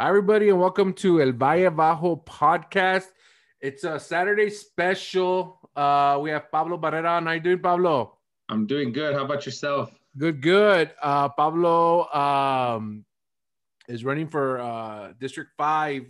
Hi, 0.00 0.08
everybody, 0.08 0.48
and 0.48 0.58
welcome 0.58 0.94
to 0.94 1.20
El 1.20 1.32
Valle 1.32 1.70
Bajo 1.70 2.24
podcast. 2.24 3.08
It's 3.60 3.84
a 3.84 4.00
Saturday 4.00 4.48
special. 4.48 5.58
Uh, 5.76 6.18
we 6.22 6.30
have 6.30 6.50
Pablo 6.50 6.78
Barrera 6.78 7.18
on. 7.18 7.26
How 7.26 7.32
you 7.32 7.40
doing, 7.40 7.58
Pablo? 7.58 8.16
I'm 8.48 8.66
doing 8.66 8.92
good. 8.92 9.14
How 9.14 9.26
about 9.26 9.44
yourself? 9.44 9.92
Good, 10.16 10.40
good. 10.40 10.92
Uh, 11.02 11.28
Pablo 11.28 12.10
um, 12.14 13.04
is 13.88 14.02
running 14.02 14.28
for 14.28 14.58
uh, 14.60 15.12
District 15.20 15.50
5 15.58 16.06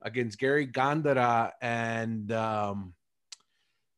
against 0.00 0.38
Gary 0.38 0.66
Gandara. 0.66 1.52
And 1.60 2.32
um, 2.32 2.94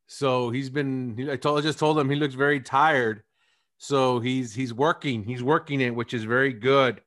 so 0.08 0.50
he's 0.50 0.68
been, 0.68 1.28
I 1.30 1.36
told, 1.36 1.60
I 1.60 1.62
just 1.62 1.78
told 1.78 1.96
him 1.96 2.10
he 2.10 2.16
looks 2.16 2.34
very 2.34 2.58
tired. 2.58 3.22
So 3.76 4.18
he's 4.18 4.52
he's 4.52 4.74
working, 4.74 5.22
he's 5.22 5.44
working 5.44 5.80
it, 5.80 5.94
which 5.94 6.12
is 6.12 6.24
very 6.24 6.52
good. 6.52 7.00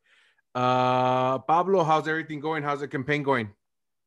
Uh, 0.53 1.39
Pablo, 1.39 1.83
how's 1.83 2.07
everything 2.07 2.39
going? 2.39 2.63
How's 2.63 2.81
the 2.81 2.87
campaign 2.87 3.23
going? 3.23 3.49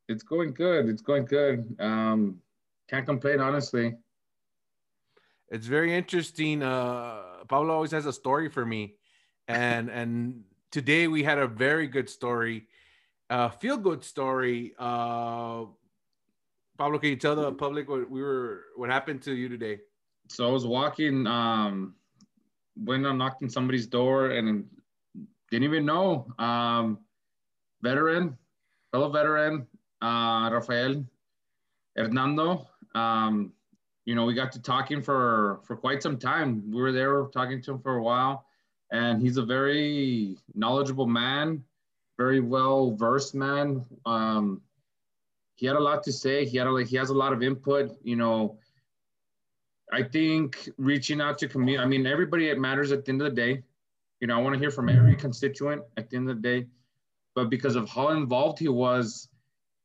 It's 0.09 0.23
going 0.23 0.53
good. 0.53 0.89
It's 0.89 1.01
going 1.01 1.25
good. 1.25 1.75
Um, 1.78 2.41
can't 2.89 3.07
complain, 3.07 3.41
honestly. 3.41 3.95
It's 5.51 5.67
very 5.67 5.95
interesting. 5.95 6.63
Uh, 6.63 7.45
Pablo 7.48 7.74
always 7.74 7.92
has 7.92 8.07
a 8.07 8.13
story 8.13 8.48
for 8.48 8.67
me, 8.67 8.96
and 9.48 9.89
and 9.89 10.45
today 10.70 11.07
we 11.07 11.23
had 11.23 11.39
a 11.39 11.46
very 11.46 11.86
good 11.86 12.11
story, 12.11 12.67
uh, 13.30 13.48
feel 13.48 13.77
good 13.77 14.05
story. 14.05 14.74
Uh, 14.79 15.67
Pablo, 16.77 16.98
can 16.98 17.11
you 17.11 17.17
tell 17.17 17.36
the 17.36 17.52
public 17.52 17.89
what 17.89 18.11
we 18.11 18.20
were, 18.20 18.64
what 18.74 18.90
happened 18.90 19.23
to 19.23 19.33
you 19.33 19.48
today? 19.48 19.79
So 20.29 20.48
I 20.48 20.51
was 20.51 20.67
walking, 20.67 21.27
um, 21.27 21.95
went 22.77 23.07
on 23.07 23.19
knocking 23.19 23.48
somebody's 23.48 23.86
door, 23.86 24.30
and 24.30 24.67
didn't 25.51 25.65
even 25.65 25.85
know. 25.85 26.27
Um, 26.39 26.99
veteran, 27.83 28.37
fellow 28.93 29.11
veteran, 29.11 29.67
uh, 30.03 30.51
Rafael 30.53 31.05
Hernando. 31.97 32.67
Um, 32.95 33.53
you 34.05 34.15
know, 34.15 34.25
we 34.25 34.35
got 34.35 34.53
to 34.53 34.61
talking 34.61 35.03
for 35.03 35.61
for 35.65 35.77
quite 35.77 36.03
some 36.03 36.19
time. 36.19 36.71
We 36.71 36.81
were 36.81 36.93
there 36.93 37.25
talking 37.33 37.63
to 37.63 37.73
him 37.73 37.81
for 37.81 37.97
a 37.97 38.03
while, 38.03 38.47
and 38.93 39.23
he's 39.23 39.37
a 39.37 39.45
very 39.45 40.37
knowledgeable 40.55 41.07
man, 41.07 41.65
very 42.19 42.41
well 42.41 42.95
versed 42.95 43.35
man. 43.35 43.85
Um, 44.05 44.61
he 45.57 45.67
had 45.67 45.77
a 45.77 45.81
lot 45.81 46.03
to 46.05 46.13
say. 46.13 46.45
He 46.45 46.59
had 46.59 46.67
a, 46.67 46.85
he 46.85 46.97
has 46.97 47.11
a 47.11 47.15
lot 47.15 47.33
of 47.33 47.43
input. 47.43 47.97
You 48.03 48.17
know, 48.17 48.59
I 49.93 50.03
think 50.03 50.69
reaching 50.77 51.21
out 51.21 51.39
to 51.39 51.49
community. 51.49 51.83
I 51.83 51.87
mean, 51.87 52.07
everybody 52.07 52.49
it 52.49 52.59
matters 52.59 52.93
at 52.93 53.05
the 53.05 53.13
end 53.13 53.23
of 53.23 53.35
the 53.35 53.41
day. 53.41 53.63
You 54.24 54.29
know, 54.29 54.39
I 54.39 54.40
want 54.40 54.55
to 54.55 54.58
hear 54.58 54.70
from 54.70 54.86
mm-hmm. 54.86 55.01
every 55.01 55.17
constituent 55.17 55.83
at 55.98 56.08
the 56.08 56.17
end 56.17 56.30
of 56.30 56.40
the 56.40 56.48
day. 56.48 56.67
But 57.35 57.51
because 57.51 57.77
of 57.77 57.90
how 57.90 58.08
involved 58.08 58.58
he 58.58 58.68
was, 58.68 59.29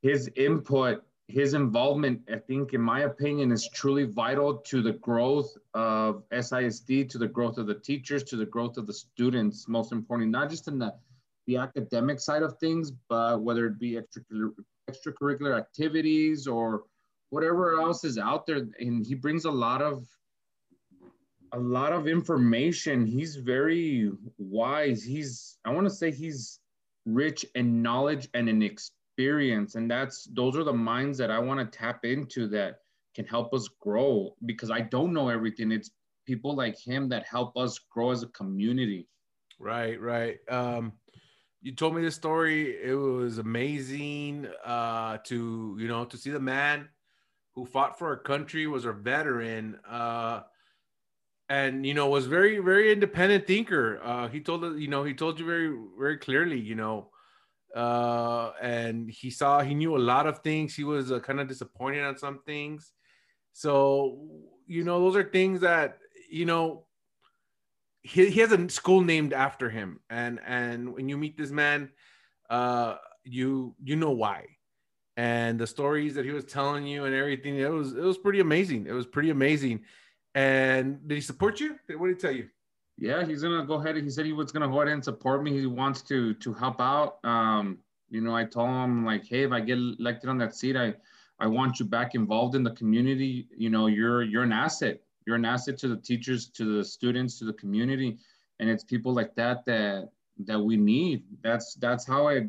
his 0.00 0.30
input, 0.34 1.02
his 1.28 1.52
involvement, 1.52 2.22
I 2.32 2.38
think, 2.38 2.72
in 2.72 2.80
my 2.80 3.00
opinion, 3.00 3.52
is 3.52 3.68
truly 3.74 4.04
vital 4.04 4.56
to 4.56 4.80
the 4.80 4.94
growth 4.94 5.54
of 5.74 6.22
SISD, 6.32 7.10
to 7.10 7.18
the 7.18 7.28
growth 7.28 7.58
of 7.58 7.66
the 7.66 7.74
teachers, 7.74 8.24
to 8.24 8.36
the 8.36 8.46
growth 8.46 8.78
of 8.78 8.86
the 8.86 8.94
students, 8.94 9.68
most 9.68 9.92
importantly, 9.92 10.30
not 10.30 10.48
just 10.48 10.68
in 10.68 10.78
the, 10.78 10.94
the 11.46 11.58
academic 11.58 12.18
side 12.18 12.42
of 12.42 12.56
things, 12.56 12.90
but 13.10 13.42
whether 13.42 13.66
it 13.66 13.78
be 13.78 14.00
extracurricular, 14.00 14.54
extracurricular 14.90 15.58
activities 15.58 16.46
or 16.46 16.84
whatever 17.28 17.78
else 17.78 18.04
is 18.04 18.16
out 18.16 18.46
there. 18.46 18.66
And 18.78 19.04
he 19.04 19.14
brings 19.14 19.44
a 19.44 19.50
lot 19.50 19.82
of 19.82 20.06
a 21.52 21.58
lot 21.58 21.92
of 21.92 22.06
information. 22.06 23.06
He's 23.06 23.36
very 23.36 24.10
wise. 24.38 25.02
He's 25.02 25.58
I 25.64 25.70
want 25.70 25.86
to 25.86 25.94
say 25.94 26.10
he's 26.10 26.60
rich 27.06 27.44
in 27.54 27.82
knowledge 27.82 28.28
and 28.34 28.48
in 28.48 28.62
experience, 28.62 29.74
and 29.74 29.90
that's 29.90 30.24
those 30.32 30.56
are 30.56 30.64
the 30.64 30.72
minds 30.72 31.18
that 31.18 31.30
I 31.30 31.38
want 31.38 31.60
to 31.60 31.78
tap 31.78 32.04
into 32.04 32.46
that 32.48 32.80
can 33.14 33.26
help 33.26 33.52
us 33.52 33.68
grow 33.80 34.34
because 34.46 34.70
I 34.70 34.80
don't 34.80 35.12
know 35.12 35.28
everything. 35.28 35.72
It's 35.72 35.90
people 36.26 36.54
like 36.54 36.78
him 36.78 37.08
that 37.08 37.24
help 37.26 37.56
us 37.56 37.78
grow 37.90 38.10
as 38.12 38.22
a 38.22 38.28
community. 38.28 39.08
Right, 39.58 40.00
right. 40.00 40.38
Um, 40.48 40.92
you 41.60 41.74
told 41.74 41.94
me 41.94 42.02
this 42.02 42.14
story. 42.14 42.76
It 42.82 42.94
was 42.94 43.38
amazing 43.38 44.48
uh, 44.64 45.18
to 45.24 45.76
you 45.78 45.88
know 45.88 46.04
to 46.06 46.16
see 46.16 46.30
the 46.30 46.40
man 46.40 46.88
who 47.54 47.66
fought 47.66 47.98
for 47.98 48.08
our 48.08 48.16
country 48.16 48.66
was 48.66 48.84
a 48.84 48.92
veteran. 48.92 49.78
Uh, 49.88 50.42
and 51.50 51.84
you 51.84 51.94
know 51.94 52.08
was 52.08 52.26
very 52.26 52.60
very 52.60 52.92
independent 52.92 53.46
thinker. 53.46 54.00
Uh 54.04 54.28
he 54.28 54.40
told 54.40 54.78
you 54.80 54.88
know 54.88 55.04
he 55.04 55.14
told 55.14 55.40
you 55.40 55.46
very 55.46 55.76
very 55.98 56.18
clearly 56.18 56.58
you 56.60 56.76
know 56.76 57.10
uh 57.76 58.52
and 58.62 59.10
he 59.10 59.30
saw 59.30 59.60
he 59.60 59.74
knew 59.74 59.96
a 59.96 59.98
lot 59.98 60.26
of 60.26 60.40
things. 60.40 60.74
He 60.76 60.84
was 60.84 61.12
uh, 61.12 61.20
kind 61.20 61.40
of 61.40 61.48
disappointed 61.48 62.04
on 62.04 62.18
some 62.18 62.40
things. 62.46 62.92
So 63.52 64.28
you 64.66 64.84
know 64.84 65.00
those 65.00 65.16
are 65.16 65.24
things 65.30 65.60
that 65.62 65.98
you 66.30 66.46
know 66.46 66.86
he, 68.02 68.30
he 68.30 68.40
has 68.40 68.52
a 68.52 68.68
school 68.68 69.02
named 69.02 69.32
after 69.32 69.68
him. 69.70 70.00
And 70.08 70.40
and 70.46 70.92
when 70.94 71.08
you 71.08 71.16
meet 71.18 71.36
this 71.36 71.50
man 71.50 71.90
uh 72.50 72.96
you 73.24 73.74
you 73.82 73.96
know 73.96 74.12
why. 74.12 74.46
And 75.16 75.58
the 75.58 75.66
stories 75.66 76.14
that 76.14 76.24
he 76.24 76.30
was 76.30 76.44
telling 76.46 76.86
you 76.86 77.04
and 77.04 77.14
everything 77.14 77.56
it 77.58 77.70
was 77.70 77.92
it 77.94 78.02
was 78.02 78.18
pretty 78.18 78.40
amazing. 78.40 78.86
It 78.86 78.92
was 78.92 79.06
pretty 79.06 79.30
amazing 79.30 79.84
and 80.34 81.06
did 81.06 81.14
he 81.16 81.20
support 81.20 81.60
you? 81.60 81.76
What 81.96 82.08
did 82.08 82.16
he 82.16 82.20
tell 82.20 82.32
you? 82.32 82.48
Yeah, 82.98 83.24
he's 83.24 83.42
gonna 83.42 83.64
go 83.64 83.74
ahead. 83.74 83.96
He 83.96 84.10
said 84.10 84.26
he 84.26 84.32
was 84.32 84.52
gonna 84.52 84.68
go 84.68 84.80
ahead 84.82 84.92
and 84.92 85.02
support 85.02 85.42
me. 85.42 85.58
He 85.58 85.66
wants 85.66 86.02
to 86.02 86.34
to 86.34 86.52
help 86.52 86.80
out. 86.80 87.18
Um, 87.24 87.78
you 88.10 88.20
know, 88.20 88.34
I 88.34 88.44
told 88.44 88.68
him 88.68 89.06
like, 89.06 89.26
hey, 89.26 89.42
if 89.42 89.52
I 89.52 89.60
get 89.60 89.78
elected 89.78 90.28
on 90.28 90.38
that 90.38 90.54
seat, 90.54 90.76
I 90.76 90.94
I 91.38 91.46
want 91.46 91.80
you 91.80 91.86
back 91.86 92.14
involved 92.14 92.54
in 92.54 92.62
the 92.62 92.72
community. 92.72 93.48
You 93.56 93.70
know, 93.70 93.86
you're 93.86 94.22
you're 94.22 94.42
an 94.42 94.52
asset. 94.52 95.00
You're 95.26 95.36
an 95.36 95.44
asset 95.44 95.78
to 95.78 95.88
the 95.88 95.96
teachers, 95.96 96.48
to 96.50 96.76
the 96.76 96.84
students, 96.84 97.38
to 97.38 97.44
the 97.44 97.52
community, 97.54 98.18
and 98.58 98.68
it's 98.68 98.84
people 98.84 99.12
like 99.12 99.34
that 99.36 99.64
that 99.64 100.10
that 100.46 100.60
we 100.60 100.76
need. 100.76 101.24
That's 101.42 101.74
that's 101.74 102.06
how 102.06 102.28
I, 102.28 102.48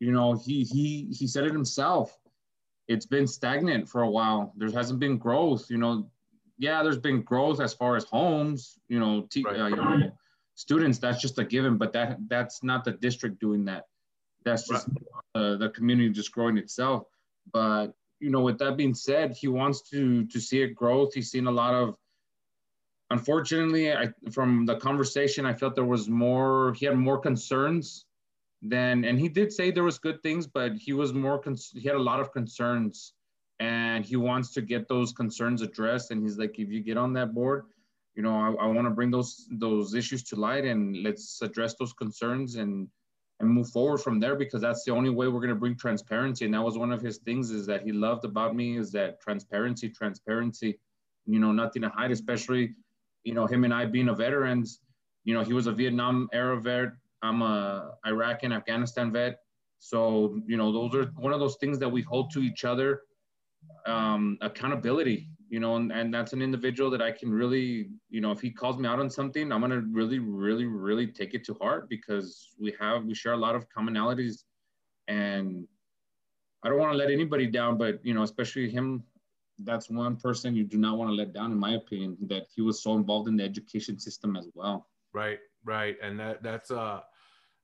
you 0.00 0.12
know, 0.12 0.34
he 0.34 0.64
he 0.64 1.14
he 1.16 1.26
said 1.26 1.44
it 1.44 1.52
himself. 1.52 2.18
It's 2.88 3.06
been 3.06 3.26
stagnant 3.26 3.88
for 3.88 4.02
a 4.02 4.10
while. 4.10 4.52
There 4.56 4.70
hasn't 4.70 4.98
been 4.98 5.16
growth. 5.18 5.70
You 5.70 5.78
know, 5.78 6.10
yeah, 6.62 6.84
there's 6.84 6.96
been 6.98 7.22
growth 7.22 7.60
as 7.60 7.74
far 7.74 7.96
as 7.96 8.04
homes, 8.04 8.78
you 8.86 9.00
know, 9.00 9.26
right. 9.44 9.60
uh, 9.60 9.66
you 9.66 9.74
know, 9.74 10.12
students. 10.54 10.98
That's 11.00 11.20
just 11.20 11.36
a 11.40 11.44
given, 11.44 11.76
but 11.76 11.92
that 11.92 12.18
that's 12.28 12.62
not 12.62 12.84
the 12.84 12.92
district 12.92 13.40
doing 13.40 13.64
that. 13.64 13.86
That's 14.44 14.68
just 14.68 14.86
right. 14.86 15.42
uh, 15.42 15.56
the 15.56 15.70
community 15.70 16.10
just 16.10 16.30
growing 16.30 16.58
itself. 16.58 17.08
But 17.52 17.88
you 18.20 18.30
know, 18.30 18.42
with 18.42 18.58
that 18.58 18.76
being 18.76 18.94
said, 18.94 19.36
he 19.36 19.48
wants 19.48 19.82
to 19.90 20.24
to 20.26 20.38
see 20.38 20.62
a 20.62 20.68
growth. 20.68 21.14
He's 21.14 21.32
seen 21.32 21.48
a 21.48 21.50
lot 21.50 21.74
of. 21.74 21.96
Unfortunately, 23.10 23.92
I, 23.92 24.10
from 24.30 24.64
the 24.64 24.76
conversation, 24.76 25.44
I 25.44 25.54
felt 25.54 25.74
there 25.74 25.84
was 25.84 26.08
more. 26.08 26.74
He 26.74 26.86
had 26.86 26.96
more 26.96 27.18
concerns 27.18 28.06
than, 28.62 29.04
and 29.04 29.18
he 29.18 29.28
did 29.28 29.52
say 29.52 29.72
there 29.72 29.82
was 29.82 29.98
good 29.98 30.22
things, 30.22 30.46
but 30.46 30.76
he 30.76 30.92
was 30.92 31.12
more. 31.12 31.40
Cons- 31.40 31.72
he 31.74 31.88
had 31.88 31.96
a 31.96 32.06
lot 32.10 32.20
of 32.20 32.32
concerns 32.32 33.14
and 33.62 34.04
he 34.04 34.16
wants 34.16 34.52
to 34.52 34.60
get 34.60 34.88
those 34.88 35.12
concerns 35.12 35.62
addressed. 35.62 36.10
And 36.10 36.20
he's 36.20 36.36
like, 36.36 36.58
if 36.58 36.68
you 36.68 36.80
get 36.80 36.96
on 36.96 37.12
that 37.12 37.32
board, 37.32 37.66
you 38.16 38.22
know, 38.22 38.34
I, 38.34 38.64
I 38.64 38.66
want 38.66 38.86
to 38.88 38.90
bring 38.90 39.12
those 39.12 39.46
those 39.52 39.94
issues 39.94 40.22
to 40.24 40.36
light 40.36 40.64
and 40.64 40.80
let's 41.04 41.40
address 41.42 41.74
those 41.76 41.92
concerns 41.92 42.56
and 42.56 42.88
and 43.38 43.48
move 43.48 43.68
forward 43.70 43.98
from 43.98 44.18
there 44.18 44.34
because 44.34 44.60
that's 44.62 44.84
the 44.84 44.92
only 44.92 45.10
way 45.10 45.28
we're 45.28 45.44
going 45.46 45.56
to 45.56 45.64
bring 45.64 45.76
transparency. 45.76 46.44
And 46.44 46.54
that 46.54 46.62
was 46.62 46.76
one 46.76 46.92
of 46.92 47.00
his 47.00 47.18
things 47.18 47.50
is 47.50 47.64
that 47.66 47.82
he 47.82 47.92
loved 47.92 48.24
about 48.24 48.54
me 48.54 48.76
is 48.76 48.90
that 48.92 49.20
transparency, 49.20 49.88
transparency, 49.88 50.78
you 51.26 51.38
know, 51.38 51.52
nothing 51.52 51.82
to 51.82 51.88
hide, 51.88 52.10
especially, 52.10 52.74
you 53.22 53.34
know, 53.34 53.46
him 53.46 53.64
and 53.64 53.72
I 53.72 53.86
being 53.86 54.08
a 54.08 54.14
veterans, 54.14 54.80
you 55.24 55.34
know, 55.34 55.44
he 55.44 55.52
was 55.52 55.66
a 55.68 55.72
Vietnam 55.72 56.28
era 56.32 56.60
vet. 56.60 56.90
I'm 57.22 57.42
a 57.42 57.92
Iraq 58.06 58.42
and 58.42 58.52
Afghanistan 58.52 59.12
vet. 59.12 59.38
So, 59.78 60.40
you 60.46 60.56
know, 60.56 60.72
those 60.72 60.94
are 60.96 61.06
one 61.16 61.32
of 61.32 61.40
those 61.40 61.56
things 61.56 61.78
that 61.78 61.88
we 61.88 62.02
hold 62.02 62.32
to 62.32 62.40
each 62.40 62.64
other 62.64 63.02
um, 63.86 64.38
accountability, 64.40 65.28
you 65.48 65.60
know, 65.60 65.76
and, 65.76 65.92
and 65.92 66.12
that's 66.12 66.32
an 66.32 66.42
individual 66.42 66.90
that 66.90 67.02
I 67.02 67.10
can 67.10 67.30
really, 67.30 67.90
you 68.10 68.20
know, 68.20 68.30
if 68.32 68.40
he 68.40 68.50
calls 68.50 68.78
me 68.78 68.88
out 68.88 69.00
on 69.00 69.10
something, 69.10 69.52
I'm 69.52 69.60
gonna 69.60 69.82
really, 69.90 70.18
really, 70.18 70.66
really 70.66 71.06
take 71.06 71.34
it 71.34 71.44
to 71.44 71.54
heart 71.60 71.88
because 71.88 72.48
we 72.58 72.74
have 72.80 73.04
we 73.04 73.14
share 73.14 73.32
a 73.32 73.36
lot 73.36 73.54
of 73.54 73.66
commonalities, 73.68 74.44
and 75.08 75.66
I 76.62 76.68
don't 76.68 76.78
want 76.78 76.92
to 76.92 76.98
let 76.98 77.10
anybody 77.10 77.46
down, 77.46 77.76
but 77.76 78.04
you 78.04 78.14
know, 78.14 78.22
especially 78.22 78.70
him. 78.70 79.04
That's 79.64 79.88
one 79.90 80.16
person 80.16 80.56
you 80.56 80.64
do 80.64 80.78
not 80.78 80.96
want 80.96 81.10
to 81.10 81.14
let 81.14 81.34
down, 81.34 81.52
in 81.52 81.58
my 81.58 81.74
opinion. 81.74 82.16
That 82.26 82.44
he 82.52 82.62
was 82.62 82.82
so 82.82 82.94
involved 82.94 83.28
in 83.28 83.36
the 83.36 83.44
education 83.44 83.98
system 83.98 84.34
as 84.34 84.48
well. 84.54 84.88
Right, 85.12 85.38
right, 85.64 85.96
and 86.02 86.18
that 86.18 86.42
that's 86.42 86.70
a 86.70 87.04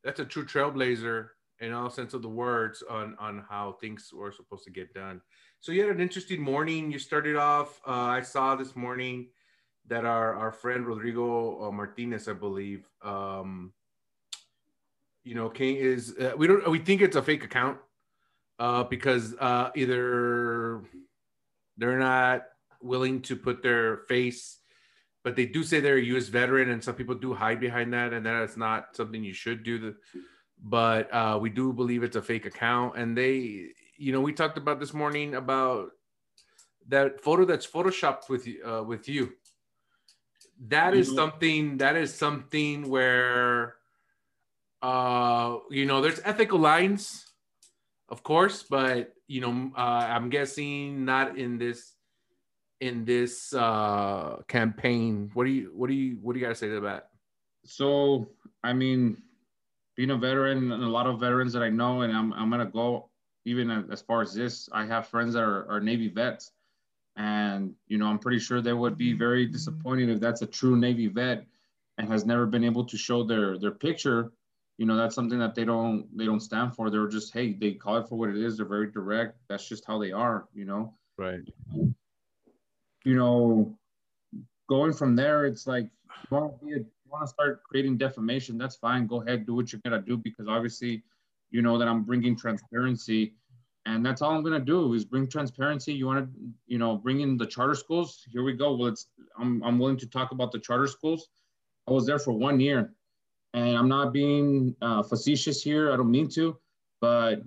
that's 0.05 0.21
a 0.21 0.25
true 0.25 0.44
trailblazer 0.44 1.29
in 1.60 1.72
all 1.72 1.90
sense 1.90 2.14
of 2.14 2.22
the 2.22 2.28
words 2.28 2.82
on 2.88 3.16
on 3.19 3.44
how 3.49 3.72
things 3.81 4.10
were 4.12 4.32
supposed 4.32 4.64
to 4.64 4.70
get 4.70 4.94
done. 4.94 5.20
So 5.60 5.72
you 5.72 5.82
had 5.82 5.90
an 5.90 6.00
interesting 6.00 6.40
morning. 6.40 6.90
You 6.90 6.99
started 6.99 7.37
off. 7.37 7.81
Uh, 7.87 7.90
I 7.90 8.22
saw 8.22 8.55
this 8.55 8.76
morning 8.76 9.28
that 9.88 10.05
our 10.05 10.34
our 10.34 10.52
friend 10.52 10.87
Rodrigo 10.87 11.69
uh, 11.69 11.70
Martinez, 11.70 12.28
I 12.28 12.34
believe, 12.34 12.88
um, 13.02 13.72
you 15.25 15.34
know, 15.34 15.49
King 15.49 15.76
is 15.76 16.14
uh, 16.19 16.32
we 16.37 16.46
don't 16.46 16.69
we 16.70 16.78
think 16.78 17.02
it's 17.02 17.16
a 17.16 17.22
fake 17.22 17.44
account 17.44 17.78
uh, 18.58 18.84
because 18.84 19.34
uh, 19.40 19.70
either 19.75 20.82
they're 21.76 21.99
not 21.99 22.43
willing 22.81 23.20
to 23.22 23.37
put 23.37 23.62
their 23.62 23.99
face, 24.08 24.58
but 25.25 25.37
they 25.37 25.46
do 25.46 25.62
say 25.62 25.81
they're 25.81 25.96
a 25.96 26.05
U.S. 26.05 26.28
veteran, 26.28 26.70
and 26.70 26.82
some 26.82 26.94
people 26.94 27.14
do 27.14 27.34
hide 27.34 27.60
behind 27.60 27.93
that, 27.93 28.12
and 28.12 28.25
that 28.26 28.43
is 28.43 28.56
not 28.56 28.96
something 28.96 29.22
you 29.22 29.34
should 29.34 29.62
do. 29.64 29.78
The, 29.78 29.96
but 30.62 31.12
uh, 31.12 31.38
we 31.40 31.50
do 31.50 31.72
believe 31.72 32.02
it's 32.02 32.16
a 32.16 32.22
fake 32.22 32.46
account, 32.46 32.96
and 32.96 33.16
they, 33.16 33.69
you 33.96 34.12
know, 34.12 34.20
we 34.20 34.32
talked 34.32 34.58
about 34.58 34.81
this 34.81 34.93
morning 34.93 35.34
about 35.34 35.90
that 36.88 37.20
photo 37.20 37.44
that's 37.44 37.66
photoshopped 37.66 38.28
with 38.28 38.49
uh, 38.64 38.82
with 38.82 39.08
you. 39.08 39.32
That 40.69 40.94
is 40.94 41.08
mm-hmm. 41.08 41.16
something. 41.16 41.78
That 41.78 41.96
is 41.96 42.14
something 42.14 42.88
where, 42.88 43.76
uh, 44.82 45.58
you 45.70 45.87
know, 45.87 46.00
there's 46.00 46.20
ethical 46.25 46.58
lines, 46.58 47.26
of 48.08 48.22
course, 48.22 48.64
but 48.64 49.14
you 49.28 49.40
know, 49.40 49.70
uh, 49.76 50.06
I'm 50.08 50.31
guessing 50.31 51.05
not 51.05 51.38
in 51.38 51.58
this 51.58 51.93
in 52.81 53.05
this 53.05 53.52
uh, 53.55 54.43
campaign. 54.49 55.31
What 55.34 55.44
do 55.44 55.50
you 55.50 55.72
what 55.75 55.88
do 55.88 55.94
you 55.94 56.19
what 56.22 56.32
do 56.32 56.40
you 56.40 56.46
got 56.46 56.50
to 56.50 56.58
say 56.58 56.69
to 56.69 56.81
that? 56.81 57.10
So, 57.64 58.31
I 58.64 58.72
mean, 58.72 59.22
being 59.99 60.12
a 60.12 60.17
veteran, 60.17 60.71
and 60.71 60.85
a 60.85 60.89
lot 60.89 61.09
of 61.09 61.19
veterans 61.19 61.53
that 61.53 61.62
I 61.65 61.71
know, 61.71 62.03
and 62.03 62.17
I'm 62.17 62.33
I'm 62.33 62.49
gonna 62.50 62.67
go 62.67 63.11
even 63.45 63.69
as 63.91 64.00
far 64.00 64.23
as 64.23 64.33
this. 64.33 64.69
I 64.73 64.87
have 64.87 65.09
friends 65.09 65.35
that 65.35 65.43
are, 65.43 65.69
are 65.69 65.81
Navy 65.81 66.09
vets, 66.09 66.53
and 67.17 67.75
you 67.89 67.99
know, 67.99 68.06
I'm 68.06 68.21
pretty 68.21 68.39
sure 68.39 68.62
they 68.62 68.73
would 68.73 68.97
be 68.97 69.12
very 69.12 69.45
disappointed 69.45 70.09
if 70.09 70.21
that's 70.21 70.41
a 70.41 70.47
true 70.47 70.77
Navy 70.77 71.09
vet 71.09 71.45
and 71.99 72.09
has 72.09 72.25
never 72.25 72.47
been 72.47 72.62
able 72.62 72.85
to 72.85 72.97
show 72.97 73.25
their 73.25 73.59
their 73.59 73.73
picture. 73.73 74.31
You 74.77 74.87
know 74.87 74.97
that's 74.97 75.17
something 75.17 75.41
that 75.41 75.56
they 75.56 75.65
don't 75.65 76.06
they 76.17 76.27
don't 76.27 76.39
stand 76.39 76.77
for. 76.77 76.91
They're 76.91 77.09
just 77.09 77.35
hey 77.35 77.55
they 77.55 77.73
call 77.73 77.97
it 77.97 78.09
for 78.09 78.17
what 78.17 78.29
it 78.29 78.37
is. 78.37 78.56
They're 78.56 78.67
very 78.67 78.93
direct. 78.93 79.37
That's 79.49 79.69
just 79.69 79.85
how 79.85 79.99
they 79.99 80.12
are 80.12 80.47
you 80.55 80.65
know? 80.65 80.94
Right. 81.17 81.41
You 83.05 83.17
know 83.17 83.77
going 84.69 84.93
from 84.93 85.17
there 85.17 85.47
it's 85.47 85.67
like 85.67 85.91
you 86.31 86.37
want 86.37 86.61
to 86.61 86.67
be 86.67 86.75
a, 86.75 86.85
you 87.08 87.12
want 87.12 87.25
to 87.26 87.32
start 87.32 87.62
creating 87.64 87.96
defamation 87.96 88.58
that's 88.58 88.76
fine 88.76 89.06
go 89.06 89.22
ahead 89.22 89.46
do 89.46 89.55
what 89.55 89.72
you're 89.72 89.81
gonna 89.84 90.00
do 90.00 90.16
because 90.16 90.46
obviously 90.49 91.02
you 91.50 91.62
know 91.62 91.78
that 91.78 91.88
i'm 91.88 92.02
bringing 92.05 92.37
transparency 92.37 93.34
and 93.87 94.05
that's 94.05 94.20
all 94.22 94.32
i'm 94.32 94.43
gonna 94.43 94.60
do 94.60 94.93
is 94.94 95.05
bring 95.05 95.26
transparency 95.26 95.93
you 95.93 96.06
want 96.06 96.25
to 96.25 96.31
you 96.66 96.78
know 96.78 96.96
bring 96.96 97.20
in 97.20 97.37
the 97.37 97.46
charter 97.46 97.75
schools 97.75 98.25
here 98.31 98.44
we 98.44 98.52
go 98.52 98.75
well 98.75 98.88
it's 98.88 99.06
i'm, 99.38 99.62
I'm 99.64 99.78
willing 99.78 99.96
to 99.99 100.06
talk 100.06 100.32
about 100.32 100.52
the 100.52 100.58
charter 100.58 100.87
schools 100.87 101.28
i 101.88 101.93
was 101.93 102.06
there 102.06 102.19
for 102.19 102.32
one 102.32 102.60
year 102.60 102.93
and 103.55 103.76
I'm 103.76 103.88
not 103.88 104.12
being 104.12 104.75
uh, 104.82 105.02
facetious 105.02 105.62
here. 105.62 105.93
I 105.93 105.96
don't 105.96 106.10
mean 106.10 106.28
to, 106.31 106.56
but 107.00 107.43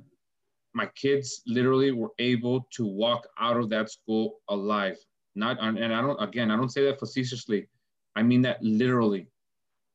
my 0.74 0.88
kids 0.96 1.42
literally 1.46 1.92
were 1.92 2.12
able 2.20 2.68
to 2.72 2.86
walk 2.86 3.28
out 3.40 3.58
of 3.58 3.70
that 3.70 3.92
school 3.92 4.40
alive. 4.50 4.98
Not, 5.36 5.58
and 5.62 5.94
I 5.94 6.02
don't, 6.02 6.22
again, 6.22 6.52
I 6.52 6.58
don't 6.58 6.72
say 6.72 6.84
that 6.86 7.00
facetiously. 7.00 7.68
I 8.16 8.24
mean 8.24 8.42
that 8.42 8.62
literally. 8.62 9.28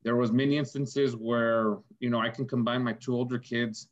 There 0.03 0.17
was 0.17 0.33
many 0.33 0.57
instances 0.57 1.17
where, 1.17 1.79
you 1.99 2.11
know, 2.11 2.21
I 2.21 2.29
can 2.29 2.47
combine 2.47 2.83
my 2.83 2.93
two 2.93 3.15
older 3.15 3.39
kids 3.39 3.89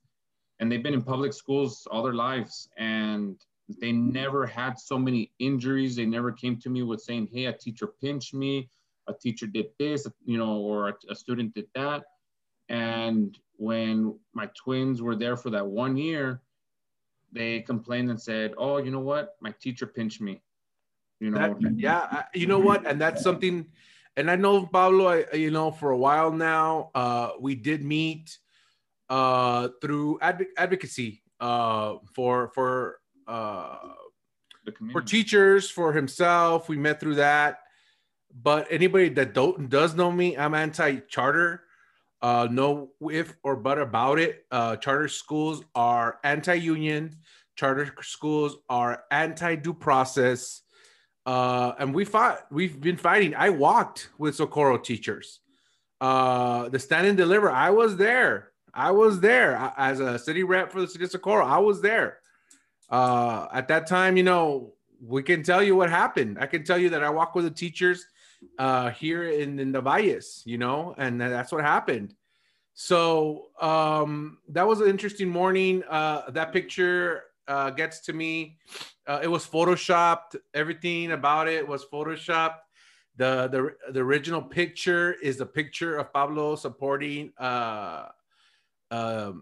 and 0.61 0.71
they've 0.71 0.83
been 0.83 0.95
in 0.95 1.03
public 1.03 1.33
schools 1.33 1.87
all 1.91 2.03
their 2.03 2.15
lives 2.15 2.69
and 2.77 3.37
they 3.81 3.93
never 3.93 4.47
had 4.47 4.79
so 4.79 4.99
many 4.99 5.33
injuries. 5.39 5.97
They 5.97 6.07
never 6.07 6.31
came 6.31 6.57
to 6.61 6.71
me 6.71 6.83
with 6.83 7.01
saying, 7.01 7.29
hey, 7.33 7.47
a 7.47 7.53
teacher 7.53 7.89
pinched 8.01 8.35
me, 8.35 8.69
a 9.09 9.15
teacher 9.15 9.47
did 9.47 9.67
this, 9.79 10.07
you 10.25 10.39
know, 10.39 10.59
or 10.59 10.91
a, 10.91 10.95
a 11.11 11.15
student 11.15 11.55
did 11.55 11.67
that. 11.75 12.05
And 12.69 13.37
when 13.57 14.19
my 14.33 14.49
twins 14.55 15.03
were 15.03 15.17
there 15.17 15.37
for 15.37 15.51
that 15.51 15.67
one 15.67 15.97
year, 15.97 16.43
they 17.33 17.61
complained 17.61 18.11
and 18.11 18.21
said, 18.21 18.55
"Oh, 18.57 18.79
you 18.79 18.91
know 18.91 19.01
what? 19.01 19.37
My 19.41 19.53
teacher 19.61 19.87
pinched 19.87 20.21
me." 20.21 20.41
You 21.21 21.31
know. 21.31 21.57
That, 21.61 21.75
yeah, 21.77 22.25
you 22.33 22.47
know 22.47 22.61
what? 22.61 22.87
And 22.87 23.01
that's 23.01 23.23
something. 23.23 23.67
And 24.17 24.31
I 24.31 24.37
know 24.37 24.67
Pablo. 24.67 25.09
I, 25.09 25.35
you 25.35 25.51
know, 25.51 25.71
for 25.71 25.91
a 25.91 25.97
while 25.97 26.31
now, 26.31 26.91
uh, 26.95 27.33
we 27.41 27.55
did 27.55 27.85
meet 27.85 28.39
uh, 29.09 29.69
through 29.81 30.19
adv- 30.23 30.55
advocacy 30.57 31.23
uh, 31.41 31.97
for 32.15 32.51
for 32.55 33.01
uh, 33.27 33.79
for 34.93 35.03
teachers 35.03 35.71
for 35.71 35.93
himself. 35.93 36.69
We 36.69 36.77
met 36.77 37.01
through 37.01 37.17
that. 37.17 37.59
But 38.43 38.67
anybody 38.71 39.11
that 39.11 39.33
don't 39.33 39.69
does 39.69 39.95
know 39.95 40.11
me, 40.11 40.37
I'm 40.37 40.55
anti-charter. 40.55 41.63
Uh, 42.21 42.49
no 42.51 42.91
if 43.11 43.37
or 43.43 43.55
but 43.55 43.79
about 43.79 44.19
it. 44.19 44.47
Uh, 44.51 44.77
charter 44.77 45.09
schools 45.09 45.63
are 45.75 46.19
anti-union. 46.25 47.17
Charter 47.55 47.95
schools 48.03 48.57
are 48.69 49.05
anti-due 49.11 49.75
process. 49.75 50.63
Uh, 51.27 51.73
and 51.79 51.95
we 51.95 52.05
fought. 52.05 52.47
We've 52.51 52.81
been 52.81 52.97
fighting. 52.97 53.35
I 53.35 53.51
walked 53.51 54.11
with 54.19 54.37
Socorro 54.37 54.79
teachers. 54.79 55.41
Uh, 56.01 56.69
the 56.69 56.79
stand 56.79 57.07
and 57.07 57.17
deliver. 57.17 57.51
I 57.51 57.71
was 57.71 57.97
there. 57.97 58.51
I 58.75 58.91
was 58.91 59.21
there 59.21 59.73
as 59.77 60.01
a 60.01 60.19
city 60.19 60.43
rep 60.43 60.73
for 60.73 60.81
the 60.81 60.89
city 60.89 61.05
of 61.05 61.11
Socorro. 61.11 61.47
I 61.47 61.59
was 61.59 61.81
there. 61.81 62.19
Uh, 62.91 63.47
at 63.53 63.69
that 63.69 63.87
time, 63.87 64.17
you 64.17 64.23
know, 64.23 64.75
we 65.01 65.23
can 65.23 65.43
tell 65.43 65.63
you 65.63 65.77
what 65.77 65.91
happened. 65.91 66.39
I 66.41 66.47
can 66.47 66.65
tell 66.65 66.79
you 66.79 66.91
that 66.91 67.03
I 67.03 67.11
walked 67.11 67.37
with 67.37 67.45
the 67.45 67.51
teachers 67.51 68.07
uh, 68.59 68.91
here 68.91 69.29
in, 69.29 69.59
in 69.59 69.73
the 69.73 69.81
Valles, 69.81 70.43
you 70.45 70.59
know, 70.59 70.95
and 70.99 71.21
that's 71.21 71.53
what 71.53 71.63
happened. 71.63 72.15
So 72.75 73.47
um, 73.61 74.39
that 74.49 74.67
was 74.67 74.81
an 74.81 74.89
interesting 74.89 75.29
morning. 75.29 75.83
Uh, 75.89 76.31
that 76.31 76.53
picture 76.53 77.25
uh, 77.47 77.71
gets 77.71 78.01
to 78.01 78.13
me. 78.13 78.59
Uh, 79.07 79.21
it 79.23 79.29
was 79.29 79.47
photoshopped. 79.47 80.37
Everything 80.55 81.13
about 81.13 81.49
it 81.49 81.67
was 81.67 81.85
photoshopped. 81.85 82.59
The, 83.17 83.49
the 83.49 83.93
the 83.93 84.01
original 84.01 84.43
picture 84.43 85.13
is 85.13 85.37
the 85.37 85.47
picture 85.47 85.97
of 85.99 86.13
Pablo 86.13 86.57
supporting 86.57 87.33
uh, 87.39 88.09
uh, 88.91 89.33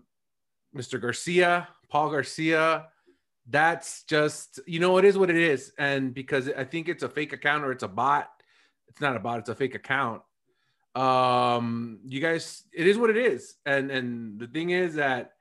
Mr. 0.77 1.01
Garcia, 1.01 1.69
Paul 1.89 2.11
Garcia. 2.11 2.89
That's 3.49 4.03
just 4.05 4.61
you 4.67 4.79
know 4.79 4.99
it 4.99 5.05
is 5.05 5.17
what 5.17 5.31
it 5.31 5.37
is, 5.37 5.73
and 5.79 6.13
because 6.13 6.51
I 6.51 6.65
think 6.65 6.89
it's 6.89 7.03
a 7.03 7.09
fake 7.09 7.33
account 7.33 7.65
or 7.65 7.73
it's 7.73 7.83
a 7.83 7.89
bot 7.89 8.29
it's 8.93 9.01
not 9.01 9.17
a 9.17 9.21
bot. 9.21 9.39
it's 9.39 9.49
a 9.49 9.55
fake 9.55 9.75
account 9.75 10.23
um 10.95 11.99
you 12.05 12.21
guys 12.21 12.65
it 12.75 12.87
is 12.87 12.99
what 12.99 13.09
it 13.09 13.17
is 13.17 13.55
and 13.65 13.91
and 13.91 14.39
the 14.39 14.47
thing 14.47 14.71
is 14.71 14.97
that 14.97 15.33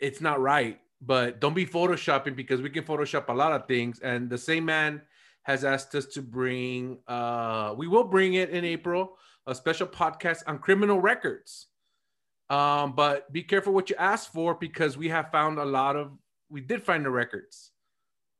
it's 0.00 0.20
not 0.20 0.40
right 0.40 0.80
but 1.06 1.40
don't 1.40 1.54
be 1.54 1.66
photoshopping 1.66 2.36
because 2.36 2.62
we 2.62 2.70
can 2.70 2.84
photoshop 2.84 3.28
a 3.28 3.32
lot 3.32 3.52
of 3.52 3.66
things. 3.66 4.00
And 4.00 4.30
the 4.30 4.38
same 4.38 4.64
man 4.64 5.02
has 5.42 5.64
asked 5.64 5.94
us 5.94 6.06
to 6.06 6.22
bring 6.22 6.98
uh 7.06 7.74
we 7.76 7.86
will 7.86 8.04
bring 8.04 8.34
it 8.34 8.50
in 8.50 8.64
april 8.64 9.16
a 9.46 9.54
special 9.54 9.86
podcast 9.86 10.42
on 10.46 10.58
criminal 10.58 11.00
records. 11.00 11.66
Um 12.50 12.94
but 12.94 13.30
be 13.32 13.42
careful 13.42 13.72
what 13.72 13.90
you 13.90 13.96
ask 13.98 14.32
for 14.32 14.54
because 14.54 14.96
we 14.96 15.08
have 15.08 15.30
found 15.30 15.58
a 15.58 15.64
lot 15.64 15.96
of 15.96 16.12
we 16.48 16.60
did 16.60 16.82
find 16.82 17.04
the 17.04 17.10
records 17.10 17.72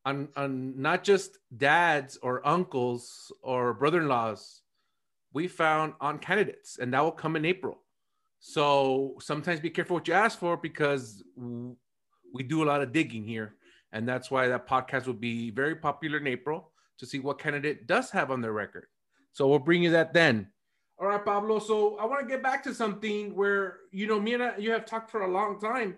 on, 0.04 0.28
on 0.36 0.80
not 0.80 1.02
just 1.02 1.38
dads 1.56 2.18
or 2.22 2.46
uncles 2.46 3.32
or 3.42 3.74
brother-in-laws. 3.74 4.60
We 5.32 5.48
found 5.48 5.94
on 6.00 6.18
candidates 6.18 6.78
and 6.78 6.92
that 6.94 7.02
will 7.02 7.10
come 7.10 7.36
in 7.36 7.44
april. 7.44 7.80
So 8.40 9.16
sometimes 9.20 9.60
be 9.60 9.70
careful 9.70 9.96
what 9.96 10.06
you 10.06 10.14
ask 10.14 10.38
for 10.38 10.56
because 10.56 11.22
we 12.34 12.42
do 12.42 12.62
a 12.62 12.66
lot 12.66 12.82
of 12.82 12.92
digging 12.92 13.24
here 13.24 13.54
and 13.92 14.06
that's 14.06 14.30
why 14.30 14.48
that 14.48 14.68
podcast 14.68 15.06
will 15.06 15.14
be 15.14 15.50
very 15.50 15.76
popular 15.76 16.18
in 16.18 16.26
april 16.26 16.72
to 16.98 17.06
see 17.06 17.20
what 17.20 17.38
candidate 17.38 17.86
does 17.86 18.10
have 18.10 18.30
on 18.30 18.40
their 18.40 18.52
record. 18.52 18.86
So 19.32 19.48
we'll 19.48 19.58
bring 19.58 19.82
you 19.82 19.90
that 19.90 20.12
then. 20.12 20.48
All 20.98 21.08
right 21.08 21.24
pablo 21.24 21.58
so 21.58 21.96
i 21.98 22.04
want 22.04 22.20
to 22.20 22.26
get 22.32 22.40
back 22.40 22.62
to 22.64 22.72
something 22.72 23.34
where 23.34 23.78
you 23.90 24.06
know 24.06 24.20
me 24.20 24.34
and 24.34 24.42
I, 24.44 24.56
you 24.58 24.70
have 24.70 24.86
talked 24.86 25.10
for 25.10 25.22
a 25.22 25.30
long 25.30 25.58
time 25.58 25.96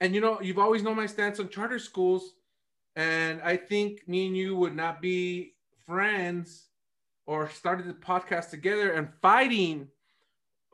and 0.00 0.12
you 0.12 0.20
know 0.20 0.40
you've 0.40 0.58
always 0.58 0.82
known 0.82 0.96
my 0.96 1.06
stance 1.06 1.38
on 1.38 1.48
charter 1.48 1.78
schools 1.78 2.34
and 2.96 3.40
I 3.42 3.56
think 3.56 4.08
me 4.08 4.26
and 4.26 4.36
you 4.36 4.56
would 4.56 4.74
not 4.74 5.00
be 5.00 5.54
friends 5.86 6.66
or 7.26 7.48
started 7.48 7.86
the 7.86 7.92
podcast 7.92 8.50
together 8.50 8.90
and 8.90 9.08
fighting 9.22 9.86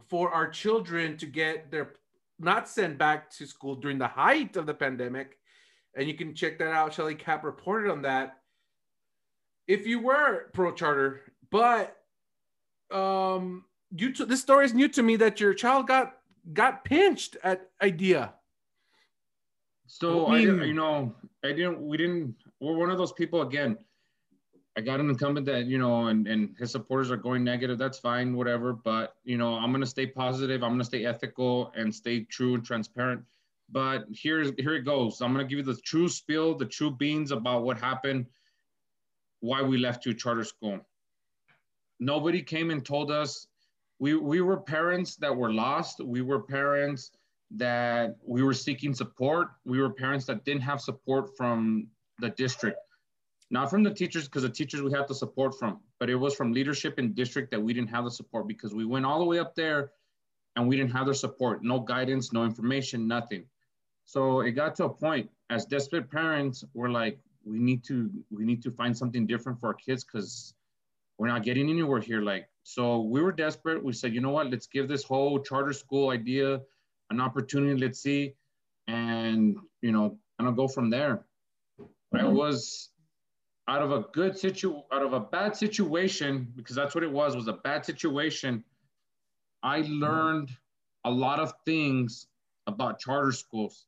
for 0.09 0.31
our 0.31 0.49
children 0.49 1.19
to 1.19 1.27
get 1.27 1.71
their 1.71 1.93
not 2.39 2.69
sent 2.69 2.99
back 2.99 3.31
to 3.31 3.47
school 3.47 3.77
during 3.77 3.99
the 3.99 4.07
height 4.07 4.57
of 4.57 4.67
the 4.67 4.75
pandemic. 4.75 5.39
And 5.97 6.09
you 6.09 6.15
can 6.15 6.35
check 6.35 6.59
that 6.59 6.73
out. 6.73 6.93
Shelly 6.93 7.15
Cap 7.15 7.45
reported 7.45 7.91
on 7.91 8.03
that. 8.03 8.39
If 9.67 9.87
you 9.87 10.01
were 10.01 10.51
pro 10.53 10.73
charter, 10.73 11.21
but 11.51 11.97
um, 12.91 13.65
you 13.97 14.13
t- 14.13 14.25
this 14.25 14.41
story 14.41 14.67
is 14.67 14.75
new 14.75 14.89
to 14.89 15.03
me 15.03 15.17
that 15.17 15.41
your 15.41 15.55
child 15.55 15.87
got 15.87 16.17
got 16.53 16.85
pinched 16.85 17.37
at 17.43 17.71
IDEA. 17.81 18.35
So 19.87 20.27
I, 20.27 20.45
mean, 20.45 20.61
I 20.61 20.65
you 20.65 20.75
know, 20.75 21.15
I 21.45 21.49
didn't. 21.49 21.81
We 21.81 21.97
didn't. 21.97 22.35
We're 22.61 22.77
one 22.77 22.91
of 22.91 22.99
those 22.99 23.13
people 23.13 23.43
again. 23.43 23.79
I 24.77 24.81
got 24.81 24.99
an 24.99 25.09
incumbent 25.09 25.47
that, 25.47 25.67
you 25.67 25.79
know, 25.79 26.09
and, 26.09 26.27
and 26.27 26.57
his 26.59 26.73
supporters 26.73 27.11
are 27.11 27.17
going 27.17 27.45
negative. 27.45 27.79
That's 27.79 27.99
fine, 27.99 28.35
whatever. 28.35 28.73
But, 28.73 29.15
you 29.23 29.39
know, 29.39 29.55
I'm 29.55 29.71
going 29.71 29.83
to 29.83 29.87
stay 29.87 30.07
positive. 30.07 30.65
I'm 30.65 30.71
going 30.71 30.81
to 30.81 30.85
stay 30.85 31.05
ethical 31.05 31.73
and 31.77 31.95
stay 31.95 32.25
true 32.25 32.55
and 32.55 32.65
transparent. 32.65 33.23
But 33.71 34.07
here's, 34.13 34.51
here 34.59 34.75
it 34.75 34.83
goes. 34.83 35.21
I'm 35.21 35.33
going 35.33 35.47
to 35.47 35.49
give 35.49 35.65
you 35.65 35.73
the 35.73 35.81
true 35.81 36.09
spiel, 36.09 36.57
the 36.57 36.67
true 36.67 36.91
beans 36.91 37.31
about 37.31 37.63
what 37.63 37.79
happened, 37.79 38.27
why 39.41 39.63
we 39.63 39.79
left 39.79 40.07
you 40.07 40.13
charter 40.13 40.45
school. 40.45 40.81
Nobody 42.01 42.43
came 42.43 42.71
and 42.71 42.85
told 42.85 43.13
us 43.13 43.47
we, 44.01 44.17
we 44.17 44.41
were 44.41 44.57
parents 44.57 45.15
that 45.17 45.35
were 45.35 45.53
lost. 45.53 46.01
We 46.05 46.21
were 46.21 46.43
parents 46.43 47.13
that 47.53 48.17
we 48.27 48.43
were 48.43 48.55
seeking 48.55 48.93
support. 48.93 49.49
We 49.65 49.81
were 49.81 49.91
parents 49.91 50.27
that 50.27 50.45
didn't 50.45 50.63
have 50.63 50.81
support 50.81 51.37
from 51.37 51.87
the 52.19 52.31
district 52.31 52.79
not 53.51 53.71
from 53.71 53.83
the 53.83 53.93
teachers 53.93 54.25
because 54.25 54.43
the 54.43 54.49
teachers 54.49 54.83
we 54.83 54.93
had 54.93 55.07
the 55.09 55.15
support 55.15 55.59
from, 55.59 55.81
but 56.01 56.11
it 56.11 56.17
was 56.17 56.35
from 56.35 56.53
leadership 56.53 56.99
in 56.99 57.13
district 57.15 57.51
that 57.51 57.63
we 57.63 57.73
didn't 57.73 57.91
have 57.91 58.05
the 58.05 58.11
support 58.11 58.49
because 58.49 58.75
we 58.75 58.85
went 58.85 59.05
all 59.05 59.19
the 59.19 59.25
way 59.25 59.39
up 59.39 59.55
there 59.55 59.93
and 60.57 60.67
we 60.67 60.77
didn't 60.77 60.93
have 60.93 61.07
their 61.07 61.15
support, 61.15 61.63
no 61.63 61.81
guidance, 61.81 62.33
no 62.33 62.45
information, 62.45 63.07
nothing. 63.07 63.45
So 64.07 64.41
it 64.41 64.53
got 64.53 64.75
to 64.77 64.85
a 64.85 64.89
point 64.89 65.31
as 65.51 65.65
desperate 65.67 66.11
parents, 66.11 66.65
we're 66.75 66.91
like, 66.91 67.19
we 67.45 67.59
need 67.59 67.85
to 67.85 68.11
we 68.31 68.45
need 68.45 68.63
to 68.63 68.71
find 68.71 68.97
something 68.97 69.27
different 69.27 69.61
for 69.61 69.69
our 69.69 69.75
kids 69.75 70.05
because 70.05 70.55
we're 71.19 71.29
not 71.29 71.43
getting 71.43 71.69
anywhere 71.69 72.01
here. 72.01 72.23
Like, 72.23 72.49
so 72.63 73.01
we 73.01 73.23
were 73.23 73.33
desperate. 73.33 73.85
We 73.85 73.93
said, 73.93 74.15
you 74.15 74.21
know 74.21 74.31
what, 74.31 74.51
let's 74.51 74.67
give 74.67 74.89
this 74.89 75.05
whole 75.05 75.39
charter 75.41 75.73
school 75.73 76.11
idea 76.11 76.61
an 77.11 77.21
opportunity. 77.21 77.79
Let's 77.79 78.01
see. 78.01 78.35
And 78.89 79.59
you 79.83 79.93
know, 79.93 80.19
and 80.39 80.49
I'll 80.49 80.55
go 80.55 80.69
from 80.69 80.91
there. 80.91 81.25
I 82.13 82.19
mm-hmm. 82.19 82.35
was 82.35 82.91
out 83.69 83.83
of 83.83 83.93
a 83.93 84.05
good 84.13 84.37
situ 84.37 84.83
out 84.93 85.03
of 85.03 85.13
a 85.13 85.21
bad 85.21 85.57
situation 85.57 86.53
because 86.57 86.77
that's 86.77 86.95
what 86.95 87.05
it 87.05 87.11
was 87.11 87.35
was 87.35 87.49
a 87.49 87.53
bad 87.53 87.85
situation 87.85 88.63
i 89.63 89.81
mm-hmm. 89.81 90.01
learned 90.01 90.51
a 91.05 91.11
lot 91.11 91.41
of 91.41 91.53
things 91.67 92.27
about 92.67 92.99
charter 92.99 93.31
schools. 93.31 93.85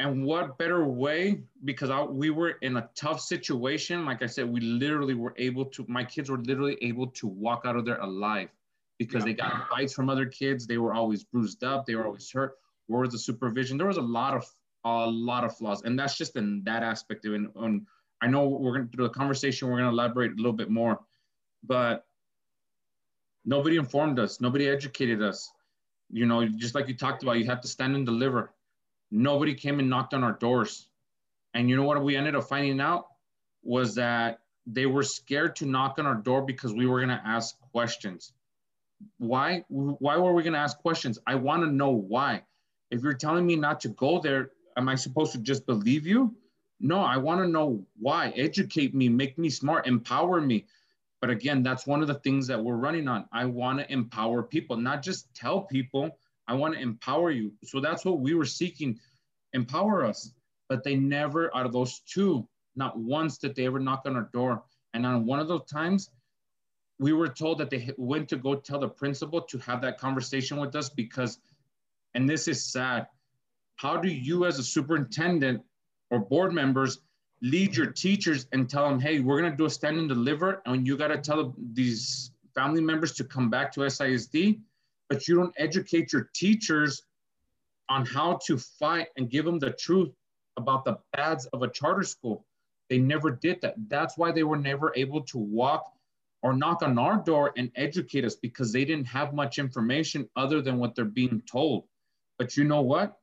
And 0.00 0.24
what 0.24 0.56
better 0.58 0.84
way 0.84 1.40
because 1.64 1.90
I, 1.90 2.02
we 2.02 2.30
were 2.30 2.50
in 2.62 2.76
a 2.76 2.88
tough 2.94 3.20
situation 3.20 4.04
like 4.04 4.22
i 4.22 4.26
said 4.26 4.48
we 4.48 4.60
literally 4.60 5.14
were 5.14 5.34
able 5.36 5.64
to 5.64 5.84
my 5.88 6.04
kids 6.04 6.30
were 6.30 6.38
literally 6.38 6.78
able 6.82 7.08
to 7.08 7.26
walk 7.26 7.62
out 7.64 7.74
of 7.74 7.84
there 7.84 7.98
alive 7.98 8.48
because 8.98 9.22
yeah. 9.22 9.32
they 9.32 9.34
got 9.34 9.68
bites 9.68 9.92
from 9.92 10.08
other 10.08 10.26
kids 10.26 10.68
they 10.68 10.78
were 10.78 10.94
always 10.94 11.24
bruised 11.24 11.64
up 11.64 11.84
they 11.84 11.96
were 11.96 12.06
always 12.06 12.30
hurt 12.30 12.58
where 12.88 13.02
was 13.02 13.12
the 13.12 13.18
supervision? 13.18 13.78
There 13.78 13.86
was 13.86 13.98
a 13.98 14.02
lot 14.02 14.34
of 14.34 14.44
a 14.84 15.06
lot 15.06 15.44
of 15.44 15.56
flaws 15.56 15.82
and 15.82 15.98
that's 15.98 16.16
just 16.16 16.36
in 16.36 16.62
that 16.64 16.82
aspect 16.82 17.26
of 17.26 17.34
it 17.34 17.42
on 17.56 17.86
I 18.20 18.26
know 18.26 18.48
we're 18.48 18.74
going 18.74 18.88
to 18.88 18.96
through 18.96 19.08
the 19.08 19.14
conversation, 19.14 19.68
we're 19.68 19.78
going 19.78 19.90
to 19.90 19.90
elaborate 19.90 20.32
a 20.32 20.36
little 20.36 20.52
bit 20.52 20.70
more, 20.70 21.00
but 21.62 22.04
nobody 23.44 23.76
informed 23.76 24.18
us. 24.18 24.40
Nobody 24.40 24.68
educated 24.68 25.22
us. 25.22 25.50
You 26.10 26.26
know, 26.26 26.46
just 26.46 26.74
like 26.74 26.88
you 26.88 26.96
talked 26.96 27.22
about, 27.22 27.38
you 27.38 27.46
have 27.46 27.60
to 27.60 27.68
stand 27.68 27.94
and 27.94 28.06
deliver. 28.06 28.52
Nobody 29.10 29.54
came 29.54 29.78
and 29.78 29.88
knocked 29.88 30.14
on 30.14 30.24
our 30.24 30.32
doors. 30.32 30.88
And 31.54 31.68
you 31.68 31.76
know 31.76 31.84
what 31.84 32.02
we 32.02 32.16
ended 32.16 32.34
up 32.34 32.44
finding 32.44 32.80
out 32.80 33.06
was 33.62 33.94
that 33.96 34.40
they 34.66 34.86
were 34.86 35.02
scared 35.02 35.56
to 35.56 35.66
knock 35.66 35.98
on 35.98 36.06
our 36.06 36.14
door 36.14 36.42
because 36.42 36.72
we 36.72 36.86
were 36.86 36.98
going 36.98 37.08
to 37.08 37.22
ask 37.24 37.58
questions. 37.72 38.32
Why? 39.18 39.64
Why 39.68 40.16
were 40.16 40.32
we 40.32 40.42
going 40.42 40.52
to 40.54 40.58
ask 40.58 40.78
questions? 40.78 41.18
I 41.26 41.36
want 41.36 41.62
to 41.62 41.70
know 41.70 41.90
why. 41.90 42.42
If 42.90 43.02
you're 43.02 43.14
telling 43.14 43.46
me 43.46 43.56
not 43.56 43.80
to 43.80 43.88
go 43.88 44.20
there, 44.20 44.50
am 44.76 44.88
I 44.88 44.94
supposed 44.94 45.32
to 45.32 45.38
just 45.38 45.66
believe 45.66 46.06
you? 46.06 46.34
No, 46.80 47.00
I 47.00 47.16
want 47.16 47.40
to 47.40 47.48
know 47.48 47.84
why. 47.98 48.28
Educate 48.36 48.94
me, 48.94 49.08
make 49.08 49.36
me 49.36 49.50
smart, 49.50 49.86
empower 49.86 50.40
me. 50.40 50.66
But 51.20 51.30
again, 51.30 51.62
that's 51.62 51.86
one 51.86 52.00
of 52.00 52.06
the 52.06 52.14
things 52.14 52.46
that 52.46 52.62
we're 52.62 52.76
running 52.76 53.08
on. 53.08 53.26
I 53.32 53.46
want 53.46 53.80
to 53.80 53.92
empower 53.92 54.42
people, 54.42 54.76
not 54.76 55.02
just 55.02 55.34
tell 55.34 55.62
people. 55.62 56.18
I 56.46 56.54
want 56.54 56.74
to 56.74 56.80
empower 56.80 57.30
you. 57.30 57.52
So 57.64 57.80
that's 57.80 58.04
what 58.04 58.20
we 58.20 58.34
were 58.34 58.44
seeking 58.44 58.98
empower 59.52 60.04
us. 60.04 60.32
But 60.68 60.84
they 60.84 60.94
never, 60.94 61.54
out 61.56 61.66
of 61.66 61.72
those 61.72 62.00
two, 62.00 62.46
not 62.76 62.98
once 62.98 63.38
did 63.38 63.56
they 63.56 63.66
ever 63.66 63.80
knock 63.80 64.02
on 64.06 64.14
our 64.14 64.28
door. 64.32 64.62
And 64.94 65.04
on 65.04 65.26
one 65.26 65.40
of 65.40 65.48
those 65.48 65.64
times, 65.64 66.10
we 66.98 67.12
were 67.12 67.28
told 67.28 67.58
that 67.58 67.70
they 67.70 67.90
went 67.96 68.28
to 68.28 68.36
go 68.36 68.54
tell 68.54 68.78
the 68.78 68.88
principal 68.88 69.40
to 69.42 69.58
have 69.58 69.80
that 69.82 69.98
conversation 69.98 70.58
with 70.58 70.74
us 70.76 70.88
because, 70.88 71.38
and 72.14 72.28
this 72.28 72.48
is 72.48 72.64
sad, 72.64 73.06
how 73.76 73.96
do 73.96 74.08
you 74.08 74.44
as 74.44 74.58
a 74.58 74.64
superintendent 74.64 75.62
or 76.10 76.20
board 76.20 76.52
members 76.52 77.00
lead 77.40 77.76
your 77.76 77.86
teachers 77.86 78.46
and 78.52 78.68
tell 78.68 78.88
them, 78.88 79.00
hey, 79.00 79.20
we're 79.20 79.40
going 79.40 79.50
to 79.50 79.56
do 79.56 79.66
a 79.66 79.70
stand 79.70 79.98
and 79.98 80.08
deliver. 80.08 80.62
And 80.66 80.86
you 80.86 80.96
got 80.96 81.08
to 81.08 81.18
tell 81.18 81.54
these 81.72 82.32
family 82.54 82.80
members 82.80 83.12
to 83.14 83.24
come 83.24 83.50
back 83.50 83.72
to 83.72 83.80
SISD, 83.80 84.60
but 85.08 85.28
you 85.28 85.36
don't 85.36 85.54
educate 85.56 86.12
your 86.12 86.30
teachers 86.34 87.02
on 87.88 88.04
how 88.04 88.38
to 88.46 88.58
fight 88.58 89.08
and 89.16 89.30
give 89.30 89.44
them 89.44 89.58
the 89.58 89.70
truth 89.70 90.10
about 90.56 90.84
the 90.84 90.98
bads 91.12 91.46
of 91.46 91.62
a 91.62 91.68
charter 91.68 92.02
school. 92.02 92.44
They 92.90 92.98
never 92.98 93.30
did 93.30 93.60
that. 93.62 93.74
That's 93.88 94.18
why 94.18 94.32
they 94.32 94.42
were 94.42 94.56
never 94.56 94.92
able 94.96 95.22
to 95.22 95.38
walk 95.38 95.92
or 96.42 96.54
knock 96.54 96.82
on 96.82 96.98
our 96.98 97.16
door 97.18 97.52
and 97.56 97.70
educate 97.76 98.24
us 98.24 98.34
because 98.34 98.72
they 98.72 98.84
didn't 98.84 99.06
have 99.06 99.34
much 99.34 99.58
information 99.58 100.28
other 100.36 100.60
than 100.60 100.78
what 100.78 100.94
they're 100.94 101.04
being 101.04 101.42
told. 101.50 101.84
But 102.38 102.56
you 102.56 102.64
know 102.64 102.82
what? 102.82 103.18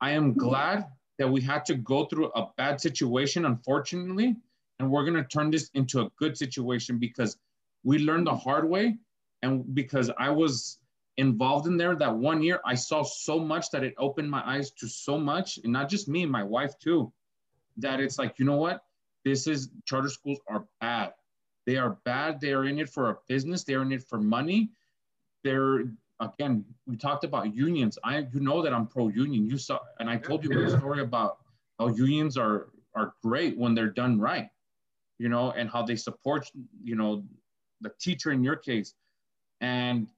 I 0.00 0.12
am 0.12 0.30
mm-hmm. 0.30 0.40
glad 0.40 0.86
that 1.18 1.30
we 1.30 1.40
had 1.40 1.64
to 1.66 1.74
go 1.74 2.06
through 2.06 2.30
a 2.34 2.48
bad 2.56 2.80
situation, 2.80 3.44
unfortunately, 3.44 4.36
and 4.78 4.90
we're 4.90 5.04
going 5.04 5.22
to 5.22 5.28
turn 5.28 5.50
this 5.50 5.70
into 5.74 6.00
a 6.00 6.10
good 6.18 6.36
situation 6.36 6.98
because 6.98 7.36
we 7.84 7.98
learned 7.98 8.26
the 8.26 8.34
hard 8.34 8.68
way. 8.68 8.96
And 9.42 9.74
because 9.74 10.10
I 10.18 10.30
was 10.30 10.78
involved 11.16 11.66
in 11.66 11.76
there 11.76 11.94
that 11.94 12.16
one 12.16 12.42
year, 12.42 12.60
I 12.64 12.74
saw 12.74 13.02
so 13.02 13.38
much 13.38 13.70
that 13.70 13.84
it 13.84 13.94
opened 13.98 14.30
my 14.30 14.42
eyes 14.44 14.70
to 14.72 14.88
so 14.88 15.18
much, 15.18 15.58
and 15.62 15.72
not 15.72 15.88
just 15.88 16.08
me, 16.08 16.26
my 16.26 16.42
wife 16.42 16.78
too, 16.78 17.12
that 17.76 18.00
it's 18.00 18.18
like, 18.18 18.38
you 18.38 18.44
know 18.44 18.56
what? 18.56 18.82
This 19.24 19.46
is 19.46 19.70
charter 19.84 20.08
schools 20.08 20.40
are 20.48 20.66
bad. 20.80 21.12
They 21.66 21.76
are 21.76 21.98
bad. 22.04 22.40
They 22.40 22.52
are 22.52 22.64
in 22.64 22.78
it 22.78 22.90
for 22.90 23.10
a 23.10 23.16
business. 23.28 23.64
They 23.64 23.74
are 23.74 23.82
in 23.82 23.92
it 23.92 24.02
for 24.02 24.18
money. 24.18 24.70
They're 25.44 25.84
again, 26.20 26.64
we 26.86 26.96
talked 26.96 27.24
about 27.24 27.54
unions. 27.54 27.98
I 28.04 28.18
you 28.18 28.40
know 28.40 28.62
that 28.62 28.72
I'm 28.72 28.86
pro 28.86 29.08
union. 29.08 29.48
You 29.48 29.58
saw, 29.58 29.78
and 29.98 30.08
I 30.08 30.16
told 30.16 30.44
you 30.44 30.64
a 30.64 30.70
story 30.70 31.00
about 31.00 31.38
how 31.78 31.88
unions 31.88 32.36
are 32.36 32.68
are 32.94 33.14
great 33.22 33.58
when 33.58 33.74
they're 33.74 33.90
done 33.90 34.20
right, 34.20 34.48
you 35.18 35.28
know, 35.28 35.50
and 35.50 35.68
how 35.68 35.82
they 35.82 35.96
support, 35.96 36.48
you 36.82 36.94
know, 36.94 37.24
the 37.80 37.90
teacher 38.00 38.30
in 38.30 38.44
your 38.44 38.56
case. 38.56 38.94
And 39.60 40.08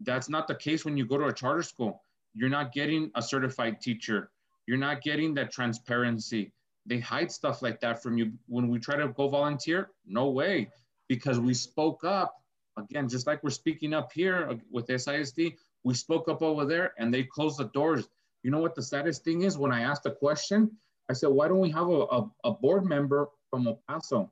that's 0.00 0.28
not 0.28 0.48
the 0.48 0.54
case 0.54 0.84
when 0.84 0.96
you 0.96 1.06
go 1.06 1.18
to 1.18 1.26
a 1.26 1.32
charter 1.32 1.62
school. 1.62 2.02
You're 2.34 2.50
not 2.50 2.72
getting 2.72 3.10
a 3.14 3.22
certified 3.22 3.80
teacher. 3.80 4.30
You're 4.66 4.78
not 4.78 5.02
getting 5.02 5.34
that 5.34 5.52
transparency. 5.52 6.52
They 6.86 6.98
hide 6.98 7.30
stuff 7.32 7.62
like 7.62 7.80
that 7.80 8.02
from 8.02 8.18
you. 8.18 8.32
When 8.46 8.68
we 8.68 8.78
try 8.78 8.96
to 8.96 9.08
go 9.08 9.28
volunteer, 9.28 9.90
no 10.06 10.30
way, 10.30 10.70
because 11.08 11.38
we 11.38 11.54
spoke 11.54 12.04
up 12.04 12.36
again, 12.76 13.08
just 13.08 13.26
like 13.26 13.42
we're 13.42 13.50
speaking 13.50 13.94
up 13.94 14.12
here 14.12 14.58
with 14.70 14.86
SISD, 14.86 15.56
we 15.84 15.94
spoke 15.94 16.28
up 16.28 16.42
over 16.42 16.64
there 16.64 16.92
and 16.98 17.12
they 17.12 17.22
closed 17.22 17.58
the 17.58 17.68
doors. 17.68 18.08
You 18.42 18.50
know 18.50 18.58
what 18.58 18.74
the 18.74 18.82
saddest 18.82 19.24
thing 19.24 19.42
is? 19.42 19.58
When 19.58 19.72
I 19.72 19.82
asked 19.82 20.06
a 20.06 20.10
question, 20.10 20.70
I 21.08 21.12
said, 21.12 21.28
why 21.28 21.48
don't 21.48 21.60
we 21.60 21.70
have 21.70 21.88
a, 21.88 22.02
a, 22.02 22.30
a 22.44 22.52
board 22.52 22.84
member 22.84 23.28
from 23.50 23.66
El 23.66 23.80
Paso? 23.88 24.30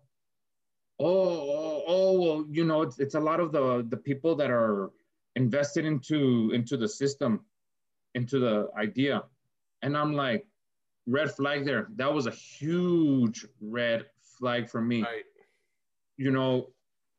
Oh, 1.00 1.06
oh, 1.06 1.82
oh, 1.86 2.20
well, 2.20 2.46
you 2.50 2.64
know, 2.64 2.82
it's, 2.82 2.98
it's 2.98 3.14
a 3.14 3.20
lot 3.20 3.40
of 3.40 3.52
the, 3.52 3.84
the 3.88 3.96
people 3.96 4.36
that 4.36 4.50
are 4.50 4.90
invested 5.36 5.84
into, 5.84 6.52
into 6.54 6.76
the 6.76 6.88
system, 6.88 7.40
into 8.14 8.38
the 8.38 8.68
idea. 8.76 9.24
And 9.82 9.96
I'm 9.96 10.14
like, 10.14 10.46
red 11.06 11.32
flag 11.32 11.64
there. 11.64 11.88
That 11.96 12.12
was 12.12 12.26
a 12.26 12.30
huge 12.30 13.46
red 13.60 14.06
flag 14.38 14.68
for 14.68 14.80
me. 14.80 15.02
Right. 15.02 15.24
You 16.16 16.30
know, 16.30 16.70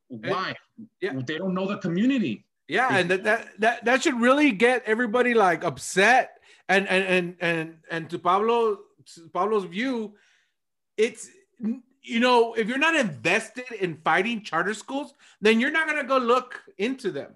why? 0.08 0.56
yeah. 1.02 1.14
They 1.26 1.38
don't 1.38 1.54
know 1.54 1.68
the 1.68 1.78
community. 1.78 2.46
Yeah, 2.68 2.98
and 2.98 3.10
that, 3.12 3.24
that 3.24 3.60
that 3.60 3.86
that 3.86 4.04
should 4.04 4.20
really 4.20 4.52
get 4.52 4.84
everybody 4.86 5.34
like 5.34 5.64
upset. 5.64 6.40
And 6.68 6.88
and 6.88 7.06
and 7.06 7.36
and 7.40 7.78
and 7.92 8.10
to 8.10 8.18
Pablo 8.18 8.80
Pablo's 9.34 9.66
view, 9.66 10.16
it's 10.98 11.30
you 12.02 12.20
know 12.20 12.56
if 12.56 12.68
you're 12.68 12.80
not 12.80 12.96
invested 12.96 13.72
in 13.80 13.98
fighting 14.04 14.42
charter 14.42 14.74
schools, 14.74 15.14
then 15.42 15.60
you're 15.60 15.72
not 15.72 15.88
gonna 15.88 16.04
go 16.04 16.18
look 16.18 16.60
into 16.80 17.12
them. 17.12 17.36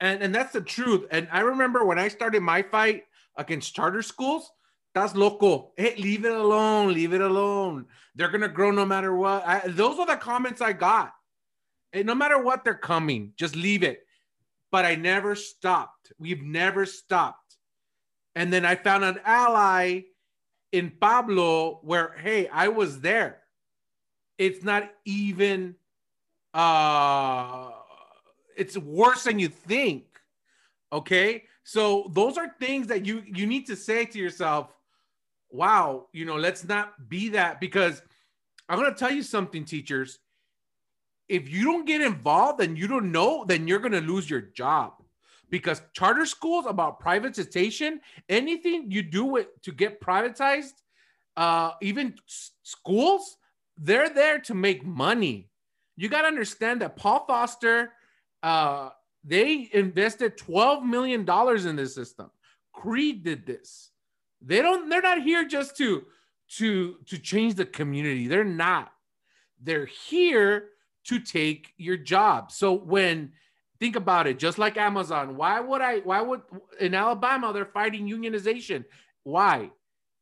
And 0.00 0.22
and 0.22 0.34
that's 0.34 0.54
the 0.54 0.62
truth. 0.62 1.06
And 1.10 1.28
I 1.30 1.40
remember 1.40 1.84
when 1.84 1.98
I 1.98 2.08
started 2.08 2.40
my 2.40 2.62
fight 2.62 3.04
against 3.36 3.74
charter 3.74 4.02
schools, 4.02 4.50
that's 4.94 5.14
local. 5.14 5.74
Hey, 5.76 5.92
eh, 5.92 5.94
leave 5.98 6.24
it 6.24 6.32
alone. 6.32 6.94
Leave 6.94 7.12
it 7.12 7.20
alone. 7.20 7.84
They're 8.14 8.30
gonna 8.30 8.48
grow 8.48 8.70
no 8.70 8.86
matter 8.86 9.14
what. 9.14 9.46
I, 9.46 9.68
those 9.68 9.98
are 9.98 10.06
the 10.06 10.16
comments 10.16 10.62
I 10.62 10.72
got 10.72 11.12
no 11.94 12.14
matter 12.14 12.42
what 12.42 12.64
they're 12.64 12.74
coming, 12.74 13.32
just 13.36 13.56
leave 13.56 13.82
it. 13.82 14.06
But 14.70 14.84
I 14.84 14.94
never 14.94 15.34
stopped. 15.34 16.12
We've 16.18 16.42
never 16.42 16.86
stopped. 16.86 17.56
And 18.34 18.52
then 18.52 18.64
I 18.64 18.76
found 18.76 19.04
an 19.04 19.20
ally 19.24 20.02
in 20.72 20.90
Pablo 20.98 21.80
where, 21.82 22.14
hey, 22.18 22.48
I 22.48 22.68
was 22.68 23.00
there. 23.00 23.40
it's 24.38 24.64
not 24.64 24.90
even 25.04 25.74
uh 26.54 27.70
it's 28.56 28.76
worse 28.76 29.24
than 29.24 29.38
you 29.38 29.48
think. 29.48 30.04
Okay? 30.92 31.44
So 31.64 32.10
those 32.12 32.36
are 32.36 32.54
things 32.60 32.88
that 32.88 33.06
you 33.06 33.22
you 33.26 33.46
need 33.46 33.66
to 33.66 33.76
say 33.76 34.04
to 34.04 34.18
yourself, 34.18 34.68
wow, 35.50 36.08
you 36.12 36.24
know, 36.24 36.36
let's 36.36 36.64
not 36.64 37.08
be 37.08 37.30
that 37.30 37.60
because 37.60 38.02
I'm 38.68 38.78
going 38.78 38.92
to 38.92 38.98
tell 38.98 39.12
you 39.12 39.22
something 39.22 39.64
teachers. 39.64 40.18
If 41.32 41.48
you 41.48 41.64
don't 41.64 41.86
get 41.86 42.02
involved 42.02 42.60
and 42.60 42.76
you 42.76 42.86
don't 42.86 43.10
know, 43.10 43.44
then 43.46 43.66
you're 43.66 43.78
going 43.78 43.92
to 43.92 44.02
lose 44.02 44.28
your 44.28 44.42
job. 44.42 44.92
Because 45.48 45.80
charter 45.94 46.26
schools 46.26 46.66
about 46.68 47.00
privatization, 47.00 48.00
anything 48.28 48.90
you 48.90 49.02
do 49.02 49.24
with, 49.24 49.46
to 49.62 49.72
get 49.72 49.98
privatized, 50.00 50.74
uh, 51.38 51.70
even 51.80 52.16
schools, 52.62 53.38
they're 53.78 54.10
there 54.10 54.40
to 54.40 54.54
make 54.54 54.84
money. 54.84 55.48
You 55.96 56.10
got 56.10 56.22
to 56.22 56.28
understand 56.28 56.82
that 56.82 56.96
Paul 56.96 57.24
Foster, 57.26 57.92
uh, 58.42 58.90
they 59.24 59.70
invested 59.72 60.36
$12 60.36 60.84
million 60.84 61.26
in 61.66 61.76
this 61.76 61.94
system. 61.94 62.30
CREEED 62.74 63.24
did 63.24 63.46
this. 63.46 63.90
They 64.42 64.60
don't, 64.60 64.90
they're 64.90 65.00
not 65.00 65.22
here 65.22 65.46
just 65.46 65.78
to 65.78 66.04
to 66.58 66.96
to 67.06 67.16
change 67.18 67.54
the 67.54 67.64
community. 67.64 68.26
They're 68.28 68.44
not. 68.44 68.92
They're 69.62 69.86
here 69.86 70.68
to 71.04 71.18
take 71.18 71.72
your 71.76 71.96
job. 71.96 72.52
So 72.52 72.72
when 72.72 73.32
think 73.80 73.96
about 73.96 74.26
it, 74.26 74.38
just 74.38 74.58
like 74.58 74.76
Amazon, 74.76 75.36
why 75.36 75.60
would 75.60 75.80
I 75.80 75.98
why 76.00 76.20
would 76.20 76.42
in 76.80 76.94
Alabama 76.94 77.52
they're 77.52 77.64
fighting 77.66 78.08
unionization? 78.08 78.84
Why? 79.24 79.70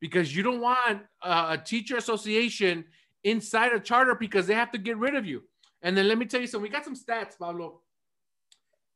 Because 0.00 0.34
you 0.34 0.42
don't 0.42 0.60
want 0.60 1.02
a 1.22 1.58
teacher 1.58 1.96
association 1.96 2.84
inside 3.24 3.72
a 3.72 3.80
charter 3.80 4.14
because 4.14 4.46
they 4.46 4.54
have 4.54 4.72
to 4.72 4.78
get 4.78 4.96
rid 4.96 5.14
of 5.14 5.26
you. 5.26 5.42
And 5.82 5.96
then 5.96 6.08
let 6.08 6.18
me 6.18 6.26
tell 6.26 6.40
you 6.40 6.46
something. 6.46 6.62
We 6.62 6.68
got 6.68 6.84
some 6.84 6.96
stats, 6.96 7.38
Pablo. 7.38 7.80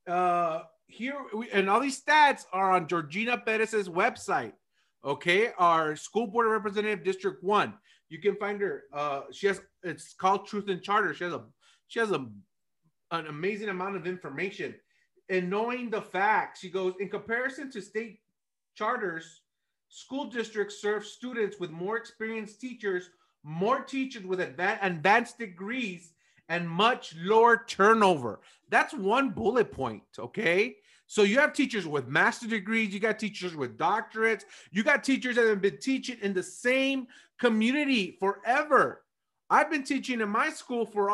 Uh, 0.07 0.63
here 0.87 1.15
we, 1.33 1.49
and 1.51 1.69
all 1.69 1.79
these 1.79 2.01
stats 2.01 2.45
are 2.53 2.71
on 2.71 2.87
Georgina 2.87 3.37
Perez's 3.37 3.89
website. 3.89 4.53
Okay, 5.03 5.49
our 5.57 5.95
school 5.95 6.27
board 6.27 6.47
representative, 6.47 7.03
District 7.03 7.43
One. 7.43 7.73
You 8.09 8.19
can 8.19 8.35
find 8.35 8.61
her. 8.61 8.83
Uh, 8.93 9.21
she 9.31 9.47
has. 9.47 9.61
It's 9.83 10.13
called 10.13 10.47
Truth 10.47 10.69
and 10.69 10.81
Charter. 10.81 11.13
She 11.13 11.23
has 11.23 11.33
a. 11.33 11.43
She 11.87 11.99
has 11.99 12.11
a, 12.11 12.25
an 13.11 13.27
amazing 13.27 13.69
amount 13.69 13.95
of 13.95 14.07
information. 14.07 14.75
And 15.29 15.49
knowing 15.49 15.89
the 15.89 16.01
facts, 16.01 16.59
she 16.59 16.69
goes 16.69 16.93
in 16.99 17.09
comparison 17.09 17.71
to 17.71 17.81
state 17.81 18.19
charters, 18.75 19.41
school 19.89 20.25
districts 20.25 20.81
serve 20.81 21.05
students 21.05 21.59
with 21.59 21.71
more 21.71 21.97
experienced 21.97 22.59
teachers, 22.61 23.09
more 23.43 23.79
teachers 23.79 24.25
with 24.25 24.39
advanced 24.39 25.37
degrees, 25.37 26.13
and 26.49 26.69
much 26.69 27.15
lower 27.17 27.63
turnover. 27.67 28.41
That's 28.69 28.93
one 28.93 29.29
bullet 29.29 29.71
point, 29.71 30.03
okay? 30.19 30.75
So 31.07 31.23
you 31.23 31.39
have 31.39 31.53
teachers 31.53 31.87
with 31.87 32.07
master 32.07 32.47
degrees, 32.47 32.93
you 32.93 32.99
got 32.99 33.19
teachers 33.19 33.55
with 33.55 33.77
doctorates, 33.77 34.43
you 34.71 34.83
got 34.83 35.03
teachers 35.03 35.35
that 35.35 35.47
have 35.47 35.61
been 35.61 35.77
teaching 35.77 36.17
in 36.21 36.33
the 36.33 36.43
same 36.43 37.07
community 37.39 38.17
forever. 38.19 39.03
I've 39.49 39.69
been 39.69 39.83
teaching 39.83 40.21
in 40.21 40.29
my 40.29 40.49
school 40.49 40.85
for 40.85 41.11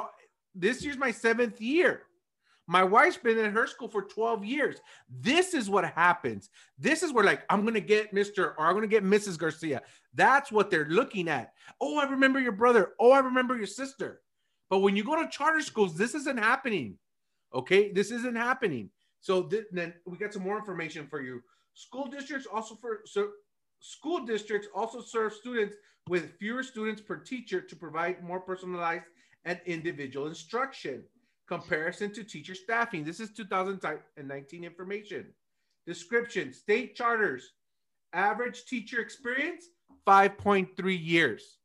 this 0.56 0.84
year's 0.84 0.98
my 0.98 1.12
seventh 1.12 1.62
year. 1.62 2.04
My 2.68 2.84
wife's 2.84 3.18
been 3.18 3.38
in 3.38 3.52
her 3.52 3.68
school 3.68 3.90
for 3.90 4.04
12 4.04 4.46
years. 4.46 4.78
This 5.10 5.54
is 5.54 5.70
what 5.70 5.84
happens. 5.84 6.50
This 6.78 7.04
is 7.04 7.12
where, 7.12 7.26
like, 7.26 7.44
I'm 7.50 7.64
going 7.64 7.74
to 7.74 7.82
get 7.82 8.14
Mr. 8.14 8.54
or 8.58 8.62
I'm 8.62 8.74
going 8.74 8.84
to 8.84 8.88
get 8.88 9.04
Mrs. 9.04 9.38
Garcia. 9.38 9.82
That's 10.14 10.52
what 10.52 10.70
they're 10.70 10.86
looking 10.86 11.28
at. 11.28 11.54
Oh, 11.82 11.98
I 12.00 12.06
remember 12.06 12.40
your 12.40 12.54
brother. 12.54 12.94
Oh, 13.00 13.12
I 13.12 13.20
remember 13.20 13.58
your 13.58 13.68
sister. 13.68 14.22
But 14.70 14.80
when 14.80 14.96
you 14.96 15.04
go 15.04 15.22
to 15.22 15.28
charter 15.28 15.60
schools, 15.60 15.98
this 15.98 16.16
isn't 16.16 16.40
happening. 16.40 16.98
Okay. 17.54 17.92
This 17.92 18.10
isn't 18.12 18.38
happening. 18.38 18.90
So 19.20 19.44
th- 19.44 19.66
then 19.72 19.94
we 20.06 20.18
got 20.18 20.34
some 20.34 20.44
more 20.44 20.58
information 20.58 21.08
for 21.08 21.22
you. 21.22 21.42
School 21.74 22.06
districts 22.06 22.48
also 22.52 22.76
for 22.76 23.02
so 23.06 23.32
school 23.80 24.26
districts 24.26 24.68
also 24.74 25.02
serve 25.02 25.34
students 25.34 25.76
with 26.08 26.38
fewer 26.38 26.64
students 26.64 27.02
per 27.02 27.18
teacher 27.18 27.62
to 27.62 27.76
provide 27.76 28.24
more 28.24 28.40
personalized 28.40 29.06
and 29.45 29.60
individual 29.65 30.27
instruction. 30.27 31.04
Comparison 31.47 32.13
to 32.13 32.23
teacher 32.23 32.56
staffing. 32.56 33.04
This 33.04 33.19
is 33.19 33.32
2019 33.32 34.63
information. 34.63 35.25
Description: 35.86 36.54
State 36.54 36.95
charters. 36.95 37.54
Average 38.13 38.65
teacher 38.65 38.99
experience 38.99 39.65
5.3 40.06 40.97
years. 41.01 41.58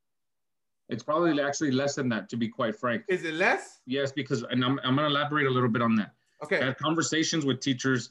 It's 0.88 1.02
probably 1.02 1.40
actually 1.40 1.72
less 1.72 1.96
than 1.96 2.08
that, 2.10 2.28
to 2.28 2.36
be 2.36 2.48
quite 2.48 2.76
frank. 2.76 3.02
Is 3.08 3.24
it 3.24 3.34
less? 3.34 3.80
Yes, 3.86 4.12
because, 4.12 4.44
and 4.44 4.64
I'm, 4.64 4.78
I'm 4.84 4.94
going 4.94 5.08
to 5.08 5.14
elaborate 5.14 5.46
a 5.46 5.50
little 5.50 5.68
bit 5.68 5.82
on 5.82 5.96
that. 5.96 6.12
Okay. 6.44 6.60
I 6.60 6.66
had 6.66 6.78
conversations 6.78 7.44
with 7.44 7.60
teachers, 7.60 8.10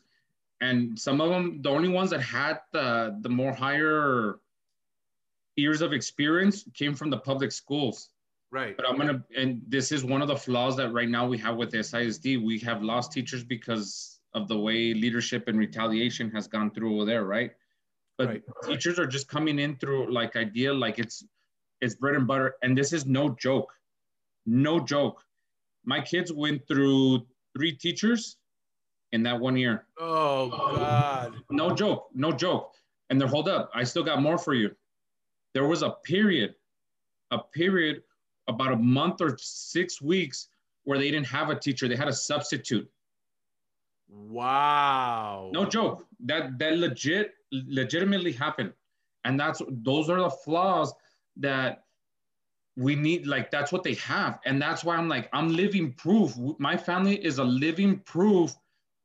and 0.60 0.98
some 1.00 1.22
of 1.22 1.30
them, 1.30 1.62
the 1.62 1.70
only 1.70 1.88
ones 1.90 2.10
that 2.10 2.22
had 2.22 2.60
the, 2.74 3.18
the 3.22 3.30
more 3.30 3.54
higher 3.54 4.40
years 5.56 5.82
of 5.82 5.94
experience 5.94 6.66
came 6.74 6.94
from 6.94 7.10
the 7.10 7.18
public 7.18 7.52
schools. 7.52 8.10
Right. 8.56 8.78
But 8.78 8.88
I'm 8.88 8.98
to, 9.00 9.22
and 9.38 9.62
this 9.68 9.92
is 9.92 10.06
one 10.06 10.22
of 10.22 10.30
the 10.30 10.36
flaws 10.38 10.78
that 10.78 10.94
right 10.94 11.10
now 11.10 11.28
we 11.28 11.38
have 11.40 11.58
with 11.58 11.74
SISD. 11.74 12.42
We 12.42 12.58
have 12.60 12.82
lost 12.82 13.12
teachers 13.12 13.44
because 13.44 14.22
of 14.34 14.48
the 14.48 14.58
way 14.58 14.94
leadership 14.94 15.50
and 15.50 15.60
retaliation 15.60 16.32
has 16.32 16.48
gone 16.48 16.72
through 16.72 16.96
over 16.96 17.04
there, 17.04 17.26
right? 17.26 17.52
But 18.18 18.28
right. 18.30 18.44
teachers 18.66 18.98
are 18.98 19.08
just 19.08 19.28
coming 19.28 19.60
in 19.60 19.76
through 19.76 20.10
like 20.10 20.38
IDEA, 20.38 20.74
like 20.74 21.00
it's 21.00 21.26
it's 21.82 21.96
bread 21.96 22.16
and 22.16 22.26
butter. 22.26 22.56
And 22.64 22.78
this 22.78 22.94
is 22.94 23.06
no 23.06 23.28
joke. 23.32 23.74
No 24.46 24.80
joke. 24.80 25.22
My 25.84 26.00
kids 26.00 26.32
went 26.32 26.66
through 26.66 27.28
three 27.58 27.74
teachers 27.74 28.38
in 29.12 29.22
that 29.24 29.38
one 29.38 29.58
year. 29.58 29.86
Oh 30.00 30.48
God. 30.48 31.36
No 31.50 31.76
joke. 31.76 32.08
No 32.16 32.32
joke. 32.32 32.72
And 33.10 33.20
they're 33.20 33.28
hold 33.28 33.50
up. 33.50 33.70
I 33.76 33.84
still 33.84 34.04
got 34.04 34.22
more 34.22 34.38
for 34.38 34.54
you. 34.54 34.72
There 35.54 35.68
was 35.68 35.82
a 35.82 35.90
period, 36.06 36.56
a 37.32 37.40
period 37.40 38.02
about 38.48 38.72
a 38.72 38.76
month 38.76 39.22
or 39.22 39.38
six 39.40 40.02
weeks 40.02 40.48
where 40.84 40.98
they 40.98 41.12
didn't 41.12 41.28
have 41.28 41.50
a 41.50 41.60
teacher. 41.60 41.88
They 41.88 41.96
had 41.96 42.08
a 42.08 42.14
substitute. 42.14 42.90
Wow. 44.08 45.50
No 45.52 45.66
joke. 45.66 46.06
That 46.26 46.60
that 46.60 46.78
legit 46.78 47.34
legitimately 47.52 48.32
happened. 48.32 48.74
And 49.24 49.40
that's 49.40 49.62
those 49.68 50.10
are 50.10 50.22
the 50.22 50.30
flaws 50.30 50.94
that 51.38 51.86
we 52.78 52.96
need 52.96 53.26
like 53.26 53.52
that's 53.52 53.72
what 53.72 53.84
they 53.84 53.94
have 53.96 54.40
and 54.46 54.62
that's 54.62 54.84
why 54.84 54.96
i'm 54.98 55.08
like 55.08 55.30
i'm 55.32 55.48
living 55.50 55.94
proof 55.94 56.36
my 56.60 56.76
family 56.76 57.16
is 57.24 57.38
a 57.38 57.44
living 57.44 58.00
proof 58.00 58.54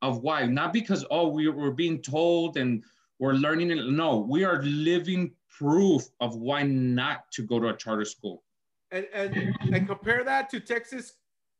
of 0.01 0.19
why 0.19 0.45
not 0.45 0.73
because 0.73 1.05
oh 1.09 1.27
we, 1.29 1.47
we're 1.47 1.71
being 1.71 2.01
told 2.01 2.57
and 2.57 2.83
we're 3.19 3.33
learning 3.33 3.71
it 3.71 3.85
no 3.87 4.17
we 4.17 4.43
are 4.43 4.61
living 4.63 5.31
proof 5.49 6.03
of 6.19 6.35
why 6.35 6.63
not 6.63 7.31
to 7.31 7.43
go 7.43 7.59
to 7.59 7.69
a 7.69 7.77
charter 7.77 8.05
school 8.05 8.43
and 8.91 9.07
and, 9.13 9.55
and 9.73 9.87
compare 9.87 10.23
that 10.23 10.49
to 10.49 10.59
texas 10.59 11.13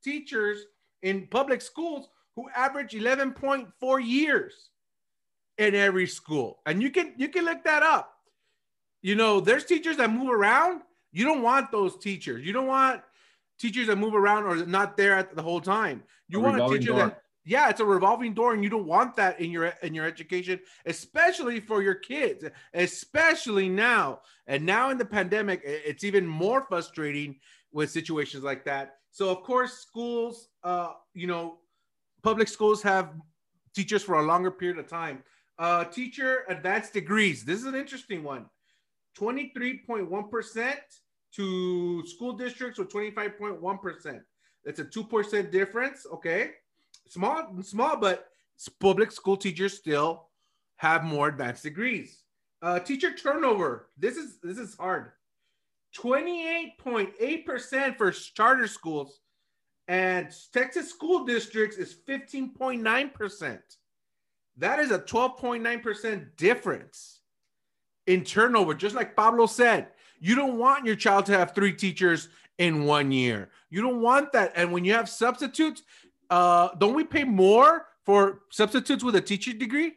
teachers 0.03 0.65
in 1.01 1.27
public 1.27 1.61
schools 1.61 2.09
who 2.35 2.47
average 2.55 2.93
11.4 2.93 4.05
years 4.05 4.69
in 5.57 5.75
every 5.75 6.07
school 6.07 6.59
and 6.65 6.81
you 6.81 6.89
can 6.89 7.13
you 7.17 7.27
can 7.29 7.45
look 7.45 7.63
that 7.63 7.83
up 7.83 8.11
you 9.01 9.15
know, 9.15 9.39
there's 9.39 9.65
teachers 9.65 9.97
that 9.97 10.11
move 10.11 10.29
around. 10.29 10.81
You 11.11 11.25
don't 11.25 11.41
want 11.41 11.71
those 11.71 11.97
teachers. 11.97 12.45
You 12.45 12.53
don't 12.53 12.67
want 12.67 13.01
teachers 13.59 13.87
that 13.87 13.97
move 13.97 14.15
around 14.15 14.45
or 14.45 14.65
not 14.65 14.95
there 14.95 15.15
at 15.15 15.35
the 15.35 15.41
whole 15.41 15.61
time. 15.61 16.03
You 16.27 16.39
a 16.39 16.41
want 16.41 16.61
a 16.61 16.67
teacher 16.67 16.91
door. 16.91 16.97
that 16.99 17.21
yeah, 17.43 17.69
it's 17.69 17.80
a 17.80 17.86
revolving 17.86 18.34
door, 18.34 18.54
and 18.54 18.63
you 18.63 18.69
don't 18.69 18.86
want 18.86 19.15
that 19.15 19.39
in 19.39 19.49
your 19.49 19.73
in 19.82 19.95
your 19.95 20.06
education, 20.06 20.60
especially 20.86 21.60
for 21.60 21.82
your 21.82 21.95
kids, 21.95 22.45
especially 22.73 23.67
now. 23.67 24.21
And 24.47 24.65
now 24.65 24.91
in 24.91 24.97
the 24.97 25.06
pandemic, 25.06 25.62
it's 25.63 26.04
even 26.04 26.27
more 26.27 26.65
frustrating 26.67 27.39
with 27.71 27.89
situations 27.89 28.43
like 28.43 28.63
that. 28.65 28.97
So 29.12 29.30
of 29.30 29.43
course, 29.43 29.80
schools, 29.80 30.49
uh, 30.63 30.93
you 31.13 31.27
know, 31.27 31.58
public 32.21 32.47
schools 32.47 32.82
have 32.84 33.13
teachers 33.73 34.04
for 34.04 34.19
a 34.19 34.23
longer 34.23 34.51
period 34.51 34.77
of 34.77 34.88
time. 34.88 35.23
Uh, 35.58 35.86
teacher 35.86 36.43
advanced 36.47 36.93
degrees. 36.93 37.43
This 37.43 37.60
is 37.60 37.65
an 37.65 37.75
interesting 37.75 38.23
one. 38.23 38.45
23.1% 39.17 40.73
to 41.36 42.08
school 42.08 42.34
districts 42.34 42.80
with 42.80 42.89
25.1%. 42.89 44.21
That's 44.63 44.80
a 44.80 44.86
2% 44.86 45.51
difference. 45.51 46.06
Okay. 46.13 46.51
Small, 47.07 47.61
small, 47.61 47.97
but 47.97 48.29
public 48.79 49.11
school 49.11 49.37
teachers 49.37 49.77
still 49.77 50.27
have 50.77 51.03
more 51.03 51.27
advanced 51.27 51.63
degrees. 51.63 52.23
Uh, 52.61 52.79
teacher 52.79 53.13
turnover. 53.13 53.89
This 53.97 54.17
is 54.17 54.39
this 54.41 54.57
is 54.57 54.75
hard. 54.75 55.11
28.8% 55.97 57.97
for 57.97 58.11
charter 58.11 58.67
schools 58.67 59.19
and 59.91 60.33
Texas 60.53 60.89
school 60.89 61.25
districts 61.25 61.75
is 61.75 61.93
15.9%. 62.07 63.59
That 64.57 64.79
is 64.79 64.91
a 64.91 64.99
12.9% 64.99 66.27
difference 66.37 67.19
in 68.07 68.23
turnover, 68.23 68.73
just 68.73 68.95
like 68.95 69.17
Pablo 69.17 69.47
said. 69.47 69.87
You 70.19 70.35
don't 70.35 70.57
want 70.57 70.85
your 70.85 70.95
child 70.95 71.25
to 71.25 71.37
have 71.37 71.53
three 71.53 71.73
teachers 71.73 72.29
in 72.57 72.85
one 72.85 73.11
year. 73.11 73.49
You 73.69 73.81
don't 73.81 74.01
want 74.01 74.31
that. 74.31 74.53
And 74.55 74.71
when 74.71 74.85
you 74.85 74.93
have 74.93 75.09
substitutes, 75.09 75.83
uh, 76.31 76.69
don't 76.77 76.95
we 76.95 77.03
pay 77.03 77.25
more 77.25 77.85
for 78.05 78.43
substitutes 78.49 79.03
with 79.03 79.15
a 79.15 79.21
teaching 79.21 79.59
degree? 79.59 79.93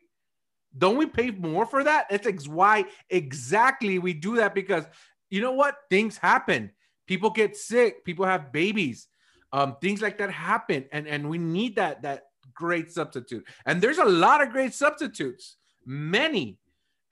Don't 0.76 0.96
we 0.96 1.06
pay 1.06 1.30
more 1.30 1.64
for 1.64 1.84
that? 1.84 2.06
That's 2.10 2.26
ex- 2.26 2.48
why 2.48 2.86
exactly 3.08 4.00
we 4.00 4.12
do 4.12 4.36
that 4.36 4.54
because 4.54 4.84
you 5.30 5.40
know 5.40 5.52
what? 5.52 5.76
Things 5.88 6.18
happen. 6.18 6.72
People 7.06 7.30
get 7.30 7.56
sick. 7.56 8.04
People 8.04 8.26
have 8.26 8.52
babies. 8.52 9.06
Um, 9.52 9.76
things 9.80 10.02
like 10.02 10.18
that 10.18 10.32
happen, 10.32 10.86
and 10.90 11.06
and 11.06 11.30
we 11.30 11.38
need 11.38 11.76
that 11.76 12.02
that 12.02 12.24
great 12.52 12.90
substitute. 12.90 13.46
And 13.64 13.80
there's 13.80 13.98
a 13.98 14.04
lot 14.04 14.42
of 14.42 14.50
great 14.50 14.74
substitutes, 14.74 15.56
many, 15.86 16.58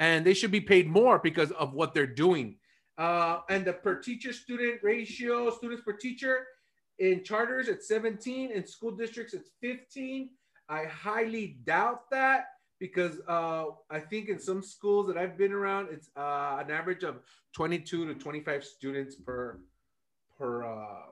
and 0.01 0.27
they 0.27 0.35
should 0.35 0.51
be 0.51 0.61
paid 0.61 0.89
more 0.89 1.21
because 1.21 1.53
of 1.53 1.73
what 1.73 1.95
they're 1.95 2.07
doing. 2.07 2.57
Uh, 2.99 3.41
and 3.49 3.65
the 3.65 3.73
per 3.73 4.01
teacher 4.01 4.33
student 4.33 4.81
ratio, 4.83 5.51
students 5.51 5.85
per 5.85 5.93
teacher, 5.93 6.47
in 7.03 7.25
charters 7.25 7.67
it's 7.67 7.89
17, 7.89 8.53
in 8.53 8.65
school 8.65 8.93
districts 8.93 9.35
it's 9.35 9.51
15. 9.61 10.31
I 10.69 10.85
highly 10.85 11.59
doubt 11.65 12.09
that 12.13 12.45
because 12.79 13.21
uh, 13.29 13.67
I 13.91 13.99
think 13.99 14.29
in 14.29 14.39
some 14.39 14.63
schools 14.63 15.09
that 15.09 15.17
I've 15.17 15.37
been 15.37 15.53
around, 15.53 15.89
it's 15.91 16.11
uh, 16.17 16.59
an 16.61 16.71
average 16.71 17.03
of 17.03 17.17
22 17.55 18.07
to 18.07 18.15
25 18.15 18.65
students 18.65 19.17
per 19.17 19.59
per 20.39 20.65
uh, 20.65 21.07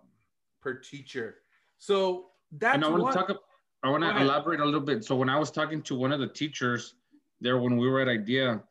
per 0.62 0.74
teacher. 0.74 1.38
So 1.78 2.26
that's 2.52 2.76
and 2.76 2.84
I 2.84 2.88
want 2.88 3.02
one- 3.02 3.12
to 3.12 3.18
talk. 3.18 3.36
I 3.82 3.88
want 3.88 4.04
to 4.04 4.20
elaborate 4.20 4.60
a 4.60 4.64
little 4.64 4.80
bit. 4.80 5.04
So 5.04 5.16
when 5.16 5.30
I 5.30 5.38
was 5.38 5.50
talking 5.50 5.80
to 5.82 5.94
one 5.94 6.12
of 6.12 6.20
the 6.20 6.28
teachers 6.28 6.94
there 7.40 7.58
when 7.58 7.78
we 7.78 7.88
were 7.88 8.00
at 8.00 8.08
IDEA, 8.08 8.62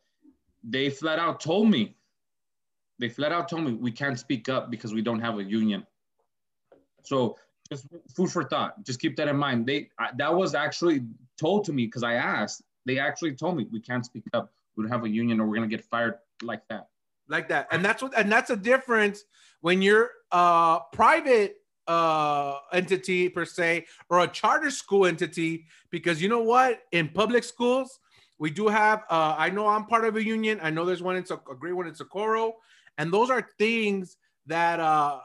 they 0.64 0.92
flat 0.92 1.18
out 1.18 1.40
told 1.40 1.68
me, 1.68 1.96
they 3.00 3.10
flat 3.10 3.32
out 3.32 3.50
told 3.50 3.64
me 3.64 3.74
we 3.74 3.92
can't 3.92 4.20
speak 4.20 4.50
up 4.50 4.70
because 4.70 4.94
we 4.94 5.02
don't 5.02 5.20
have 5.20 5.40
a 5.40 5.44
union. 5.44 5.84
So 7.04 7.38
just 7.70 7.88
food 8.16 8.32
for 8.32 8.44
thought. 8.44 8.84
Just 8.84 9.00
keep 9.00 9.16
that 9.18 9.28
in 9.28 9.38
mind. 9.38 9.66
They 9.68 9.90
I, 10.00 10.10
that 10.18 10.34
was 10.34 10.56
actually 10.56 11.04
told 11.38 11.66
to 11.66 11.74
me 11.74 11.86
because 11.86 12.04
I 12.04 12.14
asked. 12.14 12.64
They 12.86 13.00
actually 13.00 13.36
told 13.36 13.58
me 13.58 13.68
we 13.72 13.80
can't 13.80 14.06
speak 14.06 14.24
up. 14.34 14.52
We 14.76 14.84
don't 14.84 14.92
have 14.92 15.04
a 15.04 15.10
union, 15.10 15.40
or 15.40 15.48
we're 15.48 15.56
gonna 15.56 15.68
get 15.68 15.84
fired 15.86 16.16
like 16.42 16.62
that. 16.70 16.88
like 17.28 17.48
that 17.50 17.68
and 17.72 17.84
that's 17.84 18.02
what 18.02 18.18
and 18.18 18.32
that's 18.32 18.50
a 18.50 18.56
difference 18.56 19.24
when 19.62 19.82
you're 19.82 20.10
a 20.32 20.80
private 20.94 21.58
uh 21.88 22.58
entity 22.74 23.30
per 23.30 23.46
se 23.46 23.86
or 24.10 24.22
a 24.22 24.28
charter 24.28 24.72
school 24.72 25.06
entity 25.06 25.66
because 25.90 26.22
you 26.22 26.30
know 26.30 26.42
what 26.42 26.82
in 26.92 27.10
public 27.10 27.44
schools 27.44 28.00
we 28.38 28.50
do 28.50 28.68
have 28.68 29.04
uh 29.10 29.36
i 29.38 29.50
know 29.50 29.68
i'm 29.68 29.86
part 29.86 30.06
of 30.06 30.16
a 30.16 30.24
union 30.24 30.60
i 30.64 30.70
know 30.70 30.86
there's 30.86 31.02
one 31.04 31.24
Soc- 31.26 31.50
a 31.52 31.56
great 31.56 31.74
one 31.74 31.88
in 31.88 31.94
socorro 31.96 32.54
and 32.98 33.12
those 33.12 33.30
are 33.30 33.48
things 33.58 34.18
that 34.46 34.80
uh 34.80 35.20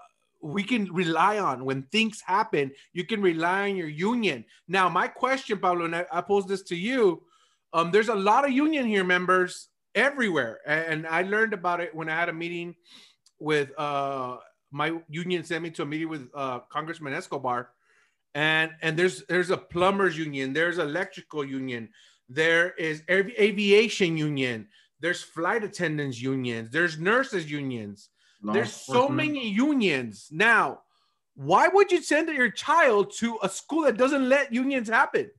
we 0.44 0.62
can 0.62 0.92
rely 0.92 1.38
on. 1.38 1.64
When 1.64 1.84
things 1.84 2.20
happen 2.20 2.70
you 2.92 3.04
can 3.04 3.22
rely 3.22 3.70
on 3.70 3.76
your 3.76 3.88
union. 3.88 4.44
Now 4.68 4.88
my 4.88 5.08
question 5.08 5.58
pablo 5.58 5.86
and 5.86 5.96
i, 5.96 6.04
I 6.12 6.20
pose 6.20 6.46
this 6.46 6.62
to 6.64 6.76
you 6.76 7.22
um 7.72 7.90
there's 7.90 8.08
a 8.08 8.14
lot 8.14 8.44
of 8.44 8.52
union 8.52 8.86
here 8.86 9.04
members 9.04 9.68
everywhere. 9.94 10.60
And 10.66 11.06
i 11.06 11.22
learned 11.22 11.54
about 11.54 11.80
it 11.80 11.94
when 11.94 12.08
i 12.08 12.14
had 12.14 12.28
a 12.28 12.32
meeting 12.32 12.74
with 13.38 13.70
uh 13.78 14.36
my 14.70 14.98
union 15.08 15.44
sent 15.44 15.62
me 15.62 15.70
to 15.70 15.82
a 15.82 15.86
meeting 15.86 16.08
with 16.08 16.28
uh 16.34 16.60
congressman 16.70 17.14
escobar. 17.14 17.70
And 18.34 18.72
and 18.82 18.98
there's 18.98 19.24
there's 19.26 19.50
a 19.50 19.56
plumbers 19.56 20.18
union 20.18 20.52
there's 20.52 20.78
electrical 20.78 21.44
union 21.44 21.88
there 22.28 22.72
is 22.72 23.02
avi- 23.08 23.36
aviation 23.38 24.16
union 24.16 24.66
there's 25.00 25.22
flight 25.22 25.62
attendants 25.62 26.20
unions 26.20 26.70
there's 26.70 26.98
nurses 26.98 27.50
unions 27.50 28.10
there's 28.52 28.72
so 28.72 29.08
many 29.08 29.48
unions. 29.48 30.28
Now 30.30 30.80
why 31.34 31.68
would 31.68 31.90
you 31.90 32.00
send 32.00 32.28
your 32.28 32.50
child 32.50 33.12
to 33.18 33.38
a 33.42 33.48
school 33.48 33.82
that 33.82 33.96
doesn't 33.96 34.28
let 34.28 34.52
unions 34.52 34.88
happen? 34.88 35.30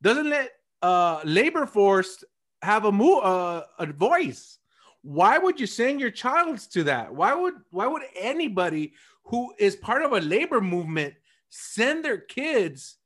Doesn't 0.00 0.28
let 0.28 0.50
uh 0.82 1.20
labor 1.24 1.66
force 1.66 2.24
have 2.62 2.84
a 2.84 2.92
mo- 2.92 3.20
uh, 3.20 3.64
a 3.78 3.86
voice? 3.86 4.58
Why 5.02 5.38
would 5.38 5.60
you 5.60 5.66
send 5.66 6.00
your 6.00 6.10
child 6.10 6.58
to 6.72 6.84
that? 6.84 7.14
Why 7.14 7.34
would 7.34 7.54
why 7.70 7.86
would 7.86 8.02
anybody 8.18 8.94
who 9.24 9.54
is 9.58 9.76
part 9.76 10.02
of 10.02 10.12
a 10.12 10.20
labor 10.20 10.60
movement 10.60 11.14
send 11.50 12.04
their 12.04 12.18
kids 12.18 12.96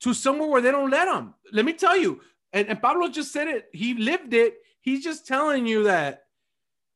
to 0.00 0.14
somewhere 0.14 0.48
where 0.48 0.60
they 0.60 0.70
don't 0.70 0.90
let 0.90 1.06
them 1.06 1.34
let 1.52 1.64
me 1.64 1.72
tell 1.72 1.96
you 1.96 2.20
and, 2.52 2.68
and 2.68 2.80
pablo 2.80 3.08
just 3.08 3.32
said 3.32 3.48
it. 3.48 3.68
He 3.72 3.94
lived 3.94 4.34
it. 4.34 4.54
He's 4.80 5.02
just 5.02 5.26
telling 5.26 5.66
you 5.66 5.84
that 5.84 6.24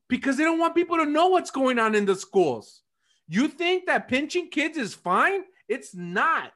because 0.08 0.36
they 0.36 0.44
don't 0.44 0.58
want 0.58 0.74
people 0.74 0.96
to 0.96 1.06
know 1.06 1.28
what's 1.28 1.50
going 1.50 1.78
on 1.78 1.94
in 1.94 2.04
the 2.04 2.14
schools 2.14 2.82
you 3.28 3.48
think 3.48 3.86
that 3.86 4.08
pinching 4.08 4.48
kids 4.48 4.76
is 4.76 4.94
fine 4.94 5.42
it's 5.68 5.94
not 5.94 6.52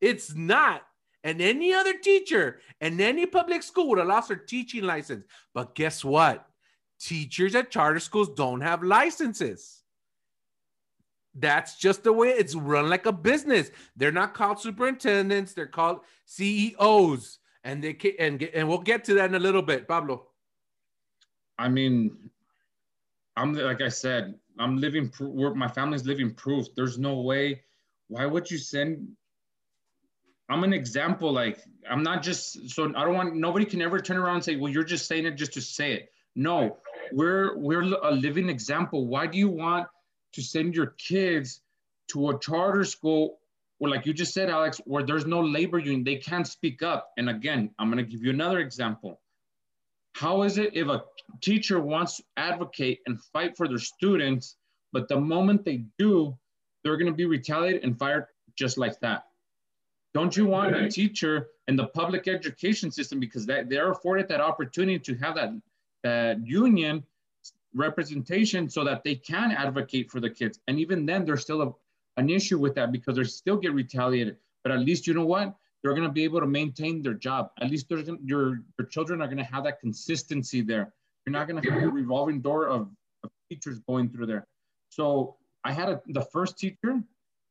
it's 0.00 0.34
not 0.34 0.82
and 1.22 1.40
any 1.40 1.72
other 1.72 1.94
teacher 1.94 2.60
and 2.80 3.00
any 3.00 3.24
public 3.24 3.62
school 3.62 3.88
would 3.88 3.98
have 3.98 4.08
lost 4.08 4.28
their 4.28 4.36
teaching 4.36 4.84
license 4.84 5.24
but 5.54 5.74
guess 5.74 6.04
what 6.04 6.46
teachers 7.00 7.54
at 7.54 7.70
charter 7.70 8.00
schools 8.00 8.30
don't 8.30 8.60
have 8.60 8.82
licenses. 8.82 9.82
That's 11.34 11.76
just 11.76 12.04
the 12.04 12.12
way 12.12 12.28
it's 12.28 12.54
run 12.54 12.88
like 12.88 13.06
a 13.06 13.12
business. 13.12 13.70
They're 13.96 14.12
not 14.12 14.34
called 14.34 14.60
superintendents, 14.60 15.52
they're 15.52 15.66
called 15.66 16.00
CEOs. 16.26 17.38
And 17.64 17.82
they 17.82 17.94
can, 17.94 18.12
and 18.18 18.42
and 18.42 18.68
we'll 18.68 18.78
get 18.78 19.04
to 19.04 19.14
that 19.14 19.30
in 19.30 19.34
a 19.34 19.38
little 19.38 19.62
bit, 19.62 19.88
Pablo. 19.88 20.26
I 21.58 21.68
mean, 21.70 22.30
I'm 23.36 23.52
like 23.54 23.82
I 23.82 23.88
said, 23.88 24.34
I'm 24.58 24.78
living. 24.78 25.08
Pro- 25.08 25.54
my 25.54 25.68
family's 25.68 26.06
living 26.06 26.34
proof. 26.34 26.66
There's 26.76 26.98
no 26.98 27.20
way. 27.20 27.62
Why 28.08 28.26
would 28.26 28.50
you 28.50 28.58
send? 28.58 29.08
I'm 30.48 30.62
an 30.62 30.72
example. 30.72 31.32
Like 31.32 31.58
I'm 31.90 32.02
not 32.02 32.22
just. 32.22 32.70
So 32.70 32.92
I 32.94 33.04
don't 33.04 33.14
want. 33.14 33.34
Nobody 33.34 33.64
can 33.64 33.82
ever 33.82 33.98
turn 33.98 34.16
around 34.16 34.36
and 34.36 34.44
say, 34.44 34.56
"Well, 34.56 34.70
you're 34.70 34.84
just 34.84 35.06
saying 35.06 35.26
it 35.26 35.32
just 35.32 35.52
to 35.54 35.60
say 35.60 35.94
it." 35.94 36.12
No, 36.36 36.78
we're 37.12 37.56
we're 37.58 37.82
a 37.82 38.12
living 38.12 38.48
example. 38.48 39.06
Why 39.06 39.26
do 39.26 39.38
you 39.38 39.48
want 39.48 39.88
to 40.32 40.42
send 40.42 40.74
your 40.74 40.94
kids 40.98 41.60
to 42.08 42.30
a 42.30 42.38
charter 42.38 42.84
school? 42.84 43.38
Or 43.80 43.88
like 43.88 44.06
you 44.06 44.14
just 44.14 44.32
said, 44.32 44.50
Alex, 44.50 44.80
where 44.84 45.02
there's 45.02 45.26
no 45.26 45.40
labor 45.40 45.78
union, 45.78 46.04
they 46.04 46.16
can't 46.16 46.46
speak 46.46 46.82
up. 46.82 47.10
And 47.18 47.28
again, 47.28 47.70
I'm 47.78 47.90
to 47.94 48.04
give 48.04 48.22
you 48.22 48.30
another 48.30 48.60
example. 48.60 49.20
How 50.14 50.42
is 50.42 50.58
it 50.58 50.74
if 50.74 50.88
a 50.88 51.04
teacher 51.40 51.80
wants 51.80 52.16
to 52.18 52.24
advocate 52.36 53.00
and 53.06 53.20
fight 53.32 53.56
for 53.56 53.66
their 53.66 53.78
students, 53.78 54.56
but 54.92 55.08
the 55.08 55.20
moment 55.20 55.64
they 55.64 55.84
do, 55.98 56.36
they're 56.82 56.96
going 56.96 57.10
to 57.10 57.16
be 57.16 57.26
retaliated 57.26 57.82
and 57.82 57.98
fired 57.98 58.26
just 58.56 58.78
like 58.78 58.98
that? 59.00 59.24
Don't 60.14 60.36
you 60.36 60.46
want 60.46 60.76
a 60.76 60.88
teacher 60.88 61.48
in 61.66 61.74
the 61.74 61.88
public 61.88 62.28
education 62.28 62.92
system 62.92 63.18
because 63.18 63.44
that 63.46 63.68
they're 63.68 63.90
afforded 63.90 64.28
that 64.28 64.40
opportunity 64.40 65.00
to 65.00 65.14
have 65.16 65.34
that 65.34 65.50
that 66.04 66.46
union 66.46 67.02
representation 67.74 68.70
so 68.70 68.84
that 68.84 69.02
they 69.02 69.16
can 69.16 69.50
advocate 69.50 70.12
for 70.12 70.20
the 70.20 70.30
kids? 70.30 70.60
And 70.68 70.78
even 70.78 71.04
then, 71.06 71.24
there's 71.24 71.42
still 71.42 71.62
a, 71.62 71.72
an 72.20 72.30
issue 72.30 72.58
with 72.58 72.76
that 72.76 72.92
because 72.92 73.16
they 73.16 73.24
still 73.24 73.56
get 73.56 73.74
retaliated. 73.74 74.36
But 74.62 74.70
at 74.70 74.78
least 74.78 75.08
you 75.08 75.14
know 75.14 75.26
what? 75.26 75.56
They're 75.84 75.92
going 75.92 76.08
to 76.08 76.12
be 76.12 76.24
able 76.24 76.40
to 76.40 76.46
maintain 76.46 77.02
their 77.02 77.12
job. 77.12 77.50
At 77.60 77.70
least 77.70 77.90
gonna- 77.90 78.16
your 78.24 78.62
your 78.78 78.88
children 78.88 79.20
are 79.20 79.26
going 79.26 79.36
to 79.36 79.44
have 79.44 79.64
that 79.64 79.80
consistency 79.80 80.62
there. 80.62 80.94
You're 81.24 81.32
not 81.32 81.46
going 81.46 81.60
to 81.62 81.70
have 81.70 81.82
a 81.82 81.88
revolving 81.88 82.40
door 82.40 82.68
of, 82.68 82.88
of 83.22 83.30
teachers 83.50 83.78
going 83.80 84.08
through 84.08 84.26
there. 84.26 84.46
So 84.88 85.36
I 85.62 85.72
had 85.72 85.90
a, 85.90 86.02
the 86.06 86.22
first 86.22 86.58
teacher 86.58 87.02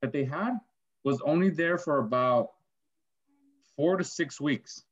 that 0.01 0.11
they 0.11 0.25
had 0.25 0.57
was 1.03 1.21
only 1.21 1.49
there 1.49 1.77
for 1.77 1.99
about 1.99 2.49
four 3.75 3.97
to 3.97 4.03
six 4.03 4.41
weeks 4.41 4.83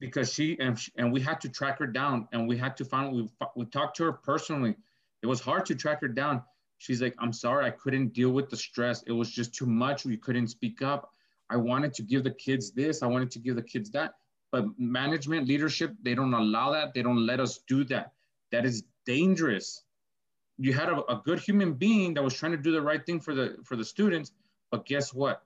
because 0.00 0.32
she 0.32 0.58
and, 0.58 0.78
she, 0.78 0.92
and 0.96 1.12
we 1.12 1.20
had 1.20 1.40
to 1.42 1.48
track 1.48 1.78
her 1.78 1.86
down 1.86 2.26
and 2.32 2.48
we 2.48 2.56
had 2.56 2.76
to 2.78 2.84
find 2.86 3.14
we, 3.14 3.28
we 3.54 3.66
talked 3.66 3.98
to 3.98 4.04
her 4.04 4.12
personally. 4.12 4.76
It 5.22 5.26
was 5.26 5.40
hard 5.40 5.66
to 5.66 5.74
track 5.74 6.00
her 6.00 6.08
down. 6.08 6.42
She's 6.78 7.02
like, 7.02 7.14
I'm 7.18 7.32
sorry, 7.32 7.66
I 7.66 7.70
couldn't 7.70 8.14
deal 8.14 8.30
with 8.30 8.48
the 8.48 8.56
stress. 8.56 9.02
It 9.06 9.12
was 9.12 9.30
just 9.30 9.54
too 9.54 9.66
much. 9.66 10.04
We 10.04 10.16
couldn't 10.16 10.48
speak 10.48 10.80
up. 10.82 11.12
I 11.50 11.56
wanted 11.56 11.94
to 11.94 12.02
give 12.02 12.24
the 12.24 12.32
kids 12.32 12.72
this, 12.72 13.02
I 13.02 13.06
wanted 13.06 13.30
to 13.32 13.38
give 13.38 13.56
the 13.56 13.62
kids 13.62 13.90
that. 13.92 14.14
But 14.52 14.66
management, 14.78 15.48
leadership, 15.48 15.92
they 16.02 16.14
don't 16.14 16.34
allow 16.34 16.72
that. 16.72 16.94
They 16.94 17.02
don't 17.02 17.26
let 17.26 17.40
us 17.40 17.60
do 17.68 17.84
that. 17.84 18.12
That 18.52 18.64
is 18.64 18.84
dangerous. 19.04 19.82
You 20.58 20.72
had 20.72 20.88
a, 20.88 21.04
a 21.12 21.20
good 21.24 21.40
human 21.40 21.74
being 21.74 22.14
that 22.14 22.22
was 22.22 22.34
trying 22.34 22.52
to 22.52 22.58
do 22.58 22.72
the 22.72 22.80
right 22.80 23.04
thing 23.04 23.20
for 23.20 23.34
the 23.34 23.56
for 23.64 23.76
the 23.76 23.84
students, 23.84 24.32
but 24.70 24.86
guess 24.86 25.12
what? 25.12 25.42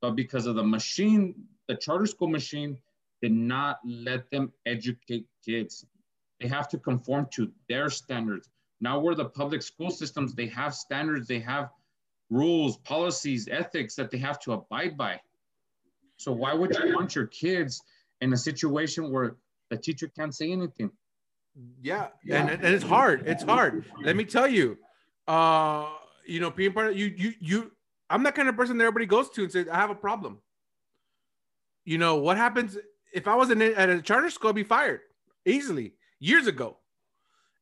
But 0.00 0.12
because 0.12 0.46
of 0.46 0.54
the 0.54 0.62
machine, 0.62 1.34
the 1.68 1.76
charter 1.76 2.06
school 2.06 2.28
machine 2.28 2.78
did 3.20 3.32
not 3.32 3.80
let 3.84 4.30
them 4.30 4.52
educate 4.66 5.26
kids. 5.44 5.84
They 6.40 6.48
have 6.48 6.68
to 6.68 6.78
conform 6.78 7.28
to 7.32 7.50
their 7.68 7.90
standards. 7.90 8.48
Now 8.80 8.98
we're 8.98 9.14
the 9.14 9.26
public 9.26 9.62
school 9.62 9.90
systems, 9.90 10.34
they 10.34 10.46
have 10.48 10.74
standards, 10.74 11.26
they 11.26 11.40
have 11.40 11.70
rules, 12.30 12.76
policies, 12.78 13.48
ethics 13.50 13.94
that 13.94 14.10
they 14.10 14.18
have 14.18 14.38
to 14.40 14.52
abide 14.52 14.96
by. 14.96 15.20
So 16.16 16.32
why 16.32 16.54
would 16.54 16.74
you 16.76 16.94
want 16.94 17.14
your 17.14 17.26
kids 17.26 17.82
in 18.20 18.32
a 18.32 18.36
situation 18.36 19.10
where 19.10 19.36
the 19.70 19.76
teacher 19.76 20.10
can't 20.16 20.34
say 20.34 20.52
anything? 20.52 20.90
Yeah, 21.82 22.08
and, 22.30 22.50
and 22.50 22.64
it's 22.64 22.84
hard. 22.84 23.26
It's 23.26 23.44
hard. 23.44 23.84
Let 24.02 24.16
me 24.16 24.24
tell 24.24 24.48
you. 24.48 24.78
Uh, 25.26 25.88
you 26.26 26.40
know, 26.40 26.50
being 26.50 26.72
part 26.72 26.88
of 26.88 26.96
you, 26.96 27.14
you, 27.16 27.32
you. 27.40 27.72
I'm 28.10 28.22
that 28.24 28.34
kind 28.34 28.48
of 28.48 28.56
person 28.56 28.76
that 28.78 28.84
everybody 28.84 29.06
goes 29.06 29.30
to 29.30 29.42
and 29.42 29.52
says, 29.52 29.68
"I 29.68 29.76
have 29.76 29.90
a 29.90 29.94
problem." 29.94 30.40
You 31.84 31.98
know 31.98 32.16
what 32.16 32.36
happens 32.36 32.76
if 33.12 33.28
I 33.28 33.36
was 33.36 33.50
in 33.50 33.62
at 33.62 33.88
a 33.88 34.02
charter 34.02 34.30
school? 34.30 34.50
I'd 34.50 34.56
be 34.56 34.64
fired 34.64 35.00
easily 35.44 35.94
years 36.18 36.46
ago. 36.46 36.78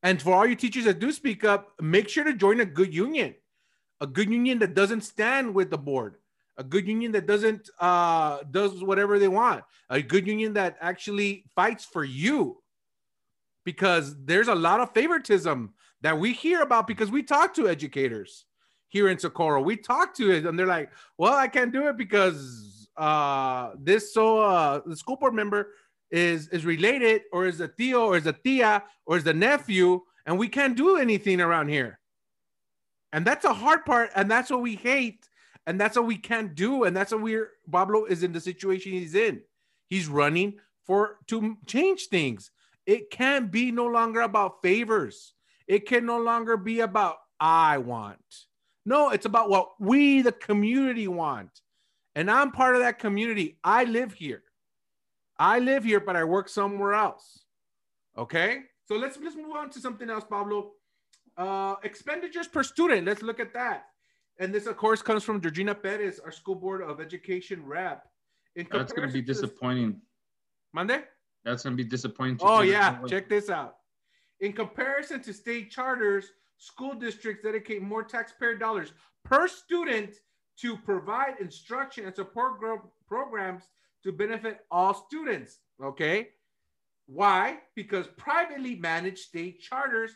And 0.02 0.20
for 0.20 0.34
all 0.34 0.46
you 0.46 0.56
teachers 0.56 0.84
that 0.84 0.98
do 0.98 1.12
speak 1.12 1.44
up, 1.44 1.72
make 1.80 2.08
sure 2.08 2.24
to 2.24 2.32
join 2.32 2.60
a 2.60 2.64
good 2.64 2.92
union, 2.92 3.34
a 4.00 4.06
good 4.06 4.30
union 4.30 4.58
that 4.60 4.74
doesn't 4.74 5.02
stand 5.02 5.54
with 5.54 5.70
the 5.70 5.78
board, 5.78 6.16
a 6.58 6.64
good 6.64 6.86
union 6.86 7.12
that 7.12 7.26
doesn't 7.26 7.70
uh, 7.80 8.38
does 8.50 8.82
whatever 8.82 9.18
they 9.18 9.28
want, 9.28 9.64
a 9.90 10.02
good 10.02 10.26
union 10.26 10.54
that 10.54 10.76
actually 10.80 11.44
fights 11.54 11.84
for 11.84 12.04
you. 12.04 12.58
Because 13.64 14.16
there's 14.24 14.48
a 14.48 14.54
lot 14.54 14.80
of 14.80 14.92
favoritism 14.92 15.72
that 16.00 16.18
we 16.18 16.32
hear 16.32 16.62
about 16.62 16.86
because 16.86 17.10
we 17.10 17.22
talk 17.22 17.54
to 17.54 17.68
educators 17.68 18.44
here 18.88 19.08
in 19.08 19.18
Socorro. 19.18 19.62
We 19.62 19.76
talk 19.76 20.14
to 20.16 20.32
it 20.32 20.44
and 20.44 20.58
they're 20.58 20.66
like, 20.66 20.90
well, 21.16 21.34
I 21.34 21.46
can't 21.46 21.72
do 21.72 21.88
it 21.88 21.96
because 21.96 22.88
uh, 22.96 23.70
this 23.78 24.12
so 24.12 24.38
uh, 24.38 24.80
the 24.84 24.96
school 24.96 25.16
board 25.16 25.34
member 25.34 25.70
is 26.10 26.48
is 26.48 26.64
related 26.64 27.22
or 27.32 27.46
is 27.46 27.60
a 27.60 27.68
tío 27.68 28.06
or 28.06 28.16
is 28.16 28.26
a 28.26 28.32
tia 28.32 28.82
or 29.06 29.16
is 29.16 29.24
the 29.24 29.32
nephew 29.32 30.00
and 30.26 30.38
we 30.38 30.46
can't 30.46 30.76
do 30.76 30.96
anything 30.96 31.40
around 31.40 31.68
here 31.68 31.98
and 33.12 33.24
that's 33.24 33.46
a 33.46 33.54
hard 33.54 33.84
part 33.86 34.10
and 34.14 34.30
that's 34.30 34.50
what 34.50 34.60
we 34.60 34.74
hate 34.76 35.26
and 35.66 35.80
that's 35.80 35.96
what 35.96 36.06
we 36.06 36.16
can't 36.16 36.54
do 36.54 36.84
and 36.84 36.96
that's 36.96 37.12
what 37.12 37.22
we're 37.22 37.50
pablo 37.70 38.04
is 38.04 38.22
in 38.22 38.32
the 38.32 38.40
situation 38.40 38.92
he's 38.92 39.14
in 39.14 39.40
he's 39.88 40.08
running 40.08 40.58
for 40.84 41.18
to 41.26 41.56
change 41.66 42.06
things 42.06 42.50
it 42.86 43.10
can't 43.10 43.50
be 43.50 43.70
no 43.70 43.86
longer 43.86 44.20
about 44.20 44.62
favors 44.62 45.34
it 45.66 45.86
can 45.86 46.04
no 46.04 46.18
longer 46.18 46.56
be 46.56 46.80
about 46.80 47.16
i 47.40 47.78
want 47.78 48.18
no 48.84 49.10
it's 49.10 49.26
about 49.26 49.50
what 49.50 49.70
we 49.80 50.22
the 50.22 50.32
community 50.32 51.08
want 51.08 51.60
and 52.14 52.30
i'm 52.30 52.50
part 52.50 52.74
of 52.74 52.82
that 52.82 52.98
community 52.98 53.58
i 53.62 53.84
live 53.84 54.12
here 54.12 54.42
I 55.42 55.58
live 55.58 55.82
here, 55.82 55.98
but 55.98 56.14
I 56.14 56.22
work 56.22 56.48
somewhere 56.48 56.94
else. 56.94 57.40
Okay. 58.16 58.60
So 58.86 58.94
let's 58.94 59.18
let's 59.20 59.34
move 59.34 59.56
on 59.56 59.70
to 59.70 59.80
something 59.80 60.08
else, 60.08 60.24
Pablo. 60.28 60.72
Uh, 61.36 61.76
expenditures 61.82 62.46
per 62.46 62.62
student. 62.62 63.06
Let's 63.06 63.22
look 63.22 63.40
at 63.40 63.52
that. 63.54 63.86
And 64.38 64.54
this, 64.54 64.66
of 64.66 64.76
course, 64.76 65.02
comes 65.02 65.24
from 65.24 65.40
Georgina 65.40 65.74
Perez, 65.74 66.18
our 66.18 66.32
school 66.32 66.54
board 66.54 66.82
of 66.82 67.00
education 67.00 67.64
rep. 67.64 68.06
That's 68.56 68.92
going 68.92 69.08
to 69.08 69.12
be 69.12 69.22
disappointing. 69.22 70.00
Monday. 70.72 71.02
That's 71.44 71.62
going 71.64 71.76
to 71.76 71.82
be 71.82 71.88
disappointing. 71.88 72.38
Oh 72.40 72.62
yeah, 72.62 72.98
check 73.06 73.28
this 73.28 73.50
out. 73.50 73.76
In 74.40 74.52
comparison 74.52 75.22
to 75.22 75.32
state 75.32 75.70
charters, 75.70 76.32
school 76.58 76.94
districts 76.94 77.42
dedicate 77.42 77.82
more 77.82 78.02
taxpayer 78.02 78.54
dollars 78.54 78.92
per 79.24 79.48
student 79.48 80.16
to 80.58 80.76
provide 80.76 81.34
instruction 81.40 82.06
and 82.06 82.14
support 82.14 82.60
programs 83.06 83.64
to 84.02 84.12
benefit 84.12 84.60
all 84.70 84.94
students. 84.94 85.58
Okay. 85.82 86.28
Why? 87.06 87.58
Because 87.74 88.06
privately 88.16 88.76
managed 88.76 89.18
state 89.18 89.60
charters 89.60 90.12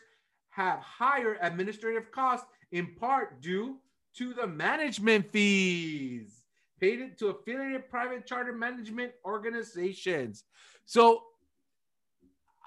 have 0.49 0.79
higher 0.79 1.37
administrative 1.41 2.11
costs, 2.11 2.47
in 2.71 2.95
part 2.95 3.41
due 3.41 3.77
to 4.17 4.33
the 4.33 4.47
management 4.47 5.31
fees 5.31 6.43
paid 6.79 7.17
to 7.17 7.27
affiliated 7.27 7.89
private 7.89 8.25
charter 8.25 8.53
management 8.53 9.11
organizations. 9.25 10.43
So, 10.85 11.23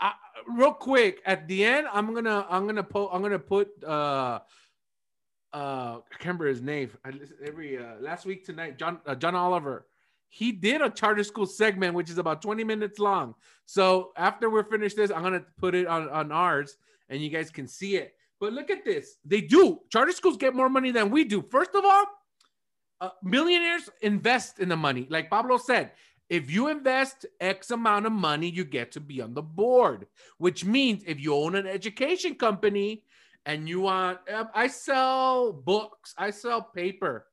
uh, 0.01 0.13
real 0.49 0.73
quick, 0.73 1.21
at 1.27 1.47
the 1.49 1.65
end, 1.65 1.87
I'm 1.93 2.15
gonna 2.15 2.47
I'm 2.49 2.67
gonna 2.67 2.83
put 2.83 3.11
I'm 3.13 3.23
gonna 3.23 3.39
put 3.39 3.69
uh 3.85 4.41
uh 5.53 5.99
I 5.99 6.01
can't 6.13 6.25
remember 6.25 6.47
his 6.47 6.63
name. 6.63 6.91
I 7.05 7.13
every 7.45 7.79
uh, 7.79 7.97
last 8.01 8.27
week 8.27 8.45
tonight. 8.45 8.79
John 8.79 9.01
uh, 9.07 9.15
John 9.15 9.35
Oliver 9.35 9.87
he 10.33 10.53
did 10.53 10.81
a 10.81 10.89
charter 10.89 11.25
school 11.25 11.45
segment, 11.45 11.93
which 11.95 12.09
is 12.09 12.17
about 12.17 12.41
20 12.41 12.63
minutes 12.63 13.01
long. 13.01 13.35
So 13.67 14.13
after 14.17 14.49
we're 14.49 14.63
finished 14.63 14.97
this, 14.97 15.11
I'm 15.11 15.25
gonna 15.25 15.45
put 15.59 15.75
it 15.75 15.89
on, 15.89 16.09
on 16.09 16.31
ours 16.31 16.77
and 17.09 17.21
you 17.21 17.29
guys 17.29 17.51
can 17.51 17.67
see 17.67 17.97
it. 17.97 18.15
But 18.41 18.55
look 18.55 18.71
at 18.71 18.85
this. 18.85 19.17
They 19.25 19.43
do. 19.43 19.81
Charter 19.91 20.13
schools 20.13 20.37
get 20.37 20.55
more 20.55 20.69
money 20.69 20.91
than 20.91 21.11
we 21.11 21.25
do. 21.25 21.45
First 21.51 21.75
of 21.75 21.85
all, 21.85 22.05
uh, 23.01 23.11
millionaires 23.23 23.89
invest 24.01 24.59
in 24.59 24.69
the 24.69 24.77
money. 24.77 25.07
Like 25.11 25.31
Pablo 25.31 25.59
said, 25.59 25.93
if 26.29 26.51
you 26.51 26.69
invest 26.69 27.27
X 27.41 27.71
amount 27.71 28.07
of 28.07 28.13
money, 28.13 28.49
you 28.49 28.65
get 28.65 28.93
to 28.93 29.01
be 29.01 29.21
on 29.21 29.35
the 29.35 29.43
board, 29.43 30.07
which 30.39 30.65
means 30.65 31.03
if 31.07 31.21
you 31.21 31.35
own 31.35 31.55
an 31.55 31.67
education 31.67 32.35
company 32.35 33.05
and 33.47 33.69
you 33.69 33.83
want, 33.83 34.19
uh, 34.33 34.45
I 34.55 34.69
sell 34.69 35.53
books, 35.53 36.15
I 36.17 36.31
sell 36.31 36.63
paper 36.63 37.27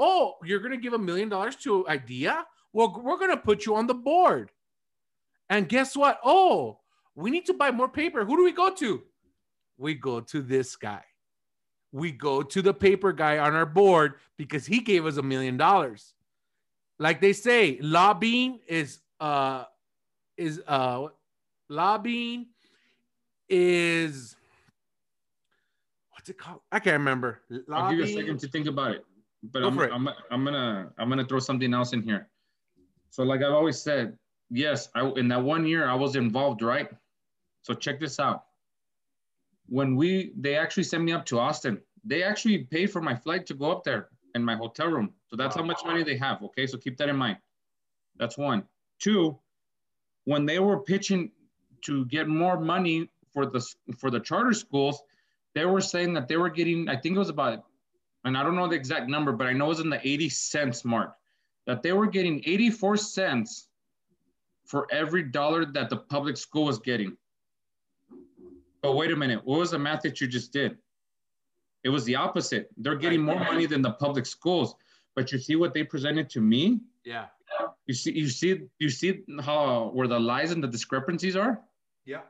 oh, 0.00 0.36
you're 0.42 0.58
going 0.58 0.72
to 0.72 0.78
give 0.78 0.94
a 0.94 0.98
million 0.98 1.28
dollars 1.28 1.54
to 1.56 1.86
IDEA? 1.86 2.44
Well, 2.72 3.00
we're 3.04 3.18
going 3.18 3.30
to 3.30 3.36
put 3.36 3.66
you 3.66 3.76
on 3.76 3.86
the 3.86 3.94
board. 3.94 4.50
And 5.50 5.68
guess 5.68 5.94
what? 5.94 6.18
Oh, 6.24 6.80
we 7.14 7.30
need 7.30 7.44
to 7.46 7.54
buy 7.54 7.70
more 7.70 7.88
paper. 7.88 8.24
Who 8.24 8.36
do 8.36 8.44
we 8.44 8.52
go 8.52 8.74
to? 8.74 9.02
We 9.80 9.94
go 9.94 10.20
to 10.20 10.42
this 10.42 10.76
guy. 10.76 11.02
We 11.90 12.12
go 12.12 12.42
to 12.42 12.62
the 12.62 12.72
paper 12.72 13.12
guy 13.12 13.38
on 13.38 13.54
our 13.54 13.66
board 13.66 14.14
because 14.36 14.66
he 14.66 14.80
gave 14.80 15.06
us 15.06 15.16
a 15.16 15.22
million 15.22 15.56
dollars. 15.56 16.14
Like 16.98 17.20
they 17.20 17.32
say, 17.32 17.78
lobbying 17.80 18.60
is 18.68 19.00
uh 19.18 19.64
is 20.36 20.62
uh 20.68 21.08
lobbying 21.68 22.46
is 23.48 24.36
what's 26.12 26.28
it 26.28 26.38
called? 26.38 26.60
I 26.70 26.78
can't 26.78 26.98
remember. 26.98 27.40
Lobbying, 27.48 27.64
I'll 27.72 27.90
give 27.90 27.98
you 27.98 28.04
a 28.04 28.20
second 28.20 28.40
to 28.40 28.48
think 28.48 28.66
about 28.66 28.92
it 28.92 29.04
but 29.42 29.62
I'm, 29.62 29.78
I'm, 29.78 30.08
I'm 30.30 30.44
gonna 30.44 30.90
I'm 30.98 31.08
gonna 31.08 31.24
throw 31.24 31.38
something 31.38 31.72
else 31.72 31.92
in 31.92 32.02
here. 32.02 32.28
So 33.10 33.22
like 33.22 33.42
I've 33.42 33.52
always 33.52 33.80
said, 33.80 34.16
yes, 34.50 34.88
I 34.94 35.06
in 35.16 35.28
that 35.28 35.42
one 35.42 35.66
year 35.66 35.88
I 35.88 35.94
was 35.94 36.16
involved, 36.16 36.62
right? 36.62 36.90
So 37.62 37.74
check 37.74 38.00
this 38.00 38.20
out. 38.20 38.44
When 39.70 39.96
we 39.96 40.32
they 40.36 40.56
actually 40.56 40.82
sent 40.84 41.02
me 41.02 41.12
up 41.12 41.24
to 41.26 41.38
Austin, 41.38 41.80
they 42.04 42.22
actually 42.22 42.58
paid 42.58 42.90
for 42.90 43.00
my 43.00 43.14
flight 43.14 43.46
to 43.46 43.54
go 43.54 43.70
up 43.70 43.82
there 43.84 44.08
and 44.34 44.44
my 44.44 44.56
hotel 44.56 44.88
room. 44.88 45.14
So 45.28 45.36
that's 45.36 45.56
how 45.56 45.62
much 45.62 45.80
money 45.84 46.02
they 46.02 46.16
have. 46.18 46.42
Okay, 46.42 46.66
so 46.66 46.76
keep 46.76 46.98
that 46.98 47.08
in 47.08 47.16
mind. 47.16 47.38
That's 48.16 48.36
one. 48.36 48.64
Two, 48.98 49.38
when 50.24 50.44
they 50.44 50.58
were 50.58 50.80
pitching 50.80 51.30
to 51.86 52.04
get 52.06 52.28
more 52.28 52.60
money 52.60 53.08
for 53.32 53.46
the 53.46 53.64
for 53.96 54.10
the 54.10 54.20
charter 54.20 54.52
schools, 54.52 55.02
they 55.54 55.64
were 55.64 55.80
saying 55.80 56.12
that 56.14 56.28
they 56.28 56.36
were 56.36 56.50
getting, 56.50 56.88
I 56.88 56.96
think 56.96 57.16
it 57.16 57.18
was 57.18 57.30
about 57.30 57.64
and 58.24 58.36
I 58.36 58.42
don't 58.42 58.54
know 58.54 58.68
the 58.68 58.76
exact 58.76 59.08
number, 59.08 59.32
but 59.32 59.46
I 59.46 59.52
know 59.52 59.70
it's 59.70 59.80
in 59.80 59.90
the 59.90 60.06
80 60.06 60.28
cents 60.28 60.84
mark, 60.84 61.14
that 61.66 61.82
they 61.82 61.92
were 61.92 62.06
getting 62.06 62.42
84 62.44 62.98
cents 62.98 63.68
for 64.66 64.86
every 64.92 65.22
dollar 65.22 65.64
that 65.64 65.88
the 65.90 65.96
public 65.96 66.36
school 66.36 66.66
was 66.66 66.78
getting. 66.78 67.16
But 68.82 68.94
wait 68.94 69.10
a 69.10 69.16
minute, 69.16 69.40
what 69.44 69.58
was 69.58 69.72
the 69.72 69.78
math 69.78 70.02
that 70.02 70.20
you 70.20 70.26
just 70.26 70.52
did? 70.52 70.78
It 71.84 71.88
was 71.88 72.04
the 72.04 72.16
opposite. 72.16 72.70
They're 72.76 72.96
getting 72.96 73.22
more 73.22 73.38
money 73.38 73.66
than 73.66 73.82
the 73.82 73.92
public 73.92 74.26
schools. 74.26 74.74
But 75.16 75.32
you 75.32 75.38
see 75.38 75.56
what 75.56 75.74
they 75.74 75.82
presented 75.82 76.30
to 76.30 76.40
me? 76.40 76.80
Yeah. 77.04 77.26
You 77.86 77.94
see, 77.94 78.12
you 78.12 78.28
see, 78.28 78.62
you 78.78 78.88
see 78.88 79.20
how 79.40 79.90
where 79.92 80.06
the 80.06 80.20
lies 80.20 80.52
and 80.52 80.62
the 80.62 80.68
discrepancies 80.68 81.36
are? 81.36 81.60
Yeah. 82.04 82.20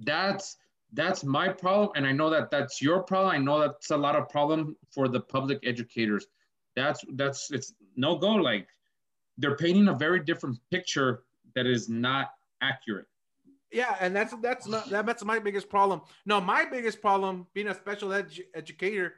That's 0.00 0.56
that's 0.92 1.24
my 1.24 1.48
problem 1.48 1.90
and 1.96 2.06
i 2.06 2.12
know 2.12 2.30
that 2.30 2.50
that's 2.50 2.80
your 2.80 3.02
problem 3.02 3.34
i 3.34 3.38
know 3.38 3.60
that's 3.60 3.90
a 3.90 3.96
lot 3.96 4.16
of 4.16 4.28
problem 4.28 4.76
for 4.90 5.08
the 5.08 5.20
public 5.20 5.58
educators 5.64 6.26
that's 6.74 7.04
that's 7.14 7.50
it's 7.50 7.74
no 7.96 8.16
go 8.16 8.32
like 8.32 8.68
they're 9.38 9.56
painting 9.56 9.88
a 9.88 9.94
very 9.94 10.20
different 10.20 10.58
picture 10.70 11.24
that 11.54 11.66
is 11.66 11.88
not 11.88 12.30
accurate 12.62 13.06
yeah 13.70 13.96
and 14.00 14.14
that's 14.14 14.34
that's 14.42 14.66
not 14.66 14.88
that's 14.88 15.24
my 15.24 15.38
biggest 15.38 15.68
problem. 15.68 16.00
No 16.24 16.40
my 16.40 16.64
biggest 16.64 17.00
problem 17.00 17.46
being 17.54 17.68
a 17.68 17.74
special 17.74 18.12
ed 18.12 18.30
educator 18.54 19.14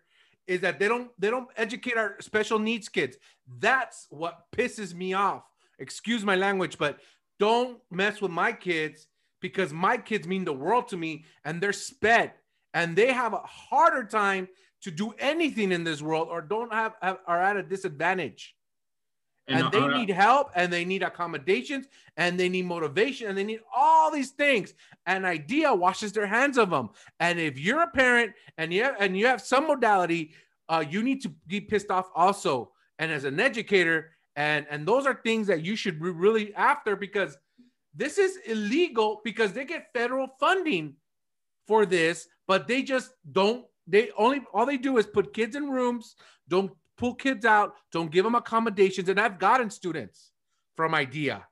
is 0.46 0.60
that 0.62 0.78
they 0.78 0.88
don't 0.88 1.10
they 1.18 1.30
don't 1.30 1.48
educate 1.56 1.96
our 1.96 2.16
special 2.20 2.58
needs 2.58 2.88
kids. 2.88 3.16
That's 3.58 4.06
what 4.10 4.46
pisses 4.52 4.94
me 4.94 5.14
off. 5.14 5.44
Excuse 5.78 6.24
my 6.24 6.36
language 6.36 6.78
but 6.78 6.98
don't 7.38 7.78
mess 7.90 8.20
with 8.20 8.30
my 8.30 8.52
kids 8.52 9.06
because 9.40 9.72
my 9.72 9.96
kids 9.96 10.26
mean 10.26 10.44
the 10.44 10.52
world 10.52 10.88
to 10.88 10.96
me 10.96 11.24
and 11.44 11.60
they're 11.60 11.72
sped 11.72 12.32
and 12.74 12.96
they 12.96 13.12
have 13.12 13.32
a 13.32 13.42
harder 13.44 14.04
time 14.04 14.48
to 14.82 14.90
do 14.90 15.12
anything 15.18 15.72
in 15.72 15.84
this 15.84 16.02
world 16.02 16.28
or 16.30 16.40
don't 16.40 16.72
have, 16.72 16.94
have 17.02 17.18
are 17.26 17.42
at 17.42 17.56
a 17.56 17.62
disadvantage 17.62 18.54
and, 19.48 19.64
and 19.64 19.72
they 19.72 19.80
uh, 19.80 19.98
need 19.98 20.10
help 20.10 20.50
and 20.54 20.72
they 20.72 20.84
need 20.84 21.02
accommodations 21.02 21.86
and 22.16 22.38
they 22.38 22.48
need 22.48 22.66
motivation 22.66 23.28
and 23.28 23.36
they 23.36 23.44
need 23.44 23.60
all 23.74 24.10
these 24.10 24.30
things. 24.30 24.74
And 25.06 25.26
IDEA 25.26 25.74
washes 25.74 26.12
their 26.12 26.26
hands 26.26 26.58
of 26.58 26.70
them 26.70 26.90
and 27.20 27.40
if 27.40 27.58
you're 27.58 27.82
a 27.82 27.90
parent 27.90 28.32
and 28.58 28.72
you 28.72 28.84
have, 28.84 28.96
and 29.00 29.16
you 29.16 29.26
have 29.26 29.40
some 29.40 29.66
modality 29.66 30.32
uh, 30.68 30.84
you 30.88 31.02
need 31.02 31.22
to 31.22 31.30
be 31.46 31.60
pissed 31.60 31.90
off 31.90 32.10
also. 32.14 32.72
And 32.98 33.10
as 33.10 33.24
an 33.24 33.40
educator 33.40 34.10
and 34.36 34.66
and 34.70 34.86
those 34.86 35.06
are 35.06 35.20
things 35.24 35.46
that 35.46 35.64
you 35.64 35.76
should 35.76 35.98
be 36.00 36.10
really 36.10 36.54
after 36.54 36.94
because 36.94 37.36
this 37.94 38.18
is 38.18 38.38
illegal 38.46 39.20
because 39.24 39.52
they 39.52 39.64
get 39.64 39.92
federal 39.94 40.28
funding 40.38 40.94
for 41.66 41.86
this, 41.86 42.28
but 42.46 42.68
they 42.68 42.82
just 42.82 43.12
don't 43.32 43.64
They 43.88 44.10
only 44.18 44.42
all 44.52 44.66
they 44.66 44.76
do 44.76 44.98
is 44.98 45.06
put 45.06 45.32
kids 45.32 45.56
in 45.56 45.70
rooms, 45.70 46.14
don't 46.46 46.70
pull 46.98 47.14
kids 47.14 47.46
out, 47.46 47.74
don't 47.92 48.10
give 48.10 48.24
them 48.24 48.34
accommodations. 48.34 49.08
And 49.08 49.18
I've 49.18 49.38
gotten 49.38 49.70
students 49.70 50.32
from 50.76 50.94
IDEA. 50.94 51.46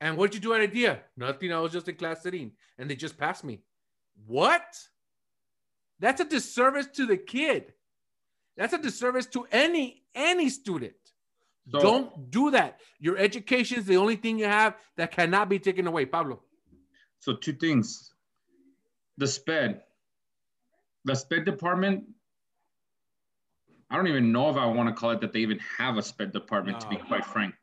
And 0.00 0.16
what'd 0.16 0.34
you 0.34 0.40
do 0.40 0.54
at 0.54 0.60
IDEA? 0.60 1.00
Nothing. 1.16 1.52
I 1.52 1.58
was 1.58 1.72
just 1.72 1.88
in 1.88 1.96
class 1.96 2.22
sitting, 2.22 2.52
and 2.78 2.88
they 2.88 2.94
just 2.94 3.18
passed 3.18 3.44
me. 3.44 3.60
What? 4.26 4.78
That's 5.98 6.20
a 6.20 6.24
disservice 6.24 6.86
to 6.94 7.06
the 7.06 7.16
kid. 7.16 7.72
That's 8.56 8.72
a 8.72 8.78
disservice 8.78 9.26
to 9.26 9.46
any 9.50 10.02
any 10.14 10.48
student. 10.48 10.94
So, 11.70 11.80
Don't 11.80 12.30
do 12.30 12.52
that. 12.52 12.80
Your 12.98 13.18
education 13.18 13.78
is 13.78 13.84
the 13.84 13.96
only 13.96 14.16
thing 14.16 14.38
you 14.38 14.46
have 14.46 14.76
that 14.96 15.10
cannot 15.10 15.48
be 15.48 15.58
taken 15.58 15.86
away, 15.86 16.06
Pablo. 16.06 16.40
So 17.20 17.34
two 17.34 17.52
things. 17.52 18.14
The 19.18 19.26
SPED, 19.26 19.80
the 21.04 21.14
SPED 21.14 21.44
department. 21.44 22.04
I 23.90 23.96
don't 23.96 24.06
even 24.06 24.32
know 24.32 24.50
if 24.50 24.56
I 24.56 24.66
want 24.66 24.88
to 24.88 24.94
call 24.94 25.10
it 25.10 25.20
that 25.20 25.32
they 25.32 25.40
even 25.40 25.58
have 25.78 25.96
a 25.96 26.02
SPED 26.02 26.32
department. 26.32 26.78
No. 26.78 26.80
To 26.80 26.88
be 26.88 26.96
quite 26.96 27.24
frank, 27.24 27.54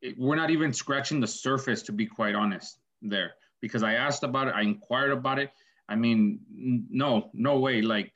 it, 0.00 0.16
we're 0.18 0.36
not 0.36 0.50
even 0.50 0.72
scratching 0.72 1.20
the 1.20 1.26
surface. 1.26 1.82
To 1.82 1.92
be 1.92 2.06
quite 2.06 2.34
honest, 2.34 2.78
there 3.02 3.34
because 3.60 3.82
I 3.82 3.94
asked 3.94 4.22
about 4.22 4.48
it, 4.48 4.54
I 4.54 4.62
inquired 4.62 5.10
about 5.10 5.38
it. 5.38 5.50
I 5.88 5.96
mean, 5.96 6.40
no, 6.50 7.30
no 7.32 7.58
way. 7.58 7.82
Like 7.82 8.12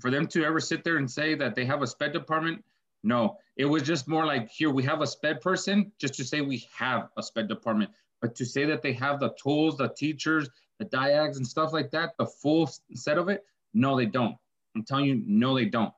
for 0.00 0.10
them 0.10 0.26
to 0.28 0.44
ever 0.44 0.60
sit 0.60 0.84
there 0.84 0.96
and 0.96 1.10
say 1.10 1.34
that 1.34 1.54
they 1.54 1.64
have 1.64 1.82
a 1.82 1.86
SPED 1.86 2.12
department, 2.12 2.64
no. 3.02 3.38
It 3.56 3.64
was 3.64 3.82
just 3.82 4.08
more 4.08 4.26
like 4.26 4.48
here 4.50 4.70
we 4.70 4.82
have 4.84 5.02
a 5.02 5.06
SPED 5.06 5.40
person, 5.40 5.92
just 5.98 6.14
to 6.14 6.24
say 6.24 6.40
we 6.40 6.66
have 6.74 7.08
a 7.16 7.22
SPED 7.22 7.48
department. 7.48 7.90
But 8.20 8.34
to 8.36 8.44
say 8.44 8.64
that 8.66 8.82
they 8.82 8.92
have 8.94 9.20
the 9.20 9.34
tools, 9.42 9.76
the 9.76 9.88
teachers, 9.88 10.48
the 10.78 10.84
diags 10.86 11.36
and 11.36 11.46
stuff 11.46 11.72
like 11.72 11.90
that, 11.90 12.16
the 12.18 12.26
full 12.26 12.70
set 12.94 13.18
of 13.18 13.28
it, 13.28 13.44
no, 13.74 13.96
they 13.96 14.06
don't. 14.06 14.36
I'm 14.74 14.84
telling 14.84 15.06
you, 15.06 15.22
no, 15.26 15.54
they 15.54 15.66
don't. 15.66 15.92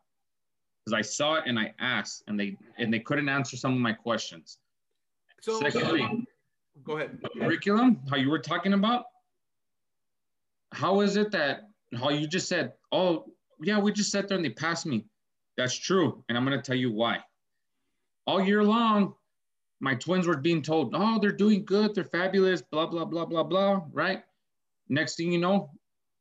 Because 0.84 0.98
I 0.98 1.02
saw 1.02 1.34
it 1.34 1.44
and 1.46 1.58
I 1.58 1.72
asked, 1.78 2.24
and 2.26 2.38
they 2.38 2.56
and 2.78 2.92
they 2.92 2.98
couldn't 2.98 3.28
answer 3.28 3.56
some 3.56 3.72
of 3.72 3.78
my 3.78 3.92
questions. 3.92 4.58
So, 5.40 5.58
Secondly, 5.60 6.02
um, 6.02 6.26
go 6.84 6.96
ahead. 6.96 7.18
Curriculum, 7.38 8.00
how 8.10 8.16
you 8.16 8.30
were 8.30 8.38
talking 8.38 8.72
about. 8.72 9.04
How 10.72 11.00
is 11.00 11.16
it 11.16 11.30
that 11.32 11.68
how 11.96 12.10
you 12.10 12.26
just 12.26 12.48
said, 12.48 12.72
oh 12.90 13.26
yeah, 13.60 13.78
we 13.78 13.92
just 13.92 14.10
sat 14.10 14.28
there 14.28 14.36
and 14.36 14.44
they 14.44 14.50
passed 14.50 14.86
me. 14.86 15.04
That's 15.56 15.74
true, 15.74 16.24
and 16.28 16.36
I'm 16.36 16.44
gonna 16.44 16.62
tell 16.62 16.76
you 16.76 16.92
why. 16.92 17.18
All 18.26 18.40
year 18.42 18.64
long, 18.64 19.14
my 19.80 19.94
twins 19.96 20.26
were 20.26 20.36
being 20.36 20.62
told, 20.62 20.94
oh, 20.94 21.18
they're 21.20 21.32
doing 21.32 21.64
good, 21.64 21.94
they're 21.94 22.04
fabulous, 22.04 22.62
blah, 22.62 22.86
blah, 22.86 23.04
blah, 23.04 23.24
blah, 23.24 23.42
blah, 23.42 23.82
right? 23.92 24.22
Next 24.88 25.16
thing 25.16 25.32
you 25.32 25.38
know, 25.38 25.70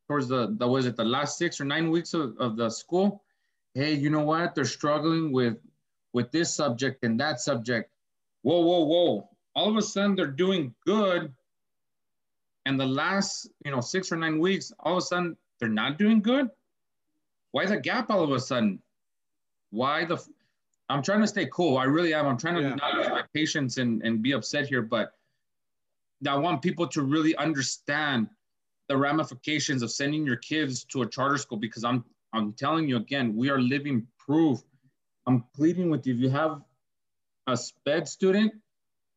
towards 0.08 0.28
the, 0.28 0.56
the 0.58 0.68
was 0.68 0.88
it 0.88 0.96
the 0.96 1.06
last 1.06 1.38
six 1.38 1.62
or 1.62 1.66
nine 1.66 1.92
weeks 1.92 2.14
of, 2.16 2.36
of 2.40 2.58
the 2.58 2.70
school, 2.70 3.24
hey, 3.74 3.94
you 3.94 4.10
know 4.10 4.24
what? 4.24 4.56
They're 4.56 4.66
struggling 4.66 5.32
with 5.32 5.58
with 6.14 6.32
this 6.32 6.54
subject 6.54 7.04
and 7.04 7.20
that 7.20 7.40
subject. 7.40 7.90
Whoa, 8.42 8.60
whoa, 8.60 8.84
whoa. 8.84 9.30
All 9.56 9.70
of 9.70 9.78
a 9.78 9.82
sudden 9.82 10.16
they're 10.16 10.28
doing 10.28 10.74
good. 10.86 11.34
And 12.66 12.80
the 12.80 12.86
last, 12.86 13.50
you 13.66 13.72
know, 13.72 13.82
six 13.82 14.12
or 14.12 14.18
nine 14.18 14.40
weeks, 14.40 14.72
all 14.80 14.94
of 14.94 14.98
a 15.00 15.02
sudden 15.02 15.38
they're 15.60 15.70
not 15.70 15.98
doing 15.98 16.22
good. 16.22 16.50
Why 17.52 17.66
the 17.66 17.78
gap 17.78 18.10
all 18.10 18.24
of 18.24 18.32
a 18.32 18.40
sudden? 18.40 18.82
Why 19.72 20.06
the 20.06 20.22
I'm 20.90 21.02
trying 21.02 21.22
to 21.22 21.28
stay 21.28 21.48
cool. 21.52 21.78
I 21.78 21.86
really 21.86 22.14
am. 22.14 22.28
I'm 22.28 22.38
trying 22.38 22.56
to 22.56 22.62
yeah. 22.62 22.76
not 22.76 22.96
lose 22.96 23.08
my 23.08 23.24
patience 23.34 23.78
and, 23.78 24.02
and 24.04 24.22
be 24.22 24.34
upset 24.34 24.68
here, 24.68 24.82
but 24.82 25.14
I 26.28 26.36
want 26.36 26.62
people 26.62 26.88
to 26.88 27.02
really 27.02 27.36
understand 27.38 28.28
the 28.90 28.98
ramifications 28.98 29.84
of 29.84 29.92
sending 29.92 30.26
your 30.26 30.36
kids 30.36 30.84
to 30.86 31.02
a 31.02 31.08
charter 31.08 31.38
school 31.38 31.58
because 31.58 31.86
I'm 31.86 32.04
I'm 32.34 32.54
telling 32.54 32.88
you 32.88 32.98
again, 32.98 33.36
we 33.36 33.50
are 33.50 33.60
living 33.60 34.08
proof. 34.18 34.60
I'm 35.28 35.44
pleading 35.56 35.90
with 35.90 36.08
you. 36.08 36.14
If 36.16 36.20
you 36.20 36.30
have 36.30 36.62
a 37.48 37.58
SPED 37.58 38.08
student, 38.08 38.54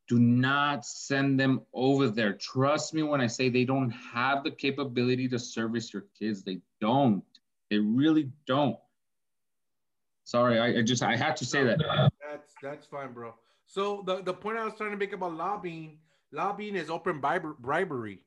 do 0.07 0.19
not 0.19 0.85
send 0.85 1.39
them 1.39 1.61
over 1.73 2.09
there. 2.09 2.33
Trust 2.33 2.93
me 2.93 3.01
when 3.03 3.21
I 3.21 3.27
say 3.27 3.49
they 3.49 3.65
don't 3.65 3.89
have 3.89 4.43
the 4.43 4.51
capability 4.51 5.27
to 5.29 5.39
service 5.39 5.93
your 5.93 6.05
kids. 6.17 6.43
They 6.43 6.59
don't. 6.79 7.23
They 7.71 7.79
really 7.79 8.29
don't. 8.45 8.77
Sorry, 10.25 10.59
I, 10.59 10.79
I 10.79 10.81
just 10.81 11.03
I 11.03 11.15
had 11.15 11.37
to 11.37 11.45
say 11.45 11.63
that. 11.63 11.79
That's 11.79 12.53
that's 12.61 12.87
fine, 12.87 13.13
bro. 13.13 13.33
So 13.67 14.03
the, 14.05 14.21
the 14.21 14.33
point 14.33 14.57
I 14.57 14.65
was 14.65 14.73
trying 14.75 14.91
to 14.91 14.97
make 14.97 15.13
about 15.13 15.33
lobbying, 15.33 15.97
lobbying 16.31 16.75
is 16.75 16.89
open 16.89 17.19
bribery. 17.19 18.21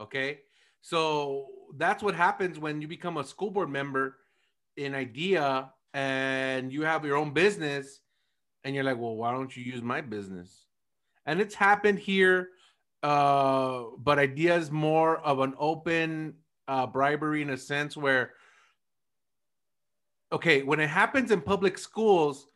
Okay. 0.00 0.40
So 0.80 1.48
that's 1.76 2.02
what 2.02 2.14
happens 2.14 2.58
when 2.58 2.80
you 2.80 2.88
become 2.88 3.16
a 3.16 3.24
school 3.24 3.50
board 3.50 3.70
member 3.70 4.18
in 4.76 4.94
IDEA 4.94 5.70
and 5.94 6.72
you 6.72 6.82
have 6.82 7.04
your 7.04 7.16
own 7.16 7.32
business 7.32 8.00
and 8.64 8.74
you're 8.74 8.84
like, 8.84 8.98
well, 8.98 9.16
why 9.16 9.32
don't 9.32 9.56
you 9.56 9.62
use 9.62 9.82
my 9.82 10.00
business? 10.00 10.66
And 11.26 11.40
it's 11.40 11.54
happened 11.54 11.98
here. 11.98 12.50
Uh, 13.02 13.84
but 13.98 14.18
IDEA 14.18 14.56
is 14.56 14.70
more 14.70 15.18
of 15.18 15.40
an 15.40 15.54
open 15.58 16.34
uh, 16.68 16.86
bribery 16.86 17.42
in 17.42 17.50
a 17.50 17.56
sense 17.56 17.96
where 17.96 18.34
okay, 20.32 20.62
when 20.62 20.80
it 20.80 20.88
happens 20.88 21.30
in 21.30 21.40
public 21.42 21.76
schools, 21.76 22.46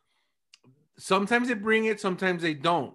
sometimes 0.99 1.49
they 1.49 1.55
bring 1.55 1.85
it, 1.85 2.01
sometimes 2.01 2.43
they 2.43 2.55
don't. 2.55 2.95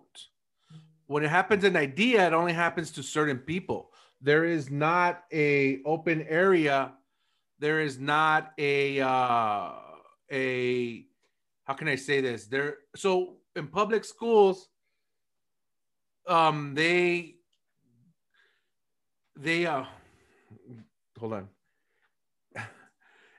When 1.06 1.24
it 1.24 1.30
happens 1.30 1.64
in 1.64 1.76
IDEA, 1.76 2.28
it 2.28 2.34
only 2.34 2.54
happens 2.54 2.90
to 2.92 3.04
certain 3.04 3.38
people. 3.38 3.91
There 4.22 4.46
is 4.46 4.70
not 4.70 5.24
a 5.34 5.82
open 5.84 6.22
area. 6.28 6.94
There 7.60 7.82
is 7.82 8.00
not 8.00 8.52
a 8.58 9.02
uh, 9.02 9.72
a 10.32 11.06
how 11.64 11.74
can 11.74 11.88
I 11.88 11.96
say 11.96 12.22
this? 12.22 12.46
There 12.46 12.78
so 12.96 13.38
in 13.56 13.68
public 13.68 14.06
schools, 14.06 14.68
um, 16.28 16.74
they 16.76 17.36
they 19.36 19.66
uh 19.66 19.86
hold 21.20 21.34
on. 21.34 21.50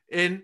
In 0.09 0.43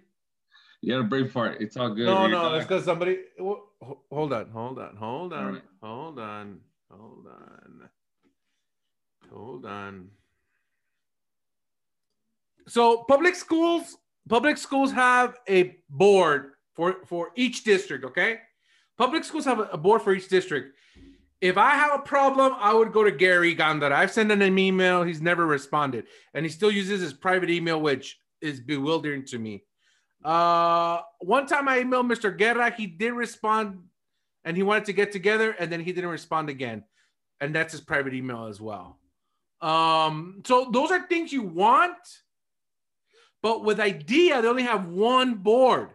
you 0.81 0.93
had 0.95 1.01
a 1.03 1.05
brave 1.05 1.33
part. 1.33 1.61
It's 1.61 1.77
all 1.77 1.91
good. 1.91 2.07
No, 2.07 2.27
no, 2.29 2.55
it's 2.55 2.67
because 2.67 2.85
somebody. 2.85 3.19
Hold 3.39 4.33
on, 4.33 4.51
hold 4.51 4.79
on, 4.79 4.97
hold 4.97 5.33
on, 5.33 5.55
right. 5.55 5.63
hold 5.83 6.19
on, 6.19 6.61
hold 6.91 7.27
on, 7.27 7.91
hold 9.31 9.67
on. 9.67 10.11
So 12.69 13.05
public 13.05 13.35
schools, 13.35 13.97
public 14.29 14.57
schools 14.57 14.93
have 14.93 15.37
a 15.49 15.77
board 15.89 16.53
for 16.75 16.97
for 17.07 17.31
each 17.37 17.65
district. 17.65 18.05
Okay, 18.05 18.41
public 18.97 19.25
schools 19.25 19.45
have 19.45 19.69
a 19.73 19.79
board 19.79 20.03
for 20.03 20.13
each 20.13 20.29
district. 20.29 20.77
If 21.41 21.57
I 21.57 21.71
have 21.71 21.93
a 21.95 22.03
problem, 22.03 22.55
I 22.59 22.75
would 22.75 22.93
go 22.93 23.05
to 23.05 23.13
Gary 23.13 23.55
Gandara. 23.55 23.93
I've 23.93 24.11
sent 24.11 24.31
him 24.31 24.43
an 24.43 24.59
email. 24.59 25.05
He's 25.05 25.23
never 25.23 25.47
responded, 25.47 26.07
and 26.35 26.45
he 26.45 26.51
still 26.51 26.71
uses 26.71 27.01
his 27.01 27.13
private 27.13 27.49
email, 27.49 27.81
which 27.81 28.19
is 28.41 28.61
bewildering 28.61 29.25
to 29.27 29.39
me. 29.39 29.63
Uh, 30.25 31.01
one 31.21 31.47
time 31.47 31.69
I 31.69 31.79
emailed 31.83 32.11
Mr. 32.11 32.37
Guerra, 32.37 32.71
he 32.71 32.87
did 32.87 33.13
respond 33.13 33.79
and 34.45 34.57
he 34.57 34.63
wanted 34.63 34.87
to 34.87 34.93
get 34.93 35.13
together 35.13 35.53
and 35.53 35.71
then 35.71 35.81
he 35.81 35.93
didn't 35.93 36.11
respond 36.11 36.49
again. 36.49 36.85
And 37.41 37.55
that's 37.55 37.73
his 37.73 37.81
private 37.81 38.15
email 38.15 38.47
as 38.47 38.61
well. 38.61 38.99
Um, 39.61 40.43
so 40.47 40.71
those 40.73 40.91
are 40.91 41.07
things 41.07 41.33
you 41.33 41.43
want, 41.43 41.97
but 43.43 43.65
with 43.65 43.81
IDEA, 43.81 44.43
they 44.43 44.49
only 44.49 44.63
have 44.63 44.89
one 44.89 45.35
board 45.35 45.91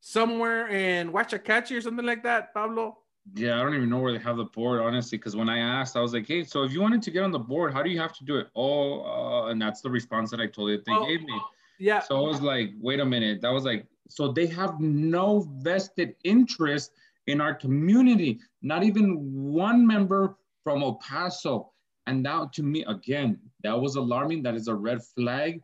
somewhere 0.00 0.68
in 0.68 1.12
Waxahachie 1.12 1.76
or 1.76 1.80
something 1.80 2.06
like 2.06 2.22
that, 2.22 2.54
Pablo. 2.54 2.98
Yeah, 3.34 3.58
I 3.58 3.62
don't 3.64 3.74
even 3.74 3.90
know 3.90 3.98
where 3.98 4.12
they 4.12 4.22
have 4.22 4.36
the 4.36 4.44
board, 4.44 4.80
honestly, 4.80 5.18
because 5.18 5.34
when 5.34 5.48
I 5.48 5.58
asked, 5.58 5.96
I 5.96 6.00
was 6.00 6.12
like, 6.12 6.28
hey, 6.28 6.44
so 6.44 6.62
if 6.62 6.72
you 6.72 6.80
wanted 6.80 7.02
to 7.02 7.10
get 7.10 7.24
on 7.24 7.32
the 7.32 7.38
board, 7.38 7.72
how 7.72 7.82
do 7.82 7.90
you 7.90 7.98
have 7.98 8.12
to 8.18 8.24
do 8.24 8.36
it? 8.36 8.46
Oh, 8.54 9.00
uh, 9.02 9.46
and 9.48 9.60
that's 9.60 9.80
the 9.80 9.90
response 9.90 10.30
that 10.30 10.40
I 10.40 10.46
told 10.46 10.70
you 10.70 10.76
they 10.86 10.92
oh, 10.92 11.06
gave 11.06 11.22
me. 11.22 11.40
Yeah. 11.78 12.00
So 12.00 12.16
I 12.16 12.20
was 12.20 12.40
like, 12.40 12.70
wait 12.80 13.00
a 13.00 13.04
minute. 13.04 13.40
That 13.40 13.52
was 13.52 13.64
like, 13.64 13.86
so 14.08 14.30
they 14.30 14.46
have 14.46 14.80
no 14.80 15.48
vested 15.58 16.14
interest 16.22 16.92
in 17.26 17.40
our 17.40 17.54
community, 17.54 18.38
not 18.62 18.84
even 18.84 19.16
one 19.52 19.84
member 19.84 20.36
from 20.62 20.82
El 20.82 20.94
Paso. 20.94 21.72
And 22.06 22.22
now 22.22 22.46
to 22.54 22.62
me, 22.62 22.84
again, 22.84 23.38
that 23.64 23.78
was 23.78 23.96
alarming. 23.96 24.44
That 24.44 24.54
is 24.54 24.68
a 24.68 24.74
red 24.74 25.02
flag. 25.02 25.60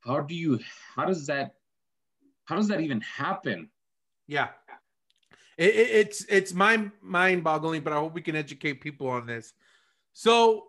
How 0.00 0.20
do 0.20 0.34
you, 0.34 0.58
how 0.94 1.04
does 1.04 1.26
that, 1.26 1.54
how 2.44 2.56
does 2.56 2.68
that 2.68 2.80
even 2.80 3.00
happen? 3.00 3.70
Yeah. 4.26 4.48
It, 5.58 5.74
it, 5.74 5.90
it's 5.90 6.24
it's 6.28 6.54
mind 6.54 6.90
mind 7.02 7.44
boggling, 7.44 7.82
but 7.82 7.92
I 7.92 7.96
hope 7.96 8.14
we 8.14 8.22
can 8.22 8.34
educate 8.34 8.80
people 8.80 9.08
on 9.08 9.26
this. 9.26 9.52
So, 10.14 10.68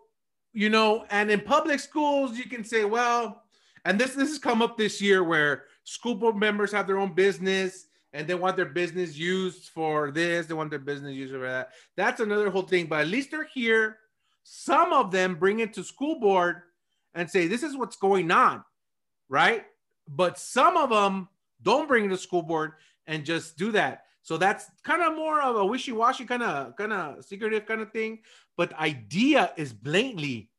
you 0.52 0.68
know, 0.68 1.06
and 1.08 1.30
in 1.30 1.40
public 1.40 1.80
schools, 1.80 2.36
you 2.36 2.44
can 2.44 2.62
say, 2.62 2.84
well, 2.84 3.44
and 3.86 3.98
this 3.98 4.14
this 4.14 4.28
has 4.28 4.38
come 4.38 4.60
up 4.60 4.76
this 4.76 5.00
year 5.00 5.24
where 5.24 5.64
school 5.84 6.14
board 6.14 6.36
members 6.36 6.72
have 6.72 6.86
their 6.86 6.98
own 6.98 7.14
business 7.14 7.86
and 8.12 8.26
they 8.26 8.34
want 8.34 8.56
their 8.56 8.66
business 8.66 9.16
used 9.16 9.70
for 9.70 10.10
this, 10.10 10.46
they 10.46 10.54
want 10.54 10.68
their 10.68 10.78
business 10.78 11.14
used 11.14 11.32
for 11.32 11.40
that. 11.40 11.70
That's 11.96 12.20
another 12.20 12.50
whole 12.50 12.62
thing. 12.62 12.86
But 12.86 13.00
at 13.00 13.08
least 13.08 13.30
they're 13.30 13.48
here. 13.54 13.96
Some 14.44 14.92
of 14.92 15.10
them 15.10 15.36
bring 15.36 15.60
it 15.60 15.72
to 15.74 15.82
school 15.82 16.20
board 16.20 16.62
and 17.14 17.30
say, 17.30 17.46
this 17.46 17.62
is 17.62 17.76
what's 17.76 17.96
going 17.96 18.30
on, 18.30 18.62
right? 19.32 19.64
but 20.08 20.38
some 20.38 20.76
of 20.76 20.90
them 20.90 21.28
don't 21.62 21.88
bring 21.88 22.08
the 22.08 22.18
school 22.18 22.42
board 22.42 22.72
and 23.06 23.24
just 23.24 23.56
do 23.56 23.72
that. 23.72 24.04
So 24.22 24.36
that's 24.36 24.66
kind 24.84 25.02
of 25.02 25.16
more 25.16 25.40
of 25.40 25.56
a 25.56 25.64
wishy-washy 25.64 26.24
kind 26.26 26.42
of 26.42 26.76
kind 26.76 26.92
of 26.92 27.24
secretive 27.24 27.66
kind 27.66 27.80
of 27.80 27.90
thing. 27.90 28.20
But 28.56 28.70
the 28.70 28.80
IDEA 28.80 29.52
is 29.56 29.72
blatantly 29.72 30.50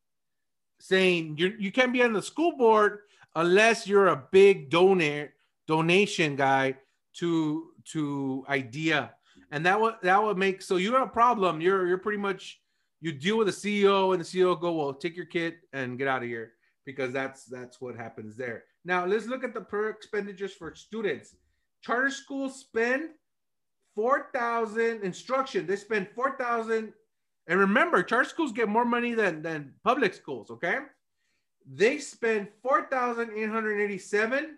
saying 0.79 1.35
you 1.37 1.55
you 1.57 1.71
can't 1.71 1.93
be 1.93 2.03
on 2.03 2.11
the 2.13 2.21
school 2.21 2.57
board 2.57 2.99
unless 3.35 3.87
you're 3.87 4.07
a 4.07 4.23
big 4.31 4.69
donor 4.69 5.33
donation 5.65 6.35
guy 6.35 6.75
to 7.13 7.69
to 7.85 8.43
IDEA 8.49 9.13
and 9.51 9.65
that 9.65 9.79
would 9.79 9.95
that 10.01 10.21
would 10.21 10.37
make 10.37 10.61
so 10.61 10.75
you 10.75 10.91
have 10.91 11.03
a 11.03 11.07
problem 11.07 11.61
you're 11.61 11.87
you're 11.87 11.97
pretty 11.97 12.17
much 12.17 12.59
you 12.99 13.13
deal 13.13 13.37
with 13.37 13.47
the 13.47 13.53
ceo 13.53 14.11
and 14.11 14.19
the 14.19 14.25
ceo 14.25 14.59
go 14.59 14.73
well 14.73 14.93
take 14.93 15.15
your 15.15 15.25
kid 15.25 15.55
and 15.71 15.97
get 15.97 16.07
out 16.07 16.21
of 16.21 16.27
here 16.27 16.53
because 16.85 17.13
that's 17.13 17.45
that's 17.45 17.79
what 17.79 17.95
happens 17.95 18.35
there. 18.35 18.63
Now 18.85 19.05
let's 19.05 19.27
look 19.27 19.43
at 19.43 19.53
the 19.53 19.61
per 19.61 19.89
expenditures 19.89 20.53
for 20.53 20.75
students. 20.75 21.35
Charter 21.81 22.11
schools 22.11 22.59
spend 22.59 23.09
4000 23.95 25.03
instruction 25.03 25.67
they 25.67 25.75
spend 25.75 26.07
4000 26.15 26.93
and 27.47 27.59
remember 27.59 28.01
charter 28.01 28.27
schools 28.27 28.51
get 28.51 28.67
more 28.69 28.85
money 28.85 29.13
than 29.13 29.41
than 29.41 29.73
public 29.83 30.13
schools 30.13 30.49
okay? 30.49 30.79
They 31.65 31.97
spend 31.99 32.49
4887 32.61 34.57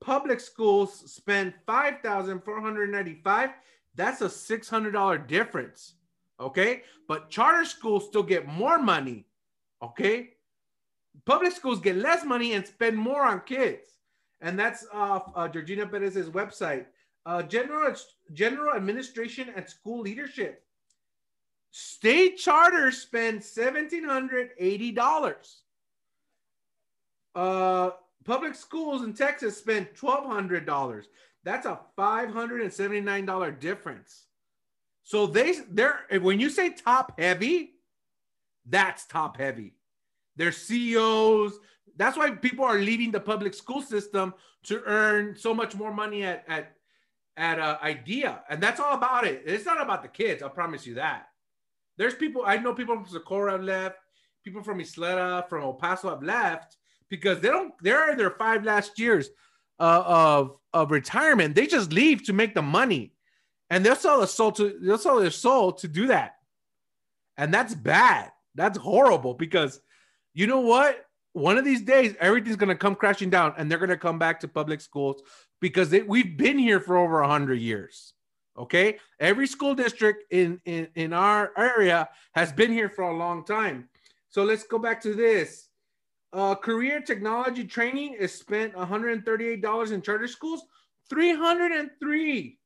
public 0.00 0.40
schools 0.40 1.12
spend 1.12 1.52
5495 1.66 3.50
that's 3.94 4.20
a 4.22 4.26
$600 4.26 5.26
difference 5.26 5.94
okay? 6.40 6.82
But 7.06 7.28
charter 7.28 7.64
schools 7.66 8.06
still 8.06 8.22
get 8.22 8.46
more 8.48 8.78
money 8.78 9.26
okay 9.82 10.30
public 11.24 11.52
schools 11.52 11.80
get 11.80 11.96
less 11.96 12.24
money 12.24 12.54
and 12.54 12.66
spend 12.66 12.96
more 12.96 13.24
on 13.24 13.40
kids 13.40 13.98
and 14.40 14.58
that's 14.58 14.86
off 14.92 15.30
uh, 15.34 15.48
georgina 15.48 15.86
perez's 15.86 16.30
website 16.30 16.86
uh, 17.26 17.42
general 17.42 17.94
general 18.32 18.74
administration 18.74 19.48
and 19.54 19.68
school 19.68 20.00
leadership 20.00 20.64
state 21.70 22.36
charters 22.36 22.98
spend 22.98 23.40
$1780 23.40 25.60
uh, 27.34 27.90
public 28.24 28.54
schools 28.54 29.02
in 29.02 29.14
Texas 29.14 29.56
spend 29.56 29.88
$1,200. 29.94 31.04
That's 31.44 31.66
a 31.66 31.80
$579 31.96 33.60
difference. 33.60 34.26
So 35.02 35.26
they 35.26 35.54
they're 35.68 36.00
when 36.20 36.38
you 36.38 36.50
say 36.50 36.70
top 36.70 37.18
heavy, 37.18 37.72
that's 38.66 39.06
top 39.06 39.38
heavy. 39.38 39.74
They're 40.40 40.52
CEOs. 40.52 41.58
That's 41.98 42.16
why 42.16 42.30
people 42.30 42.64
are 42.64 42.78
leaving 42.78 43.10
the 43.10 43.20
public 43.20 43.52
school 43.52 43.82
system 43.82 44.32
to 44.62 44.82
earn 44.86 45.36
so 45.36 45.52
much 45.52 45.74
more 45.74 45.92
money 45.92 46.22
at 46.22 46.44
at 46.48 46.76
at 47.36 47.58
uh, 47.58 47.76
IDEA, 47.82 48.42
and 48.48 48.58
that's 48.62 48.80
all 48.80 48.94
about 48.94 49.26
it. 49.26 49.42
It's 49.44 49.66
not 49.66 49.82
about 49.82 50.02
the 50.02 50.08
kids. 50.08 50.42
I 50.42 50.48
promise 50.48 50.86
you 50.86 50.94
that. 50.94 51.26
There's 51.98 52.14
people 52.14 52.42
I 52.46 52.56
know. 52.56 52.72
People 52.72 52.96
from 52.96 53.06
Socorro 53.06 53.52
have 53.52 53.62
left. 53.62 53.98
People 54.42 54.62
from 54.62 54.78
Ysleta, 54.78 55.46
from 55.50 55.62
El 55.62 55.74
Paso 55.74 56.08
have 56.08 56.22
left 56.22 56.78
because 57.10 57.40
they 57.40 57.48
don't. 57.48 57.74
They're 57.82 58.10
in 58.10 58.16
their 58.16 58.30
five 58.30 58.64
last 58.64 58.98
years 58.98 59.28
uh, 59.78 60.02
of 60.06 60.56
of 60.72 60.90
retirement. 60.90 61.54
They 61.54 61.66
just 61.66 61.92
leave 61.92 62.24
to 62.24 62.32
make 62.32 62.54
the 62.54 62.62
money, 62.62 63.12
and 63.68 63.84
they'll 63.84 63.94
sell 63.94 64.16
their 64.16 64.26
soul 64.26 64.52
to 64.52 64.78
they'll 64.80 64.96
sell 64.96 65.20
their 65.20 65.30
soul 65.30 65.72
to 65.72 65.86
do 65.86 66.06
that, 66.06 66.36
and 67.36 67.52
that's 67.52 67.74
bad. 67.74 68.32
That's 68.54 68.78
horrible 68.78 69.34
because 69.34 69.82
you 70.34 70.46
know 70.46 70.60
what? 70.60 71.04
One 71.32 71.58
of 71.58 71.64
these 71.64 71.82
days, 71.82 72.14
everything's 72.18 72.56
gonna 72.56 72.74
come 72.74 72.94
crashing 72.94 73.30
down, 73.30 73.54
and 73.56 73.70
they're 73.70 73.78
gonna 73.78 73.96
come 73.96 74.18
back 74.18 74.40
to 74.40 74.48
public 74.48 74.80
schools 74.80 75.22
because 75.60 75.90
they, 75.90 76.02
we've 76.02 76.36
been 76.36 76.58
here 76.58 76.80
for 76.80 76.96
over 76.96 77.20
a 77.20 77.28
hundred 77.28 77.60
years. 77.60 78.14
Okay, 78.58 78.98
every 79.20 79.46
school 79.46 79.74
district 79.74 80.24
in, 80.32 80.60
in 80.64 80.88
in 80.94 81.12
our 81.12 81.52
area 81.56 82.08
has 82.34 82.52
been 82.52 82.72
here 82.72 82.88
for 82.90 83.04
a 83.04 83.16
long 83.16 83.44
time. 83.44 83.88
So 84.28 84.42
let's 84.44 84.64
go 84.64 84.78
back 84.78 85.00
to 85.02 85.14
this. 85.14 85.68
Uh, 86.32 86.54
career 86.54 87.00
technology 87.00 87.64
training 87.64 88.14
is 88.14 88.32
spent 88.32 88.72
$138 88.74 89.92
in 89.92 90.00
charter 90.02 90.28
schools, 90.28 90.62
$303 91.12 92.56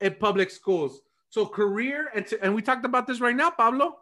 in 0.00 0.14
public 0.14 0.50
schools. 0.50 1.02
So 1.28 1.44
career 1.44 2.08
and 2.14 2.26
t- 2.26 2.38
and 2.40 2.54
we 2.54 2.62
talked 2.62 2.86
about 2.86 3.06
this 3.06 3.20
right 3.20 3.36
now, 3.36 3.50
Pablo. 3.50 3.98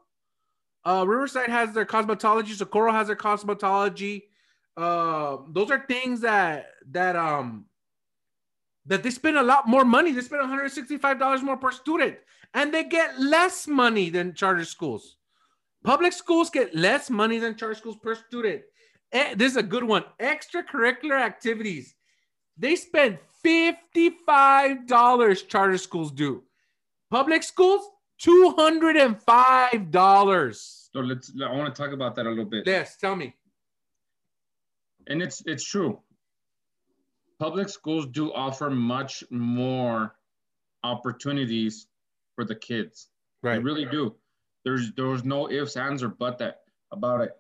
Uh, 0.85 1.05
Riverside 1.07 1.49
has 1.49 1.73
their 1.73 1.87
cosmetology, 1.87 2.55
Socorro 2.55 2.93
has 2.93 3.07
their 3.07 3.17
cosmetology. 3.17 4.25
Uh, 4.77 5.39
those 5.49 5.71
are 5.71 5.85
things 5.87 6.21
that 6.21 6.67
that 6.91 7.17
um 7.17 7.67
that 8.87 9.03
they 9.03 9.11
spend 9.11 9.39
a 9.39 9.43
lot 9.43 9.67
more 9.67 9.85
money. 9.85 10.13
They 10.13 10.21
spend 10.21 10.43
$165 10.43 11.43
more 11.43 11.57
per 11.57 11.73
student, 11.73 12.19
and 12.53 12.73
they 12.73 12.85
get 12.85 13.19
less 13.19 13.67
money 13.67 14.11
than 14.11 14.35
charter 14.35 14.65
schools. 14.65 15.17
Public 15.85 16.13
schools 16.13 16.51
get 16.51 16.75
less 16.75 17.11
money 17.11 17.39
than 17.39 17.57
charter 17.57 17.75
schools 17.75 17.97
per 18.03 18.15
student. 18.15 18.63
Eh, 19.13 19.35
this 19.37 19.53
is 19.53 19.57
a 19.57 19.63
good 19.63 19.85
one. 19.85 20.05
Extracurricular 20.21 21.21
activities. 21.21 21.95
They 22.57 22.77
spend 22.77 23.19
$55 23.45 25.49
charter 25.49 25.79
schools 25.79 26.11
do. 26.11 26.43
Public 27.11 27.43
schools, 27.43 27.83
$205. 28.21 30.89
So 30.93 31.01
let's 31.01 31.33
I 31.43 31.51
want 31.53 31.75
to 31.75 31.83
talk 31.83 31.93
about 31.93 32.15
that 32.17 32.27
a 32.27 32.29
little 32.29 32.45
bit. 32.45 32.67
Yes, 32.67 32.97
tell 32.97 33.17
me. 33.17 33.35
And 35.07 35.23
it's 35.23 35.43
it's 35.47 35.65
true. 35.65 36.01
Public 37.39 37.69
schools 37.69 38.07
do 38.07 38.33
offer 38.33 38.71
much 38.71 39.25
more 39.31 40.15
opportunities 40.83 41.87
for 42.35 42.45
the 42.45 42.55
kids. 42.55 43.09
Right. 43.43 43.57
They 43.57 43.59
really 43.59 43.87
do. 43.87 44.15
There's 44.65 44.93
there 44.93 45.07
was 45.07 45.25
no 45.25 45.51
ifs, 45.51 45.77
ands, 45.77 46.03
or 46.03 46.09
but 46.09 46.39
that 46.39 46.63
about 46.93 47.23
it. 47.23 47.37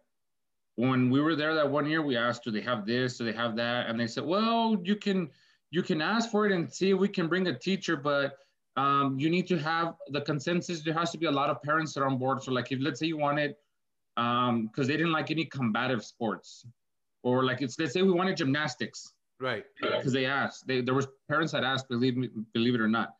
When 0.76 1.10
we 1.10 1.20
were 1.20 1.36
there 1.36 1.54
that 1.54 1.70
one 1.70 1.86
year, 1.86 2.02
we 2.02 2.16
asked, 2.16 2.42
do 2.42 2.50
they 2.50 2.60
have 2.62 2.84
this? 2.84 3.18
Do 3.18 3.24
they 3.24 3.32
have 3.32 3.54
that? 3.56 3.88
And 3.88 3.98
they 3.98 4.08
said, 4.08 4.24
well, 4.24 4.76
you 4.82 4.96
can 4.96 5.30
you 5.70 5.82
can 5.82 6.02
ask 6.02 6.30
for 6.30 6.46
it 6.46 6.52
and 6.52 6.72
see 6.72 6.90
if 6.90 6.98
we 6.98 7.08
can 7.08 7.28
bring 7.28 7.46
a 7.46 7.58
teacher, 7.58 7.96
but 7.96 8.36
um, 8.76 9.18
you 9.18 9.30
need 9.30 9.46
to 9.48 9.58
have 9.58 9.94
the 10.08 10.20
consensus. 10.20 10.80
There 10.82 10.94
has 10.94 11.10
to 11.12 11.18
be 11.18 11.26
a 11.26 11.30
lot 11.30 11.50
of 11.50 11.62
parents 11.62 11.94
that 11.94 12.02
are 12.02 12.06
on 12.06 12.18
board. 12.18 12.42
So 12.42 12.52
like 12.52 12.72
if 12.72 12.80
let's 12.80 13.00
say 13.00 13.06
you 13.06 13.16
wanted, 13.16 13.54
because 14.16 14.48
um, 14.48 14.70
they 14.76 14.96
didn't 14.96 15.12
like 15.12 15.30
any 15.30 15.44
combative 15.44 16.04
sports, 16.04 16.66
or 17.22 17.44
like 17.44 17.62
it's 17.62 17.78
let's 17.78 17.92
say 17.92 18.02
we 18.02 18.12
wanted 18.12 18.36
gymnastics, 18.36 19.14
right? 19.40 19.64
Because 19.80 20.12
they 20.12 20.26
asked, 20.26 20.66
they, 20.66 20.80
there 20.80 20.94
was 20.94 21.08
parents 21.28 21.52
that 21.52 21.64
asked, 21.64 21.88
believe 21.88 22.16
me, 22.16 22.30
believe 22.52 22.74
it 22.74 22.80
or 22.80 22.88
not. 22.88 23.14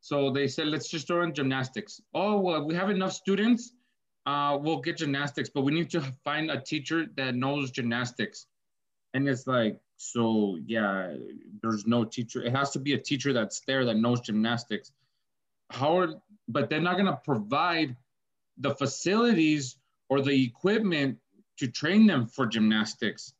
So 0.00 0.30
they 0.30 0.46
said, 0.46 0.68
let's 0.68 0.88
just 0.88 1.08
throw 1.08 1.22
in 1.22 1.34
gymnastics. 1.34 2.00
Oh, 2.14 2.38
well, 2.38 2.64
we 2.64 2.74
have 2.74 2.88
enough 2.88 3.12
students. 3.12 3.72
Uh, 4.26 4.58
we'll 4.60 4.80
get 4.80 4.98
gymnastics, 4.98 5.50
but 5.52 5.62
we 5.62 5.72
need 5.72 5.90
to 5.90 6.00
find 6.24 6.50
a 6.50 6.60
teacher 6.60 7.06
that 7.16 7.34
knows 7.34 7.70
gymnastics. 7.70 8.46
And 9.14 9.28
it's 9.28 9.46
like, 9.46 9.80
so 9.98 10.58
yeah, 10.64 11.14
there's 11.62 11.86
no 11.86 12.04
teacher. 12.04 12.42
It 12.42 12.54
has 12.54 12.70
to 12.70 12.78
be 12.78 12.94
a 12.94 12.98
teacher 12.98 13.32
that's 13.32 13.60
there 13.66 13.84
that 13.84 13.96
knows 13.96 14.20
gymnastics. 14.20 14.92
How 15.70 15.98
are, 15.98 16.14
but 16.48 16.70
they're 16.70 16.80
not 16.80 16.94
going 16.94 17.06
to 17.06 17.20
provide 17.24 17.96
the 18.56 18.74
facilities 18.74 19.76
or 20.08 20.22
the 20.22 20.42
equipment 20.44 21.18
to 21.58 21.66
train 21.66 22.06
them 22.06 22.26
for 22.26 22.46
gymnastics 22.46 23.34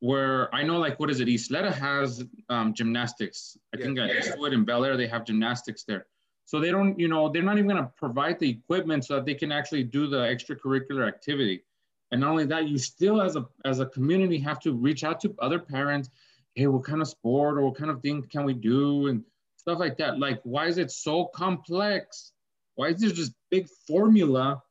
where 0.00 0.54
I 0.54 0.62
know 0.62 0.78
like 0.78 1.00
what 1.00 1.10
is 1.10 1.20
it? 1.20 1.28
Ysleta 1.28 1.72
has 1.72 2.24
um, 2.48 2.72
gymnastics. 2.74 3.58
I 3.74 3.78
yeah. 3.78 3.84
think 3.84 3.98
at 3.98 4.10
Eastwood 4.10 4.52
and 4.52 4.64
Bel 4.64 4.84
Air 4.84 4.96
they 4.96 5.08
have 5.08 5.24
gymnastics 5.24 5.84
there. 5.84 6.06
So 6.44 6.60
they 6.60 6.70
don't, 6.70 6.98
you 6.98 7.08
know, 7.08 7.28
they're 7.28 7.42
not 7.42 7.58
even 7.58 7.68
gonna 7.68 7.90
provide 7.96 8.38
the 8.38 8.48
equipment 8.48 9.04
so 9.04 9.16
that 9.16 9.26
they 9.26 9.34
can 9.34 9.52
actually 9.52 9.82
do 9.82 10.06
the 10.06 10.18
extracurricular 10.18 11.06
activity. 11.06 11.64
And 12.10 12.20
not 12.20 12.30
only 12.30 12.46
that, 12.46 12.68
you 12.68 12.78
still 12.78 13.20
as 13.20 13.36
a 13.36 13.46
as 13.64 13.80
a 13.80 13.86
community 13.86 14.38
have 14.38 14.60
to 14.60 14.72
reach 14.72 15.04
out 15.04 15.20
to 15.20 15.34
other 15.38 15.58
parents. 15.58 16.10
Hey, 16.54 16.66
what 16.66 16.84
kind 16.84 17.02
of 17.02 17.08
sport 17.08 17.58
or 17.58 17.62
what 17.62 17.76
kind 17.76 17.90
of 17.90 18.00
thing 18.00 18.22
can 18.22 18.44
we 18.44 18.54
do 18.54 19.08
and 19.08 19.22
stuff 19.56 19.78
like 19.78 19.98
that. 19.98 20.18
Like, 20.18 20.40
why 20.44 20.66
is 20.66 20.78
it 20.78 20.90
so 20.90 21.26
complex? 21.26 22.32
Why 22.76 22.88
is 22.88 23.00
there 23.00 23.10
this 23.10 23.32
big 23.50 23.68
formula 23.86 24.62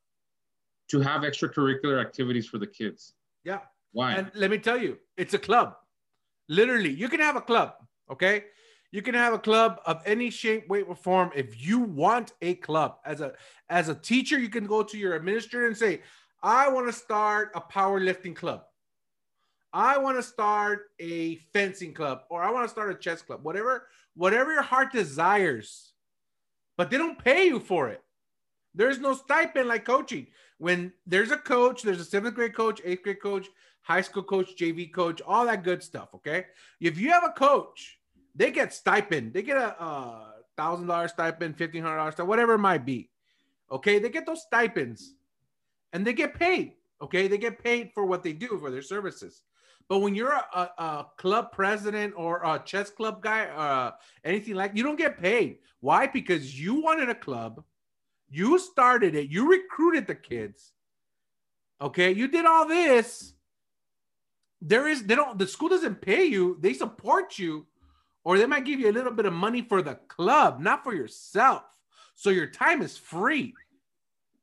to 0.89 0.99
have 1.01 1.21
extracurricular 1.21 2.01
activities 2.01 2.47
for 2.47 2.57
the 2.57 2.67
kids? 2.67 3.13
Yeah, 3.43 3.59
why? 3.91 4.13
And 4.13 4.31
let 4.33 4.49
me 4.49 4.57
tell 4.57 4.77
you, 4.77 4.97
it's 5.15 5.33
a 5.33 5.39
club. 5.39 5.75
Literally, 6.49 6.89
you 6.89 7.09
can 7.09 7.19
have 7.19 7.35
a 7.35 7.41
club, 7.41 7.73
okay? 8.11 8.45
You 8.91 9.01
can 9.01 9.13
have 9.13 9.33
a 9.33 9.39
club 9.39 9.81
of 9.85 10.01
any 10.05 10.29
shape, 10.29 10.67
weight, 10.69 10.85
or 10.87 10.95
form. 10.95 11.31
If 11.35 11.61
you 11.61 11.79
want 11.79 12.33
a 12.41 12.55
club 12.55 12.97
as 13.05 13.21
a 13.21 13.33
as 13.69 13.89
a 13.89 13.95
teacher, 13.95 14.39
you 14.39 14.49
can 14.49 14.65
go 14.65 14.81
to 14.81 14.97
your 14.97 15.15
administrator 15.15 15.67
and 15.67 15.77
say, 15.77 16.01
"I 16.41 16.69
want 16.69 16.87
to 16.87 16.93
start 16.93 17.51
a 17.55 17.61
powerlifting 17.61 18.35
club. 18.35 18.63
I 19.73 19.97
want 19.97 20.17
to 20.17 20.23
start 20.23 20.91
a 20.99 21.35
fencing 21.53 21.93
club, 21.93 22.21
or 22.29 22.41
I 22.41 22.51
want 22.51 22.65
to 22.65 22.71
start 22.71 22.91
a 22.91 22.95
chess 22.95 23.21
club. 23.21 23.43
Whatever, 23.43 23.87
whatever 24.15 24.53
your 24.53 24.61
heart 24.63 24.91
desires." 24.91 25.93
But 26.77 26.89
they 26.91 26.97
don't 26.97 27.17
pay 27.17 27.47
you 27.47 27.59
for 27.59 27.89
it. 27.89 28.03
There's 28.75 28.99
no 28.99 29.13
stipend 29.13 29.67
like 29.67 29.85
coaching. 29.85 30.27
when 30.59 30.91
there's 31.05 31.31
a 31.31 31.37
coach, 31.37 31.83
there's 31.83 31.99
a 31.99 32.05
seventh 32.05 32.35
grade 32.35 32.55
coach, 32.55 32.81
eighth 32.83 33.03
grade 33.03 33.21
coach, 33.21 33.47
high 33.81 34.01
school 34.01 34.23
coach, 34.23 34.55
JV 34.55 34.91
coach, 34.91 35.21
all 35.21 35.45
that 35.45 35.63
good 35.63 35.83
stuff. 35.83 36.09
Okay. 36.15 36.45
If 36.79 36.97
you 36.97 37.11
have 37.11 37.23
a 37.23 37.29
coach, 37.29 37.99
they 38.35 38.51
get 38.51 38.73
stipend. 38.73 39.33
They 39.33 39.41
get 39.41 39.57
a 39.57 40.33
thousand 40.55 40.87
dollar 40.87 41.07
stipend, 41.07 41.57
fifteen 41.57 41.83
hundred 41.83 41.97
dollars, 41.97 42.17
whatever 42.17 42.53
it 42.53 42.59
might 42.59 42.85
be. 42.85 43.09
Okay, 43.71 43.99
they 43.99 44.09
get 44.09 44.25
those 44.25 44.43
stipends, 44.43 45.13
and 45.93 46.05
they 46.05 46.13
get 46.13 46.35
paid. 46.35 46.73
Okay, 47.01 47.27
they 47.27 47.37
get 47.37 47.63
paid 47.63 47.91
for 47.93 48.05
what 48.05 48.23
they 48.23 48.33
do 48.33 48.57
for 48.59 48.71
their 48.71 48.81
services. 48.81 49.43
But 49.87 49.99
when 49.99 50.15
you're 50.15 50.33
a, 50.33 50.69
a 50.77 51.05
club 51.17 51.51
president 51.51 52.13
or 52.17 52.41
a 52.43 52.59
chess 52.59 52.89
club 52.89 53.21
guy, 53.21 53.45
uh, 53.45 53.91
anything 54.23 54.55
like, 54.55 54.71
you 54.75 54.83
don't 54.83 54.97
get 54.97 55.21
paid. 55.21 55.59
Why? 55.79 56.07
Because 56.07 56.59
you 56.59 56.81
wanted 56.81 57.09
a 57.09 57.15
club, 57.15 57.63
you 58.29 58.59
started 58.59 59.15
it, 59.15 59.29
you 59.29 59.49
recruited 59.49 60.07
the 60.07 60.15
kids. 60.15 60.73
Okay, 61.79 62.11
you 62.11 62.27
did 62.27 62.45
all 62.45 62.67
this. 62.67 63.33
There 64.59 64.87
is 64.87 65.03
they 65.03 65.13
don't 65.13 65.37
the 65.37 65.47
school 65.47 65.69
doesn't 65.69 66.01
pay 66.01 66.25
you, 66.25 66.57
they 66.59 66.73
support 66.73 67.37
you, 67.37 67.67
or 68.23 68.37
they 68.37 68.47
might 68.47 68.65
give 68.65 68.79
you 68.79 68.89
a 68.89 68.91
little 68.91 69.13
bit 69.13 69.27
of 69.27 69.33
money 69.33 69.61
for 69.61 69.83
the 69.83 69.95
club, 70.07 70.59
not 70.59 70.83
for 70.83 70.95
yourself. 70.95 71.63
So 72.15 72.31
your 72.31 72.47
time 72.47 72.81
is 72.81 72.97
free. 72.97 73.53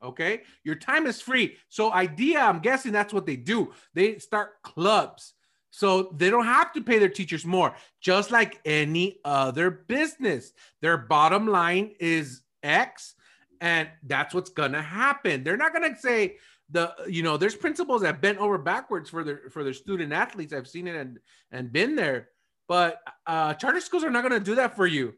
Okay. 0.05 0.43
Your 0.63 0.75
time 0.75 1.07
is 1.07 1.21
free. 1.21 1.57
So, 1.69 1.91
IDEA, 1.91 2.41
I'm 2.41 2.61
guessing 2.61 2.93
that's 2.93 3.13
what 3.13 3.27
they 3.27 3.37
do. 3.37 3.73
They 3.95 4.19
start 4.19 4.63
clubs. 4.63 5.35
So 5.71 6.15
they 6.17 6.31
don't 6.31 6.45
have 6.45 6.73
to 6.75 6.83
pay 6.83 7.01
their 7.01 7.09
teachers 7.09 7.45
more, 7.45 7.75
just 8.01 8.31
like 8.31 8.61
any 8.65 9.19
other 9.25 9.73
business. 9.73 10.53
Their 10.81 10.97
bottom 10.97 11.49
line 11.49 11.97
is 11.99 12.43
X, 12.63 13.17
and 13.61 13.89
that's 14.05 14.33
what's 14.33 14.51
gonna 14.51 14.83
happen. 14.83 15.43
They're 15.43 15.57
not 15.57 15.73
gonna 15.73 15.99
say 15.99 16.37
the 16.71 16.95
you 17.09 17.25
know 17.25 17.37
there's 17.37 17.57
principals 17.57 18.03
that 18.03 18.21
bent 18.23 18.39
over 18.39 18.57
backwards 18.57 19.11
for 19.11 19.25
their 19.25 19.51
for 19.51 19.65
their 19.65 19.73
student 19.73 20.13
athletes. 20.13 20.53
I've 20.53 20.69
seen 20.69 20.87
it 20.87 20.95
and 20.95 21.19
and 21.51 21.73
been 21.73 21.97
there, 21.97 22.29
but 22.69 23.01
uh, 23.27 23.55
charter 23.55 23.81
schools 23.81 24.05
are 24.05 24.11
not 24.11 24.23
gonna 24.23 24.39
do 24.39 24.55
that 24.55 24.77
for 24.77 24.87
you. 24.87 25.15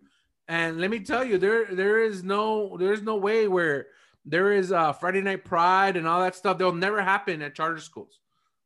And 0.48 0.80
let 0.80 0.90
me 0.90 1.00
tell 1.00 1.22
you, 1.22 1.36
there 1.36 1.66
there 1.66 2.02
is 2.02 2.24
no 2.24 2.78
there's 2.78 3.02
no 3.02 3.16
way 3.16 3.46
where 3.46 3.88
there 4.26 4.52
is 4.52 4.72
uh, 4.72 4.92
Friday 4.92 5.22
Night 5.22 5.44
Pride 5.44 5.96
and 5.96 6.06
all 6.06 6.20
that 6.20 6.34
stuff. 6.34 6.58
They'll 6.58 6.72
never 6.72 7.00
happen 7.00 7.40
at 7.42 7.54
charter 7.54 7.78
schools. 7.78 8.18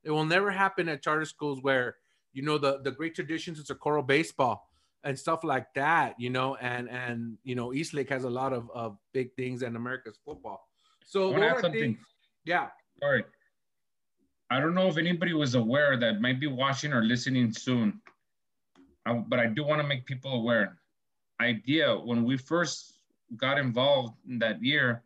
It 0.03 0.11
will 0.11 0.25
never 0.25 0.51
happen 0.51 0.89
at 0.89 1.03
charter 1.03 1.27
schools 1.27 1.63
where 1.63 1.97
you 2.33 2.43
know 2.43 2.57
the 2.59 2.81
the 2.83 2.91
great 2.91 3.15
traditions. 3.15 3.61
It's 3.61 3.71
a 3.71 3.75
choral 3.75 4.03
baseball 4.03 4.67
and 5.05 5.19
stuff 5.19 5.45
like 5.45 5.73
that. 5.75 6.15
You 6.19 6.31
know, 6.31 6.57
and 6.57 6.89
and 6.89 7.37
you 7.45 7.55
know 7.55 7.75
Eastlake 7.75 8.09
has 8.09 8.25
a 8.25 8.31
lot 8.31 8.55
of 8.55 8.71
of 8.75 8.97
big 9.13 9.35
things 9.37 9.63
and 9.63 9.77
America's 9.77 10.19
football. 10.25 10.67
So 11.05 11.33
things, 11.73 11.99
yeah. 12.45 12.69
Sorry. 13.01 13.25
I 14.51 14.59
don't 14.59 14.75
know 14.75 14.89
if 14.89 14.97
anybody 14.97 15.33
was 15.33 15.55
aware 15.55 15.97
that 15.97 16.21
might 16.21 16.41
be 16.41 16.49
watching 16.49 16.93
or 16.93 17.03
listening 17.03 17.53
soon, 17.53 18.01
I, 19.07 19.13
but 19.13 19.39
I 19.39 19.47
do 19.47 19.63
want 19.63 19.81
to 19.81 19.87
make 19.87 20.07
people 20.07 20.33
aware 20.33 20.79
IDEA 21.41 21.97
when 22.05 22.25
we 22.25 22.37
first 22.37 22.95
got 23.37 23.59
involved 23.59 24.15
in 24.29 24.39
that 24.41 24.63
year, 24.63 25.05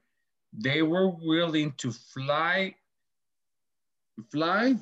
they 0.56 0.82
were 0.82 1.08
willing 1.08 1.72
to 1.78 1.90
fly, 1.90 2.74
fly, 4.30 4.76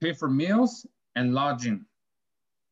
pay 0.00 0.12
for 0.12 0.28
meals 0.28 0.86
and 1.16 1.34
lodging 1.34 1.84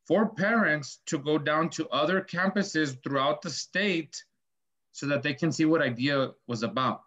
for 0.07 0.27
parents 0.27 1.01
to 1.07 1.19
go 1.19 1.37
down 1.37 1.69
to 1.69 1.89
other 1.89 2.23
campuses 2.23 2.97
throughout 3.03 3.43
the 3.43 3.51
state 3.51 4.23
so 4.93 5.07
that 5.07 5.23
they 5.23 5.35
can 5.35 5.53
see 5.53 5.65
what 5.65 5.83
IDEA 5.83 6.31
was 6.47 6.63
about. 6.63 7.03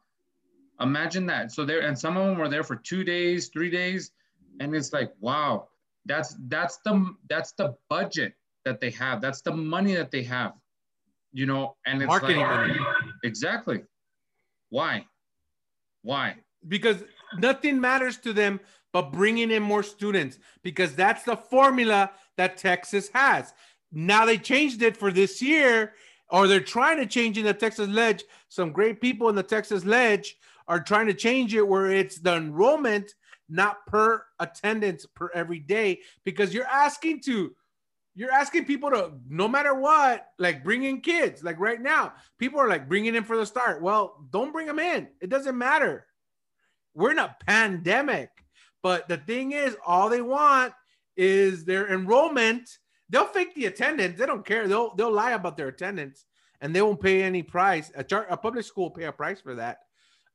Imagine 0.79 1.25
that. 1.27 1.51
So 1.51 1.65
there, 1.65 1.81
and 1.81 1.97
some 1.97 2.17
of 2.17 2.27
them 2.27 2.37
were 2.37 2.49
there 2.49 2.63
for 2.63 2.75
two 2.75 3.03
days, 3.03 3.49
three 3.49 3.69
days, 3.69 4.11
and 4.59 4.75
it's 4.75 4.93
like, 4.93 5.13
wow, 5.19 5.67
that's 6.05 6.35
that's 6.47 6.77
the 6.77 7.15
that's 7.29 7.53
the 7.53 7.75
budget 7.89 8.33
that 8.65 8.79
they 8.79 8.91
have. 8.91 9.21
That's 9.21 9.41
the 9.41 9.53
money 9.53 9.95
that 9.95 10.11
they 10.11 10.23
have 10.23 10.53
you 11.33 11.45
know, 11.45 11.75
and 11.85 12.01
it's 12.01 12.07
marketing 12.07 12.37
like, 12.37 12.67
money. 12.67 12.79
Exactly. 13.23 13.83
Why? 14.71 15.05
Why? 16.01 16.37
Because 16.67 17.03
nothing 17.37 17.79
matters 17.79 18.17
to 18.19 18.33
them 18.33 18.59
but 18.93 19.11
bringing 19.11 19.51
in 19.51 19.61
more 19.61 19.83
students 19.83 20.39
because 20.63 20.95
that's 20.95 21.23
the 21.23 21.35
formula 21.35 22.11
that 22.37 22.57
Texas 22.57 23.09
has. 23.13 23.53
Now 23.91 24.25
they 24.25 24.37
changed 24.37 24.81
it 24.81 24.97
for 24.97 25.11
this 25.11 25.41
year, 25.41 25.93
or 26.29 26.47
they're 26.47 26.59
trying 26.61 26.97
to 26.97 27.05
change 27.05 27.37
in 27.37 27.45
the 27.45 27.53
Texas 27.53 27.89
Lege. 27.89 28.23
Some 28.49 28.71
great 28.71 29.01
people 29.01 29.29
in 29.29 29.35
the 29.35 29.43
Texas 29.43 29.85
Lege 29.85 30.37
are 30.67 30.79
trying 30.79 31.07
to 31.07 31.13
change 31.13 31.53
it 31.53 31.67
where 31.67 31.91
it's 31.91 32.19
the 32.19 32.35
enrollment, 32.35 33.13
not 33.49 33.85
per 33.85 34.23
attendance 34.39 35.05
per 35.05 35.29
every 35.33 35.59
day, 35.59 35.99
because 36.23 36.53
you're 36.53 36.65
asking 36.65 37.19
to 37.21 37.53
you're 38.13 38.31
asking 38.31 38.65
people 38.65 38.89
to 38.91 39.13
no 39.29 39.47
matter 39.47 39.73
what 39.73 40.27
like 40.37 40.63
bring 40.63 40.83
in 40.83 41.01
kids. 41.01 41.43
Like 41.43 41.59
right 41.59 41.81
now 41.81 42.13
people 42.37 42.59
are 42.59 42.67
like 42.67 42.89
bringing 42.89 43.15
in 43.15 43.23
for 43.23 43.37
the 43.37 43.45
start. 43.45 43.81
Well 43.81 44.25
don't 44.31 44.51
bring 44.51 44.67
them 44.67 44.79
in. 44.79 45.07
It 45.21 45.29
doesn't 45.29 45.57
matter. 45.57 46.07
We're 46.93 47.11
in 47.11 47.19
a 47.19 47.35
pandemic 47.47 48.29
but 48.81 49.07
the 49.07 49.17
thing 49.17 49.51
is 49.51 49.77
all 49.85 50.09
they 50.09 50.21
want 50.21 50.73
is 51.15 51.65
their 51.65 51.91
enrollment. 51.93 52.69
They'll 53.09 53.25
fake 53.25 53.53
the 53.53 53.65
attendance. 53.65 54.17
They 54.17 54.25
don't 54.25 54.45
care. 54.45 54.67
They'll 54.67 54.95
they'll 54.95 55.11
lie 55.11 55.31
about 55.31 55.57
their 55.57 55.67
attendance 55.67 56.25
and 56.61 56.75
they 56.75 56.81
won't 56.81 57.01
pay 57.01 57.23
any 57.23 57.43
price. 57.43 57.91
A, 57.95 58.03
char- 58.03 58.27
a 58.29 58.37
public 58.37 58.65
school 58.65 58.89
pay 58.89 59.05
a 59.05 59.11
price 59.11 59.41
for 59.41 59.55
that 59.55 59.79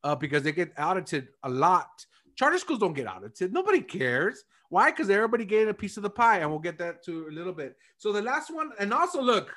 uh, 0.05 0.14
because 0.14 0.43
they 0.43 0.53
get 0.53 0.72
audited 0.79 1.29
a 1.43 1.49
lot. 1.49 2.07
Charter 2.37 2.59
schools 2.59 2.81
don't 2.81 2.93
get 2.93 3.09
audited. 3.09 3.53
Nobody 3.53 3.81
cares 3.81 4.45
why? 4.69 4.91
Because 4.91 5.11
everybody 5.11 5.45
getting 5.45 5.69
a 5.69 5.75
piece 5.75 5.97
of 5.97 6.03
the 6.03 6.11
pie, 6.11 6.39
and 6.39 6.51
we'll 6.51 6.59
get 6.59 6.79
that 6.79 7.05
to 7.05 7.29
a 7.29 7.33
little 7.33 7.53
bit. 7.53 7.77
So 7.97 8.12
the 8.12 8.23
last 8.23 8.53
one, 8.53 8.71
and 8.79 8.93
also 8.93 9.21
look, 9.21 9.55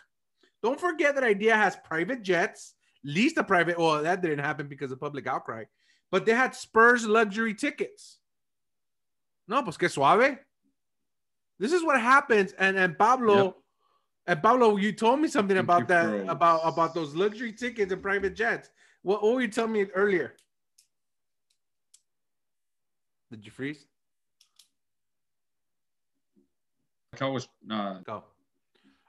don't 0.61 0.79
forget 0.79 1.15
that 1.15 1.23
IDEA 1.23 1.55
has 1.55 1.77
private 1.83 2.21
jets, 2.21 2.75
least 3.03 3.37
a 3.37 3.43
private. 3.43 3.77
Well, 3.79 4.03
that 4.03 4.21
didn't 4.21 4.39
happen 4.39 4.67
because 4.67 4.91
of 4.91 4.99
public 4.99 5.27
outcry, 5.27 5.65
but 6.11 6.25
they 6.25 6.33
had 6.33 6.55
Spurs 6.55 7.07
luxury 7.07 7.53
tickets. 7.53 8.19
No, 9.47 9.63
pues 9.63 9.77
que 9.77 9.89
suave. 9.89 10.37
This 11.57 11.73
is 11.73 11.83
what 11.83 11.99
happens, 11.99 12.53
and 12.53 12.77
and 12.77 12.97
Pablo. 12.97 13.43
Yep. 13.43 13.55
And 14.27 14.43
Pablo, 14.43 14.77
you 14.77 14.91
told 14.91 15.19
me 15.19 15.27
something 15.27 15.55
Thank 15.55 15.63
about 15.63 15.87
that, 15.87 16.29
about 16.29 16.61
about 16.63 16.93
those 16.93 17.15
luxury 17.15 17.51
tickets 17.51 17.91
and 17.91 18.01
private 18.01 18.35
jets. 18.35 18.69
What, 19.01 19.23
what 19.23 19.33
were 19.33 19.41
you 19.41 19.47
telling 19.47 19.71
me 19.71 19.85
earlier? 19.95 20.35
Did 23.31 23.45
you 23.45 23.51
freeze? 23.51 23.88
Uh, 27.21 27.99
go. 28.03 28.23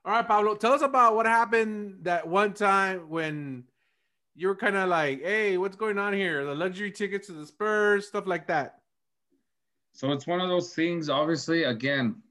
All 0.04 0.12
right, 0.12 0.26
Pablo, 0.26 0.54
tell 0.54 0.72
us 0.72 0.82
about 0.82 1.14
what 1.14 1.26
happened 1.26 1.98
that 2.02 2.26
one 2.26 2.54
time 2.54 3.08
when 3.10 3.64
you 4.34 4.48
were 4.48 4.56
kind 4.56 4.76
of 4.76 4.88
like, 4.88 5.22
"Hey, 5.22 5.58
what's 5.58 5.76
going 5.76 5.98
on 5.98 6.12
here? 6.12 6.44
The 6.44 6.54
luxury 6.54 6.90
tickets 6.90 7.26
to 7.26 7.32
the 7.32 7.46
Spurs, 7.46 8.08
stuff 8.08 8.26
like 8.26 8.46
that." 8.46 8.80
So 9.92 10.12
it's 10.12 10.26
one 10.26 10.40
of 10.40 10.48
those 10.48 10.74
things. 10.74 11.08
Obviously, 11.08 11.64
again, 11.64 12.22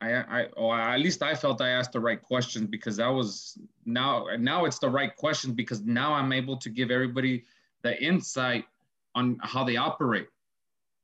I, 0.00 0.40
I, 0.40 0.44
or 0.56 0.78
at 0.78 1.00
least 1.00 1.22
I 1.22 1.34
felt 1.34 1.60
I 1.60 1.70
asked 1.70 1.92
the 1.92 2.00
right 2.00 2.20
questions 2.20 2.66
because 2.66 2.96
that 2.96 3.08
was 3.08 3.58
now, 3.86 4.26
now 4.38 4.64
it's 4.64 4.78
the 4.78 4.88
right 4.88 5.14
questions 5.16 5.54
because 5.54 5.82
now 5.82 6.12
I'm 6.12 6.32
able 6.32 6.56
to 6.58 6.68
give 6.68 6.90
everybody 6.90 7.44
the 7.82 8.00
insight 8.02 8.64
on 9.14 9.38
how 9.42 9.64
they 9.64 9.76
operate, 9.76 10.28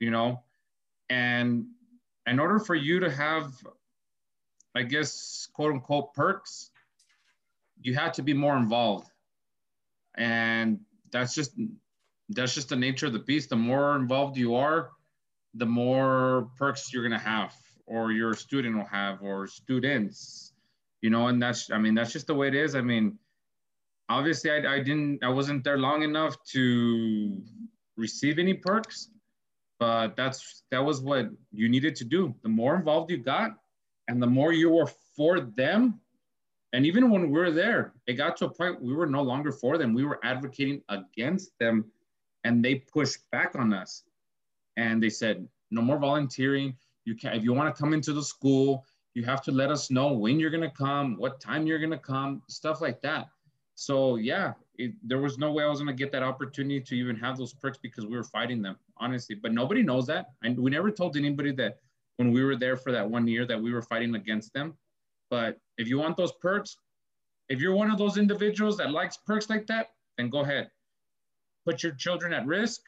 you 0.01 0.11
know, 0.11 0.43
and 1.09 1.67
in 2.27 2.39
order 2.39 2.59
for 2.59 2.75
you 2.75 3.01
to 3.01 3.11
have 3.11 3.53
I 4.75 4.83
guess, 4.83 5.49
quote 5.53 5.73
unquote 5.73 6.15
perks, 6.15 6.71
you 7.83 7.95
have 7.95 8.13
to 8.13 8.23
be 8.23 8.35
more 8.35 8.57
involved. 8.57 9.11
And 10.17 10.81
that's 11.11 11.35
just 11.35 11.53
that's 12.29 12.55
just 12.55 12.69
the 12.69 12.77
nature 12.77 13.07
of 13.07 13.13
the 13.13 13.19
beast. 13.21 13.51
The 13.51 13.57
more 13.57 13.97
involved 13.97 14.37
you 14.37 14.55
are, 14.55 14.91
the 15.55 15.67
more 15.67 16.51
perks 16.57 16.93
you're 16.93 17.03
gonna 17.03 17.19
have, 17.19 17.55
or 17.87 18.13
your 18.13 18.35
student 18.35 18.77
will 18.77 18.85
have, 18.85 19.23
or 19.23 19.47
students, 19.47 20.53
you 21.01 21.11
know, 21.11 21.29
and 21.29 21.43
that's 21.43 21.71
I 21.71 21.79
mean, 21.79 21.95
that's 21.95 22.13
just 22.13 22.27
the 22.27 22.35
way 22.35 22.49
it 22.49 22.55
is. 22.55 22.75
I 22.75 22.81
mean, 22.81 23.19
obviously 24.09 24.51
I, 24.51 24.75
I 24.75 24.79
didn't 24.81 25.25
I 25.25 25.29
wasn't 25.29 25.65
there 25.65 25.79
long 25.79 26.03
enough 26.03 26.37
to 26.53 27.41
receive 27.97 28.39
any 28.39 28.55
perks, 28.55 29.11
but 29.79 30.17
that's 30.17 30.65
that 30.71 30.85
was 30.85 31.01
what 31.01 31.31
you 31.53 31.69
needed 31.69 31.97
to 31.97 32.05
do. 32.05 32.35
The 32.43 32.49
more 32.49 32.77
involved 32.77 33.11
you 33.11 33.19
got, 33.19 33.53
and 34.09 34.23
the 34.23 34.27
more 34.27 34.53
you 34.53 34.71
were 34.71 34.87
for 35.17 35.41
them, 35.41 36.01
and 36.73 36.87
even 36.87 37.11
when 37.11 37.31
we 37.31 37.39
were 37.39 37.51
there, 37.51 37.95
it 38.07 38.15
got 38.15 38.37
to 38.39 38.47
a 38.47 38.51
point 38.51 38.81
we 38.81 38.95
were 38.95 39.07
no 39.07 39.23
longer 39.23 39.51
for 39.53 39.77
them. 39.77 39.93
We 39.93 40.05
were 40.05 40.21
advocating 40.25 40.83
against 40.89 41.59
them, 41.59 41.87
and 42.45 42.65
they 42.65 42.77
pushed 42.77 43.29
back 43.31 43.55
on 43.57 43.73
us. 43.73 44.05
And 44.77 45.03
they 45.03 45.11
said, 45.11 45.49
no 45.71 45.83
more 45.83 45.99
volunteering. 45.99 46.77
You 47.05 47.15
can 47.15 47.33
if 47.35 47.43
you 47.43 47.53
want 47.53 47.75
to 47.75 47.81
come 47.81 47.93
into 47.93 48.13
the 48.13 48.23
school, 48.23 48.85
you 49.15 49.25
have 49.25 49.43
to 49.43 49.53
let 49.53 49.71
us 49.71 49.91
know 49.91 50.13
when 50.13 50.39
you're 50.39 50.51
gonna 50.51 50.71
come, 50.71 51.17
what 51.17 51.41
time 51.41 51.67
you're 51.67 51.79
gonna 51.79 51.99
come, 51.99 52.43
stuff 52.49 52.81
like 52.81 53.01
that. 53.03 53.29
So 53.75 54.17
yeah, 54.17 54.53
it, 54.77 54.93
there 55.03 55.19
was 55.19 55.39
no 55.39 55.53
way 55.53 55.65
I 55.65 55.69
was 55.69 55.81
gonna 55.81 55.93
get 55.93 56.13
that 56.13 56.23
opportunity 56.23 56.81
to 56.81 56.95
even 56.95 57.17
have 57.17 57.39
those 57.39 57.53
perks 57.53 57.79
because 57.79 58.07
we 58.07 58.17
were 58.17 58.25
fighting 58.25 58.63
them, 58.63 58.77
honestly. 58.99 59.35
But 59.35 59.53
nobody 59.53 59.83
knows 59.83 60.07
that, 60.07 60.31
and 60.43 60.59
we 60.59 60.71
never 60.71 60.91
told 60.91 61.17
anybody 61.17 61.53
that 61.53 61.79
when 62.21 62.33
we 62.33 62.45
were 62.45 62.55
there 62.55 62.77
for 62.77 62.93
that 62.93 63.11
one 63.11 63.27
year 63.27 63.47
that 63.47 63.59
we 63.59 63.73
were 63.73 63.81
fighting 63.81 64.15
against 64.15 64.53
them. 64.53 64.75
But 65.31 65.57
if 65.79 65.89
you 65.89 65.97
want 65.97 66.19
those 66.19 66.33
perks, 66.33 66.77
if 67.49 67.61
you're 67.63 67.75
one 67.75 67.91
of 67.91 67.97
those 67.97 68.19
individuals 68.19 68.77
that 68.77 68.91
likes 68.91 69.17
perks 69.17 69.49
like 69.49 69.67
that, 69.69 69.93
then 70.19 70.29
go 70.29 70.41
ahead. 70.41 70.71
Put 71.65 71.83
your 71.83 71.93
children 71.93 72.35
at 72.35 72.45
risk, 72.45 72.83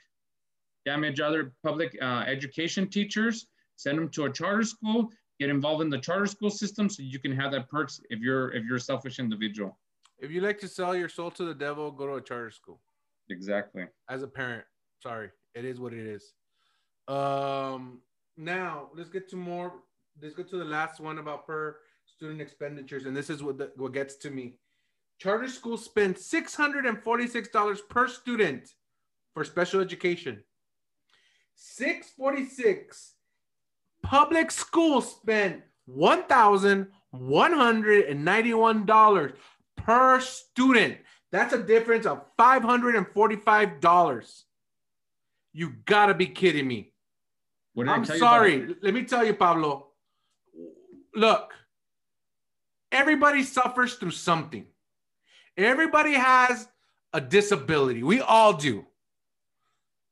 damage 0.84 1.18
other 1.18 1.54
public 1.62 1.96
uh, 2.02 2.24
education 2.26 2.90
teachers, 2.90 3.46
send 3.76 3.96
them 3.96 4.10
to 4.10 4.26
a 4.26 4.30
charter 4.30 4.64
school, 4.64 5.08
get 5.40 5.48
involved 5.48 5.80
in 5.80 5.88
the 5.88 5.98
charter 5.98 6.26
school 6.26 6.50
system 6.50 6.90
so 6.90 7.02
you 7.02 7.18
can 7.18 7.32
have 7.32 7.52
that 7.52 7.70
perks 7.70 8.02
if 8.10 8.20
you're 8.20 8.52
if 8.52 8.64
you're 8.66 8.76
a 8.76 8.86
selfish 8.92 9.18
individual. 9.18 9.78
If 10.18 10.30
you 10.30 10.42
like 10.42 10.58
to 10.58 10.68
sell 10.68 10.94
your 10.94 11.08
soul 11.08 11.30
to 11.30 11.44
the 11.46 11.54
devil, 11.54 11.90
go 11.90 12.06
to 12.06 12.14
a 12.16 12.20
charter 12.20 12.50
school. 12.50 12.80
Exactly. 13.30 13.84
As 14.10 14.22
a 14.22 14.28
parent, 14.28 14.64
sorry, 15.02 15.30
it 15.54 15.64
is 15.64 15.80
what 15.80 15.94
it 15.94 16.06
is. 16.06 16.34
Um, 17.08 18.02
now 18.36 18.88
let's 18.94 19.10
get 19.10 19.28
to 19.30 19.36
more. 19.36 19.72
Let's 20.20 20.34
get 20.34 20.50
to 20.50 20.58
the 20.58 20.64
last 20.64 21.00
one 21.00 21.18
about 21.18 21.46
per 21.46 21.76
student 22.04 22.40
expenditures, 22.40 23.06
and 23.06 23.16
this 23.16 23.30
is 23.30 23.42
what 23.42 23.58
the, 23.58 23.72
what 23.76 23.92
gets 23.92 24.16
to 24.16 24.30
me. 24.30 24.56
Charter 25.18 25.48
schools 25.48 25.84
spend 25.84 26.18
six 26.18 26.54
hundred 26.54 26.84
and 26.84 27.02
forty-six 27.02 27.48
dollars 27.48 27.80
per 27.80 28.08
student 28.08 28.68
for 29.34 29.44
special 29.44 29.80
education. 29.80 30.42
Six 31.54 32.10
forty-six. 32.10 33.14
Public 34.02 34.50
schools 34.50 35.10
spend 35.12 35.62
one 35.86 36.24
thousand 36.24 36.88
one 37.10 37.52
hundred 37.52 38.06
and 38.06 38.24
ninety-one 38.24 38.84
dollars 38.84 39.32
per 39.76 40.20
student. 40.20 40.98
That's 41.30 41.54
a 41.54 41.62
difference 41.62 42.04
of 42.04 42.24
five 42.36 42.62
hundred 42.62 42.96
and 42.96 43.06
forty-five 43.06 43.80
dollars. 43.80 44.44
You 45.52 45.74
gotta 45.86 46.14
be 46.14 46.26
kidding 46.26 46.66
me. 46.66 46.91
I'm 47.78 48.04
sorry. 48.04 48.74
Let 48.82 48.94
me 48.94 49.04
tell 49.04 49.24
you, 49.24 49.34
Pablo. 49.34 49.88
Look, 51.14 51.54
everybody 52.90 53.42
suffers 53.42 53.94
through 53.94 54.12
something. 54.12 54.66
Everybody 55.56 56.14
has 56.14 56.68
a 57.12 57.20
disability. 57.20 58.02
We 58.02 58.20
all 58.20 58.54
do. 58.54 58.86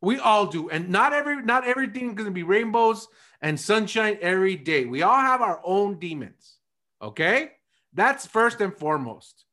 We 0.02 0.18
all 0.18 0.46
do. 0.46 0.70
And 0.70 0.88
not 0.88 1.12
every 1.12 1.42
not 1.42 1.66
everything 1.66 2.10
is 2.10 2.14
going 2.14 2.26
to 2.26 2.30
be 2.30 2.42
rainbows 2.42 3.08
and 3.42 3.58
sunshine 3.58 4.18
every 4.20 4.56
day. 4.56 4.84
We 4.86 5.02
all 5.02 5.20
have 5.20 5.42
our 5.42 5.60
own 5.64 5.98
demons. 5.98 6.56
Okay? 7.02 7.52
That's 7.92 8.26
first 8.26 8.60
and 8.60 8.74
foremost. 8.74 9.44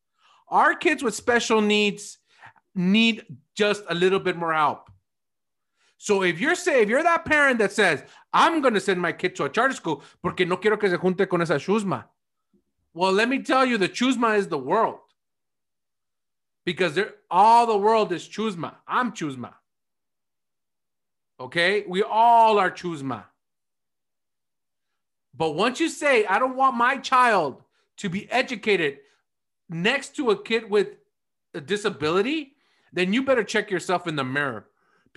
Our 0.50 0.76
kids 0.76 1.04
with 1.04 1.16
special 1.16 1.62
needs 1.62 2.20
need 2.76 3.26
just 3.56 3.84
a 3.90 3.96
little 3.96 4.20
bit 4.20 4.38
more 4.38 4.54
help. 4.54 4.87
So 5.98 6.24
if 6.24 6.40
you're 6.40 6.56
say 6.56 6.82
if 6.82 6.90
you're 6.90 7.04
that 7.04 7.26
parent 7.26 7.60
that 7.60 7.72
says 7.72 8.04
I'm 8.32 8.62
going 8.62 8.76
to 8.76 8.80
send 8.80 9.02
my 9.02 9.12
kid 9.12 9.36
to 9.38 9.46
a 9.46 9.50
charter 9.50 9.74
school 9.74 10.04
porque 10.22 10.42
no 10.48 10.58
quiero 10.58 10.78
que 10.78 10.90
se 10.90 10.98
junte 10.98 11.28
con 11.28 11.42
esa 11.42 11.56
chusma. 11.56 12.06
Well, 12.94 13.12
let 13.12 13.30
me 13.30 13.44
tell 13.44 13.66
you, 13.66 13.78
the 13.78 13.90
chusma 13.90 14.38
is 14.38 14.48
the 14.48 14.58
world 14.58 15.00
because 16.66 17.00
all 17.30 17.68
the 17.68 17.78
world 17.78 18.12
is 18.12 18.28
chusma. 18.28 18.76
I'm 18.88 19.12
chusma. 19.12 19.54
Okay, 21.40 21.84
we 21.88 22.02
all 22.04 22.58
are 22.58 22.72
chusma. 22.72 23.26
But 25.36 25.56
once 25.56 25.80
you 25.80 25.90
say 25.90 26.26
I 26.26 26.40
don't 26.40 26.56
want 26.56 26.76
my 26.76 26.98
child 26.98 27.64
to 27.98 28.10
be 28.10 28.30
educated 28.32 29.00
next 29.70 30.16
to 30.16 30.32
a 30.32 30.44
kid 30.44 30.70
with 30.70 30.90
a 31.54 31.62
disability, 31.62 32.54
then 32.94 33.14
you 33.14 33.24
better 33.24 33.44
check 33.44 33.70
yourself 33.70 34.08
in 34.08 34.16
the 34.16 34.24
mirror 34.24 34.68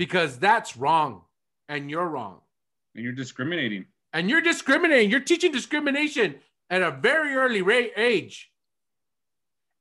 because 0.01 0.38
that's 0.38 0.78
wrong 0.78 1.20
and 1.68 1.90
you're 1.90 2.09
wrong. 2.09 2.40
And 2.94 3.05
you're 3.05 3.12
discriminating. 3.12 3.84
And 4.14 4.30
you're 4.30 4.40
discriminating. 4.40 5.11
You're 5.11 5.20
teaching 5.20 5.53
discrimination 5.53 6.36
at 6.70 6.80
a 6.80 6.90
very 6.90 7.34
early 7.34 7.61
rate, 7.61 7.92
age. 7.98 8.51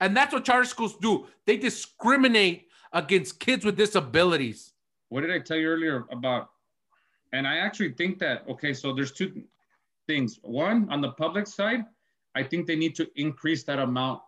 And 0.02 0.18
that's 0.18 0.34
what 0.34 0.44
charter 0.44 0.66
schools 0.66 0.98
do. 0.98 1.28
They 1.46 1.56
discriminate 1.56 2.68
against 2.92 3.40
kids 3.40 3.64
with 3.64 3.78
disabilities. 3.78 4.74
What 5.08 5.22
did 5.22 5.32
I 5.32 5.40
tell 5.40 5.56
you 5.56 5.70
earlier 5.70 6.06
about? 6.12 6.50
And 7.32 7.48
I 7.48 7.60
actually 7.60 7.94
think 7.94 8.20
that, 8.20 8.44
okay, 8.50 8.74
so 8.74 8.92
there's 8.92 9.14
two 9.14 9.42
things. 10.06 10.38
One, 10.42 10.90
on 10.92 11.00
the 11.00 11.12
public 11.12 11.48
side, 11.48 11.86
I 12.36 12.44
think 12.44 12.68
they 12.68 12.76
need 12.76 12.94
to 12.96 13.10
increase 13.16 13.64
that 13.64 13.80
amount 13.80 14.22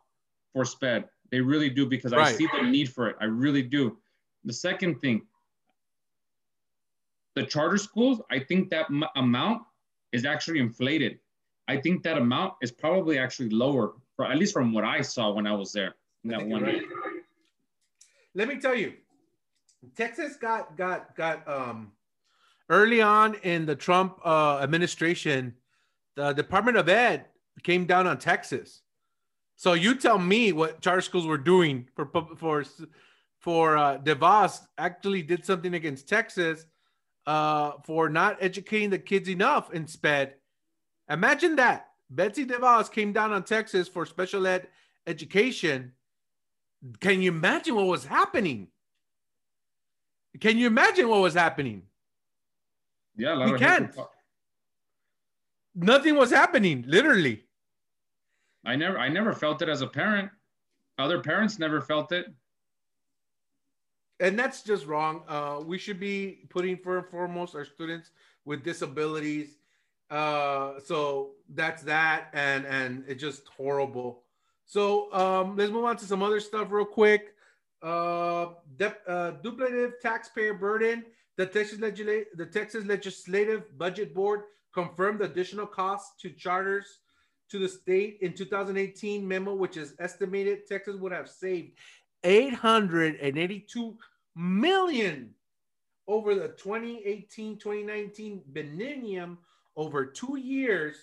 for 0.54 0.64
SPED. 0.64 1.04
They 1.32 1.42
really 1.42 1.70
do 1.70 1.86
because 1.86 2.14
right. 2.14 2.28
I 2.28 2.32
see 2.32 2.48
the 2.56 2.62
need 2.62 2.90
for 2.90 3.10
it. 3.10 3.18
I 3.20 3.26
really 3.26 3.62
do. 3.62 3.98
The 4.46 4.54
second 4.54 5.02
thing, 5.02 5.24
the 7.36 7.44
charter 7.44 7.78
schools, 7.78 8.22
I 8.30 8.40
think 8.40 8.70
that 8.70 8.88
m- 8.90 9.04
amount 9.16 9.64
is 10.12 10.26
actually 10.26 10.60
inflated. 10.60 11.20
I 11.68 11.78
think 11.78 12.04
that 12.04 12.18
amount 12.18 12.54
is 12.62 12.72
probably 12.72 13.18
actually 13.18 13.50
lower, 13.50 13.94
for 14.16 14.26
at 14.26 14.38
least 14.38 14.54
from 14.54 14.74
what 14.74 14.84
I 14.84 15.02
saw 15.02 15.32
when 15.32 15.48
I 15.48 15.54
was 15.54 15.72
there. 15.72 15.96
that 16.26 16.46
one 16.46 16.64
right. 16.64 16.82
Let 18.34 18.48
me 18.48 18.60
tell 18.60 18.76
you, 18.76 18.94
Texas 19.96 20.36
got 20.36 20.78
got 20.78 21.16
got 21.16 21.48
um 21.48 21.92
early 22.70 23.02
on 23.02 23.36
in 23.44 23.66
the 23.66 23.76
Trump 23.76 24.20
uh, 24.24 24.60
administration, 24.62 25.54
the 26.16 26.34
Department 26.34 26.78
of 26.78 26.88
Ed 26.90 27.26
came 27.64 27.86
down 27.86 28.08
on 28.08 28.18
Texas. 28.18 28.82
So 29.56 29.74
you 29.74 29.96
tell 29.96 30.18
me 30.18 30.54
what 30.54 30.82
charter 30.82 31.02
schools 31.02 31.28
were 31.28 31.38
doing 31.38 31.88
for 31.96 32.06
for 32.38 32.64
for 33.40 33.78
uh, 33.78 33.98
DeVos 34.00 34.60
actually 34.78 35.22
did 35.22 35.46
something 35.46 35.74
against 35.74 36.08
Texas 36.08 36.66
uh, 37.28 37.74
for 37.84 38.10
not 38.10 38.38
educating 38.40 38.90
the 38.90 39.00
kids 39.00 39.30
enough 39.30 39.74
in 39.74 39.88
SPED. 39.88 40.36
Imagine 41.10 41.56
that. 41.58 41.88
Betsy 42.10 42.46
DeVos 42.46 42.92
came 42.92 43.14
down 43.14 43.32
on 43.32 43.44
Texas 43.44 43.88
for 43.88 44.06
special 44.06 44.46
ed 44.46 44.68
education. 45.08 45.94
Can 47.00 47.22
you 47.22 47.32
imagine 47.32 47.76
what 47.76 47.88
was 47.88 48.06
happening? 48.06 48.68
Can 50.40 50.58
you 50.58 50.68
imagine 50.68 51.08
what 51.08 51.22
was 51.22 51.34
happening? 51.34 51.84
Yeah, 53.16 53.52
we 53.52 53.58
can't. 53.58 53.94
Nothing 55.76 56.16
was 56.16 56.32
happening, 56.32 56.84
literally. 56.88 57.44
I 58.66 58.76
never, 58.76 58.98
I 58.98 59.10
never 59.10 59.34
felt 59.34 59.62
it 59.62 59.70
as 59.70 59.82
a 59.82 59.88
parent. 59.88 60.30
Other 60.98 61.20
parents 61.20 61.60
never 61.60 61.82
felt 61.82 62.12
it 62.12 62.28
and 64.22 64.38
that's 64.38 64.62
just 64.62 64.86
wrong. 64.86 65.24
Uh, 65.28 65.62
we 65.66 65.78
should 65.78 66.00
be 66.00 66.46
putting 66.50 66.78
first 66.78 67.04
and 67.04 67.12
foremost 67.12 67.56
our 67.56 67.66
students 67.66 68.12
with 68.46 68.64
disabilities. 68.64 69.58
Uh, 70.10 70.74
so 70.84 71.32
that's 71.50 71.82
that, 71.84 72.30
and 72.34 72.66
and 72.66 73.04
it's 73.08 73.22
just 73.22 73.48
horrible. 73.48 74.22
So 74.66 75.12
um, 75.14 75.58
let's 75.58 75.72
move 75.72 75.86
on 75.86 75.98
to 75.98 76.06
some 76.06 76.22
other 76.22 76.40
stuff 76.40 76.68
real 76.72 76.86
quick. 76.86 77.34
Uh, 77.82 78.50
de- 78.78 78.96
uh, 79.08 79.32
duplicative 79.44 80.00
taxpayer 80.02 80.54
burden. 80.54 81.04
The 81.38 81.46
Texas 81.48 81.80
legislative, 81.80 82.28
the 82.36 82.46
Texas 82.46 82.86
Legislative 82.86 83.76
Budget 83.78 84.14
Board 84.14 84.42
confirmed 84.74 85.22
additional 85.22 85.66
costs 85.66 86.22
to 86.22 86.30
charters 86.30 87.00
to 87.50 87.58
the 87.58 87.68
state 87.68 88.20
in 88.22 88.34
2018 88.34 89.28
memo, 89.28 89.56
which 89.56 89.78
is 89.78 89.96
estimated 90.00 90.68
Texas 90.68 90.96
would 90.98 91.12
have 91.12 91.30
saved 91.30 91.72
882 92.24 93.98
million 94.36 95.34
over 96.08 96.36
the 96.36 96.50
2018-2019 96.50 98.42
biennium 98.54 99.38
over 99.76 100.06
two 100.06 100.38
years 100.38 100.96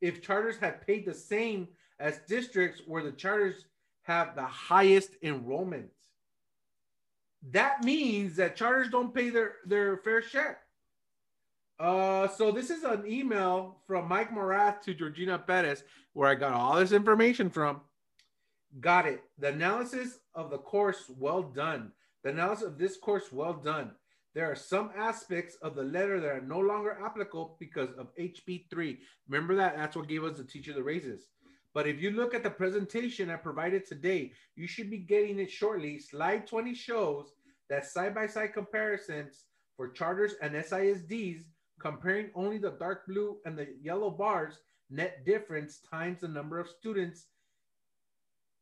if 0.00 0.22
charters 0.22 0.56
had 0.58 0.86
paid 0.86 1.06
the 1.06 1.14
same 1.14 1.68
as 1.98 2.20
districts 2.28 2.82
where 2.86 3.02
the 3.02 3.12
charters 3.12 3.66
have 4.02 4.34
the 4.34 4.44
highest 4.44 5.10
enrollment. 5.22 5.90
That 7.52 7.84
means 7.84 8.36
that 8.36 8.56
charters 8.56 8.88
don't 8.90 9.14
pay 9.14 9.30
their, 9.30 9.52
their 9.64 9.98
fair 9.98 10.22
share. 10.22 10.58
Uh, 11.78 12.28
so 12.28 12.50
this 12.50 12.68
is 12.68 12.84
an 12.84 13.04
email 13.06 13.78
from 13.86 14.06
Mike 14.08 14.30
Morath 14.30 14.82
to 14.82 14.92
Georgina 14.92 15.38
Perez, 15.38 15.82
where 16.12 16.28
I 16.28 16.34
got 16.34 16.52
all 16.52 16.76
this 16.76 16.92
information 16.92 17.48
from. 17.48 17.80
Got 18.80 19.06
it. 19.06 19.22
The 19.38 19.48
analysis 19.48 20.18
of 20.34 20.50
the 20.50 20.58
course, 20.58 21.04
well 21.18 21.42
done. 21.42 21.92
The 22.22 22.30
analysis 22.30 22.66
of 22.66 22.78
this 22.78 22.96
course, 22.96 23.32
well 23.32 23.54
done. 23.54 23.92
There 24.34 24.50
are 24.50 24.56
some 24.56 24.90
aspects 24.96 25.56
of 25.62 25.74
the 25.74 25.82
letter 25.82 26.20
that 26.20 26.30
are 26.30 26.40
no 26.40 26.60
longer 26.60 26.98
applicable 27.04 27.56
because 27.58 27.88
of 27.98 28.14
HB3. 28.16 28.98
Remember 29.28 29.56
that? 29.56 29.76
That's 29.76 29.96
what 29.96 30.08
gave 30.08 30.22
us 30.24 30.36
the 30.36 30.44
teacher 30.44 30.72
the 30.72 30.82
raises. 30.82 31.26
But 31.72 31.86
if 31.86 32.00
you 32.00 32.10
look 32.10 32.34
at 32.34 32.42
the 32.42 32.50
presentation 32.50 33.30
I 33.30 33.36
provided 33.36 33.86
today, 33.86 34.32
you 34.56 34.66
should 34.66 34.90
be 34.90 34.98
getting 34.98 35.38
it 35.38 35.50
shortly. 35.50 35.98
Slide 35.98 36.46
20 36.46 36.74
shows 36.74 37.32
that 37.68 37.86
side-by-side 37.86 38.52
comparisons 38.52 39.46
for 39.76 39.88
charters 39.88 40.34
and 40.42 40.54
SISDs, 40.54 41.44
comparing 41.80 42.30
only 42.34 42.58
the 42.58 42.72
dark 42.72 43.06
blue 43.06 43.38
and 43.44 43.56
the 43.56 43.68
yellow 43.80 44.10
bars, 44.10 44.58
net 44.90 45.24
difference 45.24 45.78
times 45.78 46.20
the 46.20 46.28
number 46.28 46.58
of 46.58 46.68
students 46.68 47.26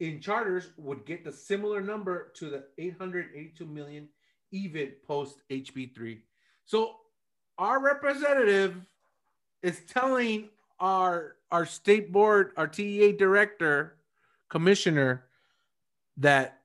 in 0.01 0.21
charters 0.21 0.71
would 0.77 1.05
get 1.05 1.25
the 1.25 1.33
similar 1.33 1.81
number 1.81 2.31
to 2.35 2.51
the 2.51 2.65
882 2.79 3.67
million 3.67 4.09
even 4.51 4.93
post 5.07 5.43
HB3. 5.51 6.19
So 6.65 6.97
our 7.59 7.81
representative 7.81 8.77
is 9.63 9.81
telling 9.89 10.49
our 10.81 11.37
our 11.51 11.65
state 11.65 12.13
board, 12.13 12.53
our 12.57 12.69
TEA 12.69 13.13
director, 13.13 13.97
commissioner 14.49 15.25
that 16.19 16.61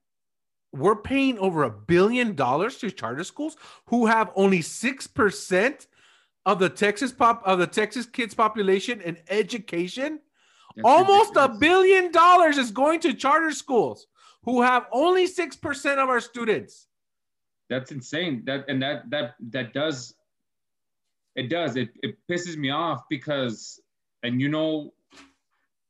we're 0.73 0.95
paying 0.95 1.37
over 1.39 1.63
a 1.63 1.69
billion 1.69 2.35
dollars 2.35 2.77
to 2.79 2.91
charter 2.91 3.23
schools 3.23 3.55
who 3.85 4.07
have 4.07 4.31
only 4.35 4.59
6% 4.59 5.87
of 6.45 6.59
the 6.59 6.69
Texas 6.69 7.11
pop 7.11 7.41
of 7.45 7.59
the 7.59 7.67
Texas 7.67 8.05
kids 8.05 8.33
population 8.33 8.99
in 9.01 9.17
education. 9.29 10.19
That's 10.75 10.85
Almost 10.85 11.35
ridiculous. 11.35 11.57
a 11.57 11.59
billion 11.59 12.11
dollars 12.11 12.57
is 12.57 12.71
going 12.71 12.99
to 13.01 13.13
charter 13.13 13.51
schools 13.51 14.07
who 14.43 14.61
have 14.61 14.87
only 14.91 15.27
6% 15.27 15.97
of 15.97 16.09
our 16.09 16.19
students. 16.19 16.87
That's 17.69 17.91
insane. 17.91 18.43
That 18.45 18.65
and 18.67 18.81
that 18.81 19.09
that 19.09 19.35
that 19.49 19.73
does 19.73 20.13
it 21.35 21.49
does. 21.49 21.75
It 21.75 21.89
it 22.03 22.17
pisses 22.29 22.57
me 22.57 22.69
off 22.69 23.03
because 23.09 23.79
and 24.21 24.41
you 24.41 24.49
know 24.49 24.93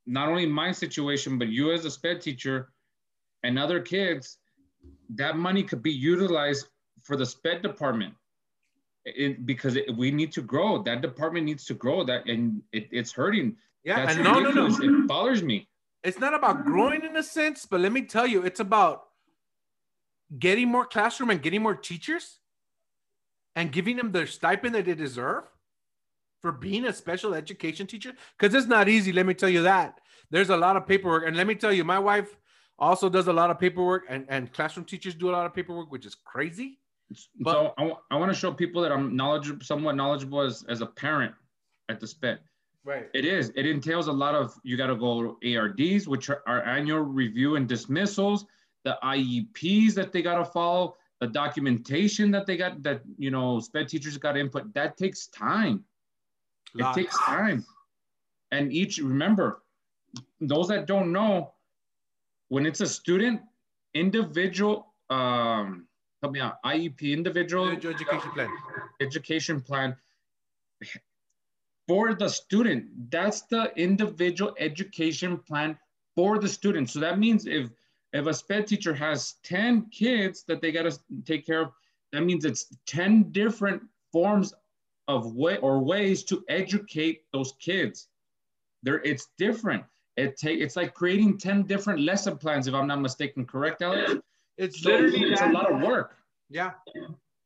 not 0.06 0.30
only 0.30 0.46
my 0.46 0.72
situation 0.72 1.38
but 1.38 1.48
you 1.50 1.72
as 1.72 1.86
a 1.86 1.92
sped 1.92 2.22
teacher 2.22 2.70
and 3.44 3.58
other 3.58 3.80
kids 3.80 4.38
that 5.16 5.38
money 5.38 5.64
could 5.64 5.82
be 5.82 5.92
utilized 5.92 6.68
for 7.04 7.16
the 7.16 7.26
sped 7.26 7.62
department 7.62 8.14
it, 9.06 9.46
because 9.46 9.76
it, 9.76 9.96
we 9.98 10.12
need 10.12 10.32
to 10.32 10.42
grow 10.42 10.82
that 10.84 11.02
department 11.02 11.46
needs 11.46 11.66
to 11.66 11.74
grow 11.74 12.04
that 12.04 12.28
and 12.28 12.62
it, 12.72 12.88
it's 12.92 13.12
hurting 13.12 13.56
yeah 13.84 14.06
That's 14.06 14.16
and 14.16 14.24
no 14.24 14.40
no 14.40 14.52
no. 14.52 14.68
it 14.68 15.08
bothers 15.08 15.44
me. 15.44 15.68
It's 16.04 16.20
not 16.20 16.34
about 16.34 16.66
growing 16.66 17.04
in 17.04 17.16
a 17.16 17.24
sense 17.24 17.66
but 17.66 17.80
let 17.80 17.92
me 17.92 18.04
tell 18.04 18.28
you 18.28 18.44
it's 18.44 18.60
about 18.60 19.04
getting 20.38 20.70
more 20.70 20.86
classroom 20.86 21.30
and 21.30 21.42
getting 21.42 21.62
more 21.62 21.76
teachers 21.76 22.40
and 23.56 23.72
giving 23.72 23.98
them 23.98 24.12
the 24.12 24.26
stipend 24.26 24.76
that 24.76 24.86
they 24.86 24.96
deserve 24.96 25.44
for 26.42 26.52
being 26.52 26.86
a 26.86 26.94
special 26.94 27.34
education 27.34 27.88
teacher. 27.88 28.14
Because 28.38 28.54
it's 28.54 28.68
not 28.68 28.90
easy 28.90 29.14
let 29.14 29.26
me 29.26 29.34
tell 29.34 29.50
you 29.50 29.64
that. 29.64 30.00
There's 30.30 30.50
a 30.50 30.58
lot 30.58 30.76
of 30.76 30.88
paperwork 30.88 31.26
and 31.28 31.38
let 31.38 31.48
me 31.48 31.56
tell 31.56 31.72
you 31.72 31.84
my 31.84 32.00
wife 32.00 32.38
also 32.80 33.10
does 33.10 33.28
a 33.28 33.34
lot 33.34 33.50
of 33.50 33.60
paperwork 33.60 34.04
and, 34.10 34.26
and 34.30 34.52
classroom 34.52 34.86
teachers 34.86 35.16
do 35.16 35.30
a 35.30 35.34
lot 35.34 35.46
of 35.46 35.54
paperwork 35.54 35.92
which 35.92 36.06
is 36.06 36.16
crazy. 36.16 36.80
But, 37.40 37.52
so 37.54 37.74
I, 37.78 37.92
I 38.12 38.18
want 38.18 38.32
to 38.32 38.38
show 38.38 38.52
people 38.52 38.82
that 38.82 38.92
i'm 38.92 39.16
knowledgeable 39.16 39.64
somewhat 39.64 39.96
knowledgeable 39.96 40.42
as, 40.42 40.66
as 40.68 40.82
a 40.82 40.86
parent 40.86 41.36
at 41.90 42.00
the 42.00 42.08
sped 42.08 42.40
right 42.86 43.10
it 43.14 43.26
is 43.26 43.52
it 43.56 43.66
entails 43.66 44.08
a 44.08 44.12
lot 44.12 44.36
of 44.36 44.60
you 44.64 44.76
got 44.78 44.88
to 44.88 44.96
go 44.96 45.38
ARDs 45.44 46.08
which 46.08 46.30
are 46.30 46.44
our 46.46 46.64
annual 46.64 47.00
review 47.00 47.56
and 47.56 47.68
dismissals 47.68 48.46
the 48.84 48.98
IEPs 49.04 49.94
that 49.94 50.12
they 50.12 50.22
got 50.22 50.38
to 50.38 50.46
follow, 50.46 50.98
the 51.20 51.28
documentation 51.28 52.32
that 52.32 52.46
they 52.46 52.58
got 52.58 52.84
that 52.84 53.02
you 53.18 53.32
know 53.32 53.60
sped 53.60 53.88
teachers 53.88 54.18
got 54.18 54.38
input. 54.38 54.74
That 54.74 54.98
takes 54.98 55.28
time. 55.28 55.84
It 56.76 56.86
takes 56.94 57.18
time. 57.20 57.66
And 58.52 58.74
each 58.74 58.98
remember, 58.98 59.64
those 60.42 60.68
that 60.68 60.86
don't 60.86 61.12
know, 61.12 61.54
when 62.50 62.66
it's 62.66 62.82
a 62.82 62.88
student, 62.88 63.42
individual 63.94 64.94
um 65.10 65.88
help 66.22 66.34
me 66.34 66.40
out, 66.40 66.62
IEP, 66.64 67.14
individual, 67.14 67.70
individual 67.70 67.94
education 67.94 68.32
plan. 68.32 68.50
Education 69.02 69.62
plan 69.62 69.96
for 71.88 72.14
the 72.14 72.30
student. 72.30 73.12
That's 73.12 73.42
the 73.42 73.72
individual 73.76 74.56
education 74.60 75.38
plan 75.38 75.78
for 76.16 76.40
the 76.40 76.48
student. 76.48 76.90
So 76.90 77.00
that 77.00 77.20
means 77.20 77.46
if 77.46 77.70
if 78.14 78.28
a 78.28 78.34
SPED 78.34 78.68
teacher 78.68 78.94
has 78.94 79.36
10 79.44 79.88
kids 79.90 80.44
that 80.48 80.62
they 80.62 80.72
got 80.72 80.84
to 80.84 81.00
take 81.26 81.46
care 81.46 81.62
of, 81.62 81.72
that 82.12 82.22
means 82.24 82.46
it's 82.46 82.68
10 82.86 83.32
different 83.32 83.82
forms 84.12 84.54
of 85.08 85.34
way 85.34 85.58
or 85.58 85.80
ways 85.80 86.24
to 86.26 86.46
educate 86.48 87.24
those 87.34 87.54
kids. 87.60 88.08
There, 88.84 89.02
it's 89.02 89.30
different. 89.38 89.84
It 90.16 90.38
take 90.38 90.60
it's 90.60 90.76
like 90.76 90.94
creating 90.94 91.40
10 91.40 91.64
different 91.64 92.02
lesson 92.02 92.38
plans, 92.38 92.68
if 92.68 92.76
I'm 92.76 92.88
not 92.88 93.02
mistaken. 93.02 93.46
Correct, 93.46 93.82
Alex? 93.82 94.14
It's 94.58 94.82
so 94.82 94.92
literally 94.92 95.24
it's 95.24 95.42
a 95.42 95.50
lot 95.50 95.72
of 95.72 95.82
work. 95.82 96.18
Yeah. 96.50 96.72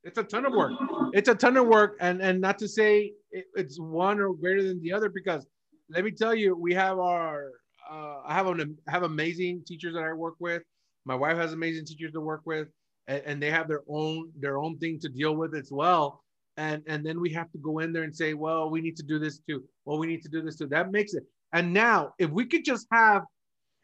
It's 0.07 0.17
a 0.17 0.23
ton 0.23 0.45
of 0.45 0.53
work. 0.53 0.71
It's 1.13 1.27
a 1.27 1.35
ton 1.35 1.57
of 1.57 1.67
work. 1.67 1.97
And 1.99 2.21
and 2.21 2.39
not 2.39 2.57
to 2.59 2.67
say 2.67 3.11
it's 3.31 3.77
one 3.77 4.19
or 4.21 4.33
greater 4.33 4.63
than 4.63 4.81
the 4.81 4.93
other, 4.93 5.09
because 5.09 5.45
let 5.89 6.03
me 6.05 6.11
tell 6.11 6.33
you, 6.33 6.55
we 6.55 6.73
have 6.73 6.97
our 6.97 7.51
uh, 7.91 8.21
I 8.25 8.33
have 8.33 8.47
an 8.47 8.77
have 8.87 9.03
amazing 9.03 9.63
teachers 9.67 9.93
that 9.95 10.03
I 10.03 10.13
work 10.13 10.35
with. 10.39 10.63
My 11.05 11.15
wife 11.15 11.37
has 11.37 11.51
amazing 11.51 11.85
teachers 11.85 12.13
to 12.13 12.21
work 12.21 12.41
with, 12.45 12.69
and, 13.07 13.21
and 13.25 13.43
they 13.43 13.51
have 13.51 13.67
their 13.67 13.83
own 13.89 14.31
their 14.39 14.57
own 14.59 14.77
thing 14.77 14.97
to 15.01 15.09
deal 15.09 15.35
with 15.35 15.53
as 15.55 15.69
well. 15.71 16.23
And 16.55 16.81
and 16.87 17.05
then 17.05 17.19
we 17.19 17.29
have 17.33 17.51
to 17.51 17.57
go 17.57 17.79
in 17.79 17.91
there 17.91 18.03
and 18.03 18.15
say, 18.15 18.33
well, 18.33 18.69
we 18.69 18.79
need 18.79 18.95
to 18.97 19.03
do 19.03 19.19
this 19.19 19.39
too. 19.39 19.63
Well, 19.85 19.97
we 19.99 20.07
need 20.07 20.23
to 20.23 20.29
do 20.29 20.41
this 20.41 20.55
too. 20.55 20.67
That 20.67 20.89
makes 20.91 21.13
it. 21.13 21.23
And 21.51 21.73
now, 21.73 22.13
if 22.17 22.29
we 22.29 22.45
could 22.45 22.63
just 22.63 22.87
have, 22.91 23.23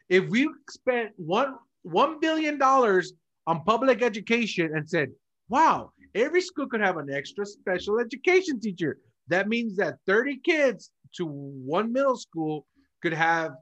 if 0.08 0.26
we 0.28 0.50
spent 0.70 1.10
one 1.16 1.56
one 1.82 2.18
billion 2.18 2.58
dollars 2.58 3.12
on 3.46 3.62
public 3.64 4.02
education 4.02 4.74
and 4.74 4.88
said, 4.88 5.10
wow, 5.48 5.92
every 6.14 6.40
school 6.40 6.66
could 6.66 6.80
have 6.80 6.96
an 6.96 7.10
extra 7.10 7.44
special 7.44 7.98
education 7.98 8.60
teacher. 8.60 8.98
That 9.28 9.48
means 9.48 9.76
that 9.76 9.96
30 10.06 10.38
kids 10.44 10.90
to 11.16 11.26
one 11.26 11.92
middle 11.92 12.16
school 12.16 12.66
could 13.02 13.14
have 13.14 13.52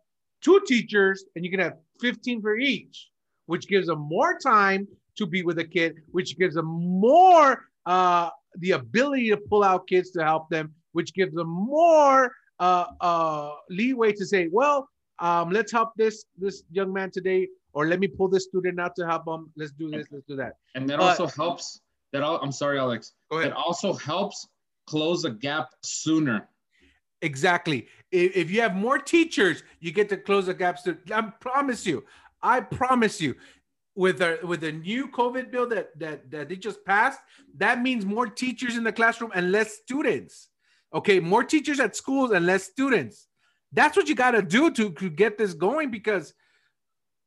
two 0.43 0.61
teachers 0.67 1.25
and 1.37 1.45
you 1.45 1.51
can 1.51 1.61
have 1.61 1.75
15 2.01 2.43
for 2.43 2.57
each, 2.59 3.09
which 3.47 3.69
gives 3.69 3.87
them 3.87 4.01
more 4.01 4.39
time 4.39 4.87
to 5.17 5.27
be 5.27 5.43
with 5.43 5.59
a 5.59 5.65
kid, 5.65 5.97
which 6.11 6.39
gives 6.39 6.55
them 6.55 6.67
more 6.67 7.65
uh, 7.87 8.31
the 8.57 8.73
ability 8.73 9.31
to 9.31 9.37
pull 9.37 9.63
out 9.63 9.87
kids 9.87 10.11
to 10.13 10.25
help 10.25 10.49
them, 10.49 10.73
which 10.93 11.15
gives 11.15 11.35
them 11.35 11.49
more 11.49 12.33
uh, 12.59 12.87
uh, 13.01 13.53
leeway 13.71 14.13
to 14.13 14.27
say, 14.27 14.49
well, 14.51 14.89
um, 15.19 15.51
let's 15.51 15.71
help 15.71 15.91
this 15.97 16.25
this 16.39 16.65
young 16.73 16.93
man 16.93 17.11
today, 17.11 17.47
or 17.75 17.87
let 17.87 18.01
me 18.01 18.09
pull 18.09 18.29
this 18.29 18.45
student 18.45 18.81
out 18.81 18.97
to 18.97 19.07
help 19.07 19.27
him. 19.27 19.53
Let's 19.57 19.73
do 19.73 19.91
this, 19.91 20.07
let's 20.11 20.25
do 20.27 20.37
that. 20.37 20.55
And 20.75 20.89
that 20.91 20.99
also 20.99 21.27
helps. 21.27 21.81
That 22.13 22.23
all, 22.23 22.39
I'm 22.43 22.53
sorry, 22.53 22.79
Alex. 22.79 23.13
Go 23.31 23.39
ahead. 23.39 23.53
That 23.53 23.57
also 23.57 23.93
helps 23.95 24.47
close 24.87 25.23
the 25.23 25.31
gap 25.31 25.71
sooner. 25.83 26.49
Exactly. 27.23 27.87
If, 28.11 28.37
if 28.37 28.51
you 28.51 28.61
have 28.61 28.75
more 28.75 28.99
teachers, 28.99 29.63
you 29.81 29.93
get 29.93 30.09
to 30.11 30.17
close 30.17 30.47
the 30.47 30.55
gaps. 30.55 30.83
To, 30.83 30.99
I 31.13 31.23
promise 31.23 31.87
you. 31.87 32.05
I 32.43 32.61
promise 32.61 33.21
you. 33.21 33.37
With 33.95 34.23
a 34.23 34.39
with 34.43 34.65
a 34.65 34.73
new 34.73 35.09
COVID 35.09 35.51
bill 35.51 35.69
that 35.69 35.99
that 35.99 36.31
that 36.31 36.49
they 36.49 36.57
just 36.57 36.83
passed, 36.87 37.21
that 37.59 37.83
means 37.83 38.07
more 38.07 38.27
teachers 38.27 38.79
in 38.79 38.85
the 38.85 38.93
classroom 38.93 39.31
and 39.35 39.53
less 39.53 39.75
students. 39.77 40.49
Okay, 40.95 41.21
more 41.21 41.45
teachers 41.45 41.79
at 41.79 41.95
schools 41.95 42.31
and 42.31 42.47
less 42.47 42.65
students. 42.65 43.29
That's 43.71 43.95
what 43.95 44.09
you 44.09 44.15
got 44.15 44.31
to 44.31 44.41
do 44.41 44.71
to, 44.71 44.91
to 44.93 45.11
get 45.11 45.37
this 45.37 45.53
going 45.53 45.91
because 45.91 46.33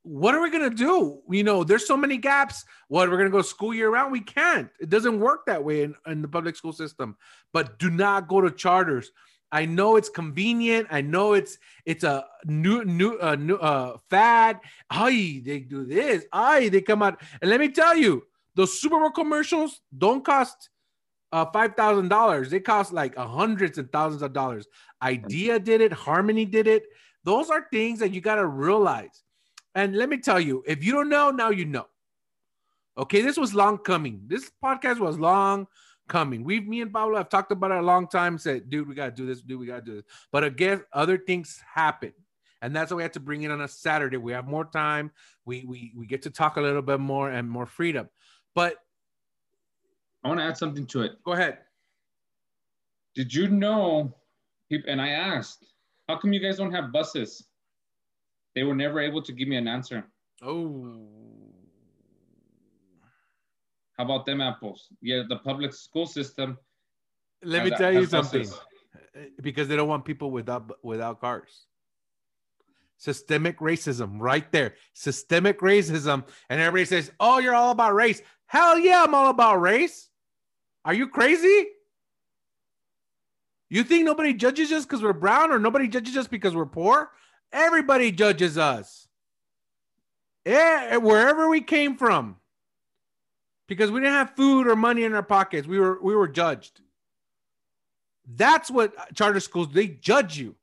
what 0.06 0.36
are 0.36 0.41
we 0.41 0.51
going 0.51 0.70
to 0.70 0.76
do? 0.76 1.20
You 1.32 1.43
know, 1.43 1.64
there's 1.64 1.88
so 1.88 1.97
many 1.97 2.18
gaps. 2.18 2.64
What 2.89 3.10
we're 3.10 3.18
going 3.18 3.32
to 3.32 3.36
go 3.36 3.41
school 3.41 3.74
year 3.74 3.89
round? 3.89 4.12
We 4.12 4.22
can't. 4.22 4.70
It 4.80 4.89
doesn't 4.89 5.20
work 5.20 5.47
that 5.47 5.64
way 5.64 5.82
in, 5.82 5.95
in 6.06 6.22
the 6.22 6.28
public 6.28 6.56
school 6.56 6.74
system. 6.74 7.18
But 7.53 7.80
do 7.80 7.89
not 7.89 8.28
go 8.28 8.39
to 8.39 8.51
charters. 8.51 9.12
I 9.51 9.66
know 9.66 9.95
it's 9.95 10.10
convenient. 10.10 10.88
I 10.91 11.01
know 11.01 11.34
it's 11.34 11.58
it's 11.86 12.03
a 12.03 12.26
new 12.45 12.86
new 12.86 13.18
uh, 13.18 13.36
new 13.36 13.56
uh, 13.56 13.97
fad. 14.12 14.60
Ay, 14.91 15.41
they 15.43 15.60
do 15.60 15.86
this. 15.86 16.26
Ay, 16.32 16.70
they 16.70 16.82
come 16.82 17.01
out. 17.01 17.20
And 17.41 17.49
let 17.49 17.60
me 17.60 17.70
tell 17.70 17.97
you, 17.97 18.24
those 18.53 18.80
Super 18.80 18.99
Bowl 18.99 19.10
commercials 19.10 19.82
don't 19.97 20.24
cost 20.24 20.70
uh, 21.32 21.45
five 21.45 21.76
thousand 21.76 22.10
dollars. 22.10 22.51
They 22.51 22.60
cost 22.60 22.93
like 22.93 23.16
hundreds 23.16 23.80
and 23.80 23.91
thousands 23.91 24.22
of 24.22 24.34
dollars. 24.34 24.68
IDEA 25.01 25.60
did 25.60 25.82
it. 25.82 25.93
Harmony 25.93 26.45
did 26.45 26.68
it. 26.68 26.84
Those 27.24 27.49
are 27.49 27.66
things 27.72 27.99
that 27.99 28.12
you 28.12 28.22
got 28.22 28.36
to 28.36 28.45
realize. 28.45 29.24
And 29.76 29.95
let 29.95 30.09
me 30.09 30.17
tell 30.17 30.39
you, 30.39 30.63
if 30.65 30.84
you 30.84 30.93
don't 30.93 31.09
know, 31.09 31.32
now 31.32 31.49
you 31.49 31.65
know. 31.65 31.88
Okay, 32.97 33.21
this 33.21 33.36
was 33.36 33.53
long 33.53 33.78
coming. 33.78 34.21
This 34.26 34.49
podcast 34.63 34.99
was 34.99 35.19
long 35.19 35.67
coming. 36.07 36.45
We've 36.45 36.65
me 36.65 36.82
and 36.82 36.93
Pablo 36.93 37.17
have 37.17 37.28
talked 37.30 37.51
about 37.51 37.71
it 37.71 37.78
a 37.78 37.82
long 37.82 38.07
time. 38.07 38.38
Said, 38.38 38.69
dude, 38.69 38.88
we 38.88 38.95
gotta 38.95 39.11
do 39.11 39.26
this. 39.26 39.41
Dude, 39.41 39.59
we 39.59 39.67
gotta 39.67 39.82
do 39.82 39.95
this. 39.95 40.05
But 40.32 40.45
again, 40.45 40.82
other 40.93 41.17
things 41.17 41.61
happen, 41.73 42.13
and 42.61 42.73
that's 42.73 42.91
why 42.91 42.97
we 42.97 43.03
had 43.03 43.11
to 43.13 43.19
bring 43.19 43.43
it 43.43 43.51
on 43.51 43.61
a 43.61 43.67
Saturday. 43.67 44.15
We 44.15 44.32
have 44.32 44.47
more 44.47 44.63
time. 44.63 45.11
We 45.43 45.65
we 45.65 45.93
we 45.97 46.07
get 46.07 46.21
to 46.21 46.30
talk 46.30 46.55
a 46.55 46.61
little 46.61 46.82
bit 46.82 47.01
more 47.01 47.30
and 47.30 47.49
more 47.49 47.65
freedom. 47.65 48.09
But 48.53 48.78
I 50.23 50.30
want 50.30 50.39
to 50.39 50.45
add 50.45 50.57
something 50.57 50.86
to 50.88 51.01
it. 51.01 51.21
Go 51.23 51.34
ahead. 51.34 51.57
Did 53.13 53.34
you 53.34 53.49
know? 53.49 54.15
And 54.88 55.01
I 55.01 55.09
asked, 55.09 55.65
how 56.07 56.17
come 56.17 56.34
you 56.34 56.39
guys 56.39 56.57
don't 56.57 56.71
have 56.71 56.91
buses? 56.91 57.45
They 58.56 58.64
were 58.64 58.76
never 58.76 59.01
able 59.01 59.22
to 59.22 59.34
give 59.34 59.47
me 59.47 59.58
an 59.58 59.68
answer. 59.68 60.06
Oh. 60.41 61.08
How 63.97 64.06
about 64.06 64.26
them 64.26 64.41
apples? 64.41 64.88
Yeah, 65.01 65.24
the 65.28 65.38
public 65.38 65.74
school 65.74 66.06
system. 66.06 66.58
Let 67.43 67.66
me 67.66 67.72
tell 67.72 67.93
you 67.93 68.06
something. 68.06 68.43
Buses. 68.43 68.60
Because 69.41 69.68
they 69.68 69.76
don't 69.76 69.88
want 69.88 70.03
people 70.03 70.32
without 70.32 70.84
without 70.84 71.22
cars. 71.22 71.66
Systemic 72.97 73.60
racism, 73.60 74.16
right 74.20 74.49
there. 74.51 74.76
Systemic 74.93 75.60
racism. 75.60 76.26
And 76.49 76.62
everybody 76.62 76.86
says, 76.86 77.12
Oh, 77.20 77.39
you're 77.39 77.56
all 77.56 77.72
about 77.72 77.93
race. 77.93 78.22
Hell 78.47 78.80
yeah, 78.80 79.03
I'm 79.03 79.14
all 79.14 79.30
about 79.30 79.62
race. 79.62 80.10
Are 80.86 80.93
you 80.93 81.08
crazy? 81.08 81.68
You 83.70 83.84
think 83.84 84.06
nobody 84.06 84.34
judges 84.34 84.72
us 84.72 84.86
because 84.86 85.01
we're 85.01 85.14
brown 85.14 85.51
or 85.51 85.60
nobody 85.60 85.88
judges 85.88 86.16
us 86.16 86.28
because 86.28 86.56
we're 86.56 86.66
poor? 86.66 87.12
Everybody 87.56 88.12
judges 88.12 88.58
us. 88.58 89.08
Yeah, 90.43 90.97
wherever 90.97 91.47
we 91.47 91.62
came 91.62 91.95
from. 91.95 92.36
Because 93.68 93.91
we 93.91 94.01
didn't 94.01 94.14
have 94.14 94.36
food 94.36 94.68
or 94.68 94.76
money 94.76 95.06
in 95.06 95.14
our 95.14 95.24
pockets. 95.24 95.66
We 95.66 95.80
were 95.80 95.97
we 96.01 96.16
were 96.16 96.28
judged. 96.28 96.82
That's 98.28 98.70
what 98.70 98.93
charter 99.16 99.39
schools 99.39 99.72
they 99.72 99.88
judge 99.88 100.38
you. 100.38 100.56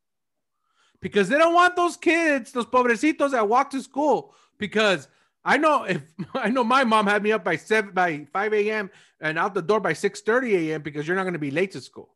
Because 1.00 1.28
they 1.28 1.38
don't 1.38 1.54
want 1.54 1.76
those 1.76 1.96
kids, 1.96 2.52
those 2.52 2.66
pobrecitos 2.66 3.32
that 3.32 3.48
walk 3.48 3.70
to 3.70 3.82
school 3.82 4.34
because 4.58 5.08
I 5.44 5.56
know 5.56 5.84
if 5.84 6.02
I 6.34 6.50
know 6.50 6.62
my 6.62 6.84
mom 6.84 7.06
had 7.06 7.22
me 7.22 7.32
up 7.32 7.42
by 7.42 7.56
seven 7.56 7.92
by 7.92 8.26
5 8.32 8.52
a.m. 8.52 8.90
and 9.18 9.38
out 9.38 9.54
the 9.54 9.62
door 9.62 9.80
by 9.80 9.94
6 9.94 10.20
30 10.20 10.70
a.m. 10.70 10.82
because 10.82 11.08
you're 11.08 11.16
not 11.16 11.24
going 11.24 11.32
to 11.32 11.40
be 11.40 11.50
late 11.50 11.70
to 11.72 11.80
school. 11.80 12.10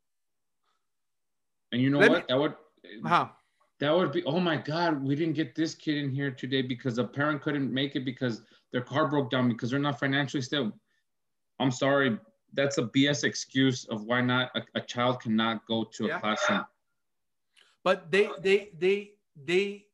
And 1.72 1.81
you 1.81 1.89
know 1.89 1.99
Let 1.99 2.11
what? 2.11 2.18
Me, 2.18 2.24
that 2.29 2.39
would 2.39 2.55
how 3.05 3.33
that 3.79 3.95
would 3.95 4.12
be 4.12 4.24
oh 4.24 4.41
my 4.41 4.57
god, 4.57 5.03
we 5.03 5.14
didn't 5.14 5.35
get 5.35 5.55
this 5.55 5.74
kid 5.74 5.97
in 5.97 6.11
here 6.11 6.31
today 6.31 6.62
because 6.62 6.99
a 6.99 7.05
parent 7.05 7.43
couldn't 7.43 7.72
make 7.72 7.95
it 7.97 8.05
because 8.05 8.43
their 8.72 8.81
car 8.81 9.09
broke 9.09 9.31
down 9.31 9.49
because 9.49 9.70
they're 9.70 9.79
not 9.79 9.99
financially 10.01 10.43
stable. 10.43 10.72
I'm 11.61 11.70
sorry, 11.70 12.18
that's 12.53 12.79
a 12.79 12.83
BS 12.83 13.24
excuse 13.24 13.85
of 13.87 14.05
why 14.05 14.20
not 14.20 14.51
a, 14.55 14.62
a 14.74 14.81
child 14.81 15.20
cannot 15.20 15.66
go 15.66 15.85
to 15.85 16.05
a 16.07 16.09
yeah. 16.09 16.20
classroom. 16.20 16.64
But 17.85 18.11
they 18.11 18.29
they 18.41 18.70
they 18.79 19.11
they 19.45 19.87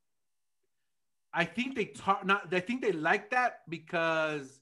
I 1.35 1.45
think 1.45 1.75
they 1.75 1.87
talk 1.87 2.25
not 2.25 2.53
I 2.55 2.61
think 2.61 2.83
they 2.83 2.93
like 2.93 3.31
that 3.31 3.61
because 3.69 4.62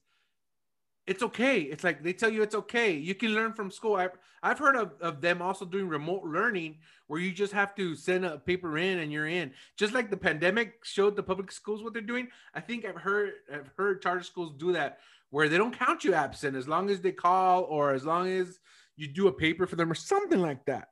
it's 1.06 1.22
okay. 1.22 1.60
It's 1.60 1.82
like 1.82 2.02
they 2.02 2.12
tell 2.12 2.30
you 2.30 2.42
it's 2.42 2.54
okay. 2.54 2.92
You 2.92 3.14
can 3.14 3.34
learn 3.34 3.52
from 3.52 3.70
school. 3.70 3.96
I've, 3.96 4.16
I've 4.42 4.58
heard 4.58 4.76
of, 4.76 4.92
of 5.00 5.20
them 5.20 5.42
also 5.42 5.64
doing 5.64 5.88
remote 5.88 6.24
learning 6.24 6.78
where 7.08 7.20
you 7.20 7.32
just 7.32 7.52
have 7.52 7.74
to 7.76 7.96
send 7.96 8.24
a 8.24 8.38
paper 8.38 8.78
in 8.78 9.00
and 9.00 9.12
you're 9.12 9.26
in. 9.26 9.52
Just 9.76 9.92
like 9.92 10.10
the 10.10 10.16
pandemic 10.16 10.84
showed 10.84 11.16
the 11.16 11.22
public 11.22 11.50
schools 11.50 11.82
what 11.82 11.92
they're 11.92 12.02
doing. 12.02 12.28
I 12.54 12.60
think 12.60 12.84
I've 12.84 12.96
heard 12.96 13.32
I've 13.52 13.70
heard 13.76 14.02
charter 14.02 14.22
schools 14.22 14.52
do 14.56 14.72
that 14.72 15.00
where 15.30 15.48
they 15.48 15.58
don't 15.58 15.76
count 15.76 16.04
you 16.04 16.14
absent 16.14 16.56
as 16.56 16.68
long 16.68 16.90
as 16.90 17.00
they 17.00 17.12
call 17.12 17.62
or 17.64 17.92
as 17.92 18.04
long 18.04 18.28
as 18.28 18.58
you 18.96 19.08
do 19.08 19.28
a 19.28 19.32
paper 19.32 19.66
for 19.66 19.76
them 19.76 19.90
or 19.90 19.94
something 19.94 20.40
like 20.40 20.64
that. 20.66 20.90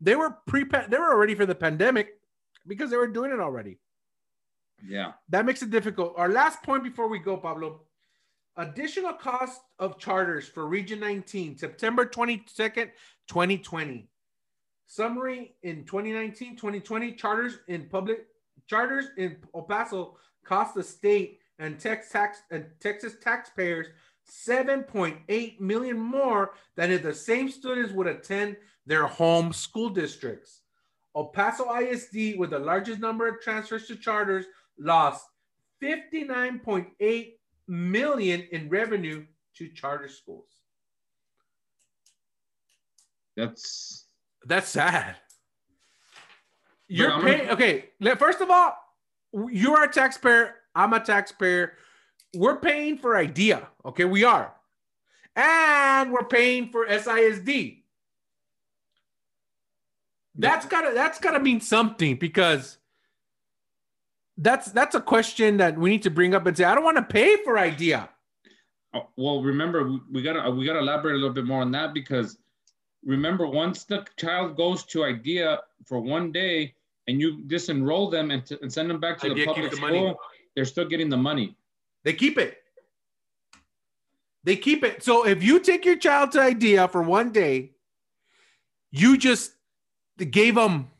They 0.00 0.14
were 0.14 0.30
pre 0.46 0.64
they 0.88 0.98
were 0.98 1.12
already 1.12 1.34
for 1.34 1.46
the 1.46 1.54
pandemic 1.54 2.20
because 2.66 2.90
they 2.90 2.96
were 2.96 3.08
doing 3.08 3.32
it 3.32 3.40
already. 3.40 3.78
Yeah. 4.86 5.12
That 5.30 5.46
makes 5.46 5.62
it 5.62 5.70
difficult. 5.70 6.14
Our 6.16 6.28
last 6.28 6.62
point 6.62 6.84
before 6.84 7.08
we 7.08 7.18
go, 7.18 7.36
Pablo. 7.36 7.80
Additional 8.58 9.12
cost 9.12 9.60
of 9.78 9.98
charters 9.98 10.48
for 10.48 10.66
Region 10.66 10.98
19, 11.00 11.58
September 11.58 12.06
22nd, 12.06 12.90
2020. 13.28 14.08
Summary 14.86 15.54
in 15.62 15.84
2019, 15.84 16.56
2020, 16.56 17.12
charters 17.12 17.58
in 17.68 17.86
public 17.88 18.26
charters 18.66 19.06
in 19.18 19.36
El 19.54 19.62
Paso 19.62 20.16
cost 20.44 20.74
the 20.74 20.82
state 20.82 21.40
and 21.58 21.78
Texas 21.78 22.12
tax 22.12 22.42
and 22.50 22.66
Texas 22.80 23.14
taxpayers 23.22 23.88
7.8 24.48 25.60
million 25.60 25.98
more 25.98 26.52
than 26.76 26.90
if 26.90 27.02
the 27.02 27.14
same 27.14 27.48
students 27.50 27.92
would 27.92 28.06
attend 28.06 28.56
their 28.86 29.06
home 29.06 29.52
school 29.52 29.90
districts. 29.90 30.62
El 31.14 31.26
Paso 31.26 31.74
ISD, 31.74 32.38
with 32.38 32.50
the 32.50 32.58
largest 32.58 33.00
number 33.00 33.28
of 33.28 33.40
transfers 33.40 33.86
to 33.86 33.96
charters, 33.96 34.46
lost 34.78 35.26
59.8 35.82 37.32
million 37.68 38.46
in 38.52 38.68
revenue 38.68 39.24
to 39.56 39.68
charter 39.68 40.08
schools. 40.08 40.48
That's 43.36 44.06
that's 44.44 44.68
sad. 44.68 45.16
You're 46.88 47.20
paying 47.20 47.50
okay. 47.50 47.90
First 48.18 48.40
of 48.40 48.50
all, 48.50 48.76
you're 49.50 49.82
a 49.82 49.92
taxpayer. 49.92 50.54
I'm 50.74 50.92
a 50.92 51.00
taxpayer. 51.00 51.74
We're 52.34 52.56
paying 52.56 52.98
for 52.98 53.16
IDEA. 53.16 53.68
Okay, 53.84 54.04
we 54.04 54.24
are, 54.24 54.54
and 55.34 56.12
we're 56.12 56.24
paying 56.24 56.70
for 56.70 56.86
SISD. 56.86 57.82
That's 60.34 60.66
gotta 60.66 60.92
that's 60.94 61.18
gotta 61.18 61.40
mean 61.40 61.60
something 61.60 62.16
because 62.16 62.78
that's 64.38 64.70
that's 64.72 64.94
a 64.94 65.00
question 65.00 65.56
that 65.58 65.78
we 65.78 65.90
need 65.90 66.02
to 66.02 66.10
bring 66.10 66.34
up 66.34 66.46
and 66.46 66.56
say, 66.56 66.64
I 66.64 66.74
don't 66.74 66.84
want 66.84 66.96
to 66.96 67.02
pay 67.02 67.36
for 67.42 67.58
IDEA. 67.58 68.08
Oh, 68.94 69.08
well, 69.16 69.42
remember, 69.42 69.98
we 70.10 70.22
gotta 70.22 70.50
we 70.50 70.66
gotta 70.66 70.80
elaborate 70.80 71.14
a 71.14 71.18
little 71.18 71.34
bit 71.34 71.46
more 71.46 71.62
on 71.62 71.70
that 71.72 71.94
because 71.94 72.38
remember, 73.04 73.46
once 73.46 73.84
the 73.84 74.06
child 74.16 74.56
goes 74.56 74.84
to 74.84 75.04
IDEA 75.04 75.60
for 75.86 76.00
one 76.00 76.32
day 76.32 76.74
and 77.08 77.20
you 77.20 77.38
disenroll 77.46 78.10
them 78.10 78.30
and, 78.30 78.44
to, 78.46 78.60
and 78.62 78.72
send 78.72 78.90
them 78.90 79.00
back 79.00 79.18
to 79.18 79.30
IDEA 79.30 79.34
the 79.34 79.46
public 79.46 79.70
the 79.70 79.76
school, 79.76 79.88
money. 79.88 80.16
they're 80.54 80.64
still 80.64 80.86
getting 80.86 81.08
the 81.08 81.16
money. 81.16 81.56
They 82.04 82.12
keep 82.12 82.38
it. 82.38 82.58
They 84.44 84.56
keep 84.56 84.84
it. 84.84 85.02
So 85.02 85.26
if 85.26 85.42
you 85.42 85.58
take 85.60 85.84
your 85.84 85.96
child 85.96 86.32
to 86.32 86.40
IDEA 86.40 86.88
for 86.88 87.02
one 87.02 87.32
day, 87.32 87.72
you 88.92 89.16
just 89.16 89.52
gave 90.30 90.54
them 90.54 90.90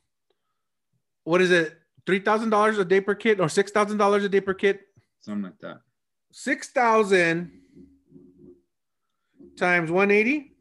what 1.27 1.43
is 1.43 1.51
it? 1.51 1.77
Three 2.07 2.21
thousand 2.21 2.51
dollars 2.51 2.79
a 2.79 2.85
day 2.85 3.01
per 3.01 3.15
kid 3.15 3.41
or 3.41 3.49
six 3.49 3.71
thousand 3.73 3.99
dollars 3.99 4.25
a 4.25 4.29
day 4.29 4.41
per 4.41 4.55
kid. 4.55 4.79
Something 5.21 5.45
like 5.45 5.59
that. 5.59 5.81
Six 6.33 6.71
thousand 6.71 7.51
times 9.57 9.91
one 9.91 10.11
eighty. 10.11 10.53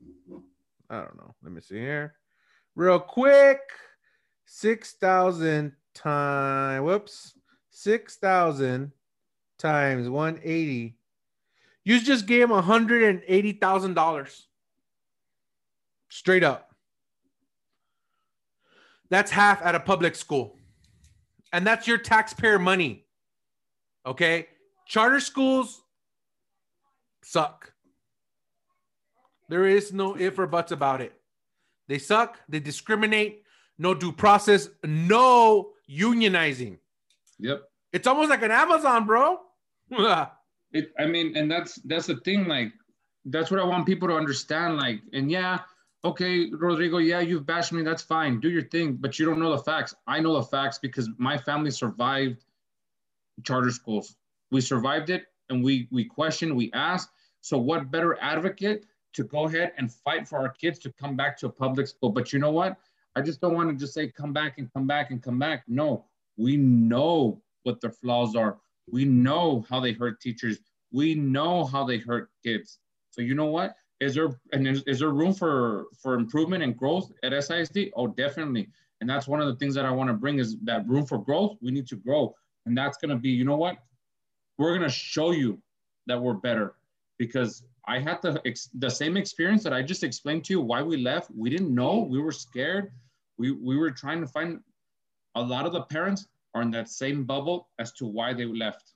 I 0.90 0.98
don't 0.98 1.16
know. 1.18 1.34
Let 1.44 1.52
me 1.52 1.62
see 1.62 1.78
here, 1.80 2.16
real 2.76 3.00
quick. 3.00 3.60
Six 4.46 4.94
thousand 4.94 5.74
times. 5.94 6.84
Whoops. 6.84 7.34
Six 7.70 8.18
thousand 8.18 8.92
times 9.58 10.10
one 10.10 10.40
eighty. 10.44 10.98
You 11.84 12.00
just 12.00 12.26
gave 12.26 12.44
him 12.44 12.50
one 12.50 12.64
hundred 12.64 13.04
and 13.04 13.22
eighty 13.28 13.54
thousand 13.54 13.94
dollars. 13.94 14.48
Straight 16.10 16.44
up. 16.44 16.74
That's 19.10 19.30
half 19.30 19.62
at 19.62 19.76
a 19.76 19.80
public 19.80 20.16
school 20.16 20.58
and 21.56 21.66
that's 21.66 21.88
your 21.88 21.98
taxpayer 21.98 22.60
money. 22.60 23.06
Okay. 24.06 24.48
Charter 24.86 25.22
schools 25.22 25.84
suck. 27.24 27.72
There 29.48 29.66
is 29.66 29.94
no 29.94 30.18
if 30.18 30.38
or 30.38 30.48
buts 30.48 30.74
about 30.74 31.00
it. 31.00 31.14
They 31.88 31.98
suck. 31.98 32.40
They 32.50 32.60
discriminate. 32.60 33.44
No 33.78 33.94
due 33.94 34.12
process. 34.12 34.68
No 34.84 35.70
unionizing. 35.90 36.78
Yep. 37.40 37.64
It's 37.94 38.06
almost 38.06 38.30
like 38.30 38.42
an 38.42 38.52
Amazon, 38.52 39.06
bro. 39.06 39.40
it, 40.74 40.92
I 41.00 41.06
mean, 41.06 41.38
and 41.38 41.50
that's 41.50 41.76
that's 41.86 42.08
the 42.08 42.18
thing. 42.18 42.50
Like, 42.50 42.74
that's 43.24 43.50
what 43.50 43.62
I 43.62 43.64
want 43.64 43.86
people 43.86 44.10
to 44.10 44.16
understand. 44.16 44.76
Like, 44.76 45.00
and 45.14 45.32
yeah, 45.32 45.60
okay, 46.06 46.50
Rodrigo, 46.52 47.00
yeah, 47.00 47.20
you've 47.20 47.46
bashed 47.46 47.74
me. 47.74 47.82
That's 47.82 48.04
fine. 48.04 48.40
Do 48.40 48.50
your 48.50 48.64
thing, 48.64 48.94
but 48.94 49.18
you 49.18 49.26
don't 49.26 49.40
know 49.40 49.52
the 49.52 49.64
facts. 49.64 49.96
I 50.08 50.20
know 50.20 50.36
the 50.36 50.44
facts 50.44 50.78
because 50.78 51.10
my 51.18 51.38
family 51.38 51.72
survived 51.72 52.46
charter 53.44 53.72
schools. 53.72 54.16
We 54.52 54.62
survived 54.62 55.10
it 55.10 55.26
and 55.50 55.64
we 55.64 55.88
we 55.92 56.06
questioned, 56.06 56.56
we 56.56 56.72
asked. 56.74 57.10
So 57.42 57.58
what 57.58 57.92
better 57.92 58.18
advocate 58.22 58.86
to 59.14 59.24
go 59.24 59.46
ahead 59.46 59.74
and 59.78 59.92
fight 59.92 60.28
for 60.28 60.40
our 60.40 60.50
kids 60.50 60.80
to 60.80 60.94
come 60.94 61.16
back 61.16 61.38
to 61.40 61.48
a 61.48 61.52
public 61.52 61.88
school? 61.88 62.10
But 62.10 62.32
you 62.32 62.40
know 62.40 62.52
what? 62.52 62.78
I 63.16 63.22
just 63.22 63.42
don't 63.42 63.56
want 63.56 63.70
to 63.70 63.76
just 63.76 63.94
say 63.94 64.08
come 64.08 64.34
back 64.34 64.58
and 64.58 64.72
come 64.74 64.88
back 64.88 65.12
and 65.12 65.22
come 65.22 65.40
back. 65.40 65.64
No, 65.68 66.06
we 66.38 66.56
know 66.58 67.42
what 67.64 67.82
their 67.82 67.92
flaws 67.92 68.36
are. 68.36 68.58
We 68.92 69.06
know 69.06 69.66
how 69.70 69.80
they 69.80 69.94
hurt 69.94 70.22
teachers. 70.22 70.60
We 70.92 71.16
know 71.16 71.66
how 71.66 71.84
they 71.84 71.98
hurt 71.98 72.30
kids. 72.44 72.80
So 73.10 73.22
you 73.22 73.34
know 73.34 73.48
what? 73.48 73.76
Is 74.00 74.16
there 74.16 74.40
and 74.52 74.68
is, 74.68 74.84
is 74.84 75.00
there 75.00 75.10
room 75.10 75.34
for 75.34 75.86
for 76.02 76.16
improvement 76.16 76.64
and 76.64 76.76
growth 76.78 77.12
at 77.24 77.32
SISD? 77.32 77.92
Oh, 77.96 78.08
definitely. 78.08 78.70
And 79.02 79.10
that's 79.10 79.28
one 79.28 79.42
of 79.42 79.48
the 79.48 79.56
things 79.56 79.76
that 79.76 79.86
I 79.86 79.92
want 79.92 80.10
to 80.10 80.14
bring 80.14 80.40
is 80.40 80.58
that 80.64 80.88
room 80.88 81.06
for 81.06 81.18
growth. 81.18 81.58
We 81.62 81.72
need 81.72 81.88
to 81.88 81.96
grow, 81.96 82.36
and 82.66 82.78
that's 82.78 82.98
going 82.98 83.10
to 83.10 83.18
be, 83.18 83.30
you 83.30 83.46
know 83.46 83.58
what? 83.58 83.78
We're 84.58 84.78
going 84.78 84.88
to 84.88 84.94
show 84.94 85.32
you 85.32 85.62
that 86.08 86.22
we're 86.22 86.34
better 86.34 86.76
because 87.18 87.64
I 87.88 88.00
had 88.00 88.22
the 88.22 88.42
the 88.76 88.90
same 88.90 89.18
experience 89.18 89.64
that 89.64 89.74
I 89.74 89.82
just 89.82 90.04
explained 90.04 90.46
to 90.46 90.54
you. 90.54 90.62
Why 90.62 90.82
we 90.82 90.98
left? 90.98 91.30
We 91.36 91.50
didn't 91.50 91.74
know. 91.74 92.00
We 92.00 92.20
were 92.20 92.32
scared. 92.32 92.92
We 93.38 93.52
we 93.52 93.78
were 93.78 93.92
trying 93.92 94.22
to 94.22 94.28
find. 94.28 94.60
A 95.38 95.42
lot 95.42 95.66
of 95.66 95.74
the 95.74 95.82
parents 95.82 96.28
are 96.54 96.62
in 96.62 96.72
that 96.72 96.90
same 96.90 97.26
bubble 97.26 97.68
as 97.78 97.92
to 97.94 98.06
why 98.06 98.34
they 98.34 98.46
left. 98.46 98.94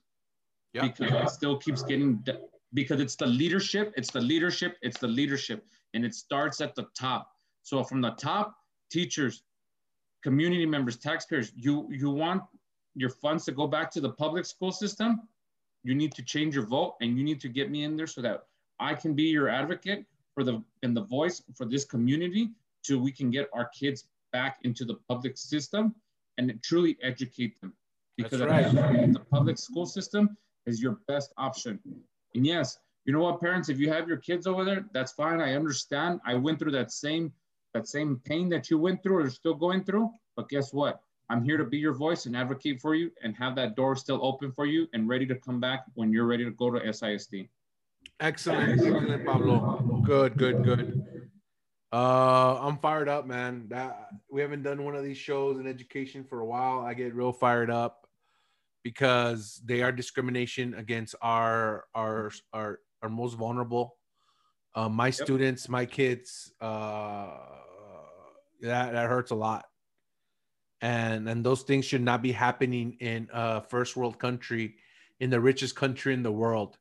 Yeah. 0.72 0.82
Because 0.82 1.12
it 1.12 1.30
still 1.30 1.58
keeps 1.58 1.82
getting 1.82 2.24
because 2.74 3.00
it's 3.00 3.16
the 3.16 3.26
leadership, 3.26 3.92
it's 3.96 4.10
the 4.10 4.20
leadership, 4.20 4.76
it's 4.82 4.98
the 4.98 5.08
leadership, 5.08 5.64
and 5.94 6.04
it 6.04 6.14
starts 6.14 6.60
at 6.60 6.74
the 6.74 6.86
top. 6.96 7.32
So 7.62 7.82
from 7.82 8.00
the 8.00 8.10
top, 8.12 8.56
teachers, 8.90 9.42
community 10.22 10.66
members, 10.66 10.96
taxpayers, 10.96 11.52
you 11.54 11.88
you 11.90 12.10
want 12.10 12.42
your 12.94 13.10
funds 13.10 13.44
to 13.44 13.52
go 13.52 13.66
back 13.66 13.90
to 13.92 14.00
the 14.00 14.10
public 14.10 14.44
school 14.44 14.72
system, 14.72 15.20
you 15.82 15.94
need 15.94 16.12
to 16.12 16.22
change 16.22 16.54
your 16.54 16.66
vote 16.66 16.96
and 17.00 17.16
you 17.16 17.24
need 17.24 17.40
to 17.40 17.48
get 17.48 17.70
me 17.70 17.84
in 17.84 17.96
there 17.96 18.06
so 18.06 18.20
that 18.20 18.46
I 18.78 18.94
can 18.94 19.14
be 19.14 19.24
your 19.24 19.48
advocate 19.48 20.04
for 20.34 20.44
the 20.44 20.62
and 20.82 20.96
the 20.96 21.02
voice 21.02 21.42
for 21.56 21.66
this 21.66 21.84
community 21.84 22.50
so 22.82 22.98
we 22.98 23.12
can 23.12 23.30
get 23.30 23.48
our 23.52 23.68
kids 23.68 24.04
back 24.32 24.58
into 24.62 24.84
the 24.84 24.94
public 25.08 25.36
system 25.36 25.94
and 26.38 26.58
truly 26.62 26.96
educate 27.02 27.60
them. 27.60 27.72
Because 28.16 28.40
right. 28.40 28.72
the 28.72 29.20
public 29.30 29.58
school 29.58 29.86
system 29.86 30.36
is 30.66 30.82
your 30.82 30.98
best 31.08 31.32
option. 31.36 31.78
And 32.34 32.46
yes, 32.46 32.78
you 33.04 33.12
know 33.12 33.20
what, 33.20 33.40
parents, 33.40 33.68
if 33.68 33.78
you 33.78 33.90
have 33.90 34.08
your 34.08 34.18
kids 34.18 34.46
over 34.46 34.64
there, 34.64 34.84
that's 34.92 35.12
fine. 35.12 35.40
I 35.40 35.54
understand. 35.54 36.20
I 36.24 36.34
went 36.34 36.58
through 36.58 36.72
that 36.72 36.92
same 36.92 37.32
that 37.72 37.86
same 37.86 38.20
pain 38.24 38.48
that 38.48 38.68
you 38.68 38.78
went 38.78 39.02
through 39.02 39.18
or 39.18 39.30
still 39.30 39.54
going 39.54 39.84
through. 39.84 40.10
But 40.36 40.48
guess 40.48 40.72
what? 40.72 41.00
I'm 41.28 41.44
here 41.44 41.56
to 41.56 41.64
be 41.64 41.78
your 41.78 41.94
voice 41.94 42.26
and 42.26 42.36
advocate 42.36 42.80
for 42.80 42.96
you 42.96 43.12
and 43.22 43.36
have 43.36 43.54
that 43.54 43.76
door 43.76 43.94
still 43.94 44.18
open 44.24 44.50
for 44.50 44.66
you 44.66 44.88
and 44.92 45.08
ready 45.08 45.24
to 45.26 45.36
come 45.36 45.60
back 45.60 45.84
when 45.94 46.12
you're 46.12 46.26
ready 46.26 46.44
to 46.44 46.50
go 46.50 46.70
to 46.70 46.80
SISD. 46.80 47.48
Excellent, 48.18 48.72
excellent, 48.72 49.24
Pablo. 49.24 50.02
Good, 50.04 50.36
good, 50.36 50.64
good. 50.64 51.30
Uh, 51.92 52.58
I'm 52.60 52.78
fired 52.78 53.08
up, 53.08 53.26
man. 53.26 53.66
That 53.68 54.08
we 54.30 54.40
haven't 54.40 54.62
done 54.62 54.84
one 54.84 54.96
of 54.96 55.04
these 55.04 55.16
shows 55.16 55.58
in 55.58 55.66
education 55.66 56.24
for 56.24 56.40
a 56.40 56.44
while. 56.44 56.80
I 56.80 56.94
get 56.94 57.14
real 57.14 57.32
fired 57.32 57.70
up 57.70 57.99
because 58.82 59.60
they 59.64 59.82
are 59.82 59.92
discrimination 59.92 60.74
against 60.74 61.14
our 61.22 61.84
our 61.94 62.30
our 62.52 62.80
our 63.02 63.08
most 63.08 63.34
vulnerable. 63.34 63.96
Uh, 64.74 64.88
my 64.88 65.06
yep. 65.06 65.14
students, 65.14 65.68
my 65.68 65.84
kids. 65.84 66.52
Uh, 66.60 67.28
that 68.62 68.92
that 68.92 69.08
hurts 69.08 69.30
a 69.30 69.34
lot 69.34 69.64
and 70.80 71.28
and 71.28 71.44
those 71.44 71.62
things 71.62 71.84
should 71.84 72.02
not 72.02 72.22
be 72.22 72.32
happening 72.32 72.96
in 73.00 73.28
a 73.32 73.60
first 73.62 73.96
world 73.96 74.18
country 74.18 74.76
in 75.20 75.30
the 75.30 75.40
richest 75.40 75.76
country 75.76 76.14
in 76.14 76.22
the 76.22 76.32
world 76.32 76.78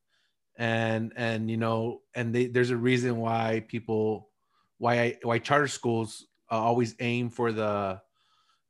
and 0.57 1.13
and 1.15 1.49
you 1.49 1.57
know 1.57 2.01
and 2.15 2.33
they, 2.33 2.47
there's 2.47 2.69
a 2.69 2.77
reason 2.77 3.17
why 3.17 3.63
people 3.67 4.29
why 4.77 4.99
I, 5.01 5.17
why 5.23 5.39
charter 5.39 5.67
schools 5.67 6.25
uh, 6.51 6.55
always 6.55 6.95
aim 6.99 7.29
for 7.29 7.51
the 7.51 8.01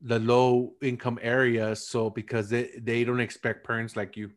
the 0.02 0.20
low 0.20 0.74
income 0.82 1.20
areas 1.22 1.86
so 1.86 2.10
because 2.10 2.50
they, 2.50 2.70
they 2.82 3.04
don't 3.04 3.20
expect 3.20 3.66
parents 3.66 3.96
like 3.96 4.16
you 4.16 4.32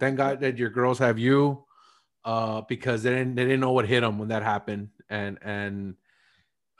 thank 0.00 0.16
god 0.16 0.40
that 0.40 0.58
your 0.58 0.70
girls 0.70 0.98
have 0.98 1.18
you 1.18 1.64
uh 2.24 2.60
because 2.68 3.02
they 3.02 3.10
didn't 3.10 3.34
they 3.34 3.44
didn't 3.44 3.60
know 3.60 3.72
what 3.72 3.86
hit 3.86 4.00
them 4.00 4.18
when 4.18 4.28
that 4.28 4.42
happened 4.42 4.88
and 5.10 5.38
and 5.42 5.94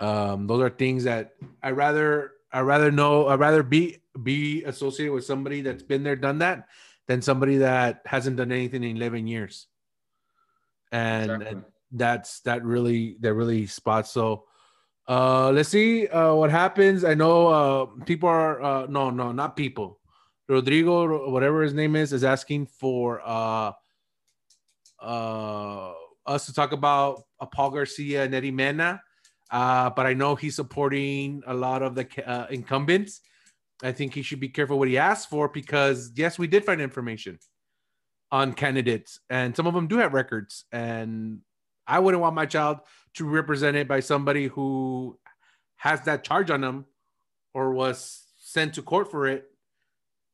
um 0.00 0.46
those 0.46 0.60
are 0.60 0.70
things 0.70 1.04
that 1.04 1.32
i 1.62 1.70
rather 1.70 2.32
I'd 2.52 2.62
rather 2.62 2.90
know. 2.90 3.28
I'd 3.28 3.40
rather 3.40 3.62
be 3.62 3.98
be 4.22 4.62
associated 4.64 5.12
with 5.12 5.24
somebody 5.24 5.62
that's 5.62 5.82
been 5.82 6.02
there, 6.02 6.16
done 6.16 6.38
that, 6.38 6.68
than 7.08 7.22
somebody 7.22 7.58
that 7.58 8.02
hasn't 8.04 8.36
done 8.36 8.52
anything 8.52 8.84
in 8.84 8.96
eleven 8.96 9.26
years. 9.26 9.66
And, 10.90 11.30
exactly. 11.30 11.48
and 11.48 11.64
that's 11.92 12.40
that 12.40 12.64
really 12.64 13.16
that 13.20 13.32
really 13.32 13.66
spots. 13.66 14.10
So 14.10 14.44
uh 15.08 15.50
let's 15.50 15.68
see 15.68 16.06
uh 16.08 16.34
what 16.34 16.50
happens. 16.50 17.04
I 17.04 17.14
know 17.14 17.46
uh 17.48 17.86
people 18.04 18.28
are 18.28 18.62
uh 18.62 18.86
no 18.86 19.10
no 19.10 19.32
not 19.32 19.56
people. 19.56 19.98
Rodrigo, 20.48 21.30
whatever 21.30 21.62
his 21.62 21.72
name 21.72 21.96
is, 21.96 22.12
is 22.12 22.24
asking 22.24 22.66
for 22.66 23.20
uh 23.24 23.72
uh 25.00 25.92
us 26.26 26.46
to 26.46 26.52
talk 26.52 26.72
about 26.72 27.22
uh, 27.40 27.46
Paul 27.46 27.70
Garcia 27.70 28.24
and 28.24 28.34
Eddie 28.34 28.52
Mena 28.52 29.00
uh, 29.52 29.90
but 29.90 30.06
I 30.06 30.14
know 30.14 30.34
he's 30.34 30.56
supporting 30.56 31.42
a 31.46 31.52
lot 31.52 31.82
of 31.82 31.94
the 31.94 32.08
uh, 32.26 32.46
incumbents. 32.48 33.20
I 33.82 33.92
think 33.92 34.14
he 34.14 34.22
should 34.22 34.40
be 34.40 34.48
careful 34.48 34.78
what 34.78 34.88
he 34.88 34.96
asks 34.96 35.26
for 35.26 35.48
because 35.48 36.10
yes, 36.16 36.38
we 36.38 36.46
did 36.46 36.64
find 36.64 36.80
information 36.80 37.38
on 38.30 38.54
candidates, 38.54 39.20
and 39.28 39.54
some 39.54 39.66
of 39.66 39.74
them 39.74 39.88
do 39.88 39.98
have 39.98 40.14
records. 40.14 40.64
And 40.72 41.40
I 41.92 41.98
wouldn't 41.98 42.22
want 42.22 42.34
my 42.34 42.46
child 42.46 42.78
to 43.16 43.24
be 43.24 43.28
represented 43.28 43.86
by 43.86 44.00
somebody 44.00 44.46
who 44.46 45.18
has 45.76 46.00
that 46.04 46.24
charge 46.24 46.50
on 46.50 46.62
them 46.62 46.86
or 47.52 47.74
was 47.74 48.24
sent 48.38 48.74
to 48.74 48.82
court 48.82 49.10
for 49.10 49.26
it. 49.26 49.44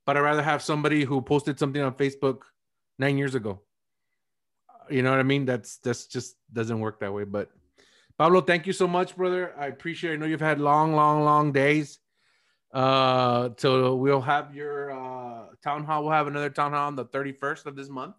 But 0.06 0.16
I'd 0.16 0.20
rather 0.20 0.42
have 0.42 0.62
somebody 0.62 1.02
who 1.02 1.20
posted 1.20 1.58
something 1.58 1.82
on 1.82 1.94
Facebook 1.94 2.42
nine 2.96 3.18
years 3.18 3.34
ago. 3.34 3.60
You 4.88 5.02
know 5.02 5.10
what 5.10 5.18
I 5.18 5.24
mean? 5.24 5.46
That's 5.46 5.78
that's 5.78 6.06
just 6.06 6.36
doesn't 6.52 6.78
work 6.78 7.00
that 7.00 7.12
way. 7.12 7.24
But 7.24 7.50
Pablo, 8.18 8.40
thank 8.40 8.68
you 8.68 8.72
so 8.72 8.86
much, 8.86 9.16
brother. 9.16 9.52
I 9.58 9.66
appreciate. 9.66 10.12
It. 10.12 10.14
I 10.14 10.16
know 10.18 10.26
you've 10.26 10.40
had 10.40 10.60
long, 10.60 10.94
long, 10.94 11.24
long 11.24 11.50
days. 11.50 11.98
Uh, 12.72 13.50
so 13.56 13.96
we'll 13.96 14.20
have 14.20 14.54
your 14.54 14.92
uh, 14.92 15.46
town 15.64 15.84
hall. 15.84 16.04
We'll 16.04 16.12
have 16.12 16.28
another 16.28 16.50
town 16.50 16.70
hall 16.70 16.86
on 16.86 16.94
the 16.94 17.06
31st 17.06 17.66
of 17.66 17.74
this 17.74 17.88
month. 17.88 18.14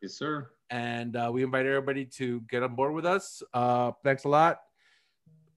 Yes, 0.00 0.14
sir. 0.14 0.48
And 0.70 1.16
uh, 1.16 1.30
we 1.32 1.42
invite 1.42 1.66
everybody 1.66 2.04
to 2.16 2.40
get 2.42 2.62
on 2.62 2.74
board 2.74 2.92
with 2.92 3.06
us. 3.06 3.42
Uh, 3.54 3.92
thanks 4.04 4.24
a 4.24 4.28
lot. 4.28 4.60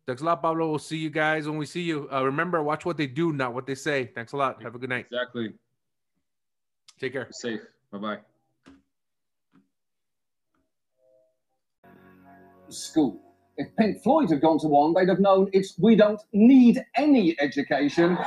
Thanks 0.08 0.22
a 0.22 0.26
lot, 0.26 0.42
Pablo. 0.42 0.70
We'll 0.70 0.80
see 0.80 0.98
you 0.98 1.10
guys 1.10 1.48
when 1.48 1.58
we 1.58 1.66
see 1.66 1.82
you. 1.82 2.08
Uh, 2.12 2.24
remember, 2.24 2.64
watch 2.64 2.86
what 2.86 2.98
they 2.98 3.08
do, 3.08 3.34
not 3.34 3.54
what 3.54 3.66
they 3.66 3.76
say. 3.76 4.06
Thanks 4.16 4.32
a 4.32 4.38
lot. 4.38 4.62
Have 4.64 4.76
a 4.76 4.80
good 4.80 4.90
night. 4.90 5.06
Exactly. 5.12 5.54
Take 7.00 7.14
care. 7.14 7.26
Be 7.26 7.34
safe. 7.34 7.62
Bye 7.92 7.98
bye. 7.98 8.18
School 12.70 13.22
if 13.62 13.76
Pink 13.76 14.02
Floyd 14.02 14.30
had 14.30 14.42
gone 14.42 14.60
to 14.60 14.68
one, 14.68 14.94
they'd 14.94 15.10
have 15.10 15.20
known 15.20 15.50
it's 15.54 15.78
we 15.78 15.96
don't 15.96 16.22
need 16.34 16.84
any 16.96 17.36
education. 17.40 18.18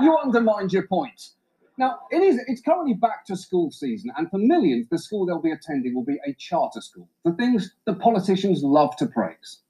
You 0.00 0.16
undermined 0.18 0.72
your 0.72 0.86
point. 0.86 1.30
Now, 1.80 2.00
it 2.10 2.18
is 2.18 2.38
it's 2.46 2.60
currently 2.60 2.92
back 2.92 3.24
to 3.24 3.34
school 3.34 3.70
season, 3.70 4.12
and 4.18 4.30
for 4.30 4.36
millions, 4.36 4.86
the 4.90 4.98
school 4.98 5.24
they'll 5.24 5.40
be 5.40 5.50
attending 5.50 5.94
will 5.94 6.04
be 6.04 6.18
a 6.26 6.34
charter 6.34 6.82
school, 6.82 7.08
the 7.24 7.32
things 7.32 7.74
that 7.86 7.98
politicians 7.98 8.62
love 8.62 8.94
to 8.96 9.06
praise. 9.06 9.60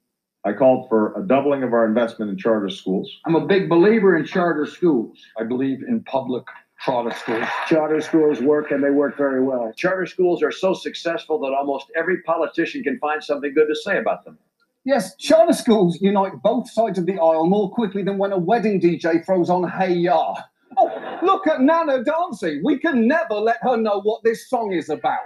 I 0.43 0.51
called 0.51 0.89
for 0.89 1.17
a 1.17 1.25
doubling 1.25 1.63
of 1.63 1.71
our 1.71 1.85
investment 1.85 2.29
in 2.29 2.37
charter 2.37 2.67
schools. 2.67 3.09
I'm 3.25 3.35
a 3.35 3.45
big 3.45 3.69
believer 3.69 4.17
in 4.17 4.25
charter 4.25 4.65
schools. 4.65 5.19
I 5.39 5.45
believe 5.45 5.83
in 5.87 6.03
public 6.03 6.43
charter 6.83 7.15
schools. 7.17 7.47
Charter 7.69 8.01
schools 8.01 8.41
work 8.41 8.71
and 8.71 8.83
they 8.83 8.89
work 8.91 9.15
very 9.15 9.41
well. 9.41 9.71
Charter 9.77 10.05
schools 10.05 10.43
are 10.43 10.51
so 10.51 10.73
successful 10.73 11.39
that 11.39 11.53
almost 11.53 11.91
every 11.95 12.21
politician 12.23 12.83
can 12.83 12.99
find 12.99 13.23
something 13.23 13.53
good 13.53 13.67
to 13.69 13.75
say 13.75 13.99
about 13.99 14.25
them. 14.25 14.37
Yes, 14.83 15.15
charter 15.15 15.53
schools 15.53 16.01
unite 16.01 16.41
both 16.43 16.69
sides 16.69 16.99
of 16.99 17.05
the 17.05 17.13
aisle 17.13 17.45
more 17.45 17.71
quickly 17.71 18.03
than 18.03 18.17
when 18.17 18.33
a 18.33 18.37
wedding 18.37 18.81
DJ 18.81 19.25
throws 19.25 19.49
on 19.49 19.69
Hey 19.69 19.93
Ya. 19.93 20.35
Oh, 20.77 21.19
look 21.21 21.47
at 21.47 21.61
Nana 21.61 22.03
dancing. 22.03 22.61
We 22.63 22.77
can 22.77 23.07
never 23.07 23.35
let 23.35 23.57
her 23.61 23.77
know 23.77 24.01
what 24.01 24.23
this 24.23 24.49
song 24.49 24.73
is 24.73 24.89
about. 24.89 25.19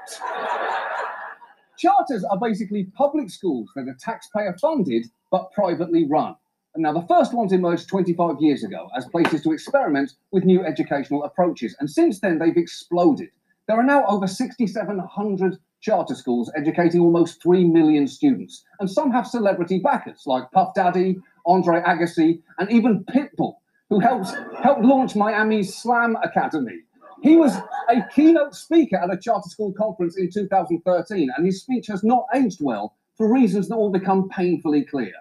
Charters 1.78 2.24
are 2.24 2.40
basically 2.40 2.86
public 2.96 3.30
schools 3.30 3.70
that 3.76 3.88
are 3.88 3.98
taxpayer 4.00 4.56
funded 4.60 5.08
but 5.32 5.52
privately 5.52 6.06
run. 6.06 6.36
Now, 6.78 6.92
the 6.92 7.08
first 7.08 7.34
ones 7.34 7.54
emerged 7.54 7.88
25 7.88 8.42
years 8.42 8.64
ago 8.64 8.90
as 8.98 9.06
places 9.06 9.42
to 9.44 9.54
experiment 9.54 10.14
with 10.32 10.44
new 10.44 10.66
educational 10.66 11.24
approaches. 11.24 11.76
And 11.80 11.90
since 11.90 12.20
then, 12.20 12.38
they've 12.38 12.58
exploded. 12.58 13.30
There 13.68 13.78
are 13.78 13.84
now 13.84 14.06
over 14.08 14.28
6,700 14.28 15.58
charter 15.80 16.16
schools 16.16 16.52
educating 16.56 17.00
almost 17.00 17.42
3 17.42 17.64
million 17.66 18.08
students. 18.08 18.64
And 18.80 18.90
some 18.90 19.12
have 19.12 19.26
celebrity 19.26 19.80
backers 19.80 20.24
like 20.26 20.52
Puff 20.52 20.74
Daddy, 20.74 21.18
Andre 21.46 21.82
Agassi, 21.82 22.42
and 22.60 22.70
even 22.72 23.06
Pitbull, 23.06 23.56
who 23.96 24.02
helped, 24.02 24.36
helped 24.62 24.84
launch 24.84 25.16
Miami's 25.16 25.74
Slam 25.74 26.18
Academy. 26.22 26.80
He 27.24 27.38
was 27.38 27.56
a 27.90 28.02
keynote 28.14 28.54
speaker 28.54 28.98
at 28.98 29.10
a 29.10 29.18
charter 29.18 29.48
school 29.48 29.72
conference 29.72 30.18
in 30.18 30.30
2013, 30.30 31.30
and 31.36 31.46
his 31.46 31.62
speech 31.62 31.88
has 31.88 32.04
not 32.04 32.26
aged 32.36 32.60
well 32.60 32.94
for 33.16 33.32
reasons 33.34 33.70
that 33.70 33.78
will 33.78 33.92
become 33.92 34.28
painfully 34.28 34.84
clear. 34.84 35.14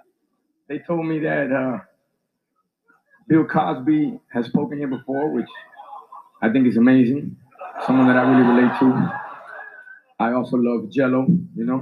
They 0.69 0.81
told 0.81 1.07
me 1.07 1.21
that 1.21 1.53
uh, 1.53 1.79
Bill 3.29 3.45
Cosby 3.45 4.19
has 4.33 4.47
spoken 4.47 4.79
here 4.79 4.89
before, 4.89 5.31
which 5.31 5.49
I 6.43 6.51
think 6.51 6.67
is 6.67 6.77
amazing. 6.77 7.37
Someone 7.87 8.09
that 8.09 8.17
I 8.17 8.23
really 8.23 8.43
relate 8.43 8.77
to. 8.81 9.21
I 10.19 10.33
also 10.33 10.57
love 10.57 10.91
Jello, 10.91 11.27
you 11.55 11.65
know. 11.65 11.81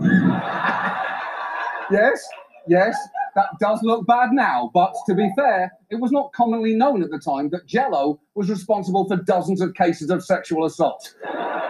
yes, 1.90 2.28
yes, 2.68 2.96
that 3.34 3.46
does 3.60 3.82
look 3.82 4.06
bad 4.06 4.30
now, 4.32 4.70
but 4.74 4.92
to 5.06 5.14
be 5.14 5.30
fair, 5.36 5.72
it 5.90 5.96
was 5.96 6.12
not 6.12 6.32
commonly 6.32 6.74
known 6.74 7.02
at 7.02 7.10
the 7.10 7.18
time 7.18 7.50
that 7.50 7.66
Jello 7.66 8.20
was 8.34 8.50
responsible 8.50 9.06
for 9.08 9.16
dozens 9.16 9.60
of 9.60 9.74
cases 9.74 10.10
of 10.10 10.24
sexual 10.24 10.64
assault. 10.64 11.14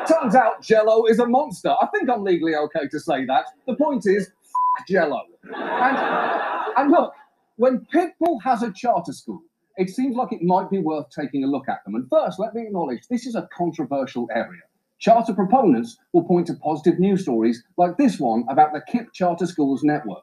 Turns 0.09 0.35
out 0.35 0.63
Jello 0.63 1.07
is 1.07 1.19
a 1.19 1.27
monster. 1.27 1.75
I 1.81 1.87
think 1.87 2.11
I'm 2.11 2.25
legally 2.25 2.55
okay 2.57 2.89
to 2.89 2.99
say 2.99 3.25
that. 3.27 3.47
The 3.67 3.77
point 3.77 4.07
is, 4.07 4.29
f- 4.29 4.87
Jello. 4.89 5.23
And, 5.45 6.43
and 6.77 6.91
look, 6.91 7.13
when 7.57 7.87
Pitbull 7.95 8.43
has 8.43 8.63
a 8.63 8.73
charter 8.73 9.13
school, 9.13 9.43
it 9.77 9.89
seems 9.91 10.17
like 10.17 10.33
it 10.33 10.43
might 10.43 10.71
be 10.71 10.79
worth 10.79 11.07
taking 11.11 11.45
a 11.45 11.47
look 11.47 11.69
at 11.69 11.85
them. 11.85 11.95
And 11.95 12.09
first, 12.11 12.39
let 12.39 12.55
me 12.55 12.63
acknowledge 12.63 13.07
this 13.09 13.27
is 13.27 13.35
a 13.37 13.49
controversial 13.57 14.29
area. 14.35 14.63
Charter 14.99 15.35
proponents 15.35 15.99
will 16.13 16.25
point 16.25 16.47
to 16.49 16.55
positive 16.55 16.99
news 17.01 17.23
stories 17.23 17.65
like 17.77 17.97
this 17.97 18.21
one 18.21 18.45
about 18.49 18.73
the 18.73 18.83
KIPP 18.93 19.13
Charter 19.13 19.47
Schools 19.47 19.83
Network. 19.83 20.23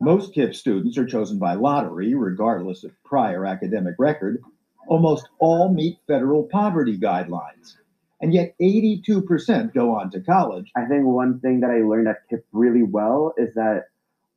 Most 0.00 0.34
KIPP 0.34 0.54
students 0.54 0.98
are 0.98 1.06
chosen 1.06 1.38
by 1.38 1.54
lottery, 1.54 2.14
regardless 2.14 2.84
of 2.84 2.92
prior 3.04 3.46
academic 3.46 3.94
record, 3.98 4.42
almost 4.88 5.28
all 5.38 5.72
meet 5.72 5.98
federal 6.06 6.44
poverty 6.44 6.98
guidelines. 6.98 7.76
And 8.20 8.32
yet 8.32 8.54
82% 8.60 9.74
go 9.74 9.94
on 9.94 10.10
to 10.10 10.20
college. 10.20 10.70
I 10.76 10.84
think 10.86 11.04
one 11.04 11.40
thing 11.40 11.60
that 11.60 11.70
I 11.70 11.80
learned 11.80 12.08
at 12.08 12.28
KIPP 12.30 12.42
really 12.52 12.82
well 12.82 13.34
is 13.36 13.54
that 13.54 13.84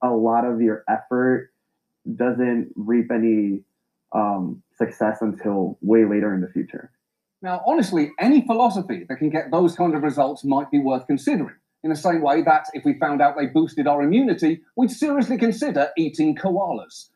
a 0.01 0.10
lot 0.10 0.45
of 0.45 0.62
your 0.62 0.84
effort 0.88 1.51
doesn't 2.16 2.72
reap 2.76 3.12
any 3.12 3.64
um, 4.14 4.64
success 4.78 5.22
until 5.22 5.78
way 5.82 6.05
later 6.05 6.34
in 6.34 6.41
the 6.41 6.47
future. 6.47 6.91
Now, 7.41 7.62
honestly, 7.66 8.12
any 8.20 8.45
philosophy 8.45 9.05
that 9.07 9.18
can 9.18 9.30
get 9.30 9.51
those 9.51 9.76
kind 9.76 9.95
of 9.95 10.03
results 10.03 10.43
might 10.43 10.72
be 10.72 10.80
worth 10.80 11.07
considering. 11.07 11.55
In 11.84 11.89
the 11.89 11.95
same 11.95 12.21
way 12.21 12.41
that 12.41 12.65
if 12.73 12.84
we 12.84 12.99
found 12.99 13.21
out 13.21 13.36
they 13.38 13.45
boosted 13.45 13.88
our 13.88 14.01
immunity, 14.01 14.61
we'd 14.75 14.91
seriously 14.91 15.38
consider 15.38 15.89
eating 15.97 16.36
koalas. 16.36 17.09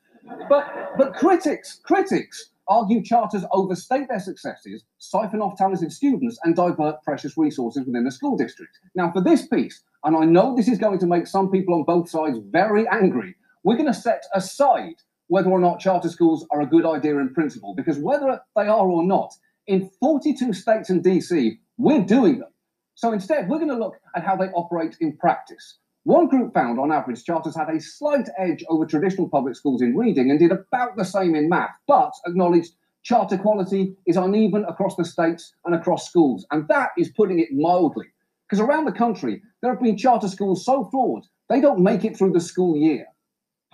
But 0.47 0.65
but 0.97 1.13
critics, 1.13 1.81
critics 1.83 2.51
argue 2.67 3.03
charters 3.03 3.43
overstate 3.51 4.07
their 4.07 4.19
successes, 4.19 4.83
siphon 4.97 5.41
off 5.41 5.57
talented 5.57 5.91
students, 5.91 6.39
and 6.43 6.55
divert 6.55 7.03
precious 7.03 7.37
resources 7.37 7.85
within 7.85 8.05
the 8.05 8.11
school 8.11 8.37
district. 8.37 8.79
Now, 8.95 9.11
for 9.11 9.21
this 9.21 9.47
piece, 9.47 9.83
and 10.03 10.15
I 10.15 10.25
know 10.25 10.55
this 10.55 10.69
is 10.69 10.77
going 10.77 10.99
to 10.99 11.05
make 11.05 11.27
some 11.27 11.51
people 11.51 11.73
on 11.75 11.83
both 11.83 12.09
sides 12.09 12.39
very 12.49 12.87
angry, 12.87 13.35
we're 13.63 13.75
going 13.75 13.87
to 13.87 13.93
set 13.93 14.23
aside 14.33 14.95
whether 15.27 15.49
or 15.49 15.59
not 15.59 15.79
charter 15.79 16.09
schools 16.09 16.45
are 16.51 16.61
a 16.61 16.65
good 16.65 16.85
idea 16.85 17.17
in 17.17 17.33
principle, 17.33 17.73
because 17.75 17.97
whether 17.97 18.39
they 18.55 18.67
are 18.67 18.87
or 18.87 19.03
not, 19.03 19.33
in 19.67 19.89
42 19.99 20.53
states 20.53 20.89
and 20.89 21.03
DC, 21.03 21.57
we're 21.77 22.03
doing 22.03 22.39
them. 22.39 22.52
So 22.95 23.11
instead, 23.11 23.49
we're 23.49 23.57
going 23.57 23.69
to 23.69 23.77
look 23.77 23.99
at 24.15 24.23
how 24.23 24.35
they 24.35 24.49
operate 24.49 24.97
in 24.99 25.17
practice. 25.17 25.79
One 26.03 26.27
group 26.27 26.53
found, 26.53 26.79
on 26.79 26.91
average, 26.91 27.23
charters 27.23 27.55
had 27.55 27.69
a 27.69 27.79
slight 27.79 28.27
edge 28.37 28.63
over 28.67 28.85
traditional 28.85 29.29
public 29.29 29.55
schools 29.55 29.81
in 29.81 29.95
reading 29.95 30.29
and 30.29 30.39
did 30.39 30.51
about 30.51 30.97
the 30.97 31.05
same 31.05 31.33
in 31.33 31.47
math, 31.47 31.75
but 31.87 32.11
acknowledged 32.27 32.73
charter 33.03 33.37
quality 33.37 33.95
is 34.05 34.17
uneven 34.17 34.65
across 34.65 34.95
the 34.95 35.05
states 35.05 35.53
and 35.65 35.73
across 35.73 36.07
schools. 36.07 36.45
And 36.51 36.67
that 36.67 36.89
is 36.97 37.09
putting 37.09 37.39
it 37.39 37.53
mildly. 37.53 38.07
Because 38.47 38.59
around 38.59 38.85
the 38.85 38.91
country, 38.91 39.41
there 39.61 39.71
have 39.71 39.81
been 39.81 39.97
charter 39.97 40.27
schools 40.27 40.65
so 40.65 40.85
flawed, 40.85 41.23
they 41.49 41.61
don't 41.61 41.79
make 41.79 42.03
it 42.03 42.17
through 42.17 42.33
the 42.33 42.41
school 42.41 42.75
year. 42.75 43.05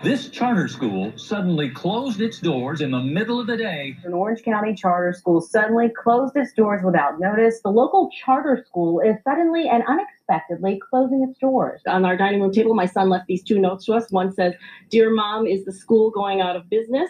This 0.01 0.29
charter 0.29 0.69
school 0.69 1.11
suddenly 1.17 1.69
closed 1.69 2.21
its 2.21 2.39
doors 2.39 2.79
in 2.79 2.91
the 2.91 3.01
middle 3.01 3.37
of 3.37 3.47
the 3.47 3.57
day. 3.57 3.97
An 4.05 4.13
Orange 4.13 4.43
County 4.43 4.73
charter 4.73 5.11
school 5.11 5.41
suddenly 5.41 5.89
closed 5.89 6.37
its 6.37 6.53
doors 6.53 6.81
without 6.85 7.19
notice. 7.19 7.59
The 7.61 7.69
local 7.69 8.09
charter 8.11 8.63
school 8.65 9.01
is 9.01 9.17
suddenly 9.25 9.67
and 9.67 9.83
unexpectedly 9.89 10.79
closing 10.89 11.27
its 11.29 11.37
doors. 11.37 11.81
On 11.85 12.05
our 12.05 12.15
dining 12.15 12.39
room 12.39 12.53
table, 12.53 12.75
my 12.75 12.85
son 12.85 13.09
left 13.09 13.27
these 13.27 13.43
two 13.43 13.59
notes 13.59 13.83
to 13.87 13.93
us. 13.93 14.09
One 14.09 14.31
says, 14.31 14.53
Dear 14.89 15.13
mom, 15.13 15.45
is 15.45 15.65
the 15.65 15.73
school 15.73 16.11
going 16.11 16.39
out 16.39 16.55
of 16.55 16.69
business? 16.69 17.09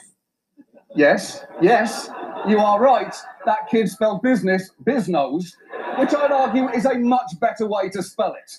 Yes, 0.95 1.45
yes, 1.61 2.09
you 2.47 2.57
are 2.57 2.81
right. 2.81 3.13
That 3.45 3.69
kid 3.69 3.87
spelled 3.89 4.23
business, 4.23 4.71
biznos, 4.83 5.53
which 5.99 6.15
I'd 6.15 6.31
argue 6.31 6.69
is 6.69 6.85
a 6.85 6.95
much 6.95 7.39
better 7.39 7.67
way 7.67 7.89
to 7.89 8.01
spell 8.01 8.33
it. 8.33 8.57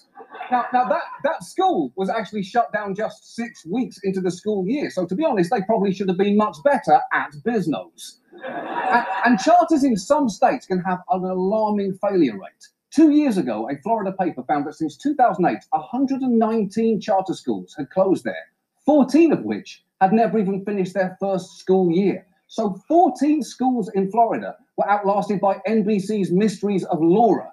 Now, 0.50 0.66
now 0.72 0.88
that, 0.88 1.02
that 1.22 1.44
school 1.44 1.92
was 1.96 2.08
actually 2.08 2.42
shut 2.42 2.72
down 2.72 2.94
just 2.94 3.34
six 3.34 3.64
weeks 3.64 3.98
into 4.02 4.20
the 4.20 4.30
school 4.30 4.66
year. 4.66 4.90
So 4.90 5.06
to 5.06 5.14
be 5.14 5.24
honest, 5.24 5.50
they 5.50 5.62
probably 5.62 5.92
should 5.92 6.08
have 6.08 6.18
been 6.18 6.36
much 6.36 6.56
better 6.64 7.00
at 7.12 7.32
Biznos. 7.44 8.18
and, 8.44 9.06
and 9.24 9.38
charters 9.38 9.84
in 9.84 9.96
some 9.96 10.28
states 10.28 10.66
can 10.66 10.80
have 10.80 11.00
an 11.10 11.24
alarming 11.24 11.94
failure 11.94 12.34
rate. 12.34 12.68
Two 12.90 13.10
years 13.10 13.38
ago, 13.38 13.70
a 13.70 13.76
Florida 13.82 14.12
paper 14.18 14.42
found 14.48 14.66
that 14.66 14.74
since 14.74 14.96
2008, 14.96 15.58
119 15.70 17.00
charter 17.00 17.34
schools 17.34 17.74
had 17.78 17.88
closed 17.90 18.24
there, 18.24 18.48
14 18.84 19.32
of 19.32 19.44
which 19.44 19.84
had 20.00 20.12
never 20.12 20.38
even 20.38 20.64
finished 20.64 20.94
their 20.94 21.16
first 21.20 21.58
school 21.58 21.92
year. 21.92 22.26
So 22.50 22.74
14 22.88 23.44
schools 23.44 23.92
in 23.94 24.10
Florida 24.10 24.56
were 24.76 24.90
outlasted 24.90 25.40
by 25.40 25.58
NBC's 25.68 26.32
Mysteries 26.32 26.84
of 26.86 27.00
Laura, 27.00 27.52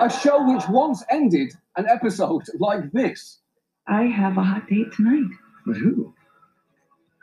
a 0.00 0.08
show 0.08 0.42
which 0.50 0.66
once 0.70 1.04
ended 1.10 1.52
an 1.76 1.86
episode 1.86 2.44
like 2.58 2.90
this. 2.92 3.40
I 3.86 4.04
have 4.04 4.38
a 4.38 4.42
hot 4.42 4.66
date 4.70 4.90
tonight. 4.92 5.28
With 5.66 5.76
who? 5.76 6.14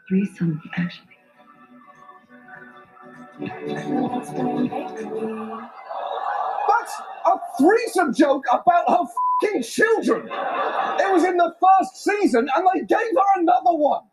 Threesome, 0.08 0.62
actually. 0.78 1.18
That's 6.68 6.94
a 7.26 7.40
threesome 7.58 8.14
joke 8.14 8.44
about 8.52 8.88
her 8.88 9.04
fucking 9.42 9.64
children. 9.64 10.28
It 10.28 11.12
was 11.12 11.24
in 11.24 11.38
the 11.38 11.56
first 11.60 12.04
season 12.04 12.48
and 12.56 12.68
they 12.72 12.82
gave 12.82 13.00
her 13.00 13.42
another 13.42 13.74
one. 13.74 14.04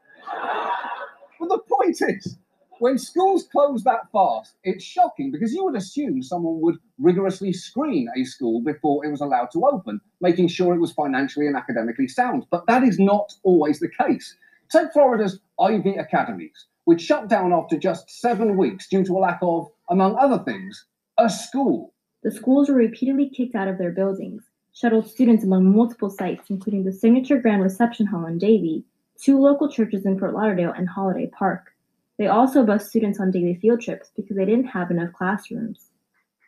But 1.38 1.50
the 1.50 1.58
point 1.58 1.98
is, 2.00 2.38
when 2.80 2.98
schools 2.98 3.46
close 3.52 3.84
that 3.84 4.10
fast, 4.10 4.54
it's 4.64 4.82
shocking 4.82 5.30
because 5.30 5.52
you 5.52 5.62
would 5.64 5.76
assume 5.76 6.22
someone 6.22 6.60
would 6.62 6.78
rigorously 6.98 7.52
screen 7.52 8.08
a 8.16 8.24
school 8.24 8.62
before 8.62 9.04
it 9.04 9.10
was 9.10 9.20
allowed 9.20 9.50
to 9.52 9.66
open, 9.66 10.00
making 10.22 10.48
sure 10.48 10.74
it 10.74 10.80
was 10.80 10.92
financially 10.92 11.46
and 11.46 11.56
academically 11.56 12.08
sound. 12.08 12.46
But 12.50 12.66
that 12.68 12.82
is 12.82 12.98
not 12.98 13.34
always 13.42 13.80
the 13.80 13.90
case. 13.90 14.34
Take 14.70 14.92
Florida's 14.94 15.40
Ivy 15.60 15.96
Academies, 15.96 16.66
which 16.84 17.02
shut 17.02 17.28
down 17.28 17.52
after 17.52 17.76
just 17.76 18.08
seven 18.08 18.56
weeks 18.56 18.88
due 18.88 19.04
to 19.04 19.18
a 19.18 19.20
lack 19.20 19.40
of, 19.42 19.68
among 19.90 20.16
other 20.16 20.42
things, 20.42 20.86
a 21.18 21.28
school. 21.28 21.92
The 22.22 22.30
schools 22.30 22.70
were 22.70 22.76
repeatedly 22.76 23.28
kicked 23.28 23.54
out 23.54 23.68
of 23.68 23.76
their 23.76 23.92
buildings, 23.92 24.44
shuttled 24.72 25.06
students 25.06 25.44
among 25.44 25.70
multiple 25.70 26.08
sites, 26.08 26.48
including 26.48 26.84
the 26.84 26.92
Signature 26.92 27.40
Grand 27.40 27.62
Reception 27.62 28.06
Hall 28.06 28.24
in 28.24 28.38
Davie, 28.38 28.84
two 29.20 29.38
local 29.38 29.70
churches 29.70 30.06
in 30.06 30.18
Fort 30.18 30.32
Lauderdale, 30.32 30.72
and 30.72 30.88
Holiday 30.88 31.26
Park. 31.26 31.74
They 32.20 32.26
also 32.26 32.64
bused 32.64 32.86
students 32.86 33.18
on 33.18 33.30
daily 33.30 33.54
field 33.54 33.80
trips 33.80 34.10
because 34.14 34.36
they 34.36 34.44
didn't 34.44 34.66
have 34.66 34.90
enough 34.90 35.10
classrooms. 35.14 35.86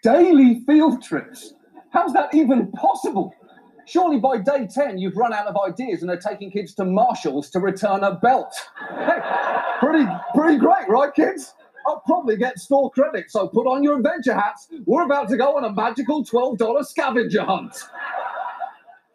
Daily 0.03 0.61
field 0.67 1.03
trips? 1.03 1.55
How's 1.95 2.13
that 2.13 2.35
even 2.35 2.71
possible? 2.73 3.35
Surely 3.87 4.19
by 4.19 4.37
day 4.37 4.69
10, 4.71 4.99
you've 4.99 5.17
run 5.17 5.33
out 5.33 5.47
of 5.47 5.57
ideas 5.67 6.03
and 6.03 6.11
are 6.11 6.19
taking 6.19 6.51
kids 6.51 6.75
to 6.75 6.85
Marshall's 6.85 7.49
to 7.53 7.59
return 7.59 8.05
a 8.05 8.17
belt. 8.17 8.55
Hey, 8.91 9.17
pretty, 9.81 10.05
pretty 10.35 10.59
great, 10.59 10.91
right, 10.91 11.15
kids? 11.15 11.55
I'll 11.87 12.03
probably 12.05 12.37
get 12.37 12.59
store 12.59 12.91
credit, 12.91 13.31
so 13.31 13.49
put 13.49 13.67
on 13.67 13.83
your 13.83 13.97
adventure 13.97 14.35
hats. 14.35 14.69
We're 14.85 15.07
about 15.07 15.31
to 15.31 15.39
go 15.39 15.57
on 15.57 15.65
a 15.65 15.73
magical 15.73 16.23
$12 16.23 16.85
scavenger 16.85 17.45
hunt. 17.45 17.75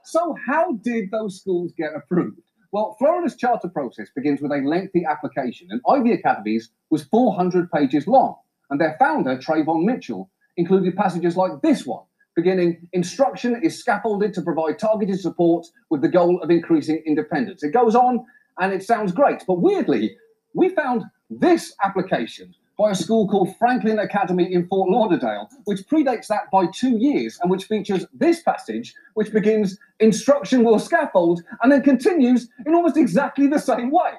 So, 0.03 0.35
how 0.47 0.71
did 0.81 1.11
those 1.11 1.39
schools 1.39 1.71
get 1.77 1.91
approved? 1.95 2.41
Well, 2.71 2.95
Florida's 2.99 3.35
charter 3.35 3.69
process 3.69 4.09
begins 4.13 4.41
with 4.41 4.51
a 4.51 4.57
lengthy 4.57 5.05
application, 5.05 5.67
and 5.71 5.81
Ivy 5.89 6.11
Academies 6.13 6.69
was 6.89 7.05
400 7.05 7.71
pages 7.71 8.07
long, 8.07 8.35
and 8.69 8.79
their 8.79 8.97
founder, 8.99 9.37
Trayvon 9.37 9.85
Mitchell, 9.85 10.29
included 10.57 10.95
passages 10.97 11.37
like 11.37 11.61
this 11.61 11.85
one, 11.85 12.03
beginning 12.35 12.87
Instruction 12.91 13.59
is 13.63 13.79
scaffolded 13.79 14.33
to 14.33 14.41
provide 14.41 14.79
targeted 14.79 15.19
support 15.19 15.65
with 15.89 16.01
the 16.01 16.09
goal 16.09 16.41
of 16.41 16.51
increasing 16.51 17.01
independence. 17.05 17.63
It 17.63 17.73
goes 17.73 17.95
on, 17.95 18.25
and 18.59 18.73
it 18.73 18.83
sounds 18.83 19.11
great, 19.13 19.43
but 19.47 19.61
weirdly, 19.61 20.17
we 20.53 20.69
found 20.69 21.03
this 21.29 21.73
application 21.83 22.53
by 22.77 22.91
a 22.91 22.95
school 22.95 23.27
called 23.27 23.55
Franklin 23.57 23.99
Academy 23.99 24.53
in 24.53 24.67
Fort 24.67 24.89
Lauderdale, 24.89 25.49
which 25.65 25.81
predates 25.87 26.27
that 26.27 26.51
by 26.51 26.67
two 26.67 26.97
years 26.97 27.39
and 27.41 27.49
which 27.49 27.65
features 27.65 28.05
this 28.13 28.41
passage, 28.43 28.93
which 29.15 29.33
begins 29.33 29.79
instruction 29.99 30.63
will 30.63 30.77
scaffold 30.77 31.41
and 31.63 31.71
then 31.71 31.81
continues 31.81 32.49
in 32.65 32.75
almost 32.75 32.95
exactly 32.95 33.47
the 33.47 33.59
same 33.59 33.89
way. 33.89 34.11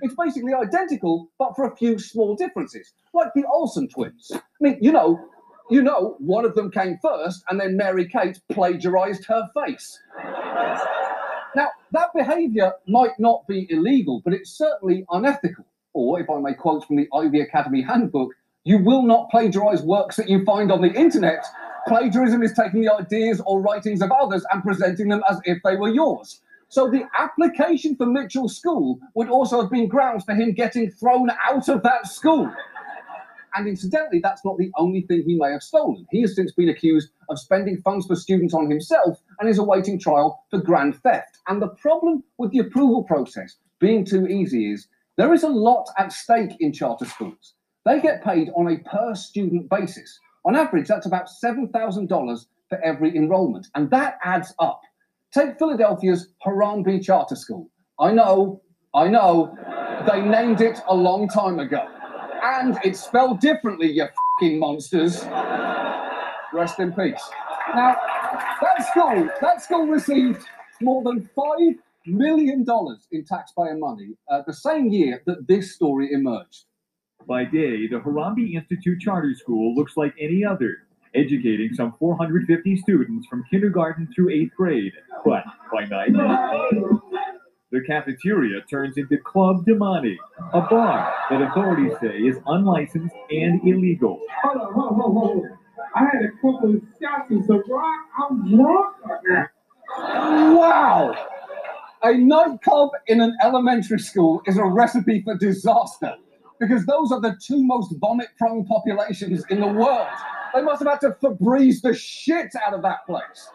It's 0.00 0.14
basically 0.14 0.54
identical, 0.54 1.30
but 1.38 1.54
for 1.54 1.70
a 1.70 1.76
few 1.76 1.98
small 1.98 2.34
differences, 2.34 2.92
like 3.12 3.28
the 3.34 3.44
Olsen 3.44 3.88
twins. 3.88 4.30
I 4.32 4.40
mean, 4.60 4.78
you 4.80 4.92
know, 4.92 5.18
you 5.70 5.82
know, 5.82 6.16
one 6.18 6.44
of 6.44 6.54
them 6.54 6.70
came 6.70 6.98
first, 7.02 7.42
and 7.50 7.58
then 7.58 7.76
Mary 7.76 8.06
Kate 8.06 8.38
plagiarized 8.50 9.24
her 9.26 9.48
face. 9.54 9.98
Now, 11.56 11.68
that 11.92 12.12
behavior 12.14 12.72
might 12.86 13.18
not 13.18 13.46
be 13.48 13.66
illegal, 13.70 14.20
but 14.24 14.34
it's 14.34 14.50
certainly 14.50 15.04
unethical 15.10 15.64
or 15.96 16.20
if 16.20 16.28
I 16.28 16.38
may 16.38 16.52
quote 16.52 16.84
from 16.86 16.96
the 16.96 17.08
Ivy 17.12 17.40
Academy 17.40 17.80
handbook, 17.80 18.34
you 18.64 18.78
will 18.78 19.02
not 19.02 19.30
plagiarize 19.30 19.82
works 19.82 20.16
that 20.16 20.28
you 20.28 20.44
find 20.44 20.70
on 20.70 20.82
the 20.82 20.92
internet. 20.92 21.42
Plagiarism 21.88 22.42
is 22.42 22.52
taking 22.52 22.82
the 22.82 22.92
ideas 22.92 23.40
or 23.46 23.62
writings 23.62 24.02
of 24.02 24.12
others 24.12 24.44
and 24.52 24.62
presenting 24.62 25.08
them 25.08 25.22
as 25.30 25.40
if 25.44 25.58
they 25.64 25.76
were 25.76 25.88
yours. 25.88 26.42
So 26.68 26.90
the 26.90 27.04
application 27.16 27.96
for 27.96 28.04
Mitchell 28.04 28.48
School 28.48 28.98
would 29.14 29.30
also 29.30 29.62
have 29.62 29.70
been 29.70 29.88
grounds 29.88 30.24
for 30.24 30.34
him 30.34 30.52
getting 30.52 30.90
thrown 30.90 31.30
out 31.48 31.68
of 31.68 31.82
that 31.84 32.08
school. 32.08 32.52
And 33.54 33.66
incidentally, 33.66 34.20
that's 34.22 34.44
not 34.44 34.58
the 34.58 34.70
only 34.76 35.00
thing 35.02 35.22
he 35.22 35.36
may 35.36 35.52
have 35.52 35.62
stolen. 35.62 36.06
He 36.10 36.20
has 36.20 36.34
since 36.34 36.52
been 36.52 36.68
accused 36.68 37.08
of 37.30 37.38
spending 37.38 37.80
funds 37.80 38.06
for 38.06 38.16
students 38.16 38.52
on 38.52 38.68
himself 38.68 39.18
and 39.40 39.48
is 39.48 39.58
awaiting 39.58 39.98
trial 39.98 40.44
for 40.50 40.58
grand 40.58 40.96
theft. 40.96 41.38
And 41.48 41.62
the 41.62 41.68
problem 41.68 42.22
with 42.36 42.50
the 42.50 42.58
approval 42.58 43.04
process 43.04 43.56
being 43.78 44.04
too 44.04 44.26
easy 44.26 44.72
is 44.72 44.88
there 45.16 45.32
is 45.32 45.42
a 45.42 45.48
lot 45.48 45.88
at 45.98 46.12
stake 46.12 46.52
in 46.60 46.72
charter 46.72 47.06
schools. 47.06 47.54
They 47.84 48.00
get 48.00 48.22
paid 48.22 48.50
on 48.56 48.68
a 48.68 48.78
per 48.78 49.14
student 49.14 49.70
basis. 49.70 50.18
On 50.44 50.56
average, 50.56 50.88
that's 50.88 51.06
about 51.06 51.28
$7,000 51.42 52.46
for 52.68 52.78
every 52.82 53.16
enrollment, 53.16 53.66
and 53.74 53.90
that 53.90 54.18
adds 54.24 54.52
up. 54.58 54.80
Take 55.32 55.58
Philadelphia's 55.58 56.28
Harambee 56.44 57.02
Charter 57.02 57.36
School. 57.36 57.70
I 57.98 58.12
know, 58.12 58.62
I 58.94 59.08
know, 59.08 59.56
they 60.06 60.20
named 60.20 60.60
it 60.60 60.80
a 60.88 60.94
long 60.94 61.28
time 61.28 61.58
ago. 61.58 61.86
And 62.42 62.78
it's 62.84 63.02
spelled 63.02 63.40
differently, 63.40 63.90
you 63.90 64.06
fucking 64.40 64.58
monsters. 64.58 65.24
Rest 66.52 66.78
in 66.78 66.92
peace. 66.92 67.22
Now, 67.74 67.96
that 68.62 68.86
school, 68.90 69.28
that 69.40 69.62
school 69.62 69.86
received 69.86 70.44
more 70.80 71.02
than 71.02 71.28
five 71.34 71.76
million 72.06 72.64
dollars 72.64 73.06
in 73.12 73.24
taxpayer 73.24 73.76
money 73.76 74.10
uh, 74.30 74.42
the 74.46 74.52
same 74.52 74.88
year 74.88 75.22
that 75.26 75.46
this 75.46 75.74
story 75.74 76.12
emerged. 76.12 76.64
By 77.26 77.44
day, 77.44 77.88
the 77.88 78.00
Harambee 78.04 78.54
Institute 78.54 79.00
Charter 79.00 79.34
School 79.34 79.74
looks 79.74 79.96
like 79.96 80.14
any 80.20 80.44
other, 80.44 80.76
educating 81.14 81.74
some 81.74 81.92
450 81.98 82.76
students 82.76 83.26
from 83.26 83.44
kindergarten 83.50 84.08
through 84.14 84.30
eighth 84.30 84.54
grade. 84.56 84.92
But 85.24 85.44
by 85.72 85.84
night, 85.86 86.12
the 87.72 87.80
cafeteria 87.86 88.60
turns 88.70 88.96
into 88.96 89.18
Club 89.18 89.66
Damani, 89.66 90.16
a 90.52 90.60
bar 90.60 91.12
that 91.30 91.42
authorities 91.42 91.94
say 92.00 92.18
is 92.18 92.38
unlicensed 92.46 93.14
and 93.30 93.60
illegal. 93.66 94.20
Hold 94.44 94.56
on, 94.56 94.74
hold 94.74 94.92
on, 94.92 95.12
hold 95.12 95.44
on. 95.44 95.58
I 95.96 96.00
had 96.04 96.24
a 96.26 96.30
couple 96.36 96.74
of 96.76 96.82
shots 97.00 97.32
of 97.32 97.38
Ciroc. 97.38 97.96
I'm 98.22 98.56
drunk. 98.56 98.96
Wow! 99.98 101.14
A 102.06 102.16
nightclub 102.16 102.90
in 103.08 103.20
an 103.20 103.36
elementary 103.42 103.98
school 103.98 104.40
is 104.46 104.58
a 104.58 104.64
recipe 104.64 105.22
for 105.22 105.36
disaster 105.36 106.14
because 106.60 106.86
those 106.86 107.10
are 107.10 107.20
the 107.20 107.36
two 107.44 107.64
most 107.64 107.92
vomit 108.00 108.28
prone 108.38 108.64
populations 108.64 109.44
in 109.50 109.60
the 109.60 109.66
world. 109.66 110.06
They 110.54 110.62
must 110.62 110.84
have 110.84 110.92
had 110.92 111.00
to 111.00 111.16
Febreze 111.20 111.82
the 111.82 111.92
shit 111.92 112.52
out 112.64 112.74
of 112.74 112.82
that 112.82 113.04
place. 113.06 113.50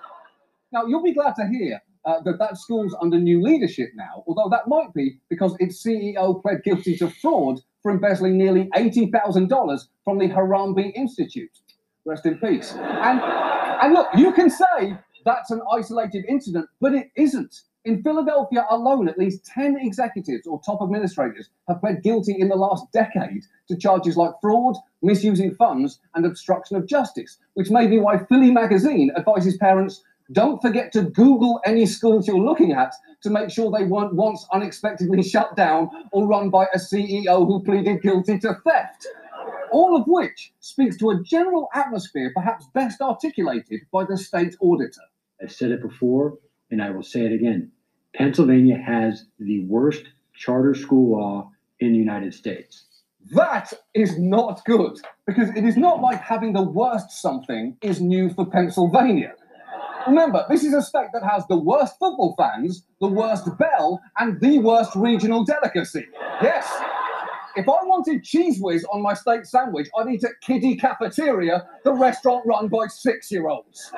Now, 0.73 0.85
you'll 0.85 1.01
be 1.01 1.13
glad 1.13 1.35
to 1.35 1.47
hear 1.47 1.81
uh, 2.03 2.19
that 2.25 2.39
that 2.39 2.57
school's 2.57 2.93
under 3.01 3.17
new 3.17 3.41
leadership 3.41 3.91
now, 3.95 4.25
although 4.27 4.49
that 4.49 4.67
might 4.67 4.93
be 4.93 5.17
because 5.29 5.55
its 5.59 5.81
CEO 5.81 6.41
pled 6.41 6.61
guilty 6.65 6.97
to 6.97 7.09
fraud 7.09 7.61
for 7.81 7.89
embezzling 7.89 8.37
nearly 8.37 8.65
$80,000 8.75 9.79
from 10.03 10.17
the 10.17 10.27
Harambee 10.27 10.91
Institute. 10.93 11.57
Rest 12.03 12.25
in 12.25 12.37
peace. 12.37 12.73
And, 12.73 13.21
and 13.21 13.93
look, 13.93 14.09
you 14.13 14.33
can 14.33 14.49
say 14.49 14.97
that's 15.23 15.51
an 15.51 15.61
isolated 15.71 16.25
incident, 16.27 16.67
but 16.81 16.93
it 16.93 17.11
isn't. 17.15 17.61
In 17.83 18.03
Philadelphia 18.03 18.67
alone, 18.69 19.09
at 19.09 19.17
least 19.17 19.43
10 19.45 19.77
executives 19.79 20.45
or 20.45 20.61
top 20.61 20.83
administrators 20.83 21.49
have 21.67 21.81
pled 21.81 22.03
guilty 22.03 22.35
in 22.37 22.47
the 22.47 22.55
last 22.55 22.91
decade 22.91 23.43
to 23.67 23.75
charges 23.75 24.15
like 24.15 24.39
fraud, 24.39 24.75
misusing 25.01 25.55
funds, 25.55 25.99
and 26.13 26.23
obstruction 26.23 26.77
of 26.77 26.85
justice, 26.85 27.39
which 27.55 27.71
may 27.71 27.87
be 27.87 27.97
why 27.97 28.19
Philly 28.25 28.51
magazine 28.51 29.11
advises 29.17 29.57
parents 29.57 30.03
don't 30.31 30.61
forget 30.61 30.91
to 30.93 31.01
Google 31.01 31.59
any 31.65 31.87
schools 31.87 32.27
you're 32.27 32.37
looking 32.37 32.71
at 32.71 32.93
to 33.23 33.31
make 33.31 33.49
sure 33.49 33.71
they 33.71 33.85
weren't 33.85 34.13
once 34.13 34.45
unexpectedly 34.53 35.23
shut 35.27 35.55
down 35.55 35.89
or 36.11 36.27
run 36.27 36.51
by 36.51 36.65
a 36.75 36.77
CEO 36.77 37.47
who 37.47 37.63
pleaded 37.63 38.03
guilty 38.03 38.37
to 38.39 38.53
theft. 38.63 39.07
All 39.71 39.97
of 39.97 40.05
which 40.05 40.53
speaks 40.59 40.97
to 40.97 41.09
a 41.09 41.23
general 41.23 41.67
atmosphere 41.73 42.31
perhaps 42.35 42.67
best 42.75 43.01
articulated 43.01 43.81
by 43.91 44.05
the 44.05 44.17
state 44.17 44.55
auditor. 44.61 45.01
I've 45.41 45.51
said 45.51 45.71
it 45.71 45.81
before, 45.81 46.37
and 46.71 46.81
I 46.81 46.89
will 46.89 47.03
say 47.03 47.21
it 47.21 47.33
again. 47.33 47.71
Pennsylvania 48.15 48.77
has 48.77 49.25
the 49.39 49.65
worst 49.65 50.03
charter 50.33 50.73
school 50.73 51.17
law 51.17 51.51
in 51.79 51.91
the 51.93 51.97
United 51.97 52.33
States. 52.33 52.85
That 53.33 53.71
is 53.93 54.17
not 54.17 54.63
good 54.65 54.97
because 55.27 55.49
it 55.55 55.63
is 55.63 55.77
not 55.77 56.01
like 56.01 56.19
having 56.21 56.53
the 56.53 56.63
worst 56.63 57.11
something 57.21 57.77
is 57.81 58.01
new 58.01 58.29
for 58.33 58.45
Pennsylvania. 58.45 59.33
Remember, 60.07 60.45
this 60.49 60.63
is 60.63 60.73
a 60.73 60.81
state 60.81 61.09
that 61.13 61.23
has 61.23 61.45
the 61.47 61.57
worst 61.57 61.99
football 61.99 62.33
fans, 62.37 62.83
the 62.99 63.07
worst 63.07 63.47
bell, 63.59 64.01
and 64.17 64.41
the 64.41 64.57
worst 64.57 64.95
regional 64.95 65.45
delicacy. 65.45 66.07
Yes. 66.41 66.67
If 67.55 67.67
I 67.67 67.83
wanted 67.83 68.23
Cheez 68.23 68.55
Whiz 68.59 68.85
on 68.91 69.01
my 69.01 69.13
steak 69.13 69.45
sandwich, 69.45 69.89
I'd 69.97 70.07
eat 70.07 70.23
at 70.23 70.39
Kiddie 70.41 70.77
Cafeteria, 70.77 71.67
the 71.83 71.93
restaurant 71.93 72.45
run 72.47 72.69
by 72.69 72.87
six 72.87 73.29
year 73.29 73.47
olds. 73.47 73.91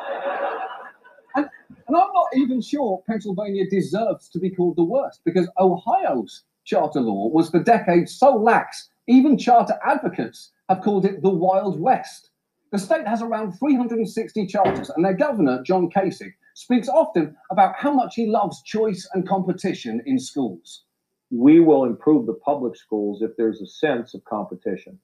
And, 1.87 1.95
I'm 1.97 2.13
not 2.13 2.27
even 2.35 2.61
sure 2.61 3.03
Pennsylvania 3.07 3.69
deserves 3.69 4.29
to 4.29 4.39
be 4.39 4.49
called 4.49 4.77
the 4.77 4.83
worst 4.83 5.21
because 5.25 5.49
Ohio's 5.59 6.43
charter 6.65 7.01
law 7.01 7.27
was 7.27 7.49
for 7.49 7.61
decades 7.61 8.13
so 8.13 8.35
lax, 8.35 8.89
even 9.07 9.37
charter 9.37 9.77
advocates 9.85 10.51
have 10.69 10.81
called 10.81 11.05
it 11.05 11.21
the 11.21 11.29
Wild 11.29 11.79
West. 11.79 12.29
The 12.71 12.79
state 12.79 13.07
has 13.07 13.21
around 13.21 13.51
360 13.53 14.47
charters, 14.47 14.89
and 14.89 15.05
their 15.05 15.13
governor, 15.13 15.61
John 15.61 15.89
Kasich, 15.91 16.33
speaks 16.55 16.89
often 16.89 17.35
about 17.51 17.75
how 17.77 17.93
much 17.93 18.15
he 18.15 18.25
loves 18.25 18.63
choice 18.63 19.07
and 19.13 19.27
competition 19.27 20.01
in 20.05 20.17
schools. 20.17 20.83
We 21.29 21.59
will 21.59 21.83
improve 21.83 22.25
the 22.25 22.33
public 22.33 22.75
schools 22.75 23.21
if 23.21 23.35
there's 23.37 23.61
a 23.61 23.67
sense 23.67 24.13
of 24.13 24.23
competition. 24.23 24.99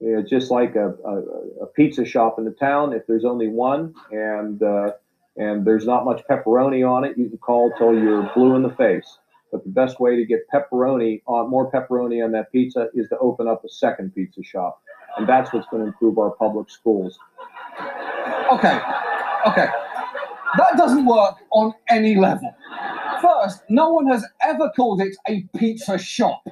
Yeah, 0.00 0.20
just 0.28 0.50
like 0.50 0.74
a, 0.74 0.90
a, 1.04 1.62
a 1.62 1.66
pizza 1.66 2.04
shop 2.04 2.38
in 2.38 2.44
the 2.44 2.50
town, 2.50 2.92
if 2.92 3.06
there's 3.06 3.24
only 3.24 3.48
one 3.48 3.94
and 4.10 4.62
uh, 4.62 4.92
and 5.36 5.64
there's 5.66 5.86
not 5.86 6.04
much 6.04 6.22
pepperoni 6.30 6.88
on 6.88 7.04
it, 7.04 7.16
you 7.16 7.28
can 7.28 7.38
call 7.38 7.72
till 7.76 7.94
you're 7.94 8.30
blue 8.34 8.54
in 8.54 8.62
the 8.62 8.70
face. 8.70 9.18
But 9.50 9.64
the 9.64 9.70
best 9.70 10.00
way 10.00 10.16
to 10.16 10.24
get 10.24 10.40
pepperoni 10.52 11.22
on 11.26 11.48
more 11.48 11.70
pepperoni 11.70 12.24
on 12.24 12.32
that 12.32 12.50
pizza 12.50 12.88
is 12.94 13.08
to 13.10 13.18
open 13.18 13.46
up 13.46 13.64
a 13.64 13.68
second 13.68 14.14
pizza 14.14 14.42
shop. 14.42 14.82
And 15.16 15.28
that's 15.28 15.52
what's 15.52 15.66
going 15.68 15.82
to 15.82 15.88
improve 15.88 16.18
our 16.18 16.30
public 16.32 16.70
schools. 16.70 17.18
Okay, 18.52 18.80
okay. 19.46 19.68
That 20.56 20.76
doesn't 20.76 21.06
work 21.06 21.36
on 21.52 21.72
any 21.88 22.16
level. 22.16 22.54
First, 23.22 23.62
no 23.68 23.90
one 23.90 24.06
has 24.08 24.24
ever 24.42 24.70
called 24.76 25.00
it 25.00 25.16
a 25.28 25.42
pizza 25.56 25.98
shop. 25.98 26.42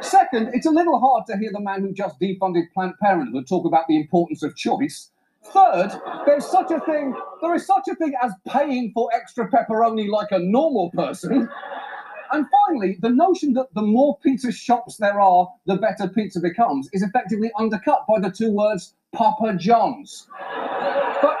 Second, 0.00 0.50
it's 0.52 0.66
a 0.66 0.70
little 0.70 1.00
hard 1.00 1.26
to 1.26 1.36
hear 1.38 1.50
the 1.52 1.60
man 1.60 1.82
who 1.82 1.92
just 1.92 2.20
defunded 2.20 2.64
Planned 2.74 2.94
Parenthood 3.00 3.46
talk 3.48 3.64
about 3.64 3.86
the 3.88 3.96
importance 3.96 4.42
of 4.42 4.54
choice. 4.56 5.10
Third, 5.46 5.90
there's 6.26 6.46
such 6.46 6.70
a 6.70 6.80
thing, 6.80 7.14
there 7.42 7.54
is 7.54 7.66
such 7.66 7.86
a 7.88 7.94
thing 7.94 8.14
as 8.22 8.32
paying 8.48 8.92
for 8.92 9.10
extra 9.14 9.48
pepperoni 9.50 10.08
like 10.08 10.32
a 10.32 10.38
normal 10.38 10.90
person. 10.90 11.48
And 12.32 12.46
finally, 12.66 12.96
the 13.00 13.10
notion 13.10 13.52
that 13.54 13.72
the 13.74 13.82
more 13.82 14.18
pizza 14.18 14.50
shops 14.50 14.96
there 14.96 15.20
are, 15.20 15.48
the 15.66 15.76
better 15.76 16.08
pizza 16.08 16.40
becomes 16.40 16.88
is 16.92 17.02
effectively 17.02 17.52
undercut 17.58 18.06
by 18.08 18.18
the 18.18 18.30
two 18.30 18.50
words 18.50 18.94
Papa 19.12 19.54
John's. 19.56 20.26
But, 21.22 21.36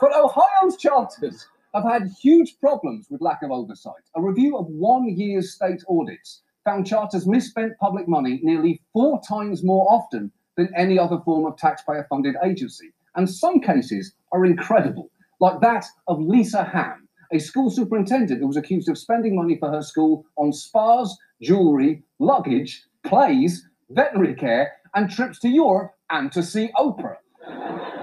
but 0.00 0.16
Ohio's 0.16 0.76
charters 0.78 1.46
have 1.74 1.84
had 1.84 2.08
huge 2.20 2.58
problems 2.60 3.08
with 3.10 3.20
lack 3.20 3.42
of 3.42 3.50
oversight. 3.50 4.02
A 4.14 4.22
review 4.22 4.56
of 4.56 4.66
one 4.66 5.08
year's 5.08 5.52
state 5.52 5.82
audits 5.88 6.42
found 6.64 6.86
charters 6.86 7.26
misspent 7.26 7.76
public 7.78 8.08
money 8.08 8.40
nearly 8.42 8.80
four 8.92 9.20
times 9.28 9.62
more 9.62 9.86
often 9.90 10.30
than 10.56 10.72
any 10.76 10.98
other 10.98 11.18
form 11.24 11.46
of 11.46 11.56
taxpayer 11.56 12.06
funded 12.08 12.36
agency. 12.44 12.92
And 13.16 13.28
some 13.28 13.60
cases 13.60 14.14
are 14.32 14.44
incredible, 14.44 15.10
like 15.40 15.60
that 15.60 15.84
of 16.06 16.20
Lisa 16.20 16.64
Ham, 16.64 17.08
a 17.32 17.38
school 17.38 17.70
superintendent 17.70 18.40
who 18.40 18.46
was 18.46 18.56
accused 18.56 18.88
of 18.88 18.98
spending 18.98 19.36
money 19.36 19.56
for 19.58 19.70
her 19.70 19.82
school 19.82 20.24
on 20.36 20.52
spas, 20.52 21.16
jewelry, 21.42 22.02
luggage, 22.18 22.84
plays, 23.04 23.66
veterinary 23.90 24.34
care, 24.34 24.72
and 24.94 25.10
trips 25.10 25.38
to 25.40 25.48
Europe 25.48 25.92
and 26.10 26.32
to 26.32 26.42
see 26.42 26.70
Oprah. 26.76 27.16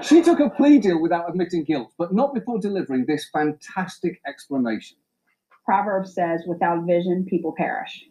She 0.02 0.22
took 0.22 0.40
a 0.40 0.50
plea 0.50 0.80
deal 0.80 1.02
without 1.02 1.30
admitting 1.30 1.64
guilt, 1.64 1.92
but 1.98 2.14
not 2.14 2.34
before 2.34 2.60
delivering 2.60 3.06
this 3.06 3.28
fantastic 3.34 4.22
explanation. 4.28 4.98
Proverbs 5.66 6.14
says, 6.14 6.44
without 6.48 6.86
vision, 6.86 7.26
people 7.26 7.54
perish. 7.58 8.06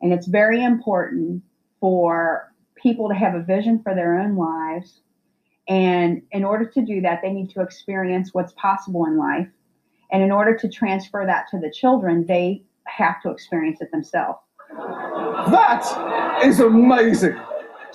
And 0.00 0.12
it's 0.12 0.26
very 0.26 0.62
important 0.64 1.42
for 1.80 2.52
people 2.74 3.08
to 3.08 3.14
have 3.14 3.34
a 3.34 3.42
vision 3.42 3.80
for 3.82 3.94
their 3.94 4.18
own 4.18 4.36
lives. 4.36 5.02
And 5.68 6.22
in 6.30 6.44
order 6.44 6.64
to 6.64 6.84
do 6.84 7.00
that, 7.00 7.20
they 7.22 7.32
need 7.32 7.50
to 7.50 7.60
experience 7.60 8.30
what's 8.32 8.52
possible 8.52 9.04
in 9.06 9.18
life. 9.18 9.48
And 10.12 10.22
in 10.22 10.30
order 10.30 10.56
to 10.56 10.68
transfer 10.68 11.24
that 11.26 11.46
to 11.50 11.58
the 11.58 11.70
children, 11.70 12.26
they 12.26 12.62
have 12.84 13.20
to 13.22 13.30
experience 13.30 13.80
it 13.80 13.90
themselves. 13.90 14.38
That 15.50 16.40
is 16.44 16.60
amazing. 16.60 17.38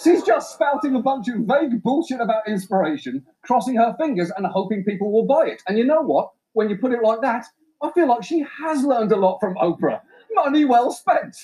She's 0.02 0.24
just 0.24 0.54
spouting 0.54 0.96
a 0.96 1.02
bunch 1.02 1.28
of 1.28 1.42
vague 1.42 1.82
bullshit 1.84 2.20
about 2.20 2.48
inspiration, 2.48 3.26
crossing 3.44 3.76
her 3.76 3.96
fingers 4.00 4.32
and 4.36 4.46
hoping 4.48 4.84
people 4.84 5.12
will 5.12 5.26
buy 5.26 5.48
it. 5.48 5.62
And 5.68 5.78
you 5.78 5.86
know 5.86 6.02
what? 6.02 6.32
When 6.54 6.70
you 6.70 6.78
put 6.78 6.92
it 6.92 7.04
like 7.04 7.22
that, 7.22 7.46
I 7.82 7.92
feel 7.92 8.08
like 8.08 8.24
she 8.24 8.46
has 8.60 8.84
learned 8.84 9.12
a 9.12 9.16
lot 9.16 9.40
from 9.40 9.56
Oprah. 9.56 10.02
Money 10.34 10.66
well 10.66 10.92
spent. 10.92 11.36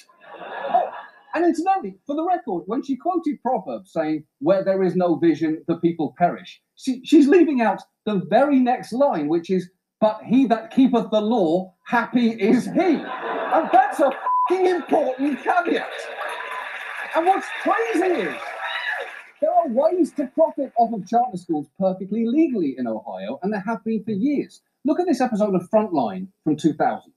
And 1.38 1.46
incidentally, 1.46 2.00
for 2.08 2.16
the 2.16 2.26
record, 2.26 2.64
when 2.66 2.84
she 2.84 2.96
quoted 2.98 3.40
Proverbs 3.44 3.94
saying, 3.94 4.24
Where 4.40 4.64
there 4.64 4.82
is 4.82 4.96
no 4.96 5.18
vision, 5.18 5.64
the 5.68 5.76
people 5.76 6.16
perish, 6.18 6.60
she, 6.76 7.00
she's 7.06 7.28
leaving 7.28 7.62
out 7.62 7.80
the 8.08 8.24
very 8.28 8.58
next 8.58 8.92
line, 8.92 9.28
which 9.28 9.52
is, 9.52 9.70
But 10.02 10.22
he 10.26 10.48
that 10.48 10.72
keepeth 10.72 11.12
the 11.12 11.22
law, 11.22 11.76
happy 11.86 12.32
is 12.32 12.66
he. 12.66 12.80
And 12.80 13.70
that's 13.72 14.00
a 14.00 14.10
important 14.50 15.44
caveat. 15.44 15.88
And 17.16 17.28
what's 17.28 17.46
crazy 17.62 18.14
is 18.22 18.36
there 19.40 19.52
are 19.52 19.68
ways 19.68 20.12
to 20.14 20.26
profit 20.34 20.74
off 20.76 20.92
of 20.92 21.08
charter 21.08 21.38
schools 21.38 21.68
perfectly 21.78 22.26
legally 22.26 22.74
in 22.80 22.88
Ohio, 22.88 23.38
and 23.44 23.54
there 23.54 23.64
have 23.68 23.84
been 23.84 24.04
for 24.04 24.10
years. 24.10 24.64
Look 24.86 25.00
at 25.00 25.06
this 25.06 25.22
episode 25.22 25.54
of 25.54 25.70
Frontline 25.70 26.30
from 26.44 26.58
2000. 26.58 27.14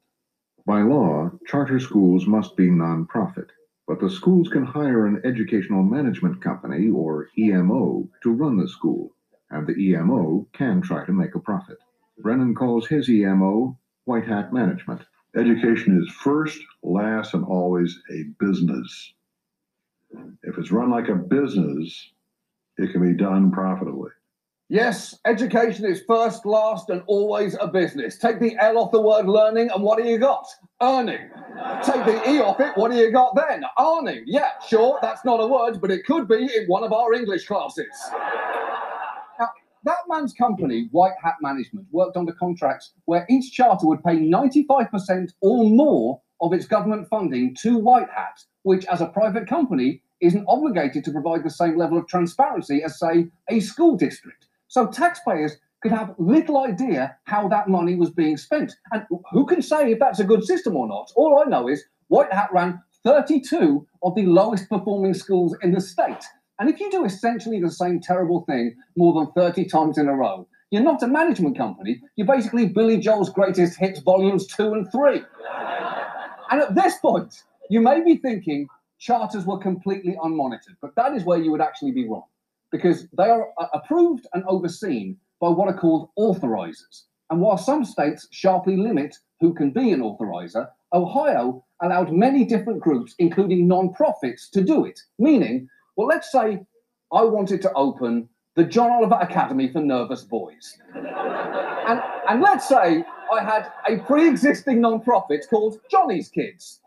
By 0.66 0.82
law, 0.82 1.30
charter 1.46 1.80
schools 1.80 2.26
must 2.26 2.54
be 2.54 2.68
nonprofit, 2.68 3.48
but 3.90 3.98
the 3.98 4.08
schools 4.08 4.48
can 4.48 4.64
hire 4.64 5.04
an 5.04 5.20
educational 5.24 5.82
management 5.82 6.40
company 6.40 6.88
or 6.90 7.28
EMO 7.36 8.08
to 8.22 8.30
run 8.30 8.56
the 8.56 8.68
school, 8.68 9.12
and 9.50 9.66
the 9.66 9.76
EMO 9.76 10.46
can 10.52 10.80
try 10.80 11.04
to 11.04 11.12
make 11.12 11.34
a 11.34 11.40
profit. 11.40 11.76
Brennan 12.16 12.54
calls 12.54 12.86
his 12.86 13.10
EMO 13.10 13.76
White 14.04 14.28
Hat 14.28 14.52
Management. 14.52 15.00
Education 15.34 16.00
is 16.00 16.08
first, 16.08 16.60
last, 16.84 17.34
and 17.34 17.44
always 17.44 18.00
a 18.12 18.26
business. 18.38 19.12
If 20.44 20.56
it's 20.56 20.70
run 20.70 20.90
like 20.92 21.08
a 21.08 21.16
business, 21.16 22.12
it 22.78 22.92
can 22.92 23.02
be 23.02 23.20
done 23.20 23.50
profitably. 23.50 24.12
Yes, 24.72 25.18
education 25.24 25.84
is 25.84 26.04
first, 26.06 26.46
last, 26.46 26.90
and 26.90 27.02
always 27.08 27.56
a 27.60 27.66
business. 27.66 28.16
Take 28.16 28.38
the 28.38 28.56
L 28.60 28.78
off 28.78 28.92
the 28.92 29.00
word 29.00 29.26
learning, 29.26 29.68
and 29.74 29.82
what 29.82 29.98
do 29.98 30.08
you 30.08 30.16
got? 30.16 30.46
Earning. 30.80 31.28
Take 31.82 32.04
the 32.04 32.22
E 32.30 32.38
off 32.38 32.60
it, 32.60 32.76
what 32.76 32.92
do 32.92 32.96
you 32.96 33.10
got 33.10 33.34
then? 33.34 33.64
Earning. 33.80 34.22
Yeah, 34.26 34.50
sure, 34.68 35.00
that's 35.02 35.24
not 35.24 35.40
a 35.40 35.46
word, 35.48 35.80
but 35.80 35.90
it 35.90 36.06
could 36.06 36.28
be 36.28 36.48
in 36.56 36.66
one 36.68 36.84
of 36.84 36.92
our 36.92 37.12
English 37.14 37.46
classes. 37.46 37.88
Now, 39.40 39.48
that 39.82 39.98
man's 40.08 40.32
company, 40.34 40.86
White 40.92 41.14
Hat 41.20 41.34
Management, 41.42 41.88
worked 41.90 42.16
under 42.16 42.32
contracts 42.32 42.92
where 43.06 43.26
each 43.28 43.50
charter 43.50 43.88
would 43.88 44.04
pay 44.04 44.18
95% 44.18 45.32
or 45.40 45.68
more 45.68 46.20
of 46.40 46.52
its 46.52 46.66
government 46.66 47.08
funding 47.08 47.56
to 47.62 47.76
White 47.76 48.10
Hat, 48.14 48.38
which, 48.62 48.84
as 48.84 49.00
a 49.00 49.06
private 49.06 49.48
company, 49.48 50.00
isn't 50.20 50.44
obligated 50.46 51.02
to 51.06 51.10
provide 51.10 51.42
the 51.42 51.50
same 51.50 51.76
level 51.76 51.98
of 51.98 52.06
transparency 52.06 52.84
as, 52.84 53.00
say, 53.00 53.26
a 53.48 53.58
school 53.58 53.96
district. 53.96 54.46
So 54.70 54.86
taxpayers 54.86 55.56
could 55.82 55.90
have 55.90 56.14
little 56.16 56.58
idea 56.58 57.16
how 57.24 57.48
that 57.48 57.66
money 57.66 57.96
was 57.96 58.10
being 58.10 58.36
spent. 58.36 58.72
And 58.92 59.04
who 59.32 59.44
can 59.44 59.62
say 59.62 59.90
if 59.90 59.98
that's 59.98 60.20
a 60.20 60.24
good 60.24 60.44
system 60.44 60.76
or 60.76 60.86
not? 60.86 61.10
All 61.16 61.42
I 61.44 61.50
know 61.50 61.68
is 61.68 61.82
White 62.06 62.32
Hat 62.32 62.50
ran 62.52 62.80
32 63.02 63.84
of 64.04 64.14
the 64.14 64.26
lowest 64.26 64.68
performing 64.68 65.14
schools 65.14 65.56
in 65.62 65.72
the 65.72 65.80
state. 65.80 66.24
And 66.60 66.70
if 66.70 66.78
you 66.78 66.88
do 66.88 67.04
essentially 67.04 67.60
the 67.60 67.68
same 67.68 67.98
terrible 67.98 68.44
thing 68.44 68.76
more 68.96 69.12
than 69.12 69.32
30 69.32 69.64
times 69.64 69.98
in 69.98 70.06
a 70.06 70.14
row, 70.14 70.46
you're 70.70 70.84
not 70.84 71.02
a 71.02 71.08
management 71.08 71.58
company. 71.58 72.00
You're 72.14 72.28
basically 72.28 72.68
Billy 72.68 72.98
Joel's 72.98 73.30
greatest 73.30 73.76
hits, 73.76 73.98
volumes 73.98 74.46
two 74.46 74.72
and 74.74 74.88
three. 74.92 75.22
and 76.52 76.60
at 76.60 76.76
this 76.76 76.96
point, 76.98 77.42
you 77.70 77.80
may 77.80 78.04
be 78.04 78.18
thinking 78.18 78.68
charters 79.00 79.44
were 79.44 79.58
completely 79.58 80.16
unmonitored, 80.22 80.76
but 80.80 80.94
that 80.94 81.12
is 81.14 81.24
where 81.24 81.42
you 81.42 81.50
would 81.50 81.60
actually 81.60 81.90
be 81.90 82.06
wrong 82.06 82.22
because 82.70 83.08
they 83.16 83.28
are 83.28 83.48
uh, 83.58 83.66
approved 83.74 84.26
and 84.32 84.44
overseen 84.46 85.16
by 85.40 85.48
what 85.48 85.68
are 85.68 85.78
called 85.78 86.10
authorizers. 86.18 87.04
And 87.30 87.40
while 87.40 87.58
some 87.58 87.84
states 87.84 88.26
sharply 88.30 88.76
limit 88.76 89.16
who 89.40 89.54
can 89.54 89.70
be 89.70 89.92
an 89.92 90.00
authorizer, 90.00 90.68
Ohio 90.92 91.64
allowed 91.80 92.12
many 92.12 92.44
different 92.44 92.80
groups, 92.80 93.14
including 93.18 93.68
non-profits, 93.68 94.50
to 94.50 94.62
do 94.62 94.84
it. 94.84 95.00
Meaning, 95.18 95.68
well, 95.96 96.08
let's 96.08 96.30
say 96.30 96.60
I 97.12 97.22
wanted 97.22 97.62
to 97.62 97.72
open 97.74 98.28
the 98.56 98.64
John 98.64 98.90
Oliver 98.90 99.18
Academy 99.20 99.72
for 99.72 99.80
Nervous 99.80 100.22
Boys. 100.22 100.78
and, 100.94 102.02
and 102.28 102.40
let's 102.40 102.68
say 102.68 103.04
I 103.32 103.44
had 103.44 103.72
a 103.88 103.98
pre-existing 104.04 104.80
non-profit 104.80 105.46
called 105.48 105.78
Johnny's 105.90 106.28
Kids. 106.28 106.80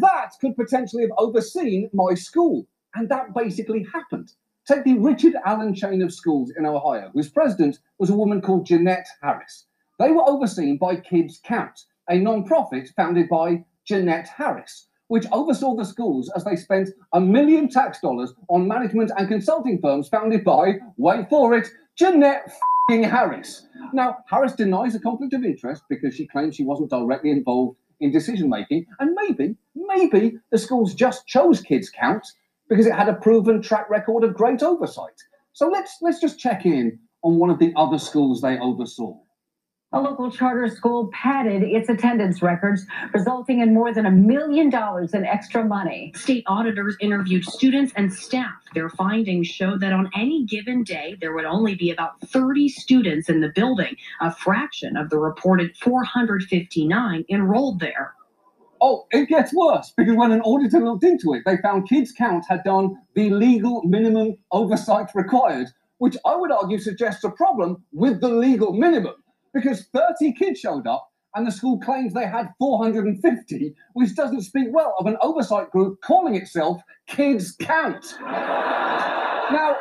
That 0.00 0.30
could 0.40 0.56
potentially 0.56 1.02
have 1.02 1.12
overseen 1.18 1.90
my 1.92 2.14
school. 2.14 2.66
And 2.94 3.08
that 3.08 3.34
basically 3.34 3.86
happened. 3.92 4.32
Take 4.66 4.84
the 4.84 4.98
Richard 4.98 5.34
Allen 5.44 5.74
chain 5.74 6.02
of 6.02 6.14
schools 6.14 6.52
in 6.56 6.64
Ohio, 6.64 7.10
whose 7.12 7.30
president 7.30 7.80
was 7.98 8.10
a 8.10 8.14
woman 8.14 8.40
called 8.40 8.64
Jeanette 8.64 9.08
Harris. 9.20 9.66
They 9.98 10.12
were 10.12 10.28
overseen 10.28 10.78
by 10.78 10.96
Kids 10.96 11.40
Count, 11.42 11.86
a 12.08 12.16
non-profit 12.16 12.90
founded 12.94 13.28
by 13.28 13.64
Jeanette 13.84 14.28
Harris, 14.28 14.86
which 15.08 15.26
oversaw 15.32 15.74
the 15.74 15.84
schools 15.84 16.30
as 16.36 16.44
they 16.44 16.54
spent 16.54 16.90
a 17.12 17.20
million 17.20 17.68
tax 17.68 18.00
dollars 18.00 18.34
on 18.48 18.68
management 18.68 19.10
and 19.16 19.26
consulting 19.26 19.80
firms 19.80 20.08
founded 20.08 20.44
by, 20.44 20.74
wait 20.96 21.28
for 21.28 21.54
it, 21.54 21.68
Jeanette 21.96 22.48
Harris. 22.88 23.66
Now, 23.92 24.18
Harris 24.28 24.54
denies 24.54 24.94
a 24.94 25.00
conflict 25.00 25.32
of 25.34 25.44
interest 25.44 25.82
because 25.88 26.14
she 26.14 26.28
claims 26.28 26.54
she 26.54 26.64
wasn't 26.64 26.90
directly 26.90 27.30
involved 27.32 27.78
in 27.98 28.12
decision 28.12 28.48
making, 28.48 28.86
and 29.00 29.16
maybe, 29.26 29.56
maybe 29.74 30.38
the 30.50 30.58
schools 30.58 30.94
just 30.94 31.26
chose 31.26 31.60
Kids 31.60 31.90
Count 31.90 32.24
because 32.72 32.86
it 32.86 32.94
had 32.94 33.06
a 33.06 33.12
proven 33.12 33.60
track 33.60 33.90
record 33.90 34.24
of 34.24 34.32
great 34.32 34.62
oversight. 34.62 35.20
So 35.52 35.68
let's 35.68 35.98
let's 36.00 36.18
just 36.18 36.38
check 36.38 36.64
in 36.64 36.98
on 37.22 37.38
one 37.38 37.50
of 37.50 37.58
the 37.58 37.70
other 37.76 37.98
schools 37.98 38.40
they 38.40 38.58
oversaw. 38.58 39.14
A 39.92 40.00
local 40.00 40.30
charter 40.30 40.74
school 40.74 41.10
padded 41.12 41.62
its 41.62 41.90
attendance 41.90 42.40
records, 42.40 42.86
resulting 43.12 43.60
in 43.60 43.74
more 43.74 43.92
than 43.92 44.06
a 44.06 44.10
million 44.10 44.70
dollars 44.70 45.12
in 45.12 45.26
extra 45.26 45.62
money. 45.62 46.14
State 46.16 46.44
auditors 46.46 46.96
interviewed 46.98 47.44
students 47.44 47.92
and 47.94 48.10
staff. 48.10 48.54
Their 48.72 48.88
findings 48.88 49.48
showed 49.48 49.80
that 49.80 49.92
on 49.92 50.10
any 50.16 50.46
given 50.46 50.82
day, 50.82 51.18
there 51.20 51.34
would 51.34 51.44
only 51.44 51.74
be 51.74 51.90
about 51.90 52.18
30 52.22 52.70
students 52.70 53.28
in 53.28 53.42
the 53.42 53.52
building, 53.54 53.94
a 54.22 54.32
fraction 54.34 54.96
of 54.96 55.10
the 55.10 55.18
reported 55.18 55.76
459 55.76 57.26
enrolled 57.28 57.80
there. 57.80 58.14
Oh, 58.84 59.06
it 59.12 59.28
gets 59.28 59.54
worse 59.54 59.92
because 59.96 60.16
when 60.16 60.32
an 60.32 60.40
auditor 60.40 60.80
looked 60.80 61.04
into 61.04 61.34
it, 61.34 61.44
they 61.46 61.56
found 61.58 61.88
Kids 61.88 62.10
Count 62.10 62.44
had 62.48 62.64
done 62.64 62.96
the 63.14 63.30
legal 63.30 63.80
minimum 63.84 64.36
oversight 64.50 65.06
required, 65.14 65.68
which 65.98 66.16
I 66.26 66.34
would 66.34 66.50
argue 66.50 66.80
suggests 66.80 67.22
a 67.22 67.30
problem 67.30 67.84
with 67.92 68.20
the 68.20 68.28
legal 68.28 68.72
minimum 68.72 69.14
because 69.54 69.86
30 69.94 70.32
kids 70.32 70.58
showed 70.58 70.88
up 70.88 71.08
and 71.36 71.46
the 71.46 71.52
school 71.52 71.78
claims 71.78 72.12
they 72.12 72.26
had 72.26 72.48
450, 72.58 73.72
which 73.92 74.16
doesn't 74.16 74.42
speak 74.42 74.66
well 74.72 74.96
of 74.98 75.06
an 75.06 75.16
oversight 75.22 75.70
group 75.70 76.00
calling 76.00 76.34
itself 76.34 76.82
Kids 77.06 77.54
Count. 77.60 78.16
now, 78.20 79.76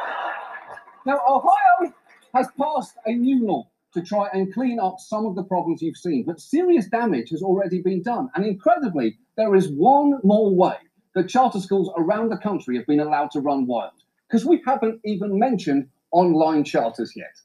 now, 1.07 1.19
Ohio 1.27 1.91
has 2.35 2.47
passed 2.55 2.93
a 3.07 3.13
new 3.13 3.47
law 3.47 3.67
to 3.93 4.01
try 4.01 4.27
and 4.33 4.53
clean 4.53 4.79
up 4.79 4.95
some 4.99 5.25
of 5.25 5.35
the 5.35 5.43
problems 5.43 5.81
you've 5.81 5.97
seen, 5.97 6.23
but 6.25 6.39
serious 6.39 6.87
damage 6.87 7.29
has 7.29 7.41
already 7.41 7.81
been 7.81 8.01
done. 8.01 8.29
And 8.35 8.45
incredibly, 8.45 9.17
there 9.35 9.55
is 9.55 9.69
one 9.69 10.19
more 10.23 10.53
way 10.55 10.75
that 11.15 11.27
charter 11.27 11.59
schools 11.59 11.91
around 11.97 12.29
the 12.29 12.37
country 12.37 12.77
have 12.77 12.87
been 12.87 13.01
allowed 13.01 13.31
to 13.31 13.41
run 13.41 13.67
wild, 13.67 13.91
because 14.27 14.45
we 14.45 14.61
haven't 14.65 15.01
even 15.03 15.37
mentioned 15.37 15.87
online 16.11 16.63
charters 16.63 17.13
yet. 17.15 17.35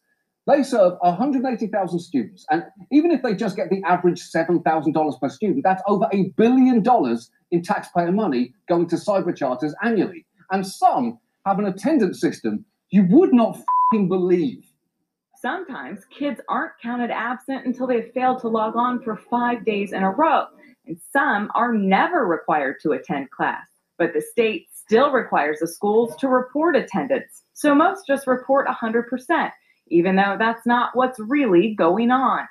They 0.46 0.62
serve 0.62 0.92
180,000 1.00 1.98
students, 1.98 2.46
and 2.50 2.62
even 2.92 3.10
if 3.10 3.22
they 3.22 3.34
just 3.34 3.56
get 3.56 3.68
the 3.68 3.82
average 3.84 4.20
$7,000 4.20 5.20
per 5.20 5.28
student, 5.28 5.64
that's 5.64 5.82
over 5.88 6.06
a 6.12 6.28
billion 6.36 6.82
dollars 6.84 7.32
in 7.50 7.62
taxpayer 7.62 8.12
money 8.12 8.54
going 8.68 8.86
to 8.88 8.96
cyber 8.96 9.34
charters 9.36 9.74
annually. 9.82 10.24
And 10.52 10.64
some 10.64 11.18
have 11.44 11.58
an 11.58 11.66
attendance 11.66 12.20
system 12.20 12.64
you 12.90 13.04
would 13.10 13.32
not 13.32 13.58
believe. 13.92 14.64
Sometimes 15.46 16.04
kids 16.06 16.40
aren't 16.48 16.72
counted 16.82 17.12
absent 17.12 17.66
until 17.66 17.86
they've 17.86 18.10
failed 18.12 18.40
to 18.40 18.48
log 18.48 18.74
on 18.74 19.00
for 19.00 19.14
five 19.14 19.64
days 19.64 19.92
in 19.92 20.02
a 20.02 20.10
row, 20.10 20.46
and 20.86 20.98
some 21.12 21.52
are 21.54 21.72
never 21.72 22.26
required 22.26 22.78
to 22.82 22.94
attend 22.94 23.30
class. 23.30 23.64
But 23.96 24.12
the 24.12 24.20
state 24.20 24.66
still 24.74 25.12
requires 25.12 25.60
the 25.60 25.68
schools 25.68 26.16
to 26.16 26.26
report 26.26 26.74
attendance, 26.74 27.44
so 27.52 27.76
most 27.76 28.08
just 28.08 28.26
report 28.26 28.66
100%, 28.66 29.52
even 29.86 30.16
though 30.16 30.34
that's 30.36 30.66
not 30.66 30.90
what's 30.94 31.20
really 31.20 31.76
going 31.76 32.10
on. 32.10 32.48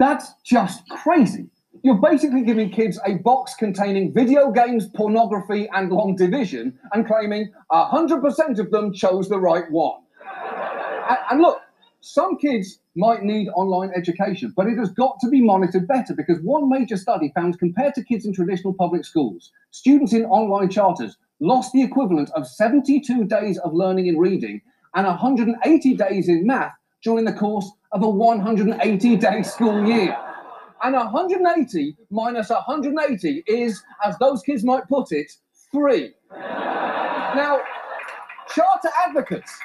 That's 0.00 0.32
just 0.44 0.88
crazy. 0.88 1.48
You're 1.84 2.02
basically 2.02 2.42
giving 2.42 2.68
kids 2.68 2.98
a 3.06 3.14
box 3.18 3.54
containing 3.54 4.12
video 4.12 4.50
games, 4.50 4.88
pornography, 4.88 5.68
and 5.72 5.92
long 5.92 6.16
division 6.16 6.76
and 6.92 7.06
claiming 7.06 7.52
100% 7.70 8.58
of 8.58 8.72
them 8.72 8.92
chose 8.92 9.28
the 9.28 9.38
right 9.38 9.70
one. 9.70 10.00
and, 11.08 11.18
and 11.30 11.40
look, 11.40 11.60
some 12.04 12.36
kids 12.36 12.80
might 12.96 13.22
need 13.22 13.48
online 13.56 13.90
education, 13.96 14.52
but 14.54 14.66
it 14.66 14.76
has 14.76 14.90
got 14.90 15.18
to 15.20 15.28
be 15.30 15.40
monitored 15.40 15.88
better 15.88 16.12
because 16.14 16.38
one 16.42 16.68
major 16.68 16.98
study 16.98 17.32
found 17.34 17.58
compared 17.58 17.94
to 17.94 18.04
kids 18.04 18.26
in 18.26 18.34
traditional 18.34 18.74
public 18.74 19.06
schools, 19.06 19.50
students 19.70 20.12
in 20.12 20.26
online 20.26 20.68
charters 20.68 21.16
lost 21.40 21.72
the 21.72 21.82
equivalent 21.82 22.30
of 22.36 22.46
72 22.46 23.24
days 23.24 23.56
of 23.60 23.72
learning 23.72 24.06
in 24.06 24.18
reading 24.18 24.60
and 24.94 25.06
180 25.06 25.94
days 25.96 26.28
in 26.28 26.46
math 26.46 26.74
during 27.02 27.24
the 27.24 27.32
course 27.32 27.70
of 27.92 28.02
a 28.02 28.08
180 28.08 29.16
day 29.16 29.42
school 29.42 29.86
year. 29.88 30.14
And 30.82 30.94
180 30.94 31.96
minus 32.10 32.50
180 32.50 33.44
is, 33.46 33.82
as 34.04 34.18
those 34.18 34.42
kids 34.42 34.62
might 34.62 34.86
put 34.88 35.10
it, 35.10 35.32
three. 35.72 36.12
now, 36.30 37.60
charter 38.54 38.90
advocates 39.06 39.58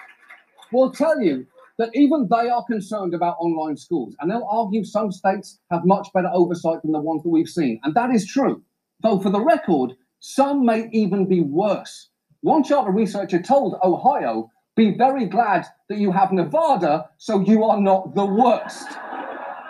will 0.71 0.91
tell 0.91 1.19
you 1.19 1.45
that 1.79 1.89
even 1.95 2.27
they 2.29 2.49
are 2.49 2.63
concerned 2.65 3.13
about 3.13 3.37
online 3.39 3.77
schools. 3.77 4.13
And 4.19 4.29
they'll 4.29 4.47
argue 4.51 4.83
some 4.83 5.11
states 5.11 5.59
have 5.71 5.85
much 5.85 6.09
better 6.13 6.29
oversight 6.31 6.81
than 6.83 6.91
the 6.91 6.99
ones 6.99 7.23
that 7.23 7.29
we've 7.29 7.49
seen. 7.49 7.79
And 7.83 7.95
that 7.95 8.11
is 8.11 8.27
true. 8.27 8.61
Though, 9.01 9.19
for 9.19 9.29
the 9.29 9.39
record, 9.39 9.93
some 10.19 10.65
may 10.65 10.89
even 10.91 11.25
be 11.25 11.39
worse. 11.39 12.09
One 12.41 12.63
charter 12.63 12.91
researcher 12.91 13.41
told 13.41 13.77
Ohio, 13.81 14.51
be 14.75 14.95
very 14.97 15.25
glad 15.25 15.65
that 15.87 15.97
you 15.97 16.11
have 16.11 16.33
Nevada 16.33 17.09
so 17.17 17.39
you 17.39 17.63
are 17.63 17.81
not 17.81 18.13
the 18.13 18.25
worst, 18.25 18.87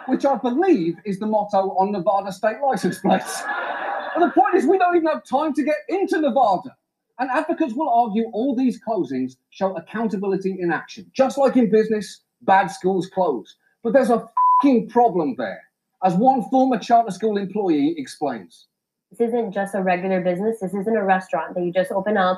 which 0.07 0.25
I 0.25 0.35
believe 0.35 0.95
is 1.05 1.19
the 1.19 1.27
motto 1.27 1.69
on 1.77 1.91
Nevada 1.91 2.31
state 2.31 2.57
license 2.63 2.99
plates. 2.99 3.41
but 4.15 4.25
the 4.25 4.31
point 4.31 4.55
is, 4.55 4.65
we 4.65 4.79
don't 4.79 4.95
even 4.95 5.07
have 5.07 5.23
time 5.23 5.53
to 5.53 5.63
get 5.63 5.77
into 5.87 6.19
Nevada. 6.19 6.75
And 7.19 7.29
advocates 7.29 7.73
will 7.73 7.89
argue 7.89 8.29
all 8.31 8.55
these 8.55 8.79
closings 8.81 9.35
show 9.49 9.75
accountability 9.75 10.57
in 10.59 10.71
action. 10.71 11.11
Just 11.13 11.37
like 11.37 11.57
in 11.57 11.69
business, 11.69 12.21
bad 12.41 12.67
schools 12.67 13.07
close. 13.07 13.57
But 13.83 13.91
there's 13.91 14.09
a 14.09 14.27
fucking 14.61 14.89
problem 14.89 15.35
there, 15.37 15.61
as 16.03 16.15
one 16.15 16.43
former 16.49 16.79
charter 16.79 17.11
school 17.11 17.37
employee 17.37 17.93
explains. 17.97 18.67
This 19.11 19.29
isn't 19.29 19.51
just 19.51 19.75
a 19.75 19.81
regular 19.81 20.21
business. 20.21 20.59
This 20.61 20.73
isn't 20.73 20.95
a 20.95 21.03
restaurant 21.03 21.55
that 21.55 21.63
you 21.63 21.73
just 21.73 21.91
open 21.91 22.15
up, 22.15 22.37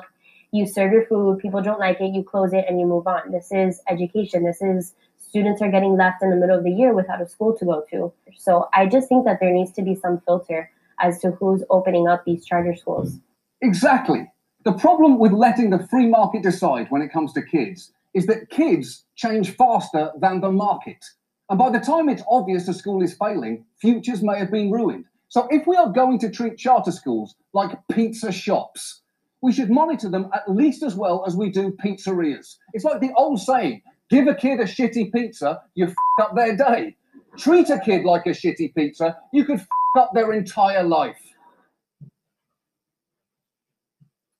you 0.50 0.66
serve 0.66 0.92
your 0.92 1.06
food, 1.06 1.38
people 1.38 1.62
don't 1.62 1.78
like 1.78 2.00
it, 2.00 2.12
you 2.12 2.24
close 2.24 2.52
it, 2.52 2.64
and 2.68 2.80
you 2.80 2.86
move 2.86 3.06
on. 3.06 3.30
This 3.30 3.52
is 3.52 3.80
education. 3.88 4.44
This 4.44 4.60
is 4.62 4.94
students 5.18 5.62
are 5.62 5.70
getting 5.70 5.96
left 5.96 6.22
in 6.22 6.30
the 6.30 6.36
middle 6.36 6.58
of 6.58 6.64
the 6.64 6.70
year 6.70 6.92
without 6.92 7.22
a 7.22 7.28
school 7.28 7.56
to 7.56 7.64
go 7.64 7.84
to. 7.90 8.12
So 8.36 8.68
I 8.74 8.86
just 8.86 9.08
think 9.08 9.24
that 9.26 9.38
there 9.40 9.52
needs 9.52 9.72
to 9.72 9.82
be 9.82 9.94
some 9.94 10.20
filter 10.26 10.70
as 11.00 11.20
to 11.20 11.30
who's 11.30 11.62
opening 11.70 12.08
up 12.08 12.24
these 12.24 12.44
charter 12.44 12.74
schools. 12.74 13.18
Exactly. 13.60 14.31
The 14.64 14.72
problem 14.72 15.18
with 15.18 15.32
letting 15.32 15.70
the 15.70 15.86
free 15.88 16.06
market 16.06 16.44
decide 16.44 16.86
when 16.90 17.02
it 17.02 17.12
comes 17.12 17.32
to 17.32 17.42
kids 17.42 17.92
is 18.14 18.26
that 18.26 18.48
kids 18.48 19.04
change 19.16 19.56
faster 19.56 20.12
than 20.20 20.40
the 20.40 20.52
market. 20.52 21.04
And 21.50 21.58
by 21.58 21.70
the 21.70 21.80
time 21.80 22.08
it's 22.08 22.22
obvious 22.30 22.68
a 22.68 22.74
school 22.74 23.02
is 23.02 23.14
failing, 23.14 23.64
futures 23.80 24.22
may 24.22 24.38
have 24.38 24.52
been 24.52 24.70
ruined. 24.70 25.06
So 25.28 25.48
if 25.50 25.66
we 25.66 25.74
are 25.76 25.90
going 25.90 26.20
to 26.20 26.30
treat 26.30 26.58
charter 26.58 26.92
schools 26.92 27.34
like 27.52 27.76
pizza 27.90 28.30
shops, 28.30 29.02
we 29.40 29.52
should 29.52 29.70
monitor 29.70 30.08
them 30.08 30.30
at 30.32 30.48
least 30.48 30.84
as 30.84 30.94
well 30.94 31.24
as 31.26 31.34
we 31.34 31.50
do 31.50 31.72
pizzerias. 31.84 32.56
It's 32.72 32.84
like 32.84 33.00
the 33.00 33.12
old 33.16 33.40
saying 33.40 33.82
give 34.10 34.28
a 34.28 34.34
kid 34.34 34.60
a 34.60 34.64
shitty 34.64 35.12
pizza, 35.12 35.60
you 35.74 35.86
f 35.86 35.94
up 36.20 36.36
their 36.36 36.56
day. 36.56 36.96
Treat 37.36 37.68
a 37.70 37.80
kid 37.80 38.04
like 38.04 38.26
a 38.26 38.30
shitty 38.30 38.74
pizza, 38.76 39.16
you 39.32 39.44
could 39.44 39.58
f 39.58 39.66
up 39.98 40.10
their 40.14 40.32
entire 40.32 40.84
life. 40.84 41.18